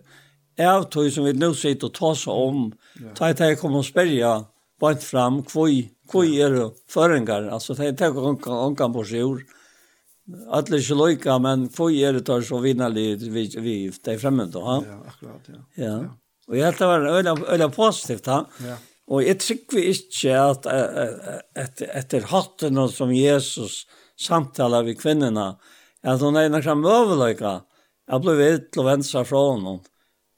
av 0.59 0.89
tog 0.91 1.07
som 1.11 1.23
vi 1.25 1.31
nå 1.33 1.53
sitter 1.55 1.87
og 1.87 1.95
tar 1.95 2.17
seg 2.19 2.41
om, 2.47 2.65
ja. 2.99 3.13
ta 3.15 3.29
etter 3.31 3.53
jeg 3.53 3.61
kommer 3.61 3.79
og 3.79 3.87
spørre 3.87 4.33
bare 4.81 4.99
fram, 4.99 5.39
hvor, 5.47 5.71
hvor 6.11 6.27
er 6.27 6.55
det 6.55 6.67
føringer? 6.91 7.47
Altså, 7.53 7.75
det 7.77 8.01
er 8.01 8.11
ikke 8.11 8.35
noen 8.51 8.93
på 8.95 9.03
seg 9.07 9.23
ord. 9.23 9.43
Alla 10.53 10.77
ikke 10.77 10.95
løyka, 10.95 11.38
men 11.41 11.65
få 11.73 11.89
er 11.91 12.14
det 12.14 12.26
tar 12.27 12.43
så 12.45 12.60
vinnerlig 12.61 13.18
vi, 13.22 13.48
vi 13.57 13.91
där 14.03 14.18
framme 14.18 14.45
då. 14.45 14.61
Ha? 14.61 14.84
Ja, 14.88 14.98
akkurat, 15.07 15.48
ja. 15.48 15.84
Ja. 15.84 15.98
Og 16.48 16.57
jeg 16.57 16.65
jag 16.65 16.77
det 16.77 16.88
var 16.88 17.18
øyla 17.18 17.35
öliga 17.48 17.69
positivt. 17.69 18.26
Ha? 18.26 18.45
Ja. 18.60 18.77
Og 19.07 19.23
jeg 19.23 19.39
trykker 19.39 19.77
vi 19.77 19.88
inte 19.88 20.43
att 20.43 20.65
ett, 21.56 21.81
etter 21.81 22.22
hatten 22.22 22.89
som 22.89 23.14
Jesus 23.14 23.88
samtaler 24.15 24.45
samtalar 24.45 24.84
vid 24.84 25.02
kvinnorna, 25.02 25.57
att 26.03 26.22
hon 26.22 26.35
är 26.35 26.49
nästan 26.49 26.85
överlöjka. 26.85 27.61
Jag 28.07 28.22
blev 28.22 28.41
ut 28.41 28.77
och 28.77 28.88
vänstra 28.88 29.26
från 29.26 29.52
honom. 29.52 29.80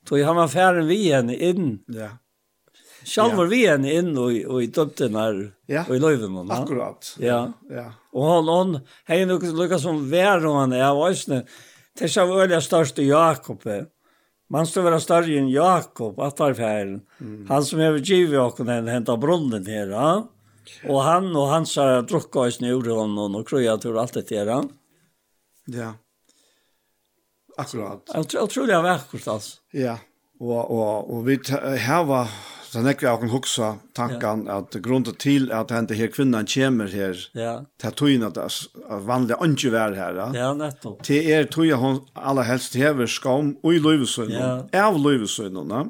Då 0.10 0.24
han 0.24 0.36
var 0.36 0.48
färden 0.48 0.88
vi 0.88 1.12
henne 1.12 1.36
inn. 1.36 1.80
Ja. 1.88 2.10
Själv 3.06 3.36
var 3.36 3.46
vi 3.46 3.68
henne 3.68 3.94
inn 3.94 4.18
og, 4.18 4.32
og 4.48 4.64
i 4.64 4.68
döpten 4.68 5.16
her, 5.16 5.40
ja. 5.68 5.84
og 5.90 5.96
i 5.96 6.00
løyven 6.00 6.36
löven. 6.36 6.52
Akkurat. 6.52 7.16
Ja. 7.20 7.54
ja. 7.70 7.76
ja. 7.76 7.92
Og 8.14 8.27
hon, 8.30 8.49
hon, 8.49 8.76
hei 9.10 9.23
nok 9.26 9.45
lukka 9.57 9.80
som 9.81 10.03
vær 10.11 10.45
og 10.45 10.60
han 10.61 10.76
er 10.77 10.85
av 10.91 11.02
òsne, 11.02 11.44
Det 11.94 12.07
er 12.07 12.10
så 12.10 12.23
veldig 12.26 12.57
største 12.65 13.03
Jakob. 13.06 13.61
Man 14.49 14.65
stod 14.65 14.88
være 14.88 14.99
større 15.02 15.35
enn 15.38 15.49
Jakob, 15.49 16.19
at 16.19 16.38
det 16.38 16.60
er 16.65 16.85
Mm. 17.19 17.48
Han 17.48 17.64
som 17.64 17.80
har 17.80 17.98
givet 17.99 18.40
okken 18.40 18.68
hen, 18.68 18.88
hentet 18.88 19.19
brunnen 19.19 19.65
her, 19.65 19.88
ja. 19.88 20.23
Og 20.90 21.03
han 21.03 21.35
og 21.35 21.49
hans 21.49 21.76
har 21.76 22.02
drukket 22.02 22.35
òsne 22.35 22.73
ur 22.73 22.84
honom, 22.84 23.35
og 23.35 23.45
krøya 23.45 23.77
tur 23.80 23.99
alt 23.99 24.14
det 24.14 24.30
her, 24.30 24.45
ja. 24.45 24.61
Ja. 25.68 25.94
Akkurat. 27.57 28.02
Jeg 28.14 28.27
tror 28.27 28.41
jeg 28.41 28.49
tror 28.49 28.68
det 28.68 28.76
er 28.76 28.84
vekkert, 28.84 29.27
altså. 29.27 29.60
Ja, 29.72 29.98
og, 30.41 30.72
og, 30.72 31.11
og 31.14 31.26
vi 31.27 31.38
hava 31.85 32.27
Så 32.74 32.82
han 32.82 32.90
ikke 32.90 33.12
kan 33.22 33.30
huske 33.30 33.68
tanken 33.94 34.48
ja. 34.48 34.56
at 34.58 34.74
grunden 34.82 35.14
til 35.22 35.52
at 35.54 35.70
han 35.70 35.86
her 35.94 36.08
kvinnan 36.10 36.48
kommer 36.50 36.88
her, 36.90 37.20
ja. 37.38 37.52
til 37.78 37.91
at 37.91 38.00
tøyene 38.02 38.32
at 38.34 38.56
vanlige 39.06 39.38
ikke 39.45 39.72
være 39.76 39.94
her. 39.94 40.18
Ja, 40.34 40.48
nettopp. 40.58 41.04
Til 41.06 41.30
er 41.30 41.45
tøyene 41.45 41.78
hun 41.78 42.00
aller 42.18 42.50
helst 42.50 42.74
hever 42.74 43.06
skam 43.06 43.54
og 43.62 43.76
i 43.76 43.78
løyvesøyene, 43.78 44.41
ja. 44.74 44.88
av 44.88 44.98
løyvesøyene, 44.98 45.84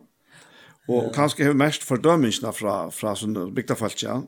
og 0.89 0.99
ja. 0.99 1.07
kanskje 1.15 1.47
hever 1.47 1.61
mest 1.63 1.87
fordømmingsna 1.87 2.51
fra, 2.51 2.77
fra 2.91 3.15
sånne 3.15 3.47
bygdefalt, 3.55 4.03
ja. 4.03 4.19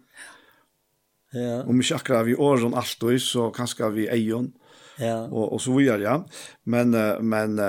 Ja. 1.35 1.59
Om 1.67 1.83
ikke 1.83 1.99
akkurat 1.99 2.29
vi 2.29 2.39
åren 2.39 2.71
alltid, 2.71 3.19
så 3.19 3.49
kanskje 3.51 3.91
vi 3.97 4.07
eion, 4.07 4.53
ja. 4.95 5.25
og, 5.27 5.57
og 5.57 5.59
så 5.59 5.75
videre, 5.75 6.05
ja. 6.07 6.21
Men, 6.63 6.95
men, 7.19 7.59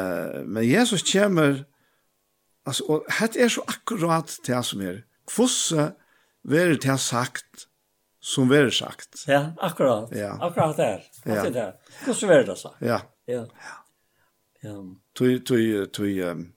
men 0.46 0.62
Jesus 0.62 1.02
kommer 1.10 1.64
Altså, 2.66 2.84
og 2.88 3.06
det 3.20 3.42
er 3.42 3.48
så 3.48 3.62
akkurat 3.68 4.38
det 4.46 4.64
som 4.64 4.82
er. 4.82 5.00
Kvosse 5.30 5.92
vil 6.42 6.76
det 6.82 6.90
ha 6.90 6.96
sagt 6.98 7.68
som 8.26 8.50
vil 8.50 8.72
sagt. 8.72 9.24
Ja, 9.28 9.52
akkurat. 9.62 10.10
Ja. 10.12 10.32
Akkurat 10.40 10.76
där. 10.76 11.02
Ja. 11.24 11.42
Det 11.42 11.50
där. 11.50 11.74
Kvosse 12.04 12.26
ver 12.26 12.44
det 12.44 12.56
så. 12.56 12.74
Ja. 12.80 13.00
Ja. 13.26 13.46
Ja. 14.60 14.84
Tu 15.14 15.38
tu 15.38 16.22
um, 16.22 16.52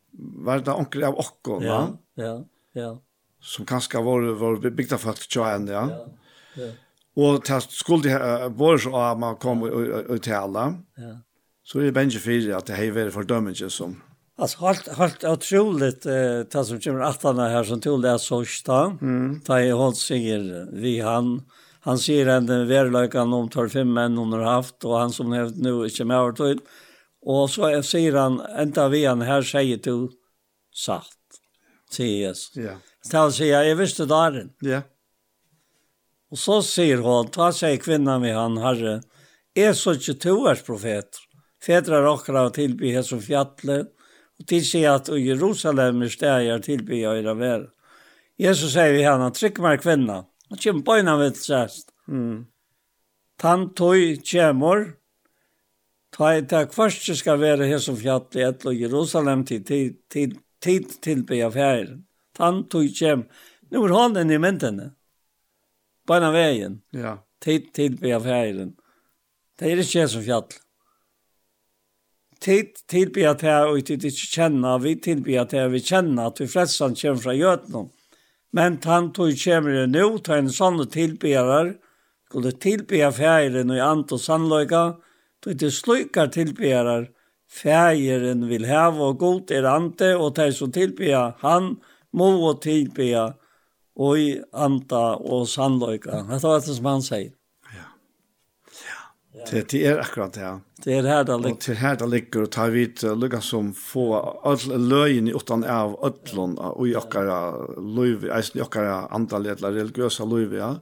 var 0.45 0.59
det 0.59 0.71
onkel 0.71 1.03
av 1.03 1.19
okkon, 1.19 1.63
ja. 1.63 1.97
Ja. 2.15 2.25
Ja. 2.25 2.45
ja. 2.81 3.01
Som 3.41 3.65
kanskje 3.65 4.01
var 4.01 4.33
var 4.33 4.69
bygda 4.69 4.97
for 4.97 5.09
at 5.09 5.29
köra 5.29 5.55
ända, 5.55 5.73
ja. 5.73 5.89
Ja. 5.89 6.63
Ja. 6.63 6.71
Og 7.15 7.45
til 7.45 7.61
skulle 7.61 8.17
uh, 8.17 8.49
våre 8.59 8.79
så 8.79 8.95
at 8.95 9.19
man 9.19 9.35
kom 9.35 9.63
ut 9.63 10.23
til 10.23 10.33
alle. 10.33 10.73
Ja. 10.97 11.15
Så 11.63 11.79
er 11.79 11.83
det 11.83 11.93
bensje 11.93 12.19
fyrir 12.19 12.55
at 12.57 12.67
det 12.67 12.75
har 12.75 12.91
vært 12.95 13.13
fordømmelse 13.13 13.69
som 13.69 14.01
Alltså 14.39 14.59
halt 14.59 14.87
halt 14.87 15.23
otroligt 15.23 16.05
eh 16.05 16.43
ta 16.43 16.63
som 16.63 16.79
kommer 16.79 16.99
att 16.99 17.23
han 17.23 17.39
här 17.39 17.63
som 17.63 17.81
tog 17.81 18.01
det 18.01 18.19
så 18.19 18.45
sta. 18.45 18.97
Mm. 19.01 19.41
Ta 19.41 19.61
i 19.61 19.71
hon 19.71 19.95
säger 19.95 20.67
vi 20.71 20.99
han 20.99 21.41
han 21.81 21.99
säger 21.99 22.25
en 22.25 22.67
verkligen 22.67 23.33
om 23.33 23.49
12 23.49 23.85
män 23.85 24.17
hon 24.17 24.33
har 24.33 24.41
haft 24.41 24.83
och 24.85 24.99
han 24.99 25.11
som 25.11 25.31
har 25.31 25.51
nu 25.63 25.85
inte 25.85 26.05
mer 26.05 26.15
övertid. 26.15 26.59
Och 27.21 27.49
så 27.49 27.83
säger 27.83 28.13
han 28.13 28.39
ända 28.39 28.87
vi 28.89 29.05
han 29.05 29.21
här 29.21 29.41
säger 29.41 29.77
du 29.77 30.09
sagt. 30.75 31.17
Ses. 31.91 32.55
Ja. 32.55 32.71
Så 33.01 33.31
säger 33.31 33.63
jag 33.63 33.75
visste 33.75 34.05
där. 34.05 34.47
Ja. 34.59 34.81
Och 36.31 36.39
så 36.39 36.63
säger 36.63 36.97
hon 36.97 37.27
ta 37.27 37.53
sig 37.53 37.77
kvinnan 37.77 38.21
med 38.21 38.35
han 38.35 38.57
herre 38.57 39.01
är 39.53 39.73
så 39.73 39.93
inte 39.93 40.13
tvåårs 40.13 40.61
profet. 40.61 41.09
Fedrar 41.65 42.03
och 42.03 42.25
krav 42.25 42.55
här 42.57 43.01
som 43.01 43.21
fjallet 43.21 43.87
Och 44.39 44.47
tillse 44.47 44.91
att 44.91 45.09
i 45.09 45.19
Jerusalem 45.19 46.01
är 46.01 46.09
stägar 46.09 46.59
tillbya 46.59 47.17
era 47.17 47.33
värld. 47.33 47.69
Jesus 48.37 48.73
säger 48.73 48.93
vi 48.93 49.03
henne, 49.03 49.31
tryck 49.31 49.59
mig 49.59 49.77
kvinna. 49.77 50.25
Han 50.49 50.57
kommer 50.57 50.81
på 50.81 50.97
innan 50.97 51.19
vet 51.19 51.37
särst. 51.37 51.87
Mm. 52.07 52.45
Tan 53.37 53.73
tog 53.73 54.25
kjemor. 54.25 54.93
Ta 56.17 56.35
i 56.35 56.41
tak 56.41 56.73
först 56.73 57.17
skal 57.17 57.39
være 57.39 57.67
her 57.67 57.77
som 57.77 57.97
fjatt 57.97 58.35
i 58.35 58.41
ett 58.41 58.65
och 58.65 58.73
Jerusalem 58.73 59.45
til 59.45 59.63
tid 59.63 59.95
til, 60.09 60.37
til, 60.61 60.83
tilby 61.01 61.41
av 61.43 61.51
fjärden. 61.51 62.05
Tan 62.33 62.63
tog 62.69 62.89
tjäm. 62.89 63.23
Nu 63.69 63.77
är 63.77 63.89
hånden 63.89 64.31
i 64.31 64.37
myndene. 64.37 64.91
På 66.07 66.17
innan 66.17 66.33
veien. 66.33 66.81
Ja. 66.91 67.17
Tid 67.39 67.73
tillbya 67.73 68.19
fjärden. 68.19 68.73
Det 69.59 69.71
är 69.71 69.77
inte 69.77 70.07
som 70.07 70.23
fjallet 70.23 70.68
tid 72.39 72.67
tillbe 72.87 73.29
att 73.29 73.41
här 73.41 73.67
och 73.67 73.77
ikke 73.77 74.09
känna 74.11 74.77
vi 74.77 74.95
tillbe 74.95 75.41
att 75.41 75.51
här 75.51 75.67
vi 75.67 75.79
känner 75.79 76.27
att 76.27 76.41
vi 76.41 76.47
flestan 76.47 76.95
kommer 76.95 77.15
från 77.15 77.37
Götland. 77.37 77.89
Men 78.51 78.77
han 78.83 79.13
tog 79.13 79.43
kommer 79.43 79.71
det 79.71 79.87
nå 79.87 80.17
ta 80.17 80.35
en 80.35 80.49
sån 80.49 80.87
tillberar 80.87 81.75
skulle 82.29 82.51
tillbe 82.51 83.11
färgen 83.11 83.69
och 83.69 83.77
i 83.77 83.79
ant 83.79 84.11
och 84.11 84.21
sannlöka 84.21 84.95
då 85.43 85.53
det 85.53 85.71
slukar 85.71 86.27
tillberar 86.27 87.09
färgen 87.63 88.47
vill 88.47 88.65
ha 88.65 88.87
og 88.89 89.17
god 89.17 89.51
er 89.51 89.63
ante 89.63 90.15
och 90.15 90.33
de 90.33 90.51
så 90.53 90.67
tillbe 90.67 91.33
han 91.39 91.77
må 92.11 92.49
och 92.49 92.61
tillbe 92.61 93.33
i 94.17 94.41
anta 94.51 95.15
och 95.15 95.49
sannløyga. 95.49 96.23
Det 96.29 96.43
var 96.43 96.59
det 96.59 96.75
som 96.75 96.85
han 96.85 97.01
sier. 97.01 97.38
Det 99.51 99.71
det 99.71 99.85
er 99.87 99.99
akkurat 99.99 100.33
det. 100.33 100.59
Det 100.83 100.93
är 100.93 101.03
här 101.03 101.23
där 101.23 101.37
ligger. 101.37 101.57
Det 101.67 101.73
her 101.73 101.95
det 101.95 102.07
ligger 102.07 102.41
og 102.41 102.51
tar 102.51 102.69
vi 102.69 102.87
til 102.87 103.17
lucka 103.17 103.41
som 103.41 103.73
få 103.73 104.15
all 104.43 104.89
löjen 104.89 105.27
i 105.27 105.31
utan 105.31 105.63
av 105.63 105.97
öllon 106.03 106.57
og 106.57 106.87
i 106.87 106.95
okkara 106.95 107.39
akkara 107.49 108.37
eisen 108.37 108.59
i 108.59 108.61
okkara 108.61 109.07
antal 109.11 109.45
eller 109.45 109.71
religiösa 109.71 110.25
löv 110.25 110.53
ja. 110.53 110.75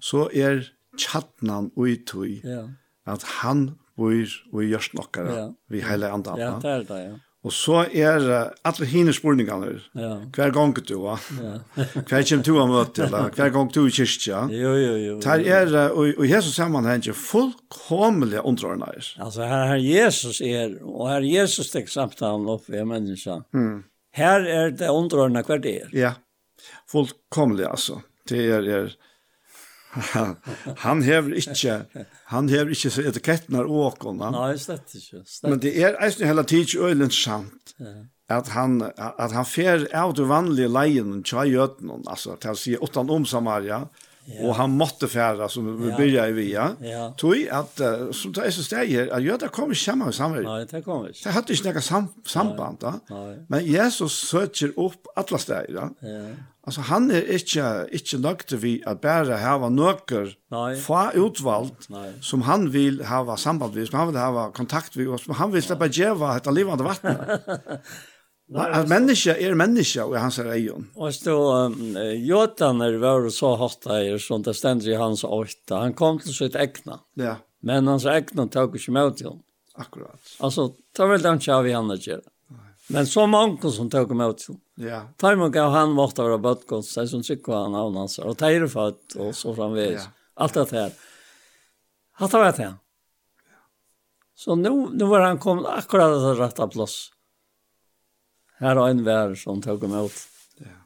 Så 0.00 0.30
är 0.32 0.64
chatnan 0.98 1.70
utui. 1.76 2.40
Ja. 2.44 2.68
at 3.06 3.22
han 3.22 3.78
bor 3.96 4.28
och 4.52 4.64
görs 4.64 4.92
nokkara 4.92 5.54
vi 5.68 5.80
hela 5.80 6.10
andan. 6.12 6.38
Ja, 6.38 6.58
det 6.62 6.70
er 6.70 6.84
det 6.84 7.02
ja. 7.04 7.14
Og 7.42 7.50
så 7.50 7.80
er 7.90 8.22
uh, 8.22 8.52
alle 8.68 8.86
hine 8.86 9.12
spurningene. 9.14 9.72
Ja. 9.98 10.12
Hver 10.30 10.52
gang 10.54 10.76
du, 10.78 10.94
va? 11.02 11.16
Ja. 11.42 11.54
hver 12.08 12.26
kommer 12.28 12.44
du 12.46 12.52
å 12.54 12.66
møte, 12.70 13.06
eller 13.08 13.32
hver 13.36 13.50
gang 13.54 13.70
du 13.74 13.80
i 13.82 13.94
kyrkja. 13.94 14.44
Jo, 14.54 14.74
jo, 14.78 14.92
jo. 15.02 15.16
Det 15.24 15.48
er, 15.50 15.74
og, 15.90 16.12
og 16.14 16.26
Jesus 16.28 16.54
sammenheng, 16.54 17.02
fullkomlige 17.18 18.44
underordnere. 18.46 19.02
Altså, 19.18 19.42
her, 19.42 19.74
er 19.74 19.82
Jesus 19.82 20.38
er, 20.38 20.76
og 20.86 21.08
her 21.10 21.18
er 21.18 21.30
Jesus 21.32 21.72
tek 21.74 21.90
samtalen 21.90 22.46
opp 22.52 22.70
i 22.70 22.84
menneska. 22.86 23.40
Mm. 23.56 23.82
Her 24.14 24.46
er 24.46 24.76
det 24.76 24.92
underordnere 24.92 25.48
hver 25.48 25.62
det 25.64 25.76
er. 25.80 25.92
Ja, 25.96 26.14
fullkomlige, 26.90 27.72
altså. 27.74 27.98
Det 28.30 28.44
er, 28.54 28.70
er 28.70 28.94
han 30.86 31.02
hever 31.04 31.34
ikke, 31.36 32.04
han 32.32 32.48
hever 32.48 32.72
ikke 32.72 32.92
så 32.94 33.04
etikettene 33.10 33.64
av 33.64 33.74
åkene. 33.88 34.30
Nei, 34.32 34.54
slett 34.60 34.94
ikke. 34.96 35.20
Slett. 35.24 35.50
Men 35.50 35.60
det 35.64 35.74
er 35.76 35.98
eisen 36.00 36.28
hele 36.30 36.44
tiden 36.48 36.86
øylen 36.86 37.12
sant. 37.12 37.74
Ja. 37.80 37.98
At 38.32 38.48
han, 38.54 38.78
at 38.96 39.34
han 39.34 39.44
fer 39.44 39.84
av 39.98 40.14
det 40.16 40.24
vanlige 40.30 40.70
leien 40.72 41.18
og 41.18 41.26
tja 41.28 41.44
gjøten, 41.44 41.90
altså, 42.08 42.38
til 42.40 42.54
å 42.54 42.56
si 42.56 42.78
åttan 42.80 43.10
om 43.12 43.26
Samaria, 43.28 43.82
Ja. 44.24 44.48
Och 44.48 44.54
han 44.54 44.70
måtte 44.70 45.08
fære 45.08 45.48
som 45.50 45.66
vi 45.80 45.88
ja. 45.90 45.96
begynner 45.96 46.28
i 46.28 46.32
via. 46.32 46.66
Ja. 46.80 47.08
Tog 47.18 47.48
at, 47.50 47.80
uh, 47.80 48.12
som 48.14 48.32
det 48.32 48.44
er 48.46 48.50
så 48.50 48.62
steg 48.62 48.86
stäjer 48.88 49.08
att 49.10 49.22
göda 49.22 49.48
kommer 49.48 49.74
sammen 49.74 50.06
med 50.06 50.14
Samaria. 50.14 50.48
Nei, 50.48 50.64
det 50.70 50.84
kommer 50.84 51.08
ikke. 51.08 51.24
Det 51.24 51.32
hadde 51.32 51.52
ikke 51.52 51.72
noe 51.72 51.82
sam 51.82 52.08
samband. 52.26 52.78
da. 52.80 52.92
Nei. 53.10 53.34
Men 53.48 53.66
Jesus 53.66 54.12
søker 54.28 54.70
opp 54.76 55.10
alle 55.16 55.38
alla 55.48 55.64
da. 55.74 55.88
Ja. 56.02 56.22
Altså, 56.66 56.80
han 56.80 57.10
är 57.10 57.14
er 57.16 57.38
ikke 57.38 57.86
inte 57.92 58.18
nöjd 58.18 58.60
vi 58.60 58.82
att 58.86 59.00
bara 59.00 59.36
ha 59.36 59.68
några 59.68 60.26
fra 60.76 61.12
utvalgt 61.12 61.90
Nei. 61.90 62.12
som 62.20 62.42
han 62.42 62.72
vil 62.72 63.04
hava 63.04 63.36
samband 63.36 63.74
med, 63.74 63.86
som 63.86 63.98
han 63.98 64.08
vil 64.08 64.16
hava 64.16 64.50
kontakt 64.50 64.96
med, 64.96 65.20
som 65.20 65.34
han 65.34 65.52
vill 65.52 65.62
släppa 65.62 65.86
geva 65.86 66.36
ett 66.36 66.54
levande 66.54 66.84
vatten. 66.84 67.16
Att 68.54 68.88
människa 68.88 69.34
är 69.34 69.50
er 69.50 69.54
människa 69.54 70.04
och 70.04 70.18
hans 70.18 70.38
rejon. 70.38 70.90
Och 70.94 71.14
så 71.14 71.52
um, 71.52 71.96
Jotan 72.14 72.80
är 72.80 72.96
var 72.96 73.28
så 73.28 73.56
hatt 73.56 73.82
där 73.82 74.18
som 74.18 74.42
det 74.42 74.54
ständs 74.54 74.86
i 74.86 74.94
hans 74.94 75.24
åtta. 75.24 75.76
Han 75.76 75.94
kom 75.94 76.18
til 76.18 76.34
sitt 76.34 76.56
egna. 76.56 77.00
Ja. 77.14 77.36
Men 77.62 77.86
hans 77.86 78.04
egna 78.06 78.46
tok 78.46 78.74
ikke 78.74 78.92
med 78.92 79.16
til 79.16 79.26
ham. 79.26 79.40
Akkurat. 79.74 80.20
Altså, 80.40 80.74
ta 80.96 81.06
väl 81.06 81.22
den 81.22 81.40
tjav 81.40 81.66
i 81.66 81.72
han 81.72 81.90
att 81.90 82.06
göra. 82.06 82.31
Men 82.90 83.06
så 83.06 83.26
mange 83.30 83.70
som 83.70 83.90
tok 83.90 84.10
med 84.18 84.34
ut. 84.34 84.46
Ja. 84.82 85.04
Tar 85.16 85.36
man 85.38 85.52
gav 85.54 85.70
han 85.72 85.94
måtte 85.94 86.24
være 86.26 86.40
bøtgått, 86.42 86.88
så 86.88 87.06
som 87.06 87.22
sikker 87.22 87.54
han 87.54 87.76
av 87.78 87.92
hans, 87.94 88.18
og 88.18 88.34
teir 88.40 88.66
født, 88.70 89.16
og 89.22 89.30
så 89.38 89.54
framvis. 89.54 90.00
Ja. 90.00 90.08
Alt 90.42 90.58
det 90.58 90.70
her. 90.74 90.96
Hatt 92.18 92.34
av 92.34 92.48
det. 92.56 92.72
Så 94.34 94.54
nu, 94.58 94.88
nu 94.92 95.04
var 95.06 95.28
han 95.28 95.38
kommet 95.38 95.68
akkurat 95.70 96.16
til 96.18 96.38
rette 96.40 96.66
plass. 96.72 96.96
Her 98.62 98.78
er 98.78 98.90
en 98.90 99.04
vær 99.06 99.36
som 99.38 99.62
tok 99.62 99.84
med 99.86 100.08
ut. 100.08 100.18
Ja. 100.62 100.78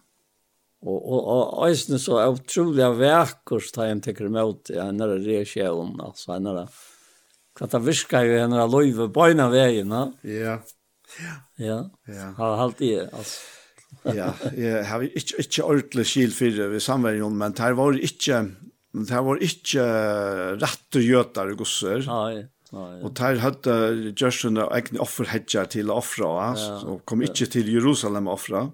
Og, 0.87 0.99
og, 1.01 1.21
og 1.31 1.71
øyne 1.71 2.01
så 2.01 2.21
er 2.21 2.35
utrolig 2.35 2.91
vekkurs 3.01 3.73
da 3.75 3.89
han 3.89 4.03
tekker 4.05 4.29
med 4.33 4.53
ut 4.53 4.73
i 4.75 4.79
henne 4.81 5.09
reisjøen, 5.15 5.97
altså 6.05 6.37
henne 6.37 6.67
Hva 7.57 7.69
det 7.73 7.81
virker 7.81 8.27
jo 8.29 8.41
henne 8.43 8.67
løyve 8.69 9.09
på 9.13 9.31
en 9.31 9.41
av 9.47 9.55
veien, 9.57 9.93
ja. 9.93 10.03
Ja. 10.29 10.57
Ja. 11.57 11.91
Ja. 12.07 12.35
Har 12.37 12.57
halt 12.57 12.79
det 12.79 13.13
alltså. 13.13 13.41
ja, 14.03 14.35
jag 14.57 14.85
har 14.85 15.03
inte 15.03 15.37
inte 15.39 15.63
ordentlig 15.63 16.07
skil 16.07 16.33
för 16.33 16.69
vi 16.69 16.81
samverkar 16.81 17.29
men 17.29 17.53
det 17.53 17.73
var 17.73 17.93
inte 17.93 18.51
det 18.93 19.21
var 19.21 19.43
inte 19.43 19.81
rätt 20.55 20.97
att 20.97 21.05
göta 21.05 21.53
gossar. 21.53 22.05
Nej. 22.07 22.49
Nej. 22.73 23.03
Och 23.03 23.13
där 23.13 23.37
hade 23.37 23.93
Joshua 24.17 24.77
egna 24.77 25.01
offerhedjar 25.01 25.65
till 25.65 25.91
offra 25.91 26.55
ja. 26.57 26.83
och 26.87 27.05
kom 27.05 27.23
inte 27.23 27.47
till 27.47 27.73
Jerusalem 27.75 28.29
offra. 28.29 28.71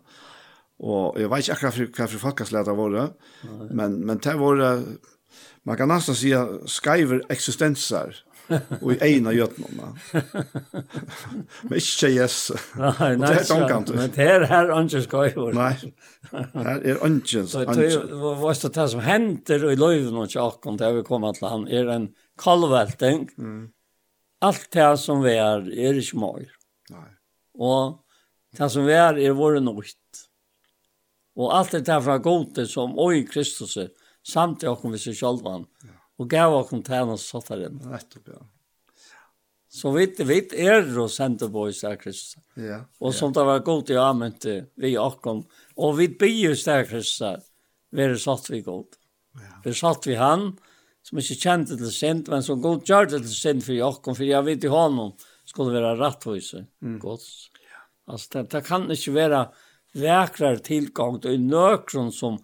Och 0.78 1.20
jag 1.20 1.28
vet 1.28 1.39
inte 1.39 1.52
akkurat 1.52 1.98
vad 1.98 2.10
för 2.10 2.19
folkasläta 2.19 2.73
var 2.73 2.90
det. 2.90 3.10
Men 3.70 4.01
men 4.06 4.19
det 4.19 4.35
var 4.35 4.82
man 5.62 5.77
kan 5.77 5.89
nästan 5.89 6.14
säga 6.14 6.48
skriver 6.66 7.23
existenser 7.28 8.16
Og 8.82 8.93
i 8.93 8.98
ena 9.16 9.32
götnorna. 9.32 9.93
men 11.62 11.78
ikke 11.78 12.10
yes. 12.10 12.51
Nej, 12.77 13.16
nei, 13.16 13.28
Det 13.28 13.40
är 13.40 13.44
tankant. 13.44 13.94
Men 13.94 14.10
det 14.10 14.27
er 14.27 14.47
her 14.51 14.73
anses 14.74 15.06
går. 15.06 15.52
Nei, 15.56 15.73
her 16.32 16.82
er 16.93 17.05
anses. 17.06 17.52
Så 17.52 17.64
det 17.64 17.89
var 18.10 18.74
det 18.77 18.89
som 18.90 19.05
henter 19.05 19.69
i 19.70 19.77
löven 19.77 20.19
og 20.24 20.28
tjakken 20.32 20.78
til 20.81 20.98
vi 20.98 21.06
kommer 21.06 21.36
til 21.36 21.48
han 21.48 21.69
er 21.69 21.94
en 21.94 22.10
kalvvälting. 22.39 23.28
Mm. 23.39 23.64
Alt 24.43 24.69
det 24.73 24.90
som 24.98 25.23
vi 25.23 25.36
er, 25.39 25.66
er 25.70 26.02
ikke 26.02 26.19
mer. 26.19 26.51
Nei. 26.90 27.09
Og 27.55 27.98
det 28.59 28.70
som 28.73 28.86
vi 28.86 28.97
er, 28.97 29.19
er 29.19 29.39
våre 29.39 29.62
nøyt. 29.62 29.98
Og 31.36 31.55
alt 31.56 31.70
det 31.73 31.86
där 31.86 32.01
från 32.01 32.23
godet 32.23 32.70
som 32.70 32.98
i 33.12 33.27
Kristus 33.27 33.77
er, 33.77 33.89
samt 34.23 34.62
i 34.62 34.66
och 34.66 34.93
vi 34.93 34.98
sig 34.98 35.14
själva. 35.14 35.64
Ja 35.82 36.01
og 36.22 36.30
gav 36.30 36.54
okken 36.54 36.82
tæna 36.86 37.16
inn. 37.58 37.78
Nettopp, 37.90 38.28
ja. 38.28 38.42
Så 39.72 39.88
vi, 39.94 40.04
vi 40.28 40.38
er 40.60 40.84
og 41.00 41.08
sender 41.10 41.48
på 41.48 41.64
i 41.70 41.72
stedet 41.72 42.02
Kristus. 42.02 42.36
Ja, 42.60 42.82
og 43.00 43.14
som 43.16 43.32
det 43.32 43.44
var 43.48 43.62
godt 43.64 43.90
i 43.90 43.96
amen 43.96 44.34
til 44.36 44.66
vi 44.76 44.96
okken. 45.00 45.46
Og 45.80 45.96
vi 45.96 46.10
byr 46.12 46.52
i 46.52 46.58
stedet 46.60 46.90
Kristus. 46.90 47.48
Vi 47.92 48.04
er 48.04 48.18
satt 48.20 48.50
vi 48.52 48.60
godt. 48.64 48.98
Ja. 49.40 49.54
Vi 49.64 49.72
satt 49.76 50.06
vi 50.06 50.18
han, 50.20 50.50
som 51.02 51.18
ikke 51.18 51.38
kjente 51.40 51.78
til 51.80 51.92
synd, 51.92 52.28
men 52.28 52.44
som 52.44 52.60
godt 52.62 52.84
gjør 52.88 53.08
det 53.14 53.22
til 53.24 53.34
synd 53.34 53.64
for 53.64 53.80
okken, 53.88 54.16
for 54.18 54.28
jeg 54.28 54.46
vet 54.46 54.68
i 54.68 54.72
honom 54.72 55.14
skulle 55.48 55.74
være 55.74 55.96
rettvise. 56.00 56.66
Mm. 56.84 56.98
Gods. 57.00 57.48
Ja. 57.56 57.82
Altså, 58.12 58.28
det, 58.34 58.46
det 58.52 58.64
kan 58.68 58.90
ikke 58.92 59.16
være 59.16 59.46
vekrar 59.96 60.60
tilgang 60.64 61.20
til 61.24 61.40
nøkron 61.40 62.12
som, 62.12 62.38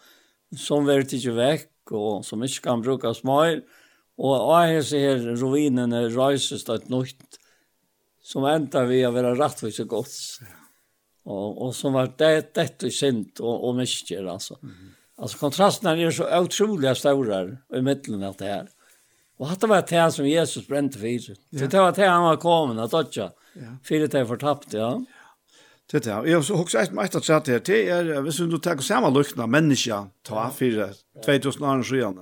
som 0.57 0.89
vi 0.89 0.97
er 0.97 1.05
ikke 1.05 1.37
vekk, 1.37 1.69
og 1.97 2.25
som 2.27 2.43
ikke 2.45 2.65
kan 2.69 2.85
brukes 2.85 3.25
mer. 3.27 3.61
Og 4.19 4.35
av 4.35 4.73
disse 4.73 4.99
her 4.99 5.23
ruinene 5.39 6.09
reises 6.11 6.67
det 6.67 6.81
et 6.81 6.93
nytt 6.93 7.39
som 8.29 8.45
enda 8.49 8.85
vi 8.89 9.05
å 9.07 9.13
være 9.15 9.37
rettvis 9.39 9.81
og 9.85 9.93
gods. 9.95 10.19
Og, 11.29 11.63
og 11.65 11.75
som 11.77 11.95
var 11.97 12.11
det, 12.19 12.55
dette 12.57 12.91
sint 12.93 13.41
og, 13.41 13.69
og 13.69 13.77
misker, 13.77 14.27
altså. 14.27 14.59
Mm 14.63 14.71
-hmm. 14.71 14.95
Altså 15.19 15.39
kontrastene 15.39 15.97
er 15.99 16.11
så 16.15 16.27
utrolig 16.39 16.97
store 16.97 17.41
i 17.75 17.81
midten 17.83 18.23
av 18.23 18.37
det 18.39 18.47
her. 18.53 18.69
Og 19.39 19.49
hatt 19.49 19.61
det 19.61 19.71
var 19.71 19.83
det 19.87 20.07
som 20.15 20.27
Jesus 20.27 20.67
brente 20.67 20.99
for. 20.99 21.35
Det 21.51 21.73
var 21.73 21.93
det 21.95 22.07
han 22.07 22.23
var 22.23 22.37
kommet, 22.43 22.79
at 22.79 22.91
det 22.91 23.07
ikke. 23.07 23.31
Ja. 23.59 23.73
Fyre 23.83 24.09
til 24.09 24.27
fortapt, 24.27 24.75
ja. 24.75 24.91
ja. 24.91 25.18
Det 25.91 26.05
där. 26.05 26.27
Jag 26.27 26.41
har 26.41 26.61
också 26.61 26.79
ett 26.79 26.93
mästare 26.93 27.23
chat 27.23 27.49
här 27.49 27.61
det 27.65 27.89
är 27.89 28.21
hvis 28.21 28.37
du 28.37 28.59
tar 28.59 28.77
samma 28.77 29.09
luktna 29.11 29.47
människa 29.47 30.07
ta 30.23 30.51
för 30.51 30.93
2000 31.25 31.65
år 31.65 31.83
sedan. 31.83 32.19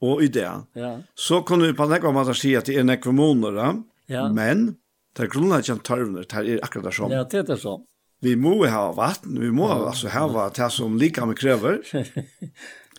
Och 0.00 0.22
i 0.22 0.28
det. 0.28 0.52
Ja. 0.72 0.98
Så 1.14 1.42
kan 1.42 1.58
du 1.58 1.74
på 1.74 1.84
något 1.86 2.14
man 2.14 2.34
säga 2.34 2.58
att 2.58 2.64
det 2.64 2.76
är 2.76 2.84
nekromoner, 2.84 3.82
ja. 4.06 4.32
Men 4.32 4.74
det 5.16 5.26
grundar 5.30 5.62
kan 5.62 5.78
tarvner, 5.78 6.26
det 6.28 6.52
är 6.52 6.64
akkurat 6.64 6.84
det 6.84 6.92
som. 6.92 7.12
Ja, 7.12 7.24
det 7.24 7.48
är 7.48 7.56
så. 7.56 7.84
Vi 8.20 8.36
må 8.36 8.66
ha 8.66 8.92
vatten, 8.92 9.40
vi 9.40 9.50
må 9.50 9.68
ja. 9.68 9.86
alltså 9.88 10.08
ha 10.08 10.28
vad 10.28 10.54
det 10.54 10.70
som 10.70 10.98
lika 10.98 11.26
med 11.26 11.38
kräver. 11.38 11.80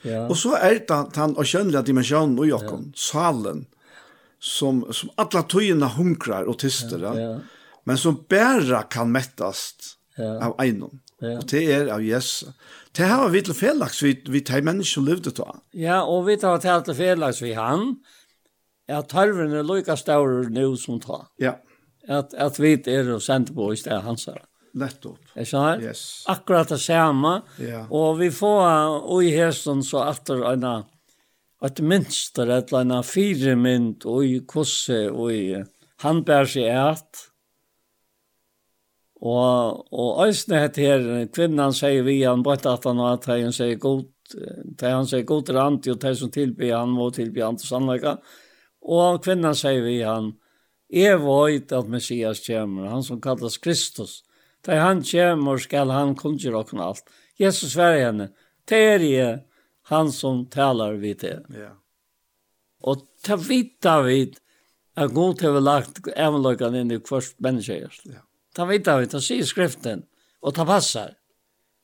ja. 0.02 0.28
Och 0.28 0.38
så 0.38 0.56
är 0.56 0.72
det 0.72 1.10
den 1.14 1.36
och 1.36 1.46
känner 1.46 1.80
att 1.80 1.86
dimensionen 1.86 2.40
och 2.40 2.46
salen 2.96 3.66
som 4.40 4.94
som 4.94 5.10
alla 5.16 5.44
tojorna 5.44 5.88
hunkrar 5.88 6.44
och 6.44 6.60
tyster. 6.60 7.00
Ja. 7.00 7.20
ja. 7.20 7.40
Men 7.84 7.98
som 8.06 8.26
bara 8.30 8.82
kan 8.82 9.12
mättas 9.12 9.74
ja. 10.18 10.32
av 10.50 10.56
einom. 10.62 11.00
Ja. 11.22 11.38
Og 11.40 11.46
det 11.52 11.64
er 11.74 11.92
av 11.94 12.04
Jesus. 12.04 12.52
Det 12.96 13.08
har 13.10 13.30
vi 13.32 13.42
til 13.44 13.58
felaks, 13.58 14.02
vi, 14.04 14.14
vi 14.32 14.42
tar 14.46 14.64
mennesker 14.64 15.00
som 15.00 15.08
levde 15.08 15.34
til. 15.36 15.62
Ja, 15.76 16.02
og 16.08 16.26
vi 16.30 16.38
tar 16.40 16.62
til 16.64 16.84
til 16.88 16.98
felaks 17.00 17.42
vi 17.44 17.54
han, 17.58 17.98
at 18.88 19.10
tarven 19.12 19.54
er 19.56 19.66
lykka 19.66 19.98
større 20.00 20.50
nå 20.54 20.68
som 20.80 21.00
ta. 21.04 21.26
Ja. 21.42 21.58
At, 22.08 22.36
at 22.38 22.60
vi 22.62 22.76
er 22.92 23.10
og 23.16 23.24
sendte 23.26 23.56
på 23.56 23.72
i 23.74 23.80
stedet 23.80 24.04
hans 24.06 24.28
her. 24.30 24.44
Nettopp. 24.76 25.22
Er 25.40 25.48
sånn? 25.48 25.84
Yes. 25.84 26.26
Akkurat 26.30 26.70
det 26.70 26.82
samme. 26.84 27.40
Ja. 27.64 27.86
Og 27.90 28.20
vi 28.20 28.28
får 28.36 29.00
og 29.08 29.24
i 29.24 29.32
hesten 29.34 29.82
så 29.88 30.04
etter 30.10 30.44
en 30.52 30.68
et 31.66 31.80
minster, 31.82 32.50
et 32.52 32.70
eller 32.70 32.84
annet 32.84 33.08
fire 33.08 33.56
mynd, 33.58 34.04
og 34.06 34.26
i 34.26 34.40
kosse, 34.48 35.06
og 35.10 35.32
i 35.34 35.56
handbær 36.04 36.50
seg 36.52 36.70
et. 36.70 37.24
Og, 39.26 39.86
og 39.90 40.20
æsne 40.28 40.60
hett 40.62 40.78
her, 40.78 41.06
kvinnan 41.34 41.74
sier 41.74 42.06
vi 42.06 42.20
han, 42.22 42.44
bort 42.46 42.68
at 42.70 42.86
han 42.86 43.02
var, 43.02 43.18
at 43.18 43.26
han 43.32 43.54
sier 43.56 43.80
god, 43.82 44.04
at 44.38 44.84
han 44.86 45.08
sier 45.10 45.26
god 45.26 45.48
til 45.48 45.58
han, 45.58 45.80
og 45.82 46.06
at 46.06 46.20
som 46.20 46.34
tilby 46.34 46.70
han, 46.70 46.94
må 46.94 47.10
tilby 47.14 47.42
han 47.42 47.58
til 47.58 47.72
sannleika. 47.72 48.20
Og 48.86 49.24
kvinnan 49.26 49.58
sier 49.58 49.82
vi 49.86 49.98
han, 50.06 50.36
jeg 50.94 51.18
vet 51.24 51.74
at 51.74 51.90
Messias 51.90 52.44
kommer, 52.46 52.92
han 52.92 53.04
som 53.04 53.22
kallas 53.22 53.58
Kristus. 53.58 54.20
Da 54.66 54.78
han 54.82 55.02
kommer, 55.06 55.58
skal 55.62 55.94
han 55.94 56.14
kunngjøre 56.18 56.62
okken 56.62 56.84
alt. 56.86 57.10
Jesus 57.42 57.74
sverre 57.74 58.06
henne, 58.06 58.30
terje, 58.70 59.42
han 59.90 60.12
som 60.14 60.46
talar 60.54 61.02
vi 61.02 61.14
til. 61.18 61.42
Ja. 61.54 61.74
Og 62.86 63.06
ta 63.26 63.38
vita 63.42 64.00
vid, 64.06 64.38
at 64.96 65.14
god 65.14 65.42
har 65.42 65.58
vi 65.58 65.66
lagt 65.66 66.08
emeløkene 66.14 66.86
inn 66.86 66.94
i 66.94 67.02
kvart 67.02 67.34
menneske. 67.44 67.82
Ja 68.06 68.25
ta 68.56 68.66
vita 68.70 68.98
vi, 69.00 69.10
ta 69.12 69.22
sier 69.22 69.46
skriften, 69.48 70.06
og 70.42 70.56
ta 70.56 70.66
passar. 70.68 71.16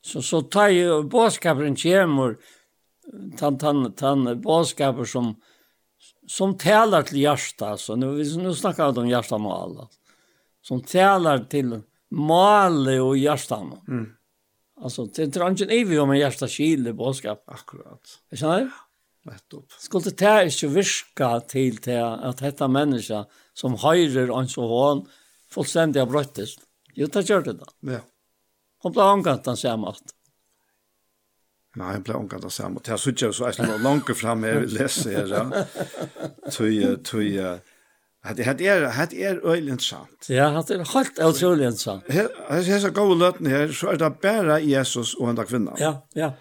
Så, 0.02 0.24
så 0.26 0.42
ta 0.42 0.68
jo 0.72 1.02
bådskaperen 1.06 1.78
kjemur, 1.78 2.38
tan, 3.38 3.58
tan, 3.62 3.92
tan 3.98 4.26
bådskaper 4.42 5.06
som, 5.06 5.36
som 6.28 6.56
talar 6.58 7.06
til 7.10 7.22
hjärsta, 7.22 7.76
så 7.78 7.96
nu, 7.96 8.16
nu 8.18 8.56
snackar 8.56 8.92
vi 8.92 9.06
om 9.06 9.10
hjärsta 9.10 9.38
mål, 9.38 9.78
som 10.62 10.82
talar 10.82 11.46
till 11.50 11.74
og 11.74 11.84
och 13.00 13.18
mål. 13.18 13.80
Mm. 13.88 14.10
Alltså, 14.82 15.06
det 15.06 15.22
är 15.22 15.50
inte 15.50 15.64
en 15.64 15.70
evig 15.70 16.02
om 16.02 16.12
en 16.12 16.20
hjärsta 16.20 16.48
kile 16.48 16.94
bådskap. 16.94 17.44
Akkurat. 17.48 18.20
Jag 18.30 18.60
det? 18.60 18.70
Nettopp. 19.24 19.72
Skulle 19.72 20.10
det 20.10 20.46
ikke 20.46 20.68
virka 20.68 21.40
till, 21.40 21.76
det 21.76 22.02
att 22.02 22.38
detta 22.38 22.68
människa 22.68 23.26
som 23.54 23.76
høyrer 23.78 24.40
en 24.40 24.48
så 24.48 24.68
hån, 24.68 25.06
fullstendig 25.54 26.08
brøttes. 26.08 26.56
Jo, 26.96 27.08
det 27.08 27.26
gjør 27.28 27.46
det 27.50 27.58
da. 27.60 27.70
Ja. 27.98 28.02
Hun 28.84 28.96
ble 28.96 29.06
omgant 29.18 29.46
den 29.46 29.60
samme 29.60 29.92
alt. 29.92 30.16
Nei, 31.80 31.94
hun 31.96 32.04
ble 32.04 32.18
omgant 32.20 32.44
den 32.44 32.54
samme 32.54 32.82
alt. 32.82 32.90
Jeg 32.92 33.00
synes 33.00 33.22
ikke 33.22 33.34
så 33.34 33.50
jeg 33.50 33.60
slår 33.60 33.84
langt 33.84 34.10
frem 34.18 34.48
her, 34.48 34.64
vi 34.64 34.74
leser 34.76 35.20
her. 35.22 35.36
Ja. 35.36 35.68
Tøy, 36.52 36.98
tøy, 37.04 37.30
Det 38.24 38.48
er 38.48 38.50
är 38.50 39.08
det 39.10 39.24
är 39.24 39.48
öjligt 39.48 39.82
sant. 39.82 40.30
Ja, 40.30 40.64
det 40.68 40.76
er 40.76 40.94
helt 40.94 41.20
otroligt 41.20 41.80
sant. 41.80 42.04
Her 42.08 42.28
er 42.50 42.80
så 42.80 42.92
gode 42.92 43.18
löten 43.18 43.48
her, 43.48 43.72
så 43.72 43.88
er 43.88 43.98
det 43.98 44.20
bare 44.22 44.62
Jesus 44.62 45.16
og 45.16 45.36
den 45.36 45.46
kvinna. 45.46 45.72
Ja, 45.80 45.94
ja. 46.16 46.32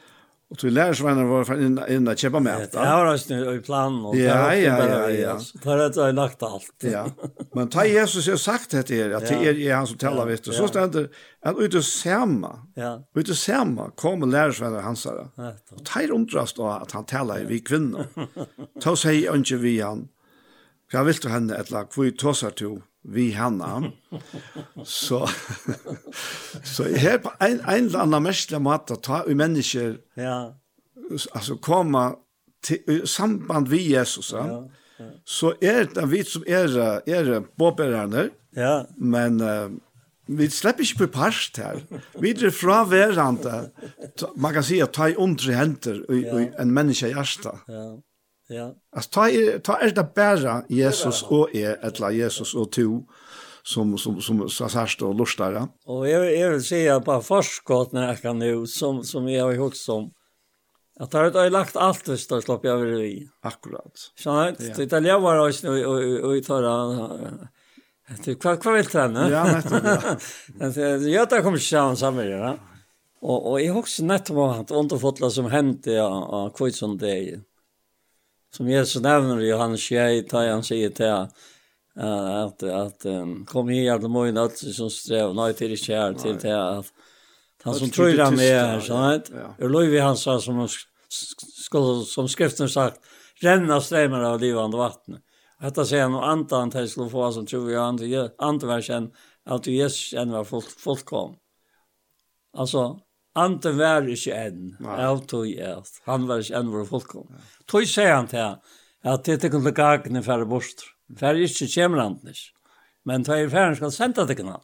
Og 0.51 0.59
til 0.59 0.73
lærersvenner 0.75 1.29
var 1.31 1.45
for 1.47 1.61
inn, 1.63 1.77
inn 1.95 2.11
å 2.11 2.15
kjøpe 2.19 2.41
med. 2.43 2.65
Ja, 2.75 2.97
det 3.07 3.37
var 3.39 3.45
ju 3.47 3.53
i 3.55 3.61
plan 3.63 4.05
och 4.05 4.17
ja, 4.17 4.55
ja, 4.55 4.79
ja, 4.89 5.11
ja. 5.11 5.39
För 5.63 5.79
att 5.79 5.97
jag 5.97 6.15
lagt 6.15 6.43
alt. 6.43 6.75
Ja. 6.83 7.07
Men 7.55 7.69
ta 7.69 7.85
Jesus 7.87 8.27
har 8.29 8.37
sagt 8.37 8.71
det 8.71 8.91
her, 8.91 9.15
at 9.15 9.29
det 9.29 9.47
er 9.47 9.55
är 9.55 9.75
han 9.75 9.87
som 9.87 9.99
taler 9.99 10.27
vet 10.27 10.45
du. 10.45 10.53
Så 10.53 10.67
stender 10.67 11.07
at 11.43 11.57
ut 11.57 11.75
og 11.75 11.85
sema, 11.85 12.67
Ja. 12.77 12.99
Ut 13.15 13.31
og 13.31 13.37
sema, 13.37 13.91
kommer 13.97 14.27
lærersvenner 14.27 14.81
hans 14.81 15.05
her. 15.05 15.31
Och 15.73 15.85
ta 15.85 16.03
er 16.03 16.13
undrast 16.13 16.57
da 16.57 16.81
at 16.83 16.93
han 16.93 17.05
talar 17.05 17.47
vi 17.47 17.61
kvinner. 17.61 18.07
Ta 18.83 18.97
sig 18.97 19.27
ikke 19.31 19.57
vi 19.57 19.79
han. 19.81 20.09
hva 20.91 21.05
vil 21.07 21.21
du 21.23 21.29
henne 21.31 21.57
ett 21.57 21.71
lag 21.71 21.93
för 21.95 22.05
i 22.05 22.13
tossar 22.13 22.51
till 22.51 22.81
vi 23.05 23.31
henne. 23.31 23.93
så 24.85 25.29
så 26.65 26.83
jag 26.89 27.19
har 27.25 27.37
en 27.41 27.61
en 27.61 27.87
eller 27.87 27.99
annen 27.99 28.23
mästla 28.23 28.59
måte 28.59 28.93
att 28.93 29.03
ta 29.03 29.25
i 29.27 29.35
mennesker, 29.35 29.99
Ja. 30.17 30.55
altså 31.33 31.57
komma 31.57 32.15
till 32.63 33.07
samband 33.07 33.69
vi 33.69 33.93
Jesus. 33.93 34.33
Ja. 34.33 34.47
ja. 34.99 35.05
Så 35.25 35.55
er 35.61 35.85
det 35.95 36.11
vi 36.11 36.25
som 36.25 36.45
er, 36.47 37.01
er 37.07 37.41
påbærerne, 37.59 38.31
Ja. 38.57 38.83
Men 38.97 39.41
uh, 39.41 39.71
vi 40.27 40.49
slipper 40.51 40.83
ikke 40.83 41.07
på 41.07 41.07
past 41.07 41.57
her. 41.57 41.81
Vi 42.21 42.31
er 42.31 42.51
fra 42.51 42.85
varandra. 42.85 43.65
Man 44.37 44.53
kan 44.53 44.63
si 44.63 44.81
at 44.81 44.93
ta 44.95 45.09
i 45.11 45.17
undre 45.19 45.55
henter 45.55 46.03
i, 46.11 46.21
ja. 46.23 46.39
i 46.39 46.49
en 46.59 46.71
menneske 46.75 47.09
hjärsta. 47.11 47.57
Ja. 47.69 47.97
Ja. 48.51 48.75
Alltså 48.97 49.11
ta 49.11 49.29
er, 49.29 49.59
ta 49.59 49.77
är 49.77 49.91
det 49.91 50.15
bara 50.15 50.65
Jesus 50.69 51.23
och 51.23 51.55
är 51.55 51.87
ettla 51.87 52.11
Jesus 52.11 52.55
och 52.55 52.73
to 52.73 53.03
som 53.63 53.99
som 53.99 54.21
som 54.21 54.49
så 54.49 54.69
särskilt 54.69 55.03
och 55.03 55.15
lustar. 55.15 55.53
Ja? 55.53 55.69
Och 55.87 56.09
jag 56.09 56.37
jag 56.37 56.51
vill 56.51 56.65
säga 56.65 57.01
på 57.01 57.21
förskott 57.21 57.93
när 57.93 58.07
jag 58.07 58.23
kan 58.23 58.39
nu 58.39 58.67
som 58.67 59.05
som 59.05 59.29
jag 59.29 59.45
har 59.45 59.53
gjort 59.53 59.77
som 59.77 60.11
att 61.01 61.13
har 61.13 61.31
det 61.31 61.51
lagt 61.51 61.77
allt 61.77 62.05
det 62.05 62.19
står 62.19 62.41
slapp 62.41 62.65
jag 62.65 62.81
över 62.81 63.01
i. 63.03 63.29
Akkurat. 63.43 63.93
Så 64.15 64.31
att 64.31 64.59
det 64.59 64.87
där 64.87 65.01
jag 65.01 65.21
var 65.21 65.49
oss 65.49 65.63
nu 65.63 65.87
och 65.87 66.31
och 66.31 66.45
tar 66.45 66.63
det 68.25 68.35
kvar 68.35 68.57
kvar 68.57 68.73
vill 68.73 68.87
träna. 68.87 69.31
Ja, 69.31 69.63
men 70.59 70.73
det 70.73 71.11
jag 71.11 71.31
tar 71.31 71.41
kommer 71.41 71.59
sjön 71.59 71.97
samma 71.97 72.25
ja. 72.25 72.57
Och 73.21 73.51
och 73.51 73.61
jag 73.61 73.73
har 73.73 73.81
också 73.81 74.05
nettopp 74.05 74.57
haft 74.57 74.71
underfotla 74.71 75.31
som 75.31 75.47
hände 75.47 75.93
ja, 75.93 76.53
kvitson 76.57 76.99
det 76.99 77.41
som 78.57 78.69
Jesus 78.69 79.03
nämner 79.03 79.41
i 79.41 79.51
hans 79.51 79.81
tjej, 79.81 80.23
tar 80.23 80.49
han 80.49 80.63
sig 80.63 80.91
till 80.91 81.07
att, 81.07 82.63
att 82.63 83.07
um, 83.07 83.47
kom 83.47 83.69
här 83.69 83.99
till 83.99 84.09
morgon 84.09 84.37
allt 84.37 84.59
som 84.59 84.91
sträv, 84.91 85.35
nej 85.35 85.55
till 85.55 85.77
inte 85.77 85.89
här, 85.89 86.15
till 86.15 86.37
till 86.37 86.55
att 86.55 86.87
han 87.63 87.75
som 87.75 87.91
tror 87.91 88.19
han 88.19 88.39
är 88.39 88.65
här, 88.65 88.81
så 88.81 89.09
vet. 89.09 89.31
Och 89.59 89.71
Louis 89.71 90.03
han 90.03 90.17
sa 90.17 90.41
som 90.41 90.69
som 92.07 92.29
skriften 92.29 92.69
sagt, 92.69 93.01
renna 93.41 93.81
strömmar 93.81 94.23
av 94.23 94.41
livande 94.41 94.77
vatten. 94.77 95.19
Detta 95.61 95.85
säger 95.85 96.03
han 96.03 96.15
och 96.15 96.29
antan 96.29 96.71
till 96.71 96.89
skulle 96.89 97.11
få 97.11 97.33
som 97.33 97.47
tror 97.47 97.73
jag 97.73 97.85
antar 97.85 98.05
antar 98.39 99.11
att 99.45 99.67
Jesus 99.67 100.13
än 100.13 100.31
var 100.31 100.45
fullkomlig. 100.45 101.39
Alltså 102.57 103.01
Anten 103.39 103.77
var 103.78 104.09
ikke 104.11 104.35
enn, 104.35 104.73
av 104.82 105.20
tog 105.31 105.47
jeg, 105.47 105.82
han 106.09 106.24
var 106.27 106.43
ikke 106.43 106.57
enn 106.59 106.70
vår 106.73 106.86
folkom. 106.89 107.28
Tog 107.70 107.86
sier 107.86 108.16
han 108.16 108.31
til 108.31 108.57
at 109.07 109.27
det 109.27 109.36
er 109.36 109.39
ikke 109.39 109.52
kunne 109.55 109.74
gagene 109.74 110.23
færre 110.27 110.48
bort. 110.51 110.82
Færre 111.19 111.47
ikke 111.47 111.69
kommer 111.77 112.02
han 112.02 112.19
ikke. 112.27 112.48
Men 113.07 113.24
tog 113.24 113.39
jeg 113.39 113.52
færre 113.52 113.77
skal 113.78 113.94
sende 113.94 114.27
det 114.27 114.39
ikke 114.39 114.57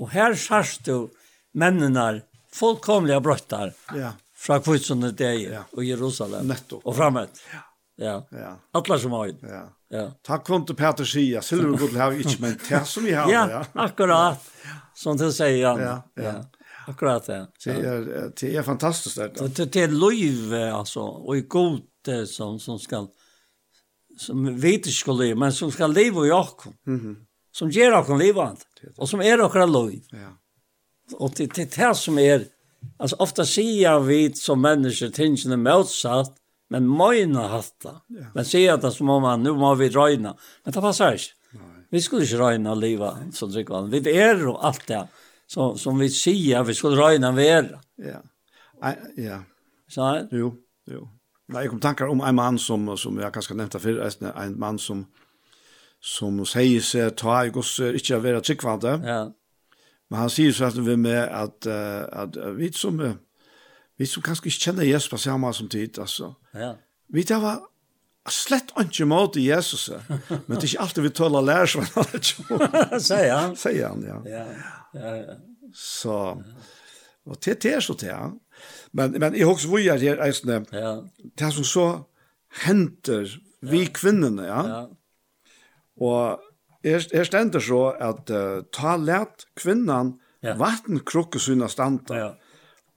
Og 0.00 0.10
her 0.10 0.34
sørst 0.34 0.86
du 0.86 1.10
mennene 1.54 2.24
fullkomlige 2.54 3.20
brøttar 3.22 3.72
ja. 3.94 4.12
fra 4.34 4.58
kvitsende 4.62 5.12
deg 5.14 5.46
ja. 5.52 5.62
og 5.72 5.86
Jerusalem. 5.86 6.50
Nettopp. 6.50 6.82
Og 6.84 6.96
fremmed. 6.98 7.40
Ja. 7.52 7.62
Ja. 7.96 8.26
ja. 8.34 8.56
Alla 8.74 8.98
som 8.98 9.12
har 9.12 9.26
Ja. 9.42 9.62
ja. 9.88 10.10
Takk 10.26 10.46
for 10.46 10.66
til 10.66 10.76
Peter 10.76 11.04
Sia. 11.04 11.40
Silver 11.40 11.78
godt 11.78 11.94
har 11.94 12.10
vi 12.10 12.24
ikke, 12.24 12.40
men 12.40 12.58
det 12.58 12.86
som 12.86 13.04
vi 13.04 13.12
har. 13.14 13.30
ja, 13.30 13.64
akkurat. 13.74 14.42
Som 14.94 15.16
du 15.18 15.30
sier, 15.32 15.56
Ja, 15.62 16.02
ja. 16.16 16.22
ja. 16.22 16.34
Akkurat 16.86 17.26
det. 17.26 17.46
Det 17.64 17.70
är 17.70 18.32
det 18.40 18.54
er 18.54 18.62
fantastiskt 18.62 19.16
det. 19.16 19.38
Så 19.38 19.64
det 19.64 19.76
är 19.76 19.88
liv 19.88 20.54
alltså 20.54 21.00
och 21.00 21.36
i 21.36 21.40
god 21.40 21.82
som 22.26 22.60
som 22.60 22.78
ska 22.78 23.06
som 24.18 24.60
vet 24.60 24.74
inte 24.74 24.90
skulle 24.90 25.34
men 25.34 25.52
som 25.52 25.70
ska 25.70 25.86
leva 25.86 26.26
i 26.26 26.30
och. 26.32 26.62
Mm 26.86 27.16
som 27.54 27.70
ger 27.70 27.98
och 27.98 28.18
livet, 28.18 28.66
og 28.96 29.02
och 29.02 29.08
som 29.08 29.20
är 29.20 29.40
och 29.40 29.68
liv. 29.68 30.02
Ja. 30.10 30.38
Och 31.12 31.32
det 31.36 31.54
det 31.54 31.74
här 31.74 31.94
som 31.94 32.18
är 32.18 32.44
alltså 32.98 33.16
ofta 33.16 33.46
ser 33.46 34.00
vi 34.00 34.34
som 34.34 34.60
mennesker 34.60 35.10
tingen 35.10 35.62
motsatt 35.62 36.36
men 36.70 36.86
mojna 36.86 37.48
hatta. 37.48 38.00
Ja. 38.06 38.26
Men 38.34 38.44
ser 38.44 38.72
att 38.72 38.82
det 38.82 38.90
som 38.90 39.10
om 39.10 39.22
man 39.22 39.42
nu 39.42 39.52
må 39.52 39.74
vi 39.74 39.88
röjna. 39.88 40.36
Men 40.64 40.72
det 40.72 40.80
passar 40.80 41.12
inte. 41.12 41.24
Vi 41.90 42.00
skulle 42.02 42.24
ikke 42.24 42.38
røyne 42.38 42.70
og 42.70 42.82
som 42.82 43.32
som 43.32 43.52
Tryggvann. 43.52 43.90
Vi 43.90 44.10
er 44.10 44.40
jo 44.40 44.56
alt 44.56 44.86
det 44.88 45.08
som, 45.54 45.78
som 45.78 45.98
vi 45.98 46.10
säger 46.10 46.64
vi 46.64 46.74
skulle 46.74 46.96
räna 46.96 47.32
väl. 47.32 47.76
Ja. 47.96 48.22
Ja. 49.16 49.42
Så? 49.88 50.28
Jo, 50.30 50.56
jo. 50.86 51.08
Nej, 51.46 51.62
jag 51.62 51.70
kom 51.70 51.80
tankar 51.80 52.06
om 52.06 52.20
en 52.20 52.34
man 52.34 52.58
som, 52.58 52.96
som 52.96 53.18
jag 53.18 53.32
kanske 53.32 53.54
nämnde 53.54 53.78
för, 53.78 54.12
en 54.36 54.58
man 54.58 54.78
som, 54.78 55.06
som 56.00 56.46
säger 56.46 56.80
sig 56.80 57.10
ta 57.10 57.46
i 57.46 57.50
gods 57.50 57.80
inte 57.80 58.18
vara 58.18 58.40
tryggvande. 58.40 59.00
Ja. 59.04 59.32
Men 60.08 60.18
han 60.18 60.30
säger 60.30 60.52
så 60.52 60.64
att 60.64 60.76
vi 60.76 60.96
med 60.96 61.24
att, 61.24 61.66
att, 62.12 62.36
uh, 62.36 62.46
vi 62.46 62.72
som, 62.72 63.14
vi 63.96 64.06
som 64.06 64.22
kanske 64.22 64.48
inte 64.48 64.58
känner 64.58 65.08
på 65.10 65.18
samma 65.18 65.52
som 65.52 65.68
tid, 65.68 65.98
alltså. 65.98 66.34
Ja. 66.52 66.76
Vi 67.08 67.24
tar 67.24 67.58
slett 68.32 68.72
ikke 68.80 69.04
måte 69.08 69.42
Jesus, 69.42 69.90
men 70.08 70.56
det 70.56 70.62
er 70.62 70.70
ikke 70.70 70.84
alltid 70.84 71.04
vi 71.04 71.10
tåler 71.12 71.42
å 71.42 71.44
lære 71.44 71.66
seg 71.72 71.90
hva 71.92 72.04
han 72.06 73.02
Sier 73.02 73.34
han? 73.34 73.56
Sier 73.58 73.90
han, 73.90 74.04
ja. 74.06 74.20
Ja, 74.30 74.44
ja, 74.96 75.12
ja. 75.20 75.36
Så, 75.74 76.16
og 77.26 77.40
til 77.44 77.58
det 77.60 77.74
er 77.76 77.84
så 77.84 77.96
til 77.98 78.14
han. 78.14 78.38
Men, 78.96 79.18
men 79.20 79.36
jeg 79.36 79.48
husker 79.50 79.72
hvor 79.72 79.82
jeg 79.82 80.06
er 80.08 80.22
eisende, 80.24 80.62
ja. 80.72 80.96
det 81.36 81.50
som 81.56 81.66
så 81.68 81.86
henter 82.64 83.28
vi 83.64 83.84
kvinnene, 83.92 84.46
ja. 84.46 84.62
ja. 84.70 84.82
Og 86.04 86.40
her, 86.84 87.04
her 87.12 87.28
stender 87.28 87.64
så 87.64 87.82
at 87.92 88.30
uh, 88.32 88.62
ta 88.72 88.96
let 89.00 89.44
kvinnan 89.58 90.14
ja. 90.44 90.56
vattenkrukket 90.60 91.44
sine 91.44 91.68
standa. 91.72 92.20
Ja 92.20 92.32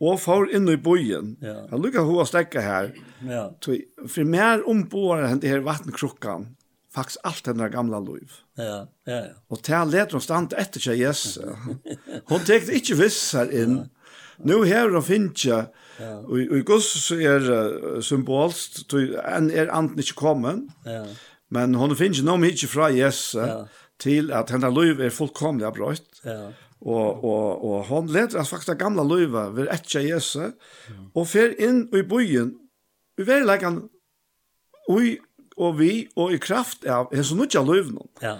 og 0.03 0.19
får 0.21 0.51
inn 0.53 0.69
i 0.69 0.77
bojen. 0.77 1.35
Ja. 1.41 1.63
Han 1.71 1.81
lukkar 1.81 2.05
hva 2.05 2.25
stekka 2.27 2.61
her. 2.61 2.91
Ja. 3.25 3.49
Så 3.63 3.79
for 4.05 4.29
mer 4.29 4.65
omboer 4.69 5.25
enn 5.25 5.41
det 5.41 5.49
her 5.51 5.65
vattenkrukkan, 5.65 6.51
faktisk 6.93 7.25
alt 7.27 7.45
den 7.45 7.61
der 7.61 7.73
gamla 7.73 7.99
liv. 8.05 8.41
Ja, 8.57 8.85
ja, 9.09 9.19
ja. 9.29 9.35
Og 9.49 9.63
til 9.65 9.93
leder 9.93 10.17
hun 10.17 10.23
stand 10.23 10.53
etter 10.57 10.83
seg, 10.83 11.01
yes. 11.01 11.39
hun 12.29 12.45
tekte 12.45 12.77
ikke 12.77 12.99
viss 13.01 13.21
her 13.37 13.49
inn. 13.49 13.79
Ja. 13.81 13.87
Nu 14.45 14.61
her 14.69 14.91
hun 14.93 15.01
finnkje, 15.01 15.63
ja. 15.97 16.11
og, 16.21 16.37
og 16.37 16.59
i 16.59 16.65
gods 16.65 16.91
så 17.01 17.17
er 17.17 17.47
uh, 17.49 17.97
symbolst, 18.05 18.83
enn 18.93 19.49
er 19.49 19.73
anden 19.73 19.97
ikke 19.97 20.19
kommet, 20.19 20.67
ja. 20.85 21.01
men 21.49 21.73
hun 21.73 21.97
finnkje 21.97 22.25
noe 22.25 22.37
mye 22.41 22.69
fra 22.69 22.91
Jesus 22.93 23.33
ja. 23.41 23.63
til 23.97 24.29
at 24.29 24.53
henne 24.53 24.69
liv 24.77 25.01
er 25.01 25.13
fullkomlig 25.13 25.73
brøtt. 25.73 26.21
Ja. 26.21 26.51
Og, 26.81 27.23
og, 27.23 27.63
og 27.65 27.85
hon 27.89 28.09
leder 28.13 28.39
at 28.39 28.47
faktisk 28.47 28.77
gamla 28.77 29.03
løyva 29.03 29.47
ved 29.55 29.71
etja 29.73 30.03
Jesu, 30.05 30.51
og 31.15 31.25
fer 31.27 31.55
inn 31.57 31.87
i 31.95 32.03
byen, 32.05 32.53
i 33.17 33.25
verileggen, 33.25 33.79
og, 34.87 35.07
og 35.57 35.79
vi, 35.79 35.91
og 36.15 36.35
i 36.35 36.39
kraft 36.41 36.85
av 36.85 37.09
hans 37.15 37.33
nødja 37.33 37.63
løyvnum. 37.65 38.07
Ja. 38.21 38.37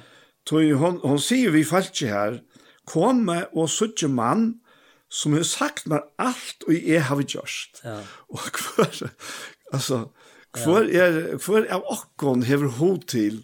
Tui 0.47 0.69
hon, 0.77 1.01
hon 1.03 1.19
sier 1.19 1.51
vi 1.51 1.65
falskje 1.68 2.14
her, 2.14 2.39
komme 2.88 3.41
og 3.51 3.72
suttje 3.73 4.07
mann, 4.07 4.61
som 5.09 5.34
har 5.35 5.45
sagt 5.47 5.88
meg 5.88 6.05
alt 6.19 6.65
og 6.68 6.76
jeg 6.76 7.03
har 7.09 7.23
gjort. 7.23 7.81
Ja. 7.84 7.99
Og 8.31 8.47
hver, 8.53 9.11
altså, 9.76 10.05
hver 10.55 10.88
er, 10.91 11.19
hver 11.41 11.68
av 11.73 11.85
okkon 11.91 12.45
hever 12.47 12.77
hod 12.80 13.07
til 13.11 13.41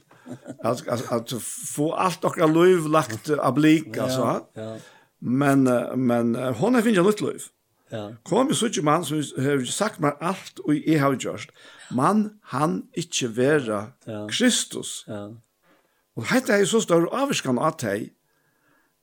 alltså 0.63 0.85
alltså 1.07 1.39
få 1.75 1.93
allt 1.93 2.23
och 2.23 2.37
löv 2.37 2.87
lagt 2.87 3.29
ablik 3.29 3.97
alltså. 3.97 4.45
Ja. 4.53 4.77
Men 5.19 5.63
men 5.95 6.35
hon 6.35 6.75
har 6.75 6.81
finns 6.81 6.97
något 6.97 7.21
löv. 7.21 7.41
Ja. 7.89 8.11
Kom 8.23 8.47
ju 8.47 8.53
såch 8.53 8.83
man 8.83 9.05
som 9.05 9.17
har 9.17 9.65
sagt 9.65 9.99
mig 9.99 10.13
allt 10.19 10.59
och 10.59 10.75
jag 10.75 11.01
har 11.01 11.13
gjort. 11.13 11.51
Man 11.91 12.39
han 12.41 12.87
inte 12.93 13.27
vara 13.27 13.87
Kristus. 14.29 15.05
Ja. 15.07 15.33
Och 16.15 16.25
hetta 16.25 16.57
är 16.57 16.65
så 16.65 16.81
stor 16.81 17.15
avskan 17.15 17.59
att 17.59 17.81
hej 17.81 18.13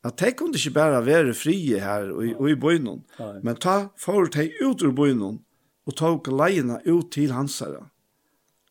at 0.04 0.18
de 0.18 0.32
kunne 0.32 0.56
ikke 0.56 0.70
bare 0.70 1.04
være 1.06 1.34
frie 1.34 1.80
her 1.80 2.10
og, 2.14 2.24
og 2.40 2.50
i 2.50 2.56
bøynen, 2.56 3.04
men 3.42 3.56
ta 3.60 3.90
for 4.00 4.30
de 4.32 4.48
ut 4.62 4.82
ur 4.82 4.94
bøynen 4.96 5.40
og 5.86 5.96
ta 5.96 6.14
leina 6.30 6.80
ut 6.86 7.10
til 7.12 7.32
hans 7.34 7.58
herre. 7.60 7.88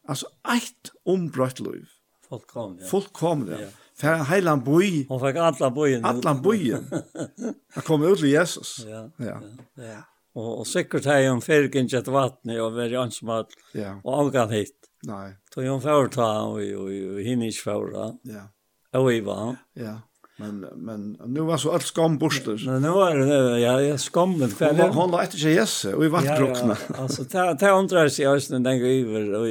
Altså, 0.10 0.26
eit 0.50 0.92
ombrøtt 1.06 1.60
liv. 1.62 1.86
Fullkomliga. 2.30 2.88
Fullkomliga. 2.88 3.62
Ja. 3.62 3.68
För 3.96 4.14
heilan 4.16 4.64
boi. 4.64 5.06
Hon 5.10 5.20
fikk 5.20 5.36
alla 5.36 5.70
bojen. 5.70 6.06
Atlan 6.06 6.42
bojen. 6.42 6.86
Han 7.74 7.84
kom 7.84 8.04
ut 8.04 8.20
til 8.20 8.30
Jesus. 8.30 8.86
Ja. 8.88 9.10
Ja. 9.18 9.42
ja. 9.76 9.84
ja. 9.84 10.02
og 10.34 10.68
sikkert 10.68 11.04
säkert 11.04 11.06
har 11.06 11.30
hon 11.30 11.42
färgen 11.42 11.90
kjett 11.90 12.08
vattnet 12.08 12.62
og 12.62 12.74
varit 12.74 12.98
ansmatt 12.98 13.48
Ja. 13.74 14.00
og 14.04 14.20
angan 14.20 14.50
hit. 14.50 14.76
Nei. 15.04 15.34
Så 15.54 15.62
hun 15.62 15.82
får 15.82 16.08
ta 16.08 16.42
og, 16.42 16.60
och, 16.60 16.84
och 16.84 17.22
hinner 17.22 17.46
inte 17.46 18.20
Ja. 18.24 18.50
Og 18.94 19.04
Och 19.04 19.14
Iva. 19.14 19.58
Ja. 19.74 20.02
Men 20.40 20.60
men 20.76 21.18
nu 21.26 21.42
var 21.42 21.58
så 21.58 21.72
allt 21.72 21.86
skam 21.86 22.18
borster. 22.18 22.64
Men 22.66 22.82
nu 22.82 22.90
var 22.90 23.16
det 23.16 23.60
ja, 23.60 23.82
jag 23.82 24.00
skammen 24.00 24.50
kväll. 24.50 24.80
Hon 24.80 24.90
hon 24.90 25.12
la 25.12 25.24
efter 25.24 25.38
sig 25.38 25.54
Jesse 25.54 25.94
och 25.94 26.06
i 26.06 26.08
vattdruckna. 26.08 26.78
Ja, 26.80 26.96
ja, 26.96 27.02
alltså 27.02 27.26
ta 27.26 27.56
ta 27.56 27.70
undrar 27.80 28.10
sig 28.10 28.26
just 28.26 28.50
den 28.50 28.64
där 28.64 28.74
över 28.74 29.34
och 29.34 29.48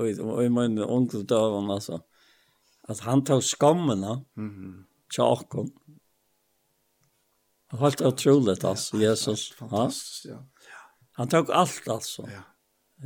och 0.00 0.26
och 0.26 0.44
och 0.44 0.52
min 0.52 0.78
onkel 0.78 1.26
där 1.26 1.50
var 1.50 1.74
alltså. 1.74 2.00
Att 2.88 3.00
han 3.00 3.24
tog 3.24 3.42
skammen, 3.42 4.00
va. 4.00 4.24
Mhm. 4.36 4.84
Tjockom. 5.16 5.70
Helt 7.70 8.00
otroligt 8.00 8.64
alltså 8.64 8.96
Jesus. 8.96 9.52
Fantastiskt, 9.52 10.24
ja. 10.24 10.46
Han 11.12 11.28
tog 11.28 11.50
allt 11.50 11.88
alltså. 11.88 12.22
Ja. 12.22 12.42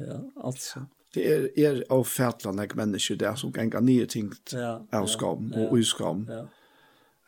Ja, 0.07 0.43
alltså. 0.43 0.81
Det 1.15 1.25
er 1.33 1.49
er 1.57 1.83
av 1.91 2.05
fætlande 2.05 2.69
mennesker 2.75 3.17
der 3.17 3.35
som 3.35 3.53
ganger 3.53 3.81
nye 3.81 4.07
ting 4.07 4.33
ja, 4.53 4.79
av 4.93 5.07
skam 5.07 5.53
og 5.57 5.79
uskam. 5.79 6.27
Ja 6.29 6.43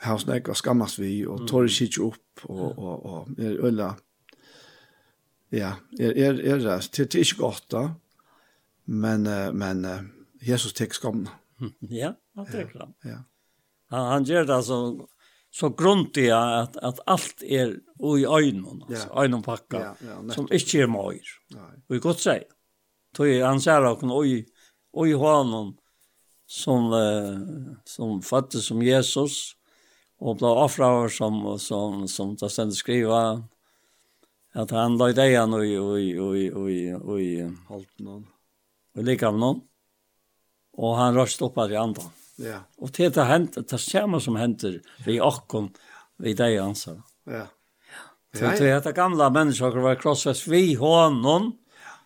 har 0.04 0.18
snakk 0.22 0.50
og 0.52 0.58
skammas 0.58 0.98
vi, 1.00 1.26
og 1.26 1.46
tar 1.48 1.66
ikke 1.66 1.88
ikke 1.88 2.04
opp, 2.06 2.44
og, 2.46 2.78
og, 2.78 3.06
og 3.06 3.40
er 3.42 3.56
øyla, 3.66 3.88
ja, 5.52 5.72
er, 5.98 6.12
er, 6.12 6.38
er 6.52 6.62
det, 6.62 6.78
det 6.96 7.14
er 7.14 7.24
ikke 7.24 7.40
godt 7.42 7.66
da, 7.72 7.84
men, 8.86 9.26
men 9.58 9.84
Jesus 10.44 10.72
tek 10.72 10.94
skamna. 10.94 11.34
Ja, 11.90 12.12
han 12.38 12.46
tek 12.46 12.70
det. 12.76 12.86
Ja. 13.04 13.22
Han, 13.90 14.04
han 14.12 14.28
gjør 14.28 14.46
det 14.46 14.64
så 14.64 14.78
så 15.54 15.70
grundig 15.72 16.28
at, 16.34 16.76
at 16.82 17.00
alt 17.08 17.42
er 17.42 17.74
i 18.18 18.24
øynene, 18.26 18.84
altså, 18.88 19.08
ja. 19.08 19.22
øynene 19.22 19.42
pakka, 19.42 19.78
ja, 19.78 19.92
ja, 20.04 20.32
som 20.34 20.48
ikke 20.52 20.82
er 20.84 20.90
mer. 20.92 21.32
Nei. 21.54 21.74
Vi 21.88 22.00
godt 22.04 22.22
sier, 22.22 22.44
tog 23.16 23.32
han 23.42 23.60
sier 23.62 23.86
åkken, 23.88 24.12
oi, 24.12 24.42
oi, 24.92 25.12
honom, 25.18 25.72
som, 26.48 26.92
uh, 26.92 27.74
som 27.88 28.20
fattes 28.24 28.68
som 28.68 28.82
Jesus, 28.84 29.57
og 30.18 30.38
blå 30.40 30.50
offraver 30.64 31.12
som, 31.14 31.40
som, 31.62 32.06
som 32.10 32.34
det 32.38 32.50
stedet 32.50 32.76
skriva, 32.78 33.20
at 34.58 34.72
han 34.74 34.96
la 34.98 35.10
i 35.12 35.16
deg 35.16 35.36
han 35.36 35.54
og 35.54 35.66
i, 35.66 35.76
og 35.78 35.98
i, 36.00 36.08
og 36.18 36.38
i, 36.38 36.46
og 36.54 36.70
i, 36.72 36.86
og 36.98 37.20
i. 37.22 38.16
Og 38.98 39.04
lika 39.06 39.28
av 39.30 39.38
noen. 39.38 39.60
Og 40.78 40.96
han 40.98 41.14
røst 41.14 41.42
opp 41.46 41.58
av 41.58 41.70
de 41.70 41.78
andre. 41.78 42.08
Ja. 42.42 42.62
Og 42.78 42.90
til 42.94 43.12
det 43.14 43.26
hänt, 43.26 43.58
det 43.58 43.80
samma 43.82 44.20
som 44.22 44.38
henter 44.38 44.80
vi 45.06 45.18
akkom, 45.22 45.70
vi 46.22 46.34
deg 46.38 46.58
han 46.58 46.74
så. 46.78 46.96
Ja. 47.26 47.46
Så 48.34 48.50
det 48.58 48.70
heter 48.70 48.94
gamla 48.94 49.30
mennesker 49.34 49.78
var 49.82 49.98
krossfest 49.98 50.46
vi 50.50 50.74
hånden, 50.78 51.52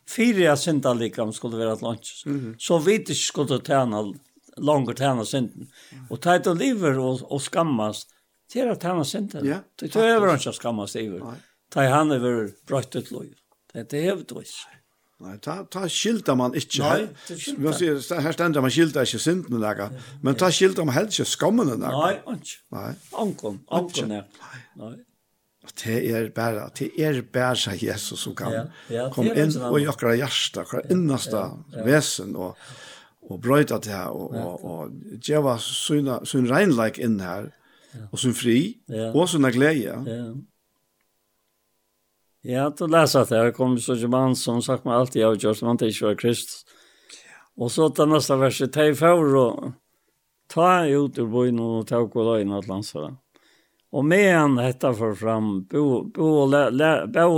fire 0.09 0.47
jeg 0.47 0.61
synda 0.61 0.93
likam 0.97 1.33
skulle 1.37 1.59
være 1.61 1.73
et 1.77 1.83
lunch. 1.83 2.27
Mm 2.27 2.41
-hmm. 2.41 2.55
Så 2.59 2.79
vi 2.79 2.93
ikke 2.93 3.15
skulle 3.15 3.61
tjene 3.61 3.97
alt 3.97 4.21
långt 4.57 4.99
tjäna 4.99 5.25
synden. 5.25 5.69
Och 6.11 6.21
ta 6.21 6.37
ett 6.37 6.47
liver 6.47 6.99
och, 6.99 7.33
och 7.33 7.43
skammas 7.43 8.07
til 8.53 8.71
att 8.71 8.83
tjäna 8.83 9.05
synden. 9.05 9.47
Ja, 9.47 9.59
det 9.81 9.97
er 9.97 10.15
jo 10.15 10.31
att 10.31 10.55
skammas 10.55 10.97
iver. 10.97 11.37
Ta 11.71 11.89
han 11.89 12.13
över 12.13 12.53
brøtt 12.67 12.97
ut 12.97 13.11
lov. 13.11 13.27
Det 13.73 13.95
er 13.95 14.03
hevet 14.03 14.33
vis. 14.37 14.67
Nei, 15.23 15.37
ta, 15.39 15.63
ta 15.71 15.87
skilta 15.89 16.35
man 16.35 16.57
ikke. 16.59 16.83
Nei, 16.83 17.07
det 17.29 17.39
skilta. 17.39 17.73
Sier, 17.79 18.01
her 18.25 18.35
stender 18.35 18.65
man 18.65 18.75
skilta 18.75 19.05
ikke 19.07 19.21
synden 19.23 19.63
laga, 19.63 19.87
men 20.23 20.37
ta 20.37 20.51
skilta 20.53 20.85
man 20.85 20.97
helst 20.97 21.21
ikke 21.21 21.31
skammen 21.31 21.71
laga. 21.71 21.95
Nej, 21.95 22.19
inte. 22.35 22.59
Nei. 22.75 22.91
Ankon, 23.23 23.63
ankon, 23.71 24.15
ja. 24.19 24.27
Nei. 24.83 24.93
Det 25.79 25.99
er 26.11 26.27
bare, 26.35 26.67
det 26.75 26.89
er 26.99 27.21
bare 27.23 27.77
Jesus 27.79 28.25
som 28.25 28.35
kan 28.35 28.51
ja, 28.51 28.63
ja, 28.91 29.05
komme 29.15 29.31
inn 29.39 29.55
og 29.63 29.77
i 29.79 29.87
akkurat 29.87 30.19
hjertet, 30.19 30.59
akkurat 30.65 30.91
innaste 30.91 31.39
vesen 31.87 32.35
og 32.35 32.59
og 33.31 33.41
brøyta 33.43 33.79
til 33.79 33.93
her, 33.93 34.11
og, 34.11 34.35
og, 34.35 34.65
og 34.65 35.19
djeva 35.23 35.57
syna, 35.63 36.21
syna 36.27 36.57
regnleik 36.57 36.99
inn 36.99 37.21
her, 37.23 37.51
og 38.11 38.19
sin 38.19 38.35
fri, 38.35 38.79
ja. 38.89 39.11
og 39.13 39.29
sin 39.29 39.47
glede. 39.53 39.95
Ja. 40.07 40.33
Ja, 42.45 42.71
du 42.71 42.87
läser 42.87 43.21
att 43.21 43.33
at 43.33 43.45
det 43.45 43.53
kom 43.55 43.79
så 43.79 43.95
ikke 43.95 44.09
mann 44.09 44.35
som 44.37 44.63
sagt 44.63 44.85
meg 44.85 44.97
alltid 44.97 45.23
av 45.23 45.55
som 45.55 45.69
man 45.69 45.79
ikke 45.79 46.07
var 46.07 46.15
krist. 46.19 46.67
Og 47.57 47.71
så 47.71 47.87
att 47.87 48.09
nästa 48.09 48.37
vers 48.37 48.61
verset, 48.61 48.73
tej 48.73 48.95
for 48.95 49.37
och 49.37 49.73
ta 50.49 50.85
ut 50.87 51.19
ur 51.19 51.27
bøyen 51.27 51.61
och 51.61 51.87
ta 51.87 51.99
och 51.99 52.11
gå 52.11 52.41
in 52.41 52.53
og 52.53 52.69
landsere. 52.69 53.17
Och 53.93 54.05
med 54.05 54.35
han 54.35 54.57
detta 54.57 54.95
for 54.95 55.15
fram, 55.15 55.65
bo 55.71 56.03
bo 56.03 56.47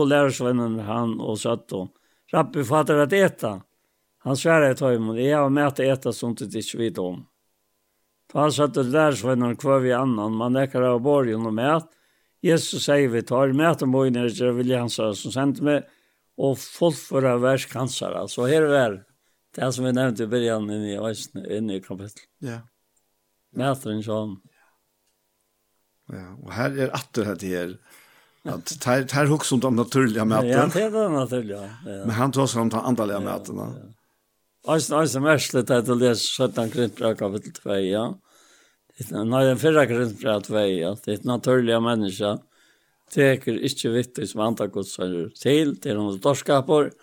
lærersvennen 0.05 0.79
han 0.79 1.21
och 1.21 1.39
satt 1.39 1.73
og 1.73 1.89
rappi 2.33 2.65
fatter 2.65 3.03
at 3.03 3.13
eta, 3.13 3.61
Han 4.25 4.37
skär 4.37 4.63
ett 4.63 4.81
hem 4.81 5.09
och 5.09 5.21
jag 5.21 5.39
har 5.39 5.51
med 5.51 5.65
mätt 5.65 5.81
äta 5.81 6.13
sånt 6.13 6.39
du 6.39 6.45
inte 6.45 6.77
vet 6.79 6.99
om. 6.99 7.27
Ta 8.33 8.51
så 8.51 8.63
att 8.63 8.75
det 8.75 8.91
där 8.91 9.13
så 9.13 9.35
någon 9.35 9.57
kvar 9.57 9.79
vi 9.79 9.93
annan 9.93 10.33
man 10.33 10.53
näkar 10.53 10.83
av 10.83 11.01
borgen 11.01 11.47
och 11.47 11.55
mät. 11.55 11.89
Jesus 12.45 12.85
sier 12.85 13.09
vi 13.09 13.23
tar 13.23 13.53
med 13.57 13.79
til 13.79 13.89
moj 13.89 14.11
när 14.11 14.29
det 14.29 14.53
vill 14.53 14.75
han 14.77 14.91
så 14.91 15.15
som 15.15 15.33
sendte 15.33 15.65
meg, 15.65 15.87
og 16.37 16.59
folk 16.59 16.97
för 16.97 17.25
av 17.25 17.41
världskanser 17.41 18.13
alltså 18.13 18.45
här 18.45 18.63
väl. 18.63 19.01
Det 19.55 19.73
som 19.73 19.85
vi 19.85 19.93
nevnte 19.93 20.23
i 20.23 20.27
början 20.27 20.71
i 20.71 20.93
i 20.93 21.77
i 21.77 21.81
kapittel. 21.81 22.25
Ja. 22.39 22.59
Mätaren 23.57 24.03
sånn. 24.03 24.37
Ja, 26.09 26.37
och 26.43 26.53
här 26.53 26.79
är 26.79 26.89
att 26.89 27.13
det 27.13 27.25
här 27.25 27.79
att 28.43 28.81
tar 28.81 29.03
tar 29.03 29.27
hooks 29.27 29.53
om 29.53 29.61
de 29.61 29.77
naturliga 29.77 30.25
mötena. 30.25 30.53
Ja, 30.53 30.71
det 30.75 30.83
är 30.83 30.91
det 30.91 31.09
naturliga. 31.09 31.63
Ja. 31.87 32.05
Men 32.07 32.11
han 32.11 32.33
tar 32.33 32.47
sig 32.47 32.61
om 32.61 32.69
de 32.69 32.81
andliga 32.81 33.13
ja, 33.13 33.21
mötena. 33.21 33.73
Ja. 33.77 33.94
Eisen, 34.65 34.95
eisen 34.97 35.25
verslet 35.27 35.69
er 35.69 35.83
til 35.85 35.93
å 35.93 36.01
lese 36.01 36.25
17 36.25 36.71
Grindbra 36.73 37.11
kapittel 37.19 37.53
2, 37.59 37.75
ja. 37.85 38.05
Nei, 39.13 39.43
den 39.45 39.61
fyrre 39.61 39.85
Grindbra 39.91 40.39
2, 40.41 40.63
ja. 40.73 40.95
Det 40.97 41.11
er 41.11 41.19
et 41.19 41.29
naturlige 41.29 41.83
mennesker. 41.85 42.41
Teker 43.13 43.59
ikke 43.69 43.93
vittig 43.93 44.31
som 44.31 44.47
andre 44.47 44.71
godser 44.73 45.13
til, 45.37 45.75
til 45.85 46.01
noen 46.01 46.17
dorskaper. 46.25 46.95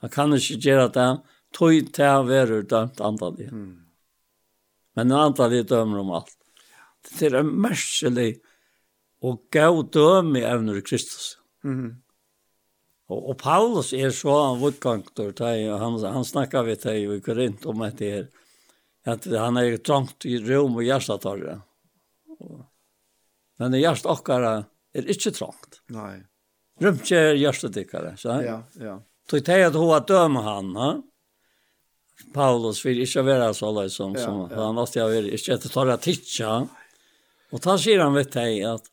Han 0.00 0.14
kan 0.14 0.32
ikke 0.32 0.56
gjøre 0.64 0.88
det. 0.96 1.08
Tøy 1.52 1.82
til 1.92 2.08
å 2.08 2.24
være 2.24 2.62
dømt 2.70 3.02
antallig. 3.04 3.50
Mm. 3.52 3.74
Men 4.96 5.16
antallig 5.18 5.66
dømer 5.68 6.00
om 6.00 6.14
alt. 6.22 6.36
Det 7.10 7.28
er 7.28 7.42
en 7.42 7.52
merkelig 7.60 8.30
og 9.20 9.42
gav 9.52 9.82
døm 9.92 10.32
i 10.40 10.46
evner 10.48 10.80
i 10.80 10.86
Kristus. 10.86 11.34
Mm. 11.66 12.00
Og, 13.10 13.32
og 13.32 13.38
Paulus 13.40 13.90
er 13.96 14.12
så 14.14 14.36
en 14.44 14.60
vodgangtor, 14.60 15.32
han, 15.42 15.98
han 16.14 16.26
snakker 16.26 16.66
vi 16.68 16.76
til 16.78 17.16
i 17.16 17.20
Korint 17.24 17.66
om 17.66 17.82
at 17.82 17.98
det 17.98 18.10
er, 18.20 18.28
at 19.10 19.26
han 19.26 19.58
er 19.58 19.78
trangt 19.82 20.26
i 20.28 20.36
rom 20.44 20.78
og 20.78 20.86
hjertetarre. 20.86 21.58
Men 23.60 23.76
hjertet 23.76 24.08
okkara 24.12 24.52
er 24.96 25.10
ikke 25.10 25.32
trangt. 25.34 25.80
Nei. 25.92 26.20
Rømtje 26.80 27.18
er 27.32 27.38
hjertetikkere, 27.40 28.14
så 28.20 28.38
ja, 28.44 28.60
ja. 28.80 28.96
Tog 29.28 29.42
teg 29.44 29.66
at 29.66 29.76
hun 29.76 30.06
døme 30.08 30.42
han, 30.44 30.70
ha? 30.78 30.90
Paulus 32.34 32.80
vil 32.84 33.02
ikke 33.02 33.24
være 33.26 33.50
så 33.56 33.70
løy 33.74 33.90
som, 33.92 34.14
ja, 34.16 34.24
som 34.24 34.44
ja. 34.46 34.56
han 34.60 34.78
alltid 34.80 35.02
har 35.02 35.12
vært, 35.12 35.34
ikke 35.36 35.56
etter 35.56 35.72
tarra 35.72 35.96
tidsja. 36.00 36.54
Og 37.50 37.62
da 37.64 37.76
sier 37.80 38.02
han 38.04 38.14
vet 38.14 38.32
deg 38.36 38.64
at, 38.70 38.90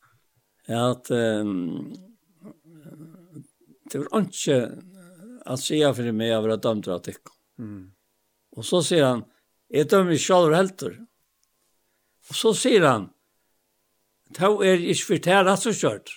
at 0.73 1.11
um, 1.13 1.89
det 3.91 3.99
var 3.99 4.21
ikke 4.21 4.83
att 5.45 5.59
säga 5.59 5.93
for 5.93 6.11
meg 6.11 6.33
å 6.35 6.41
være 6.43 6.59
dømt 6.61 6.87
av 6.91 6.99
tycka. 7.05 7.31
Mm. 7.59 7.91
Och 8.57 8.65
så 8.65 8.81
sier 8.83 9.05
han, 9.05 9.23
jeg 9.71 9.89
dømmer 9.91 10.15
ikke 10.15 10.25
själv 10.25 10.55
helter. 10.55 10.97
Og 12.29 12.35
så 12.35 12.53
sier 12.57 12.87
han, 12.87 13.09
det 14.35 14.43
er 14.43 14.81
ikke 14.91 15.05
for 15.05 15.15
för 15.15 15.23
det 15.23 15.33
här 15.33 15.55
så 15.55 15.73
kjørt. 15.73 16.09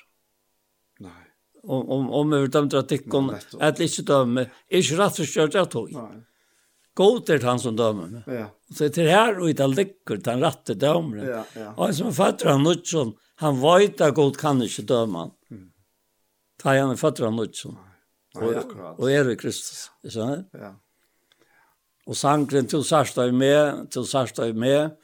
Nei. 1.01 1.27
Om, 1.63 1.89
om, 1.91 2.11
om 2.11 2.33
jag 2.33 2.51
dömde 2.51 2.79
att 2.79 2.89
tycka, 2.89 3.19
att 3.61 3.79
jag 3.79 3.81
inte 3.81 4.03
dömer, 4.03 4.53
inte 4.69 4.99
rätt 4.99 5.15
så 5.15 5.25
kört 5.25 5.55
jag 5.55 5.71
tog. 5.71 5.93
Nei. 5.93 6.23
God 6.95 7.31
är 7.31 7.41
han 7.41 7.59
som 7.59 7.77
dömer. 7.77 8.23
Ja. 8.27 8.47
Så 8.75 8.89
det 8.89 9.11
här 9.11 9.39
och 9.39 9.51
inte 9.51 9.67
lyckor, 9.67 10.21
han 10.25 10.41
rätte 10.41 10.75
dömer. 10.75 11.25
Ja, 11.27 11.45
ja. 11.55 11.75
Och 11.77 11.85
han 11.85 11.95
som 11.95 12.13
fattar 12.13 12.51
han 12.51 12.63
Nutsson, 12.63 13.15
han 13.35 13.61
vet 13.61 14.01
att 14.01 14.15
god 14.15 14.37
kan 14.37 14.63
inte 14.63 14.83
döma. 14.83 15.31
Mm. 15.51 15.70
Ta 16.61 16.77
han 16.77 16.97
fatter 17.01 17.29
han 17.29 17.41
ut 17.41 17.57
sånn. 17.57 17.79
Og, 18.39 18.75
og 18.95 19.07
er 19.11 19.33
i 19.33 19.37
Kristus. 19.39 19.89
Ikke 20.05 20.15
sant? 20.15 20.51
Ja. 20.55 20.75
Og 22.11 22.19
sangren 22.19 22.69
til 22.71 22.83
Sarsta 22.87 23.27
er 23.27 23.35
med, 23.37 23.89
til 23.95 24.07
Sarsta 24.09 24.47
er 24.49 24.57
med, 24.59 24.97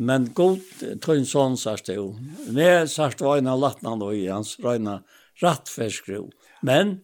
men 0.00 0.30
god 0.36 0.62
trøyn 1.02 1.26
sånn 1.28 1.58
Sarsta 1.60 1.94
jo. 1.96 2.12
Med 2.50 2.88
Sarsta 2.90 3.26
var 3.26 3.40
en 3.40 3.50
av 3.52 3.60
latnan 3.60 4.02
og 4.02 4.16
i 4.16 4.26
hans 4.30 4.56
røyna 4.62 5.00
rattferskro. 5.42 6.28
Men 6.66 7.00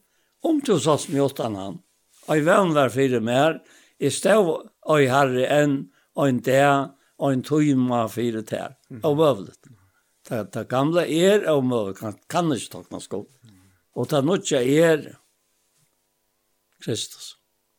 om 0.46 0.60
til 0.64 0.80
oss 0.80 1.08
med 1.10 1.24
åttan 1.26 1.58
han, 1.58 1.80
og 2.26 2.38
i 2.38 2.42
var 2.46 2.90
fire 2.90 3.20
mer, 3.22 3.60
i 3.98 4.10
stav 4.10 4.48
og 4.48 5.00
i 5.02 5.08
herre 5.10 5.46
enn, 5.60 5.76
og 6.16 6.28
en 6.30 6.40
dag, 6.40 6.92
og 7.20 7.32
en 7.32 7.42
tøyma 7.44 8.06
fire 8.12 8.42
ter, 8.42 8.76
Og 9.02 9.16
bøvlet. 9.16 9.58
Det, 10.26 10.52
det 10.52 10.66
gamle 10.68 11.04
er 11.06 11.46
og 11.52 11.64
møvlet, 11.64 11.98
kan, 12.00 12.16
kan 12.28 12.50
ikke 12.52 12.72
takna 12.72 13.00
skål. 13.00 13.26
Og 13.96 14.10
det 14.10 14.24
nødja 14.24 14.60
er 14.60 15.06
Kristus 16.84 17.36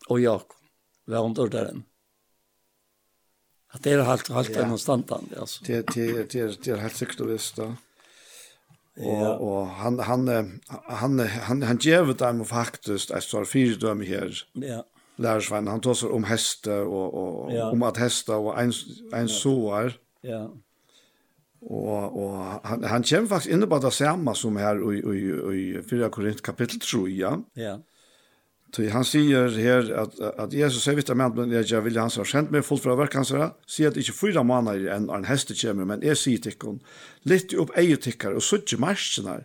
og 0.10 0.22
Jakob, 0.22 0.58
vi 1.06 1.14
har 1.14 1.34
dør 1.38 1.52
der. 1.54 1.74
At 3.74 3.84
det 3.84 3.94
er 3.94 4.04
helt, 4.04 4.30
helt 4.34 4.56
ja. 4.56 4.64
en 4.64 4.74
enn 4.74 5.40
altså. 5.40 5.64
Det, 5.68 5.84
det, 5.94 6.32
det, 6.32 6.42
er, 6.42 6.56
det 6.56 6.74
er 6.74 6.82
helt 6.82 6.98
sikkert 6.98 7.22
og 7.22 7.30
visst, 7.30 7.58
da. 7.58 7.68
Og, 8.98 9.22
ja. 9.22 9.32
og 9.38 9.68
han, 9.78 10.00
han, 10.00 10.28
han, 10.90 11.20
han, 11.20 11.62
han 11.62 11.78
gjør 11.78 12.14
dem 12.18 12.46
faktisk, 12.46 13.12
jeg 13.14 13.24
står 13.24 13.46
fire 13.46 13.76
døme 13.78 14.06
her, 14.06 14.34
ja. 14.58 14.80
lærersveien, 15.22 15.68
han 15.70 15.84
tar 15.86 16.00
seg 16.00 16.16
om 16.16 16.26
heste, 16.26 16.80
og, 16.82 17.14
og 17.14 17.52
ja. 17.54 17.68
om 17.70 17.84
at 17.86 18.00
heste 18.02 18.34
og 18.34 18.56
en, 18.58 18.74
en 19.14 19.30
ja. 19.30 19.34
soer. 19.36 20.00
Ja. 20.26 20.48
Og, 21.68 22.16
og 22.16 22.36
han, 22.64 22.84
han 22.88 23.04
kommer 23.04 23.28
faktisk 23.34 23.52
inne 23.52 23.68
på 23.68 23.80
det 23.84 23.92
samme 23.94 24.34
som 24.40 24.56
her 24.56 24.80
i, 24.80 25.02
i, 25.04 25.22
i 25.52 25.84
4 25.84 26.10
Korint 26.16 26.44
kapittel 26.44 26.80
3, 26.80 27.04
ja. 27.12 27.34
Ja. 27.60 27.76
Så 28.76 28.84
han 28.92 29.06
sier 29.08 29.54
her 29.56 29.88
at, 29.96 30.18
at 30.44 30.54
Jesus 30.54 30.84
sier 30.84 30.98
vitt 30.98 31.10
av 31.10 31.18
menn, 31.20 31.34
men 31.36 31.54
jeg 31.56 31.80
vil 31.86 32.00
hans 32.00 32.18
har 32.20 32.28
kjent 32.28 32.52
meg 32.52 32.66
fullt 32.68 32.84
fra 32.84 32.98
verkansere, 33.00 33.54
sier 33.68 33.92
at 33.92 34.00
ikke 34.00 34.16
fyra 34.16 34.44
måneder 34.46 34.92
enn 34.96 35.08
en 35.14 35.28
heste 35.28 35.56
kommer, 35.58 35.88
men 35.88 36.04
jeg 36.06 36.20
sier 36.20 36.44
tikkun, 36.44 36.82
litt 37.28 37.56
opp 37.58 37.72
eietikkar 37.80 38.36
og 38.36 38.44
suttje 38.44 38.80
marskene, 38.80 39.40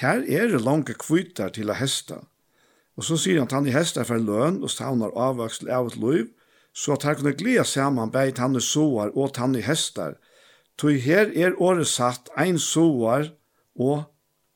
der 0.00 0.24
er 0.24 0.48
det 0.50 0.62
lange 0.64 0.96
kvitter 0.98 1.52
til 1.54 1.70
å 1.70 1.76
heste. 1.78 2.22
Og 2.96 3.06
så 3.06 3.18
sier 3.20 3.40
han 3.42 3.50
at 3.50 3.56
han 3.56 3.68
i 3.68 3.74
hesta 3.74 4.04
for 4.08 4.22
løn 4.22 4.62
og 4.62 4.72
stavner 4.72 5.12
avvaksel 5.12 5.70
av 5.70 5.92
et 5.92 6.00
liv, 6.00 6.32
så 6.74 6.96
at 6.96 7.04
han 7.06 7.20
kunne 7.20 7.36
glede 7.38 7.66
sammen 7.68 8.10
beit 8.10 8.40
han 8.42 8.56
i 8.58 8.64
soar 8.64 9.12
og 9.14 9.36
han 9.38 9.54
i 9.54 9.62
hester, 9.62 10.16
Tog 10.78 10.98
her 11.04 11.30
er 11.34 11.54
året 11.62 11.86
satt 11.86 12.30
ein 12.38 12.58
soar 12.58 13.30
og 13.78 14.04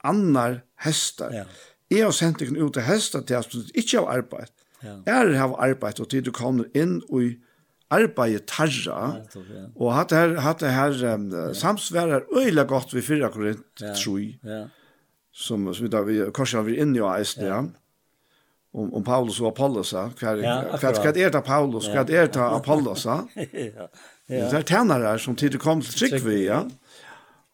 annar 0.05 0.63
hestar. 0.85 1.35
Ja. 1.35 1.45
Jeg 1.91 2.05
har 2.05 2.15
sendt 2.17 2.43
dere 2.43 2.59
ut 2.59 2.75
til 2.75 2.85
hestar 2.85 3.25
til 3.27 3.39
at 3.39 3.53
du 3.53 3.61
ikke 3.75 4.01
har 4.01 4.19
arbeid. 4.19 4.55
Ja. 4.83 4.97
Jeg 5.07 5.39
har 5.39 5.55
arbeid, 5.59 6.01
og 6.01 6.11
til 6.11 6.25
du 6.27 6.33
kommer 6.35 6.69
inn 6.77 7.01
i 7.17 7.31
arbeid 7.91 8.45
tarra. 8.51 8.99
Ja, 9.17 9.65
og 9.75 9.95
hatt 9.97 10.13
her, 10.13 10.37
hatt 10.45 10.61
det 10.61 10.75
her 10.75 10.99
um, 11.15 11.31
ja. 11.33 11.53
samsværer 11.57 12.29
øyla 12.37 12.67
godt 12.69 12.95
vi 12.95 13.03
fyrra 13.03 13.31
korint, 13.33 13.65
ja. 13.81 13.95
troi. 13.95 14.37
Ja. 14.45 14.67
Som, 15.33 15.71
som 15.75 15.87
vi 15.87 15.91
da, 15.91 16.03
vi, 16.03 16.19
korsen 16.35 16.67
vi 16.67 16.81
inne 16.83 16.99
i 16.99 17.05
eisen, 17.15 17.47
ja. 17.47 17.63
ja 17.63 17.67
om 18.79 18.95
om 18.95 19.05
Paulus 19.05 19.41
og 19.41 19.47
Apollos, 19.53 19.93
ja. 19.93 20.09
Hva 20.13 20.35
er, 20.37 20.43
kvar 20.79 20.93
hva, 20.93 20.93
kvar 21.01 21.17
er 21.17 21.33
det 21.33 21.43
Paulus, 21.45 21.89
hva 21.89 22.05
er 22.05 22.29
det 22.29 22.43
Apollos. 22.45 23.07
ja. 23.09 23.89
Ja. 24.29 24.51
Det 24.51 24.59
er 24.59 24.63
tænare 24.63 25.19
som 25.19 25.37
tid 25.37 25.57
kom 25.59 25.81
til 25.83 25.95
Tryggvi, 25.97 26.43
ja. 26.45 26.63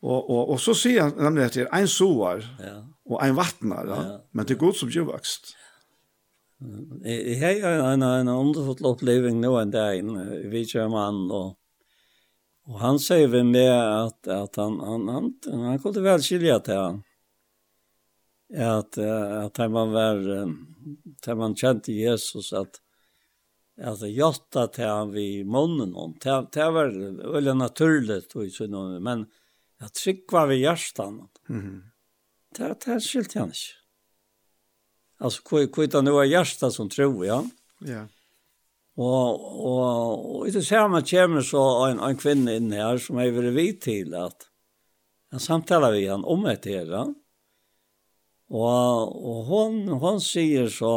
Og, 0.02 0.30
og, 0.30 0.48
og 0.54 0.60
så 0.60 0.74
sier 0.76 1.06
han 1.06 1.14
nemlig 1.22 1.44
at 1.46 1.54
det 1.54 1.66
er 1.68 1.84
en 1.84 1.88
soar 1.88 2.42
ja. 2.60 2.74
og 3.06 3.20
en 3.24 3.36
vattnar, 3.38 3.86
ja. 3.88 4.16
men 4.32 4.48
det 4.48 4.56
er 4.56 4.60
godt 4.60 4.80
som 4.80 4.90
gjøvakst. 4.92 5.54
Jeg 7.04 7.60
har 7.62 7.92
en, 7.92 8.02
en 8.02 8.28
underfull 8.28 8.86
oppleving 8.88 9.40
nå 9.40 9.54
en 9.60 9.72
dag, 9.72 10.02
vi 10.50 10.64
kjører 10.66 10.92
mann, 10.92 11.24
og, 11.30 11.54
og 12.68 12.78
han 12.80 13.00
sier 13.02 13.30
vi 13.32 13.42
med 13.46 13.70
at, 13.70 14.18
at 14.28 14.60
han, 14.60 14.78
han, 14.80 15.08
han, 15.14 15.32
han, 15.46 15.66
han 15.70 15.82
kunne 15.82 16.04
vel 16.04 16.24
skilja 16.24 16.60
til 16.64 16.80
han. 16.80 17.02
At, 18.54 18.98
at 18.98 19.58
man 19.70 19.92
var, 19.94 20.20
at 21.26 21.36
man 21.38 21.56
kjente 21.58 21.94
Jesus, 21.96 22.52
at, 22.52 22.80
alltså 23.82 24.06
jotta 24.06 24.66
till 24.66 24.84
han 24.84 25.10
vid 25.10 25.46
munnen 25.46 25.94
om. 25.94 26.18
Det, 26.20 26.46
det 26.52 26.70
var 26.70 27.32
väl 27.32 27.56
naturligt 27.56 28.36
och 28.36 28.50
så 28.50 28.66
nu 28.66 29.00
men 29.00 29.26
jag 29.78 29.92
tryckva 29.92 30.46
vid 30.46 30.58
hjärtan. 30.58 31.28
Mhm. 31.48 31.82
Det 32.56 32.76
det 32.84 33.00
skilt 33.00 33.34
han 33.34 33.44
inte. 33.44 33.58
Alltså 35.18 35.42
kvitt 35.42 35.74
kvitt 35.74 35.92
nu 36.04 36.10
är 36.10 36.24
hjärta 36.24 36.70
som 36.70 36.88
tror 36.88 37.26
jag. 37.26 37.50
Ja. 37.78 38.06
Och 38.96 39.64
och 39.66 40.38
och 40.38 40.52
det 40.52 40.62
ser 40.62 40.88
man 40.88 41.04
kommer 41.04 41.40
så 41.40 41.86
en 41.86 42.00
en 42.00 42.16
kvinna 42.16 42.54
inn 42.54 42.72
här 42.72 42.98
som 42.98 43.18
är 43.18 43.30
väl 43.30 43.50
vid 43.50 43.80
till 43.80 44.14
att 44.14 44.50
han 45.30 45.40
samtalar 45.40 45.92
vi 45.92 46.08
han 46.08 46.24
om 46.24 46.46
et 46.46 46.64
her, 46.64 46.86
Ja? 46.86 47.14
Og, 48.52 49.14
og 49.24 49.44
hon, 49.48 49.76
hon 50.02 50.20
sier 50.20 50.68
så, 50.72 50.90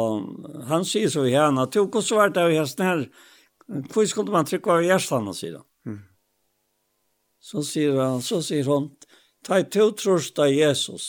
han 0.68 0.84
sier 0.86 1.08
så 1.12 1.24
i 1.26 1.32
henne, 1.32 1.64
at 1.64 1.76
jo, 1.76 1.86
hvordan 1.88 2.20
var 2.20 2.34
det 2.34 2.42
av 2.44 2.52
hesten 2.52 2.84
her? 2.84 3.04
Hvor 3.92 4.08
skulle 4.08 4.32
man 4.32 4.48
trykke 4.48 4.74
av 4.74 4.84
hjertene, 4.84 5.34
sier 5.36 5.56
han. 5.58 5.66
Mm. 5.88 6.02
Så 7.48 7.64
sier 7.66 7.96
han, 8.00 8.20
så 8.24 8.42
sier 8.44 8.68
hon, 8.68 8.90
ta 9.46 9.60
i 9.60 9.66
to 9.68 9.90
trost 9.96 10.38
av 10.42 10.52
Jesus, 10.52 11.08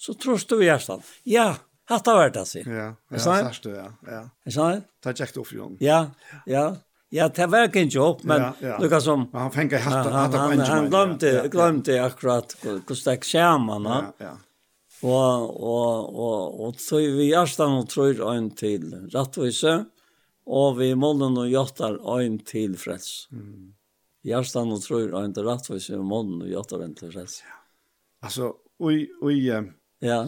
så 0.00 0.14
trost 0.20 0.52
du 0.52 0.60
hjertene. 0.60 1.04
Ja, 1.28 1.54
hatt 1.88 2.10
av 2.12 2.20
hvert, 2.20 2.36
sier 2.48 2.68
Ja, 2.68 2.90
ja, 3.14 3.22
sørst 3.24 3.64
du, 3.64 3.72
ja. 3.76 3.88
ja. 4.08 4.26
Er 4.44 4.56
sånn? 4.58 4.84
Ta 5.04 5.16
kjekt 5.16 5.40
opp 5.40 5.48
for 5.48 5.64
henne. 5.64 5.80
Ja, 5.84 6.04
ja. 6.48 6.68
Ja, 7.08 7.30
det 7.32 7.46
var 7.48 7.70
ikke 7.70 7.80
en 7.86 7.88
jobb, 7.88 8.18
men 8.28 8.42
ja, 8.42 8.48
ja. 8.60 8.74
lukka 8.82 8.98
som... 9.00 9.22
Men 9.32 9.46
han 9.46 9.52
fengar 9.54 9.80
hatt 9.80 9.94
av 9.96 10.12
hvert. 10.12 10.34
Han, 10.36 10.58
han, 10.60 10.66
han 10.68 10.88
glemte, 10.92 11.30
glemte 11.48 11.96
akkurat 12.04 12.52
hvordan 12.60 12.98
det 13.06 13.14
skjer 13.24 13.62
man. 13.64 13.88
Ja, 13.88 14.02
ja. 14.26 14.34
Og, 15.06 15.50
og, 15.62 16.14
og, 16.14 16.60
og 16.66 16.80
så 16.82 16.98
vi 16.98 17.28
hjertan 17.28 17.76
og 17.78 17.86
trøyr 17.92 18.24
ein 18.32 18.50
til 18.58 18.88
rattvise, 19.12 19.74
og 20.48 20.78
vi 20.80 20.90
månen 20.98 21.38
og 21.38 21.50
jottar 21.52 22.00
ein 22.16 22.40
til 22.42 22.74
frels. 22.80 23.28
Mm. 23.30 23.76
Hjertan 24.26 24.72
og 24.74 24.82
trøyr 24.82 25.14
ein 25.20 25.36
til 25.36 25.46
rattvise, 25.46 25.94
og 26.00 26.08
månen 26.08 26.42
og 26.42 26.50
jottar 26.50 26.82
ein 26.82 26.96
til 26.98 27.12
frels. 27.14 27.40
Ja. 27.46 27.54
Altså, 28.26 28.50
ui, 28.82 29.04
ui, 29.22 29.38
ja. 29.46 30.22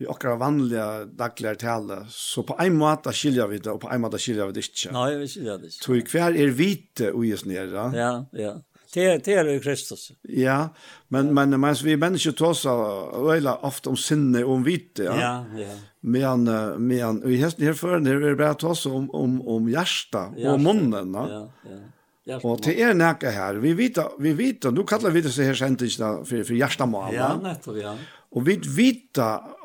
i 0.00 0.08
okkar 0.08 0.38
vanliga 0.40 1.04
dagliga 1.04 1.54
tale, 1.60 1.98
så 2.08 2.44
på 2.48 2.56
en 2.62 2.76
måte 2.80 3.12
skiljer 3.12 3.52
vi 3.52 3.60
det, 3.60 3.74
og 3.74 3.82
på 3.84 3.92
en 3.92 4.00
måte 4.00 4.20
skiljer 4.20 4.48
vi 4.48 4.56
det 4.56 4.64
ikke. 4.64 4.94
Nei, 4.96 5.10
vi 5.20 5.28
skilja 5.28 5.58
det 5.60 5.74
ikke. 5.74 5.82
Tøy, 5.84 6.00
hver 6.12 6.40
er 6.40 6.56
vite 6.56 7.12
ui 7.12 7.34
oss 7.36 7.44
nere. 7.48 7.90
Ja, 7.96 8.10
ja. 8.36 8.54
Det 8.94 9.24
det 9.24 9.34
er 9.34 9.50
jo 9.54 9.60
Kristus. 9.60 10.12
Ja, 10.28 10.68
men 11.08 11.34
men 11.34 11.60
men 11.60 11.74
vi 11.84 11.96
människor 11.96 12.32
tossar 12.32 13.32
öla 13.32 13.56
ofte 13.62 13.88
om 13.88 13.96
sinne 13.96 14.44
og 14.44 14.52
om 14.54 14.64
vite, 14.64 15.04
ja. 15.04 15.16
Ja, 15.20 15.44
ja. 15.56 15.74
Men 16.02 16.44
men 16.78 17.22
vi 17.24 17.36
hesten 17.36 17.64
her 17.64 17.74
før, 17.74 17.96
er 17.96 18.18
vi 18.18 18.34
bare 18.34 18.54
tossar 18.54 18.90
om 18.90 19.10
om 19.10 19.40
om 19.48 19.68
hjärta 19.68 20.32
og 20.52 20.60
munnen, 20.60 21.14
ja. 21.14 21.26
Ja, 21.28 21.44
ja. 21.70 21.82
Hjärsta 22.26 22.48
Og 22.48 22.62
det 22.64 22.72
er 22.82 22.94
nekka 22.94 23.30
her, 23.30 23.60
Vi 23.62 23.72
vet 23.78 23.98
vi 24.18 24.32
vet 24.34 24.64
nu 24.74 24.82
kallar 24.82 25.10
vi 25.14 25.20
det 25.22 25.30
så 25.32 25.42
her 25.42 25.54
sentingen 25.54 26.24
for, 26.26 26.42
for 26.42 26.54
hjärtamål. 26.54 27.14
Ja, 27.14 27.36
nettopp 27.38 27.76
ja. 27.78 27.92
Og 28.34 28.46
vi 28.46 28.56
vet 28.58 29.18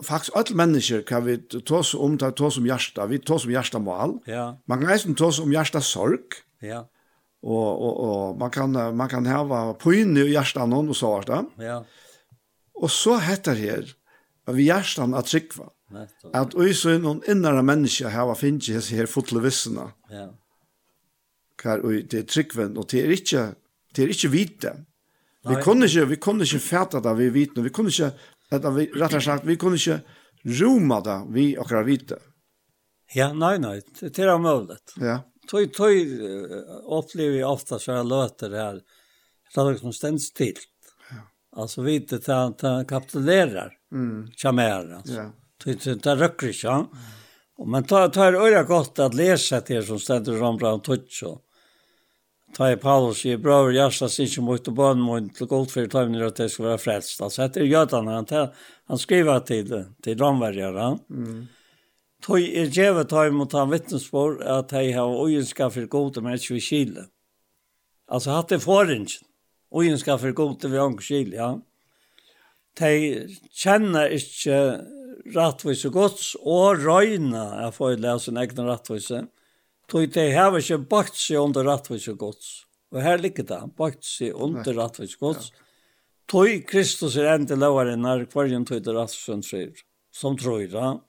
faktisk 0.05 0.35
alle 0.35 0.55
mennesker 0.55 1.01
kan 1.01 1.25
vi 1.25 1.37
tås 1.65 1.95
om 1.95 2.17
ta 2.17 2.29
tossa 2.31 2.61
om 2.61 2.67
hjärta, 2.67 3.07
vi 3.09 3.17
tås 3.17 3.45
om 3.45 3.51
hjärtamål. 3.51 4.19
Ja. 4.27 4.57
Man 4.67 4.79
kan 4.79 4.93
eisen 4.93 5.15
tås 5.15 5.39
om 5.39 5.51
hjärta 5.51 5.81
sorg. 5.81 6.37
Ja 6.61 6.85
og, 7.41 7.81
og, 7.81 7.93
og 8.05 8.37
man 8.37 8.51
kan 8.53 8.71
man 8.71 9.09
kan 9.09 9.25
hava 9.25 9.73
på 9.73 9.93
i 9.93 10.05
hjertan 10.29 10.73
og 10.73 10.95
så 10.95 11.07
vart 11.15 11.47
Ja. 11.57 11.83
Og 12.75 12.89
så 12.89 13.17
heter 13.17 13.55
det 13.55 13.95
at 14.47 14.55
vi 14.55 14.63
hjärtan 14.63 15.13
at 15.13 15.27
sikva. 15.27 15.69
vi 16.57 16.73
så 16.73 16.97
noen 16.99 17.21
innere 17.27 17.63
mennesker 17.63 18.09
hava 18.09 18.35
finnes 18.35 18.65
finns 18.65 18.91
her 18.91 19.05
fotle 19.05 19.41
vissene. 19.41 19.91
Ja. 20.09 20.29
Kar 21.57 21.79
och 21.79 21.91
det 21.91 22.27
trickven 22.27 22.77
og 22.77 22.89
det 22.89 23.03
er 23.03 23.11
ikke, 23.11 23.55
det 23.95 24.03
er 24.03 24.09
ikke 24.09 24.29
vite. 24.29 24.85
Vi 25.49 25.55
kunne 25.63 25.85
ikke, 25.85 26.05
vi 26.05 26.15
kunne 26.15 26.43
ikke 26.43 26.59
fæta 26.59 26.99
det 26.99 27.17
vi 27.17 27.29
vite, 27.29 27.61
vi 27.61 27.69
kunne 27.69 27.89
ikke, 27.89 28.11
att 28.49 28.75
vi 28.75 28.91
rett 28.93 29.13
og 29.13 29.21
slett, 29.21 29.45
vi 29.45 29.57
kunne 29.57 29.75
ikke 29.75 30.01
roma 30.45 31.01
det 31.01 31.25
vi 31.29 31.57
akkurat 31.57 31.85
vite. 31.85 32.17
Ja, 33.13 33.33
nei, 33.33 33.57
nei, 33.57 33.81
det 33.99 34.19
er 34.19 34.33
omöjligt. 34.33 34.93
Ja 34.95 35.19
tøy 35.51 35.67
tøy 35.75 35.95
opplever 36.87 37.41
jeg 37.41 37.47
ofta 37.47 37.79
så 37.79 37.97
jeg 37.97 38.09
løter 38.09 38.55
her. 38.55 38.81
Det 39.51 39.59
er 39.59 39.71
liksom 39.73 39.95
stens 39.95 40.29
til. 40.35 40.59
Ja. 41.11 41.23
Altså 41.61 41.83
vite 41.85 42.21
ta 42.23 42.43
ta 42.57 42.77
kapitulerar. 42.87 43.73
Mm. 43.91 44.31
Chamer 44.37 44.93
alltså. 44.97 45.17
Ja. 45.17 45.27
Tøy 45.61 45.75
tøy 45.75 45.99
ta 45.99 46.15
røkker 46.15 46.53
ikke. 46.53 46.77
Og 47.61 47.69
men 47.69 47.85
ta 47.85 48.07
ta 48.09 48.29
er 48.31 48.39
øra 48.39 48.63
godt 48.65 48.99
at 49.03 49.17
lesa 49.17 49.61
til 49.61 49.83
som 49.85 49.99
stendur 49.99 50.39
som 50.39 50.57
bra 50.57 50.77
touch 50.81 51.23
og 51.27 51.41
ta 52.55 52.71
i 52.71 52.77
Paulus 52.79 53.25
i 53.25 53.37
bror 53.37 53.71
Jasta 53.71 54.09
sin 54.09 54.43
mot 54.43 54.67
og 54.67 54.75
barn 54.75 54.99
mot 55.03 55.29
til 55.35 55.47
gold 55.47 55.69
for 55.71 55.87
time 55.87 56.15
når 56.15 56.33
det 56.35 56.49
skulle 56.51 56.73
være 56.73 56.83
frelst. 56.83 57.21
Altså 57.21 57.45
etter 57.45 57.67
Jötan 57.67 58.09
han 58.11 58.27
han 58.31 58.97
skriver 58.99 59.39
til 59.39 59.71
til 60.03 60.17
Ramverjar. 60.19 60.97
Mm. 61.09 61.47
Tøy 62.21 62.51
er 62.53 62.69
djeva 62.69 63.01
tøy 63.09 63.31
mot 63.33 63.53
han 63.57 63.71
vittnesbord 63.71 64.43
at 64.45 64.69
de 64.69 64.91
har 64.93 65.09
ojenska 65.09 65.71
for 65.73 65.89
gode 65.89 66.21
med 66.21 66.37
ikke 66.37 66.59
vi 66.59 66.63
Kile. 66.67 67.07
Altså 68.11 68.35
hatt 68.35 68.53
det 68.53 68.61
forringen. 68.61 69.09
Ojenska 69.71 70.17
for 70.21 70.35
gode 70.37 70.69
vi 70.69 70.77
anker 70.77 71.07
Kile, 71.07 71.35
ja. 71.39 71.51
De 72.77 72.91
kjenner 73.57 74.13
ikke 74.13 74.57
rattvise 75.35 75.89
gods 75.91 76.35
og 76.39 76.83
røyna 76.85 77.43
jeg 77.65 77.75
får 77.75 77.95
å 77.95 78.01
lese 78.05 78.31
en 78.31 78.41
egen 78.43 78.69
rattvise. 78.69 79.25
Tøy 79.91 80.05
de 80.13 80.29
har 80.35 80.55
ikke 80.55 80.81
bakt 80.91 81.17
seg 81.17 81.41
under 81.41 81.65
rattvise 81.67 82.13
gods. 82.19 82.67
Og 82.91 83.01
her 83.01 83.19
ligger 83.23 83.47
det, 83.47 83.61
bakt 83.79 84.05
seg 84.05 84.35
under 84.35 84.77
rattvise 84.77 85.17
gods. 85.19 85.51
Tøy 86.31 86.61
Kristus 86.67 87.17
er 87.19 87.33
endelig 87.33 87.59
lovere 87.65 87.97
når 87.99 88.27
hverjen 88.31 88.67
tøy 88.67 88.79
det 88.79 88.93
rattvise 88.95 89.65
som 90.11 90.37
tror, 90.37 90.67
ja. 90.69 90.99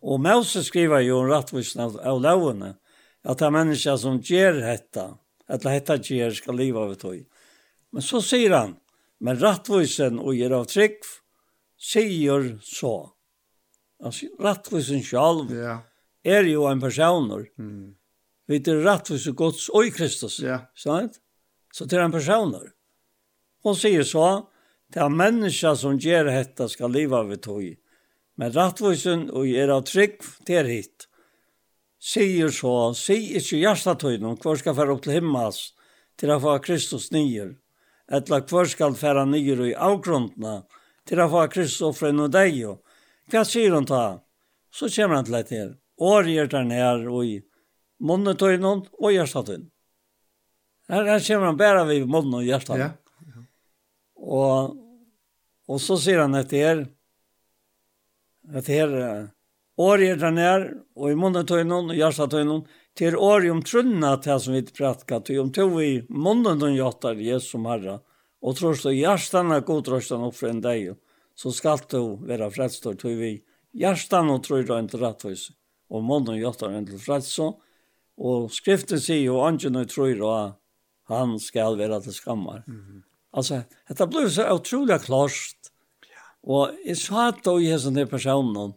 Og 0.00 0.20
Moses 0.20 0.70
skriver 0.70 1.04
jo 1.04 1.20
en 1.20 1.30
rattvisen 1.30 1.82
av 1.84 2.20
lovene, 2.22 2.74
at 3.24 3.40
det 3.40 3.46
er 3.46 3.52
mennesker 3.52 3.98
som 4.00 4.20
gjør 4.24 4.62
dette, 4.62 5.06
at 5.50 5.64
det 5.64 5.74
hette 5.74 5.98
gjør 6.14 6.36
skal 6.36 6.56
leva 6.56 6.86
av 6.86 6.94
tog. 7.00 7.20
Men 7.92 8.04
så 8.06 8.22
sier 8.24 8.54
han, 8.54 8.76
men 9.20 9.40
rattvisen 9.40 10.20
og 10.22 10.36
gjør 10.38 10.60
av 10.60 10.68
trygg, 10.70 11.02
sier 11.80 12.54
så. 12.64 12.94
Altså, 14.00 14.30
rattvisen 14.40 15.02
selv 15.04 15.52
yeah. 15.52 15.82
er 16.24 16.48
jo 16.48 16.64
en 16.70 16.80
personer. 16.80 17.50
Mm. 17.60 17.96
Vi 18.48 18.60
er 18.60 18.84
rattvisen 18.86 19.36
gods 19.36 19.68
og 19.68 19.90
Kristus. 19.96 20.38
Yeah. 20.40 20.64
Sant? 20.74 21.20
Så 21.72 21.84
det 21.84 21.98
er 21.98 22.06
en 22.06 22.14
personer. 22.14 22.72
Hon 23.64 23.76
sier 23.76 24.06
så, 24.08 24.46
det 24.90 25.02
er 25.04 25.12
mennesker 25.12 25.76
som 25.78 26.00
gjør 26.00 26.32
dette 26.32 26.66
skal 26.72 26.92
leva 26.94 27.20
av 27.20 27.34
tog. 27.44 27.68
Men 28.40 28.54
rattvusen 28.56 29.26
og 29.36 29.44
jeg 29.44 29.66
er 29.66 29.72
av 29.74 29.84
trygg, 29.84 30.22
det 30.48 30.56
er 30.56 30.68
hitt. 30.70 31.06
Sier 32.00 32.48
så, 32.56 32.94
sier 32.96 33.36
ikke 33.36 33.58
hjertetøyden, 33.60 34.38
hvor 34.40 34.56
skal 34.56 34.76
fære 34.78 34.94
opp 34.94 35.02
til 35.04 35.18
himmels, 35.18 35.58
til 36.16 36.32
å 36.32 36.38
få 36.40 36.54
Kristus 36.64 37.10
nyer, 37.12 37.52
etla 38.08 38.38
hvor 38.48 38.68
skal 38.72 38.96
fære 38.96 39.26
nyer 39.28 39.60
i 39.66 39.74
avgrunnene, 39.76 40.62
til 41.04 41.20
å 41.20 41.28
få 41.32 41.44
Kristus 41.52 41.84
offre 41.90 42.14
noe 42.16 42.32
deg. 42.32 42.62
Hva 43.28 43.44
sier 43.44 43.76
hun 43.76 43.88
da? 43.88 44.22
Så 44.72 44.88
kommer 44.94 45.18
han 45.18 45.28
til 45.28 45.36
dette 45.36 45.58
her. 45.58 45.74
Året 46.00 46.32
gjør 46.32 46.50
den 46.54 46.72
her, 46.72 47.04
og 47.12 47.26
i 47.28 47.36
munnetøyden 48.00 48.86
og 48.86 49.12
hjertetøyden. 49.12 49.68
Her, 50.88 51.04
her 51.12 51.20
kommer 51.26 51.50
han 51.50 51.60
bare 51.60 51.84
ved 51.86 52.08
munnen 52.08 52.40
og 52.40 52.48
hjertet. 52.48 52.80
Ja. 52.80 52.88
Og, 54.16 54.80
og 55.68 55.84
så 55.84 56.00
sier 56.00 56.24
han 56.24 56.34
etter 56.40 56.64
her, 56.64 56.82
at 58.54 58.68
her 58.70 58.92
år 59.80 60.02
er 60.04 60.20
den 60.20 60.38
her, 60.40 60.66
og 60.96 61.12
i 61.12 61.18
munnen 61.18 61.46
tog 61.46 61.62
noen, 61.66 61.92
og 61.92 61.98
hjertet 61.98 62.32
tog 62.32 62.46
noen, 62.46 62.64
til 62.98 63.16
år 63.16 63.46
om 63.52 63.62
trunna 63.64 64.16
til 64.22 64.40
som 64.42 64.56
vi 64.56 64.62
pratka, 64.76 65.20
til 65.24 65.40
om 65.44 65.52
tog 65.54 65.72
vi 65.76 65.90
munnen 66.10 66.60
den 66.60 66.76
hjertet, 66.76 67.22
Jesus 67.22 67.54
som 67.54 67.68
herre, 67.70 68.00
og 68.40 68.56
tross 68.58 68.84
til 68.84 68.98
hjertet 68.98 69.54
er 69.54 69.66
godrøsten 69.66 70.26
opp 70.26 70.36
for 70.36 70.50
en 70.50 70.62
deg, 70.64 70.92
så 71.38 71.52
skal 71.54 71.80
du 71.88 72.18
være 72.28 72.50
frelst, 72.52 72.86
og 72.90 72.98
tog 73.00 73.16
vi 73.20 73.36
hjertet 73.72 74.18
og 74.20 74.42
tror 74.44 74.64
du 74.66 74.74
er 74.74 74.84
ikke 74.84 75.02
rettvis, 75.04 75.50
og 75.90 76.04
munnen 76.04 76.40
hjertet 76.40 76.68
er 76.68 76.88
til 76.88 77.02
frelst, 77.02 77.38
og 78.20 78.50
skriften 78.52 79.00
sier 79.00 79.30
jo, 79.30 79.40
angene 79.46 79.86
tror 79.88 80.16
du 80.18 80.26
han 81.10 81.38
skal 81.42 81.78
være 81.78 82.00
til 82.04 82.14
skammer. 82.14 82.62
Mm 82.66 82.80
-hmm. 82.80 83.00
Altså, 83.32 83.62
dette 83.88 84.06
ble 84.06 84.30
så 84.30 84.46
utrolig 84.54 85.00
klart, 85.00 85.59
Og 86.46 86.76
jeg 86.86 86.96
sa 87.00 87.30
da 87.36 87.54
i 87.60 87.68
hessen 87.68 87.96
til 87.96 88.08
personen, 88.08 88.74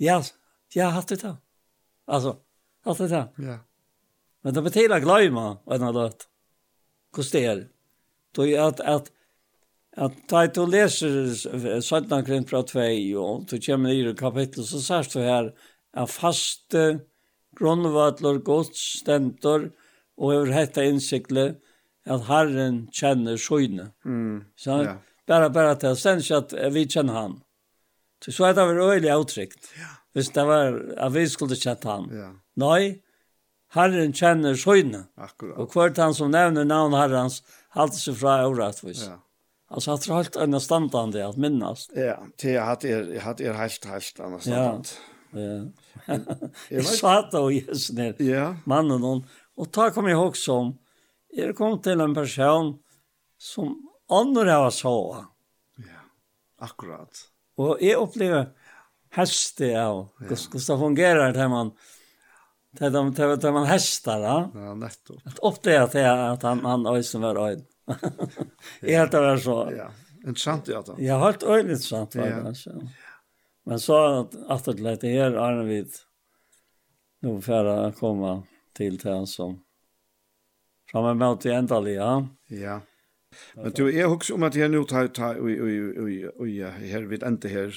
ja, 0.00 0.20
ja, 0.74 0.90
hatt 0.94 1.12
det 1.12 1.20
da. 1.22 1.34
Altså, 2.08 2.38
hatt 2.86 3.02
det 3.02 3.10
da. 3.12 3.24
Ja. 3.42 3.58
Men 4.44 4.54
det 4.54 4.64
betyr 4.64 4.94
at 4.94 5.04
gløyma 5.04 5.46
en 5.74 5.86
av 5.88 5.96
løt. 5.96 6.28
Hvordan 7.12 7.32
det 7.32 7.44
er. 7.50 7.62
Då 8.36 8.44
er 8.46 8.60
at, 8.68 8.80
at, 8.80 9.10
at 9.96 10.16
da 10.30 10.44
ett 10.44 10.56
leser 10.56 11.08
läser 11.26 11.80
sådana 11.80 12.42
fra 12.46 12.62
2, 12.62 12.80
og 13.18 13.46
du 13.50 13.58
kommer 13.58 13.90
i 13.90 14.14
kapittel, 14.14 14.64
så 14.64 14.80
sier 14.80 15.08
du 15.12 15.20
her, 15.20 15.52
at 15.94 16.10
faste 16.10 17.00
grundvattlar 17.58 18.38
gods 18.44 19.00
stämtor 19.00 19.70
og 20.18 20.32
over 20.34 20.52
hette 20.52 20.84
insikle 20.84 21.56
at 22.06 22.24
Herren 22.28 22.88
kjenner 22.92 23.36
skyne. 23.36 23.92
Mm. 24.04 24.44
Så 24.56 24.82
ja 24.84 24.96
bara 25.28 25.50
bara 25.50 25.70
att 25.70 25.98
sen 25.98 26.22
så 26.22 26.34
att 26.36 26.52
vi 26.52 26.88
känner 26.88 27.12
han. 27.12 27.40
Så 28.24 28.32
så 28.32 28.44
hade 28.44 28.74
vi 28.74 28.80
öliga 28.80 29.14
uttryckt. 29.16 29.68
Ja. 29.76 29.86
Visst 30.14 30.34
det 30.34 30.44
var 30.44 30.94
att 30.98 31.12
vi 31.12 31.28
skulle 31.28 31.54
chatta 31.54 31.90
han. 31.90 32.10
Ja. 32.12 32.34
Nej. 32.54 33.02
Herren 33.70 34.12
känner 34.12 34.54
skydna. 34.54 35.04
Akkurat. 35.16 35.58
Och 35.58 35.72
kvart 35.72 35.96
han 35.96 36.14
som 36.14 36.30
nämner 36.30 36.64
namn 36.64 36.94
Herrens 36.94 37.42
halt 37.68 37.94
sig 37.94 38.14
fra 38.14 38.46
orättvis. 38.46 39.06
Ja. 39.06 39.24
Alltså 39.70 39.90
att 39.90 40.02
det 40.06 40.12
halt 40.12 40.36
en 40.36 40.60
standande 40.60 41.26
att 41.26 41.36
minnas. 41.36 41.90
Ja, 41.94 42.26
det 42.42 42.50
jag 42.50 42.64
hade 42.64 42.88
er 42.88 43.20
hade 43.20 43.44
er 43.44 43.52
helt 43.52 43.84
helt 43.84 44.20
annars 44.20 44.42
standard. 44.42 44.86
Ja. 44.86 45.64
Jag 46.68 46.84
satt 46.84 47.34
och 47.34 47.52
just 47.52 47.92
ner. 47.92 48.22
Ja. 48.22 48.56
Mannen 48.64 49.02
hon 49.02 49.26
och 49.56 49.72
ta 49.72 49.90
kom 49.90 50.08
jag 50.08 50.26
också 50.26 50.52
om. 50.52 50.78
jag 51.28 51.56
kom 51.56 51.82
till 51.82 52.00
en 52.00 52.14
person 52.14 52.78
som 53.38 53.87
ånder 54.08 54.46
har 54.46 54.70
så. 54.74 54.94
Ja, 55.76 56.02
akkurat. 56.64 57.24
Og 57.58 57.82
jeg 57.82 57.98
opplever 57.98 58.50
heste 59.16 59.70
av 59.78 60.08
hvordan 60.20 60.66
det 60.66 60.78
fungerer 60.82 61.32
til 61.36 61.52
man 61.52 61.72
til 62.78 62.92
de 62.92 63.02
til, 63.16 63.34
til 63.40 63.54
man 63.56 63.66
hester, 63.66 64.20
da. 64.22 64.34
Ja, 64.54 64.74
nettopp. 64.78 65.22
At 65.26 65.40
opplever 65.46 65.88
til 65.92 66.04
at 66.06 66.44
han 66.46 66.64
han 66.66 66.86
øysen 66.86 67.24
var 67.24 67.40
øyne. 67.40 67.64
Jeg 68.82 68.98
helt 69.00 69.12
det 69.12 69.22
var 69.24 69.40
så. 69.40 69.56
Ja, 69.72 69.86
interessant 70.20 70.68
ja 70.68 70.82
da. 70.84 70.98
har 71.16 71.24
hørt 71.24 71.42
øyne 71.42 71.72
interessant 71.72 72.16
var 72.16 72.28
det. 72.28 72.66
Ja. 72.66 72.80
Men 73.68 73.80
så 73.80 73.96
at 74.20 74.36
atterleit 74.48 75.00
det 75.00 75.14
her 75.16 75.34
er 75.36 75.62
vi 75.64 75.80
nå 77.24 77.34
for 77.44 77.72
å 77.72 77.78
komme 77.98 78.34
til 78.76 78.98
til 79.00 79.12
han 79.12 79.26
som 79.26 79.56
framme 80.88 81.16
med 81.18 81.40
til 81.42 81.56
endelig, 81.56 81.96
ja. 81.98 82.12
Ja. 82.48 82.78
Men 83.56 83.74
du, 83.76 83.86
jeg 83.92 84.08
husker 84.08 84.34
om 84.38 84.46
at 84.48 84.56
jeg 84.56 84.70
nå 84.72 84.82
tar, 84.88 85.10
tar 85.14 85.40
oi, 85.42 85.54
oi, 85.60 85.76
oi, 86.00 86.16
oi, 86.40 86.52
her 86.88 87.08
vid 87.10 87.26
ende 87.26 87.50
her, 87.52 87.74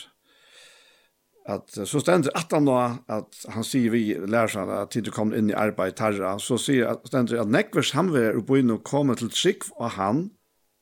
at 1.49 1.73
så 1.73 1.99
stender 1.99 2.33
at 2.37 2.53
han 2.53 2.67
nå, 2.67 2.75
at 3.09 3.39
han 3.49 3.65
sier 3.65 3.91
vi 3.93 4.03
lærer 4.13 4.69
at 4.75 4.93
tid 4.93 5.07
du 5.07 5.11
kommer 5.13 5.39
inn 5.39 5.49
i 5.49 5.57
arbeid 5.57 5.97
tarra, 5.97 6.35
så 6.39 6.59
sier 6.61 6.91
at 6.91 7.07
stender 7.09 7.41
at 7.41 7.51
nekvers 7.51 7.95
hamver 7.97 8.37
og 8.37 8.45
bøyne 8.49 8.77
kommer 8.85 9.17
til 9.17 9.31
trygg 9.33 9.65
av 9.79 9.95
han, 9.97 10.27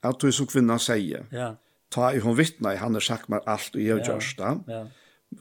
at 0.05 0.19
du 0.21 0.31
som 0.35 0.47
kvinna 0.51 0.77
sier. 0.81 1.25
Ja. 1.35 1.53
Ta 1.91 2.11
i 2.13 2.21
hon 2.23 2.37
vittna 2.37 2.75
i 2.75 2.81
han 2.81 2.95
har 2.95 3.03
sagt 3.03 3.31
meg 3.31 3.47
alt 3.49 3.75
og 3.75 3.81
gjør 3.81 4.03
gjørst 4.05 4.41
da. 4.41 4.57
Ja. 4.69 4.83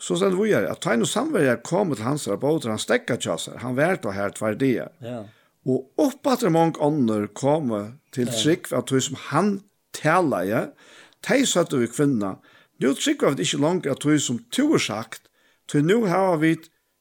Så 0.00 0.18
stender 0.20 0.38
vi 0.38 0.52
her, 0.52 0.68
at 0.70 0.82
ta 0.84 0.94
i 0.94 1.00
noe 1.00 1.08
samverje 1.08 1.58
kommer 1.66 1.98
til 1.98 2.06
hans 2.06 2.28
rapporter, 2.30 2.70
han 2.72 2.80
stekker 2.80 3.18
kjasser, 3.20 3.58
han 3.64 3.76
vært 3.76 4.06
og 4.06 4.14
her 4.16 4.32
tvær 4.36 4.56
det. 4.60 4.86
Ja. 5.02 5.20
Og 5.68 6.00
oppatre 6.00 6.50
mange 6.50 6.80
ånder 6.80 7.26
komme 7.36 7.98
til 8.14 8.30
trygg 8.32 8.70
at 8.72 8.90
hun 8.90 9.04
som 9.04 9.18
han 9.28 9.50
taler 9.96 10.46
jeg, 10.48 10.70
de 11.28 11.46
søtte 11.46 11.80
vi 11.80 11.90
kvinna. 11.92 12.38
Nå 12.80 12.94
trygg 12.96 13.24
var 13.24 13.36
det 13.36 13.44
ikke 13.48 13.60
langt 13.62 13.88
at 13.90 14.06
hun 14.06 14.20
som 14.22 14.38
to 14.54 14.70
har 14.72 14.84
sagt, 14.84 15.28
til 15.68 15.84
nå 15.84 16.06
har 16.08 16.38
vi 16.40 16.54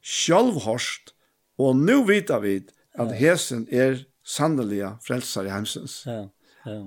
selv 0.04 0.60
hørt, 0.66 1.14
og 1.58 1.78
nå 1.80 2.02
vet 2.08 2.32
vi 2.42 2.58
at 2.98 3.14
hesen 3.16 3.64
er 3.72 4.02
sannelige 4.26 4.92
frelser 5.06 5.48
i 5.48 5.52
heimsens. 5.54 6.02
Ja, 6.06 6.26
ja. 6.66 6.80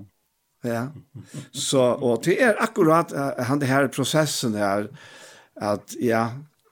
Ja, 0.61 0.81
så, 1.57 1.81
og 1.97 2.19
det 2.25 2.35
er 2.37 2.59
akkurat 2.61 3.09
uh, 3.17 3.39
han 3.47 3.57
det 3.57 3.69
her 3.71 3.87
prosessen 3.89 4.53
her, 4.53 4.91
at 5.57 5.95
ja, 5.97 6.27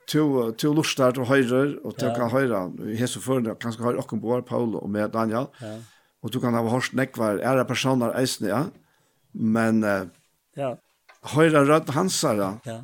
to 0.09 0.51
to 0.57 0.73
lustar 0.73 1.15
til 1.15 1.27
høyre 1.29 1.63
og 1.85 1.95
til 2.01 2.11
kan 2.17 2.31
høyre 2.33 2.65
i 2.89 2.97
hese 2.99 3.21
det 3.45 3.57
kanskje 3.61 3.85
har 3.85 4.01
okken 4.01 4.21
boar 4.21 4.41
Paul 4.41 4.75
og 4.75 4.89
med 4.89 5.13
Daniel. 5.13 5.47
Ja. 5.61 5.77
Og 6.23 6.33
du 6.33 6.39
kan 6.43 6.53
ha 6.53 6.61
hørt 6.65 6.93
nekvar 6.93 7.39
er 7.39 7.63
personer 7.63 8.15
eisne 8.19 8.49
ja. 8.49 8.63
Men 9.33 9.83
ja. 10.57 10.75
Høyre 11.35 11.65
rød 11.67 11.91
hansara. 11.93 12.57
Ja. 12.65 12.81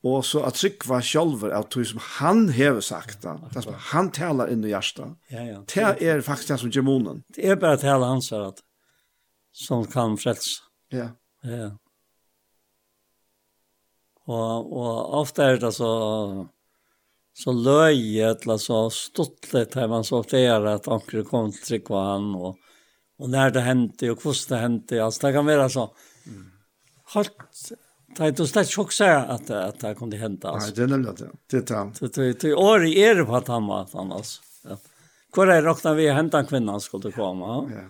Og 0.00 0.22
så 0.24 0.40
at 0.48 0.56
Trykva 0.56 1.02
sjølver 1.04 1.52
av 1.52 1.66
tog 1.72 1.84
som 1.84 2.00
han 2.16 2.46
hever 2.56 2.80
sagt 2.84 3.20
da. 3.26 3.34
Det 3.52 3.64
som 3.66 3.76
han 3.90 4.08
taler 4.16 4.48
inn 4.52 4.64
i 4.64 4.72
hjertet. 4.72 5.12
Ja, 5.32 5.44
ja. 5.44 5.58
Det 5.68 6.08
er 6.08 6.24
faktisk 6.24 6.54
det 6.54 6.58
som 6.62 6.72
gemonen. 6.72 7.20
Det 7.36 7.44
er 7.52 7.60
bare 7.60 7.80
tale 7.82 8.08
hans 8.08 8.30
her 8.32 8.46
at 8.48 8.62
som 9.52 9.84
kan 9.84 10.16
frelse. 10.20 10.62
Ja. 10.94 11.10
Ja. 11.44 11.70
Og, 14.30 14.72
og 14.72 15.20
ofte 15.20 15.44
er 15.44 15.60
det 15.60 15.72
så 15.76 15.90
så 17.34 17.52
löje 17.52 18.30
eller 18.30 18.56
så 18.56 18.90
stuttlet 18.90 19.74
her 19.74 19.88
man 19.88 20.04
så 20.04 20.20
ofte 20.20 20.38
er 20.38 20.66
at 20.66 20.88
anker 20.88 21.22
kom 21.24 21.52
til 21.52 21.62
till 21.66 21.82
var 21.88 22.12
han 22.12 22.34
og, 22.34 22.56
og 23.18 23.30
när 23.30 23.50
det 23.50 23.62
hendte 23.62 24.10
og 24.10 24.22
hvordan 24.22 24.48
det 24.48 24.60
hendte 24.60 25.02
altså 25.04 25.26
det 25.26 25.32
kan 25.34 25.46
være 25.46 25.70
så. 25.70 25.88
Mm. 26.26 26.46
Halt, 27.14 27.32
det 28.16 28.20
er 28.20 28.28
inte 28.28 28.46
slett 28.46 28.70
chock 28.70 29.00
att, 29.00 29.50
att 29.50 29.80
det 29.80 29.94
kunde 29.94 30.16
hända. 30.16 30.48
Alltså. 30.48 30.68
Nej, 30.68 30.76
det 30.76 30.82
är 30.82 30.86
nämligen 30.86 31.14
det. 31.14 31.30
Det 31.46 31.56
är 31.56 31.60
tant. 31.60 32.00
Det, 32.00 32.14
det, 32.14 32.40
det 32.40 32.54
år 32.54 32.86
i 32.86 33.14
det 33.14 33.24
på 33.24 33.36
att 33.36 33.48
han 33.48 33.66
var 33.66 33.82
att 33.82 33.92
han 33.92 34.12
alltså. 34.12 34.42
Ja. 34.62 34.76
Hvor 35.34 35.50
er 35.50 35.62
råkna 35.62 35.94
vi 35.94 36.08
henta 36.10 36.38
en 36.38 36.46
kvinna 36.46 36.80
skulle 36.80 37.12
komma? 37.12 37.68
Ja. 37.70 37.76
Ja. 37.76 37.88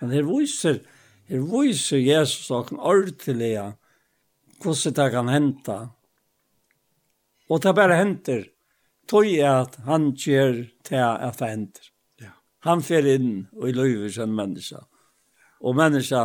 Men 0.00 0.10
her 0.10 0.22
viser, 0.22 0.80
her 1.28 1.40
viser 1.40 1.98
Jesus 1.98 2.50
og 2.50 2.72
en 2.72 2.78
ordelig 2.78 3.74
hvordan 4.62 4.94
det 4.94 5.10
kan 5.10 5.28
hente. 5.28 5.72
Ja 5.72 5.88
Og 7.50 7.62
det 7.62 7.74
bare 7.74 7.98
henter. 7.98 8.44
tog 9.10 9.26
er 9.26 9.64
at 9.64 9.74
han 9.86 10.12
gjør 10.14 10.68
til 10.86 11.02
at 11.02 11.38
det 11.38 11.48
henter. 11.48 11.86
Ja. 12.22 12.34
Han 12.66 12.82
fer 12.82 13.06
inn 13.10 13.48
og 13.56 13.68
i 13.68 13.72
løyver 13.74 14.12
som 14.14 14.36
menneske. 14.36 14.78
Og 15.60 15.74
menneske, 15.76 16.20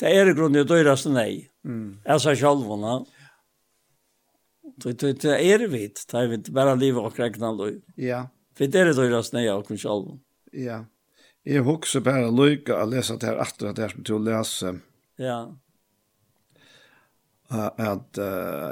det 0.00 0.08
er 0.08 0.30
i 0.30 0.34
grunnen 0.34 0.62
det 0.62 0.68
døyraste 0.70 1.12
nei. 1.12 1.44
Mm. 1.62 2.00
Jeg 2.06 2.20
sa 2.20 2.34
selv 2.34 2.64
henne. 2.70 2.94
Det, 4.80 4.96
det, 5.00 5.12
det 5.22 5.36
er 5.36 5.66
vi, 5.68 5.86
det 5.92 6.18
er 6.18 6.30
vi 6.32 6.40
bare 6.50 6.78
livet 6.80 7.04
og 7.04 7.14
krekna 7.14 7.52
løy. 7.52 7.82
Ja. 8.00 8.24
For 8.56 8.66
det 8.66 8.80
er 8.80 8.90
det 8.90 8.96
døyraste 8.96 9.36
nei 9.36 9.44
av 9.52 9.66
kun 9.68 9.78
selv. 9.78 10.16
Ja. 10.56 10.86
Jeg 11.44 11.66
husker 11.66 12.00
bare 12.00 12.32
lykke 12.32 12.80
å 12.80 12.88
lese 12.88 13.18
det 13.20 13.28
her 13.28 13.44
etter 13.44 13.68
at 13.68 13.76
det 13.76 13.84
er 13.84 13.92
som 13.92 14.08
til 14.08 14.16
å 14.16 14.24
lese. 14.24 14.72
Ja. 15.20 15.28
Ja 15.28 15.38
att 17.48 18.16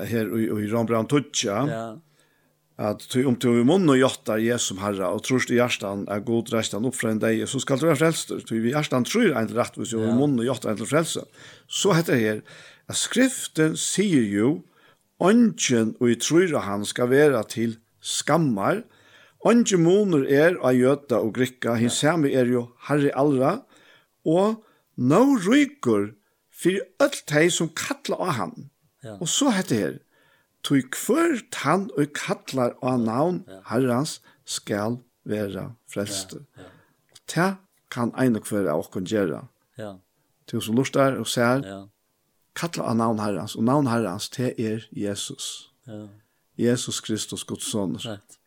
här 0.09 0.61
i 0.61 0.69
Rambrand 0.69 1.09
Tutcha. 1.09 1.69
Ja. 1.71 2.01
Att 2.77 3.09
ty 3.09 3.25
om 3.25 3.37
du 3.41 3.61
i 3.61 3.65
munnen 3.65 3.89
och 3.89 3.99
jottar 3.99 4.39
Jesus 4.39 4.67
som 4.67 4.79
Herre 4.79 5.07
och 5.07 5.23
tror 5.23 5.53
i 5.53 5.57
hjärtan 5.57 6.09
är 6.09 6.21
god 6.21 6.53
resten 6.53 6.85
opp 6.85 6.97
fra 6.97 7.11
en 7.11 7.19
deg, 7.19 7.49
så 7.49 7.61
skal 7.61 7.79
du 7.79 7.87
vara 7.87 7.97
frälst. 7.97 8.33
Ty 8.49 8.61
vi 8.61 8.71
hjärtan 8.73 9.05
tror 9.05 9.37
en 9.37 9.49
rätt 9.49 9.79
vis 9.79 9.93
och 9.93 10.03
i 10.03 10.13
munnen 10.13 10.39
og 10.39 10.45
jottar 10.45 10.71
en 10.71 10.87
frälst. 10.87 11.19
Så 11.69 11.93
heter 11.93 12.13
det 12.13 12.21
her, 12.21 12.41
at 12.89 12.97
skriften 12.97 13.77
sier 13.77 14.25
jo, 14.25 14.63
Ongen 15.23 15.93
og 16.01 16.09
i 16.11 16.17
tror 16.19 16.57
han 16.65 16.85
skal 16.89 17.13
være 17.13 17.45
til 17.47 17.77
skammar. 18.01 18.83
Ongen 19.47 19.85
moner 19.85 20.25
er 20.27 20.57
av 20.59 20.75
jøta 20.75 21.21
og 21.23 21.37
grikka, 21.37 21.77
hins 21.79 22.01
samme 22.03 22.33
er 22.33 22.51
jo 22.51 22.65
herre 22.89 23.13
allra, 23.15 23.53
og 24.27 24.65
nå 24.97 25.23
ryker 25.47 26.13
for 26.63 26.79
alt 27.03 27.25
de 27.31 27.51
som 27.51 27.71
kattler 27.75 28.21
av 28.23 28.37
han. 28.39 28.55
Ja. 29.03 29.17
Og 29.19 29.29
så 29.29 29.51
heter 29.51 29.75
det 29.75 29.83
her, 29.83 29.99
«Tøy 30.63 30.85
kvørt 30.95 31.57
han 31.65 31.89
og 31.99 32.13
kallar 32.15 32.77
av 32.87 33.01
navn 33.03 33.41
ja. 33.51 33.59
herrens 33.73 34.21
skal 34.47 35.01
være 35.27 35.73
frelste». 35.91 36.45
Ja. 36.55 36.63
Ja. 36.63 36.69
Det 37.33 37.49
kan 37.91 38.13
en 38.19 38.39
og 38.39 38.47
kvør 38.47 38.71
av 38.71 38.85
åkken 38.85 39.09
gjøre. 39.09 39.41
Ja. 39.79 39.97
Til 40.47 40.63
som 40.63 40.79
lustar 40.79 41.19
og 41.19 41.27
ser, 41.27 41.65
ja. 41.67 41.81
kallar 42.55 42.93
av 42.93 43.01
navn 43.01 43.23
herrans 43.23 43.57
og 43.59 43.67
navn 43.67 43.91
herrans 43.91 44.31
det 44.37 44.55
er 44.61 44.87
Jesus. 44.95 45.73
Ja. 45.89 46.07
Jesus 46.59 47.01
Kristus, 47.01 47.45
Guds 47.45 47.71
son. 47.73 47.97
Rett. 47.97 48.39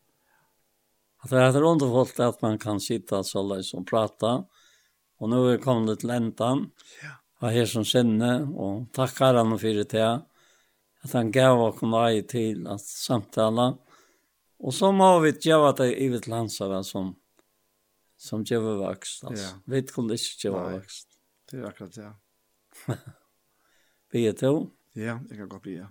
Det 1.28 1.36
är 1.36 1.62
underfullt 1.62 2.20
att 2.20 2.42
man 2.42 2.58
kan 2.58 2.80
sitta 2.80 3.24
så 3.24 3.62
och 3.74 3.86
prata. 3.86 4.44
Och 5.18 5.30
nu 5.30 5.36
är 5.36 5.56
vi 5.56 5.62
kommit 5.62 6.00
till 6.00 6.10
ändan. 6.10 6.70
Ja 7.02 7.08
av 7.42 7.52
her 7.52 7.68
som 7.68 7.84
sinne, 7.84 8.30
og 8.56 8.86
takkar 8.96 9.36
han 9.40 9.52
for 9.60 9.82
det, 9.82 10.06
at 11.04 11.14
han 11.14 11.32
gav 11.34 11.60
oss 11.68 11.82
vei 11.82 12.22
til 12.28 12.64
at 12.72 12.82
samtala. 12.82 13.74
Og 14.56 14.72
så 14.72 14.90
må 14.96 15.10
vi 15.24 15.34
gjøre 15.44 15.74
det 15.82 15.90
i 16.00 16.08
vitt 16.12 16.28
landsare 16.32 16.80
som, 16.86 17.12
som 18.16 18.44
gjør 18.46 18.80
vokst. 18.80 19.26
Altså. 19.28 19.50
Ja. 19.50 19.52
Vi 19.68 19.82
kunne 19.90 20.16
ikke 20.16 20.48
gjøre 20.48 20.64
vokst. 20.78 21.20
Det 21.46 21.60
er 21.60 21.68
akkurat 21.68 21.98
det. 21.98 22.96
Vi 24.14 24.24
er 24.26 24.34
to. 24.38 24.54
Ja, 24.96 25.18
jeg 25.28 25.42
kan 25.42 25.52
godt 25.52 25.66
bli, 25.66 25.76
ja. 25.82 25.90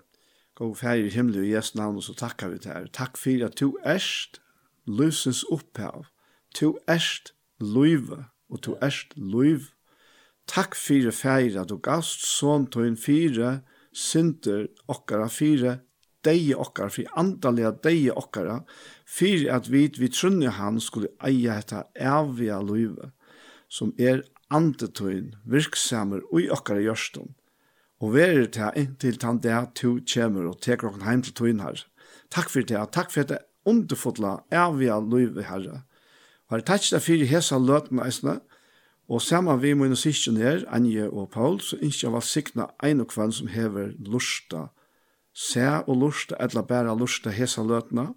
Gå 0.55 0.72
fær 0.80 0.97
i 0.97 1.11
himmelen 1.11 1.43
og 1.43 1.49
Jesu 1.51 1.76
navn, 1.77 1.99
og 1.99 2.03
så 2.07 2.15
takkar 2.17 2.53
vi 2.53 2.59
til 2.63 2.72
her. 2.73 2.89
Takk 2.95 3.19
for 3.19 3.45
at 3.45 3.59
du 3.59 3.76
erst 3.85 4.39
løsens 4.88 5.43
opphav. 5.51 6.07
Du 6.55 6.77
erst 6.89 7.34
løyve, 7.59 8.23
og 8.49 8.63
du 8.65 8.73
erst 8.81 9.13
løyve 9.19 9.74
Takk 10.45 10.76
fyrir 10.77 11.11
færa 11.11 11.65
du 11.65 11.77
gast, 11.81 12.22
sån 12.26 12.67
tøyn 12.73 12.95
fire, 12.99 13.61
synder 13.95 14.67
okkara 14.91 15.27
fire, 15.31 15.80
deie 16.26 16.57
okkara, 16.57 16.91
fyrir 16.93 17.13
andalega 17.19 17.72
deie 17.85 18.13
okkara, 18.13 18.59
fyrir 19.05 19.49
at 19.55 19.69
vit 19.72 19.99
vi 20.01 20.09
trunni 20.13 20.51
han 20.51 20.80
skulle 20.81 21.13
eia 21.26 21.57
hetta 21.59 21.85
evia 21.95 22.59
luive, 22.61 23.11
som 23.69 23.93
er 23.97 24.23
andetøyn, 24.53 25.34
virksamer 25.49 26.22
ui 26.31 26.47
okkara 26.53 26.84
gjørstum, 26.85 27.34
og 28.01 28.13
verir 28.13 28.49
ta 28.53 28.72
inntil 28.77 29.17
tan 29.22 29.41
det 29.41 29.57
to 29.80 29.95
kjemur 30.05 30.51
og 30.51 30.61
teker 30.61 30.91
okkara 30.91 31.09
heim 31.09 31.26
til 31.26 31.38
tøyn 31.39 31.63
her. 31.63 31.85
Takk 32.30 32.51
fyrir 32.53 32.69
det, 32.69 32.81
takk 32.93 33.13
fyrir 33.13 33.31
det 33.34 33.41
underfotla 33.65 34.43
evia 34.53 34.99
luive 35.01 35.45
herre. 35.49 35.81
Og 36.53 36.61
takk 36.67 36.85
fyrir 37.01 37.30
hesa 37.30 37.57
løtna 37.57 38.05
eisne, 38.05 38.39
Og 39.07 39.22
saman 39.22 39.61
vi 39.61 39.73
mine 39.77 39.95
syskjen 39.95 40.38
her, 40.41 40.64
Anje 40.73 41.06
og 41.10 41.30
Paul, 41.30 41.60
så 41.61 41.77
innskje 41.77 42.07
jeg 42.07 42.14
var 42.14 42.26
sikna 42.26 42.65
ein 42.84 43.03
og 43.03 43.11
kvann 43.14 43.34
som 43.34 43.48
hever 43.53 43.91
lusta. 44.02 44.69
Se 45.34 45.65
og 45.86 45.99
lusta, 46.02 46.38
etla 46.41 46.64
bæra 46.65 46.95
lusta 46.98 47.30
hesa 47.30 47.61
løtna. 47.61 48.14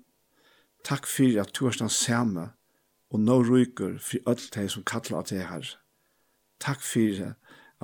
Takk 0.85 1.07
fyrir 1.07 1.43
at 1.43 1.53
du 1.53 1.67
er 1.67 1.77
stand 1.77 1.93
samme, 1.93 2.53
og 3.13 3.21
nå 3.21 3.37
ryker 3.45 3.99
for 4.01 4.31
alt 4.31 4.49
det 4.55 4.71
som 4.73 4.85
kallar 4.87 5.21
at 5.21 5.33
det 5.35 5.45
her. 5.45 5.67
Takk 6.61 6.81
fyrir 6.81 7.35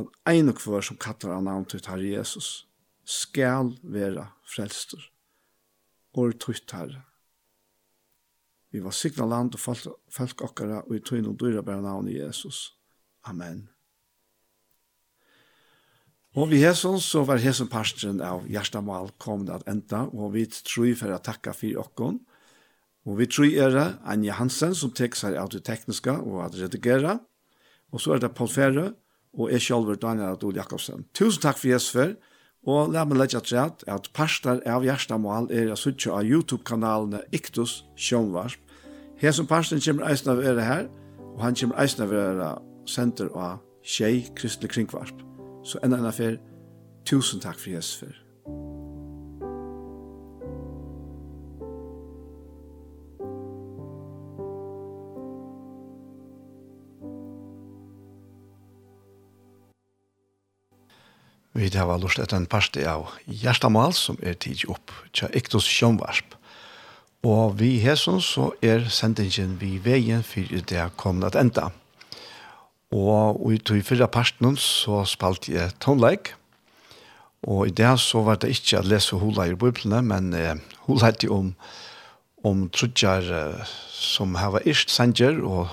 at 0.00 0.06
ein 0.26 0.48
og 0.48 0.56
kvann 0.62 0.82
som 0.82 0.96
kallar 0.96 1.36
av 1.36 1.42
navn 1.44 1.66
til 1.68 1.84
Herre 1.84 2.08
Jesus, 2.08 2.66
skal 3.04 3.74
vera 3.82 4.30
frelster, 4.48 5.10
og 6.16 6.38
trygt 6.40 6.72
Herre. 6.72 7.02
Vi 8.72 8.80
var 8.80 8.96
sikna 8.96 9.26
land 9.28 9.54
og 9.54 9.60
folk, 9.60 9.84
folk 10.08 10.40
okkara, 10.42 10.80
og 10.88 10.96
i 10.96 11.02
tøyne 11.04 11.28
og 11.28 11.36
dyra 11.40 11.60
bæra 11.62 11.84
navn 11.84 12.08
i 12.08 12.16
Jesus. 12.16 12.72
Amen. 13.24 13.68
Og 16.34 16.50
vi 16.50 16.58
hesson 16.64 16.98
så 16.98 17.22
var 17.22 17.38
hesson 17.38 17.70
parstren 17.70 18.18
av 18.24 18.48
Gjerstamal 18.50 19.12
kom 19.22 19.44
at 19.54 19.68
enda, 19.70 20.08
og 20.10 20.32
vi 20.34 20.48
tror 20.50 20.90
for 20.98 21.14
å 21.14 21.20
takke 21.22 21.54
for 21.54 21.84
åkken. 21.84 22.18
Og 23.06 23.20
vi 23.20 23.28
tror 23.30 23.46
er 23.52 23.70
det 23.70 23.86
Anja 24.08 24.34
Hansen 24.40 24.74
som 24.74 24.90
tek 24.90 25.14
seg 25.14 25.36
av 25.38 25.52
det 25.52 25.62
tekniske 25.68 26.10
og 26.24 26.40
at 26.46 26.58
redigere. 26.58 27.18
Og 27.94 28.02
så 28.02 28.16
er 28.16 28.24
det 28.24 28.34
Paul 28.34 28.50
Ferre 28.50 28.90
og 29.34 29.50
jeg 29.52 29.62
selv 29.62 29.94
Daniel 30.02 30.34
Adol 30.34 30.56
Jakobsen. 30.56 31.06
Tusen 31.14 31.42
takk 31.42 31.58
for 31.60 31.74
hesson 31.74 32.00
for, 32.00 32.14
og 32.64 32.92
la 32.94 33.04
meg 33.04 33.18
legge 33.20 33.40
til 33.44 33.60
at, 33.60 33.84
at 33.90 34.08
parster 34.16 34.62
av 34.66 34.86
Gjerstamal 34.86 35.50
er 35.52 35.70
å 35.70 35.78
sitte 35.78 36.10
av 36.14 36.24
YouTube-kanalene 36.24 37.20
Iktus 37.36 37.82
Sjønvarsp. 37.94 38.60
Hesson 39.20 39.46
parstren 39.46 39.82
kommer 39.84 40.08
eisen 40.08 40.32
av 40.32 40.40
å 40.40 40.46
være 40.46 40.64
her, 40.66 40.86
og 41.34 41.42
han 41.44 41.58
kommer 41.58 41.82
eisen 41.82 42.06
av 42.06 42.14
å 42.14 42.22
være 42.22 42.52
sender 42.86 43.30
av 43.34 43.62
tjei 43.84 44.24
kristelig 44.36 44.74
kringvarp. 44.74 45.24
Så 45.64 45.80
enda 45.84 46.00
enn 46.00 46.08
affær, 46.08 46.38
tusen 47.08 47.40
takk 47.40 47.58
for 47.60 47.72
Jesus 47.72 47.96
for. 48.02 48.24
Vi 61.54 61.68
har 61.70 61.86
vært 61.86 62.02
lurt 62.02 62.18
etter 62.18 62.36
en 62.36 62.48
parste 62.50 62.82
av 62.90 63.12
Gjerstamal 63.30 63.92
som 63.94 64.18
er 64.26 64.34
tid 64.42 64.64
opp 64.72 64.90
til 65.14 65.30
Iktos 65.38 65.68
Sjønvarsp. 65.70 66.34
Og 67.24 67.54
vi 67.60 67.78
har 67.84 67.96
sånn 67.96 68.20
så 68.20 68.50
er 68.60 68.84
sendingen 68.92 69.54
vi 69.60 69.78
veien 69.80 70.26
for 70.26 70.50
det 70.50 70.84
kommer 71.00 71.30
at 71.30 71.38
enda. 71.40 71.70
Og 72.94 73.52
i 73.52 73.58
tog 73.58 73.82
fyrre 73.82 74.06
parten 74.06 74.54
så 74.60 75.02
spalte 75.08 75.52
jeg 75.54 75.74
tonleik. 75.82 76.34
Og 77.44 77.68
i 77.68 77.74
det 77.74 77.90
så 78.00 78.22
var 78.24 78.38
det 78.40 78.52
ikke 78.54 78.80
å 78.80 78.86
lese 78.86 79.18
hula 79.20 79.48
i 79.50 79.56
biblene, 79.58 80.00
men 80.06 80.32
eh, 80.38 80.54
hula 80.86 81.10
heter 81.10 81.32
om, 81.34 81.50
om 82.46 82.68
trudjar 82.72 83.26
eh, 83.26 83.72
som 83.92 84.38
hava 84.38 84.62
ist 84.64 84.94
sanger, 84.94 85.42
og, 85.44 85.68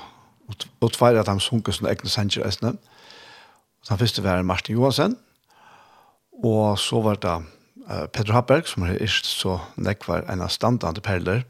og, 0.49 0.65
og 0.81 0.93
tveir 0.97 1.21
at 1.21 1.29
han 1.31 1.39
sunker 1.39 1.75
som 1.75 1.87
egne 1.87 2.11
sanger 2.11 2.43
eisne. 2.47 2.73
Og 2.75 3.87
den 3.87 4.01
første 4.01 4.25
var 4.25 4.43
Martin 4.43 4.75
Johansen, 4.75 5.15
og 6.43 6.79
så 6.81 6.99
var 7.05 7.21
det 7.23 7.37
eh, 7.87 8.07
Pedro 8.11 8.35
Haberg, 8.35 8.67
som 8.67 8.83
har 8.83 8.97
ist 8.99 9.29
så 9.29 9.59
nek 9.77 10.07
var 10.09 10.25
en 10.27 10.41
av 10.41 10.51
standande 10.51 11.05
perler 11.05 11.45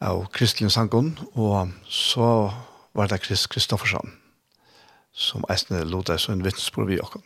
av 0.00 0.24
Kristelig 0.32 0.70
Sangon, 0.72 1.18
og 1.34 1.74
så 1.88 2.52
var 2.96 3.10
det 3.12 3.20
Krist 3.26 3.50
Kristoffersson 3.52 4.14
som 5.16 5.44
eisne 5.48 5.80
lota 5.88 6.18
så 6.20 6.34
en 6.34 6.44
vittnesbord 6.44 6.90
vi 6.90 7.00
åkken. 7.00 7.24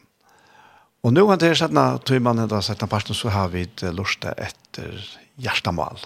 Og 1.02 1.14
nå 1.16 1.24
han 1.30 1.40
til 1.40 1.56
sættene, 1.56 1.98
tøymannen 2.04 2.48
da 2.50 2.60
sættene 2.62 2.90
parten, 2.92 3.16
så 3.16 3.32
har 3.32 3.50
vi 3.54 3.64
et 3.64 3.82
etter 3.82 5.00
hjertamal. 5.40 5.98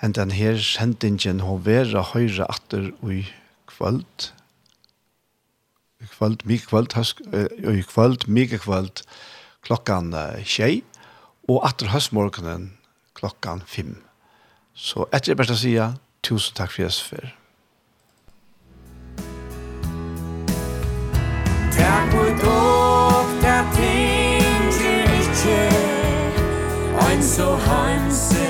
Men 0.00 0.14
den 0.14 0.30
her 0.30 0.60
sendingen 0.62 1.42
har 1.42 1.64
vera 1.66 2.04
høyre 2.14 2.46
atter 2.48 2.92
ui 3.02 3.26
kvöld. 3.66 4.30
I 5.98 6.06
kvöld, 6.06 6.44
mye 6.46 6.62
kvöld, 6.62 6.94
i 6.94 7.82
kvöld, 7.82 8.28
mye 8.30 8.58
kvöld, 8.62 9.02
klokkan 9.66 10.14
tjei, 10.46 10.84
og 11.48 11.66
atter 11.66 11.90
høstmorgenen 11.90 12.70
klokkan 13.18 13.64
fem. 13.66 13.98
Så 14.74 15.08
etter 15.10 15.34
jeg 15.34 15.42
bare 15.42 15.58
å 15.58 15.58
si, 15.58 15.74
tusen 16.22 16.54
takk 16.54 16.76
for 16.76 16.86
jeg 16.86 17.37
so 27.38 27.56
heimsig 27.56 28.47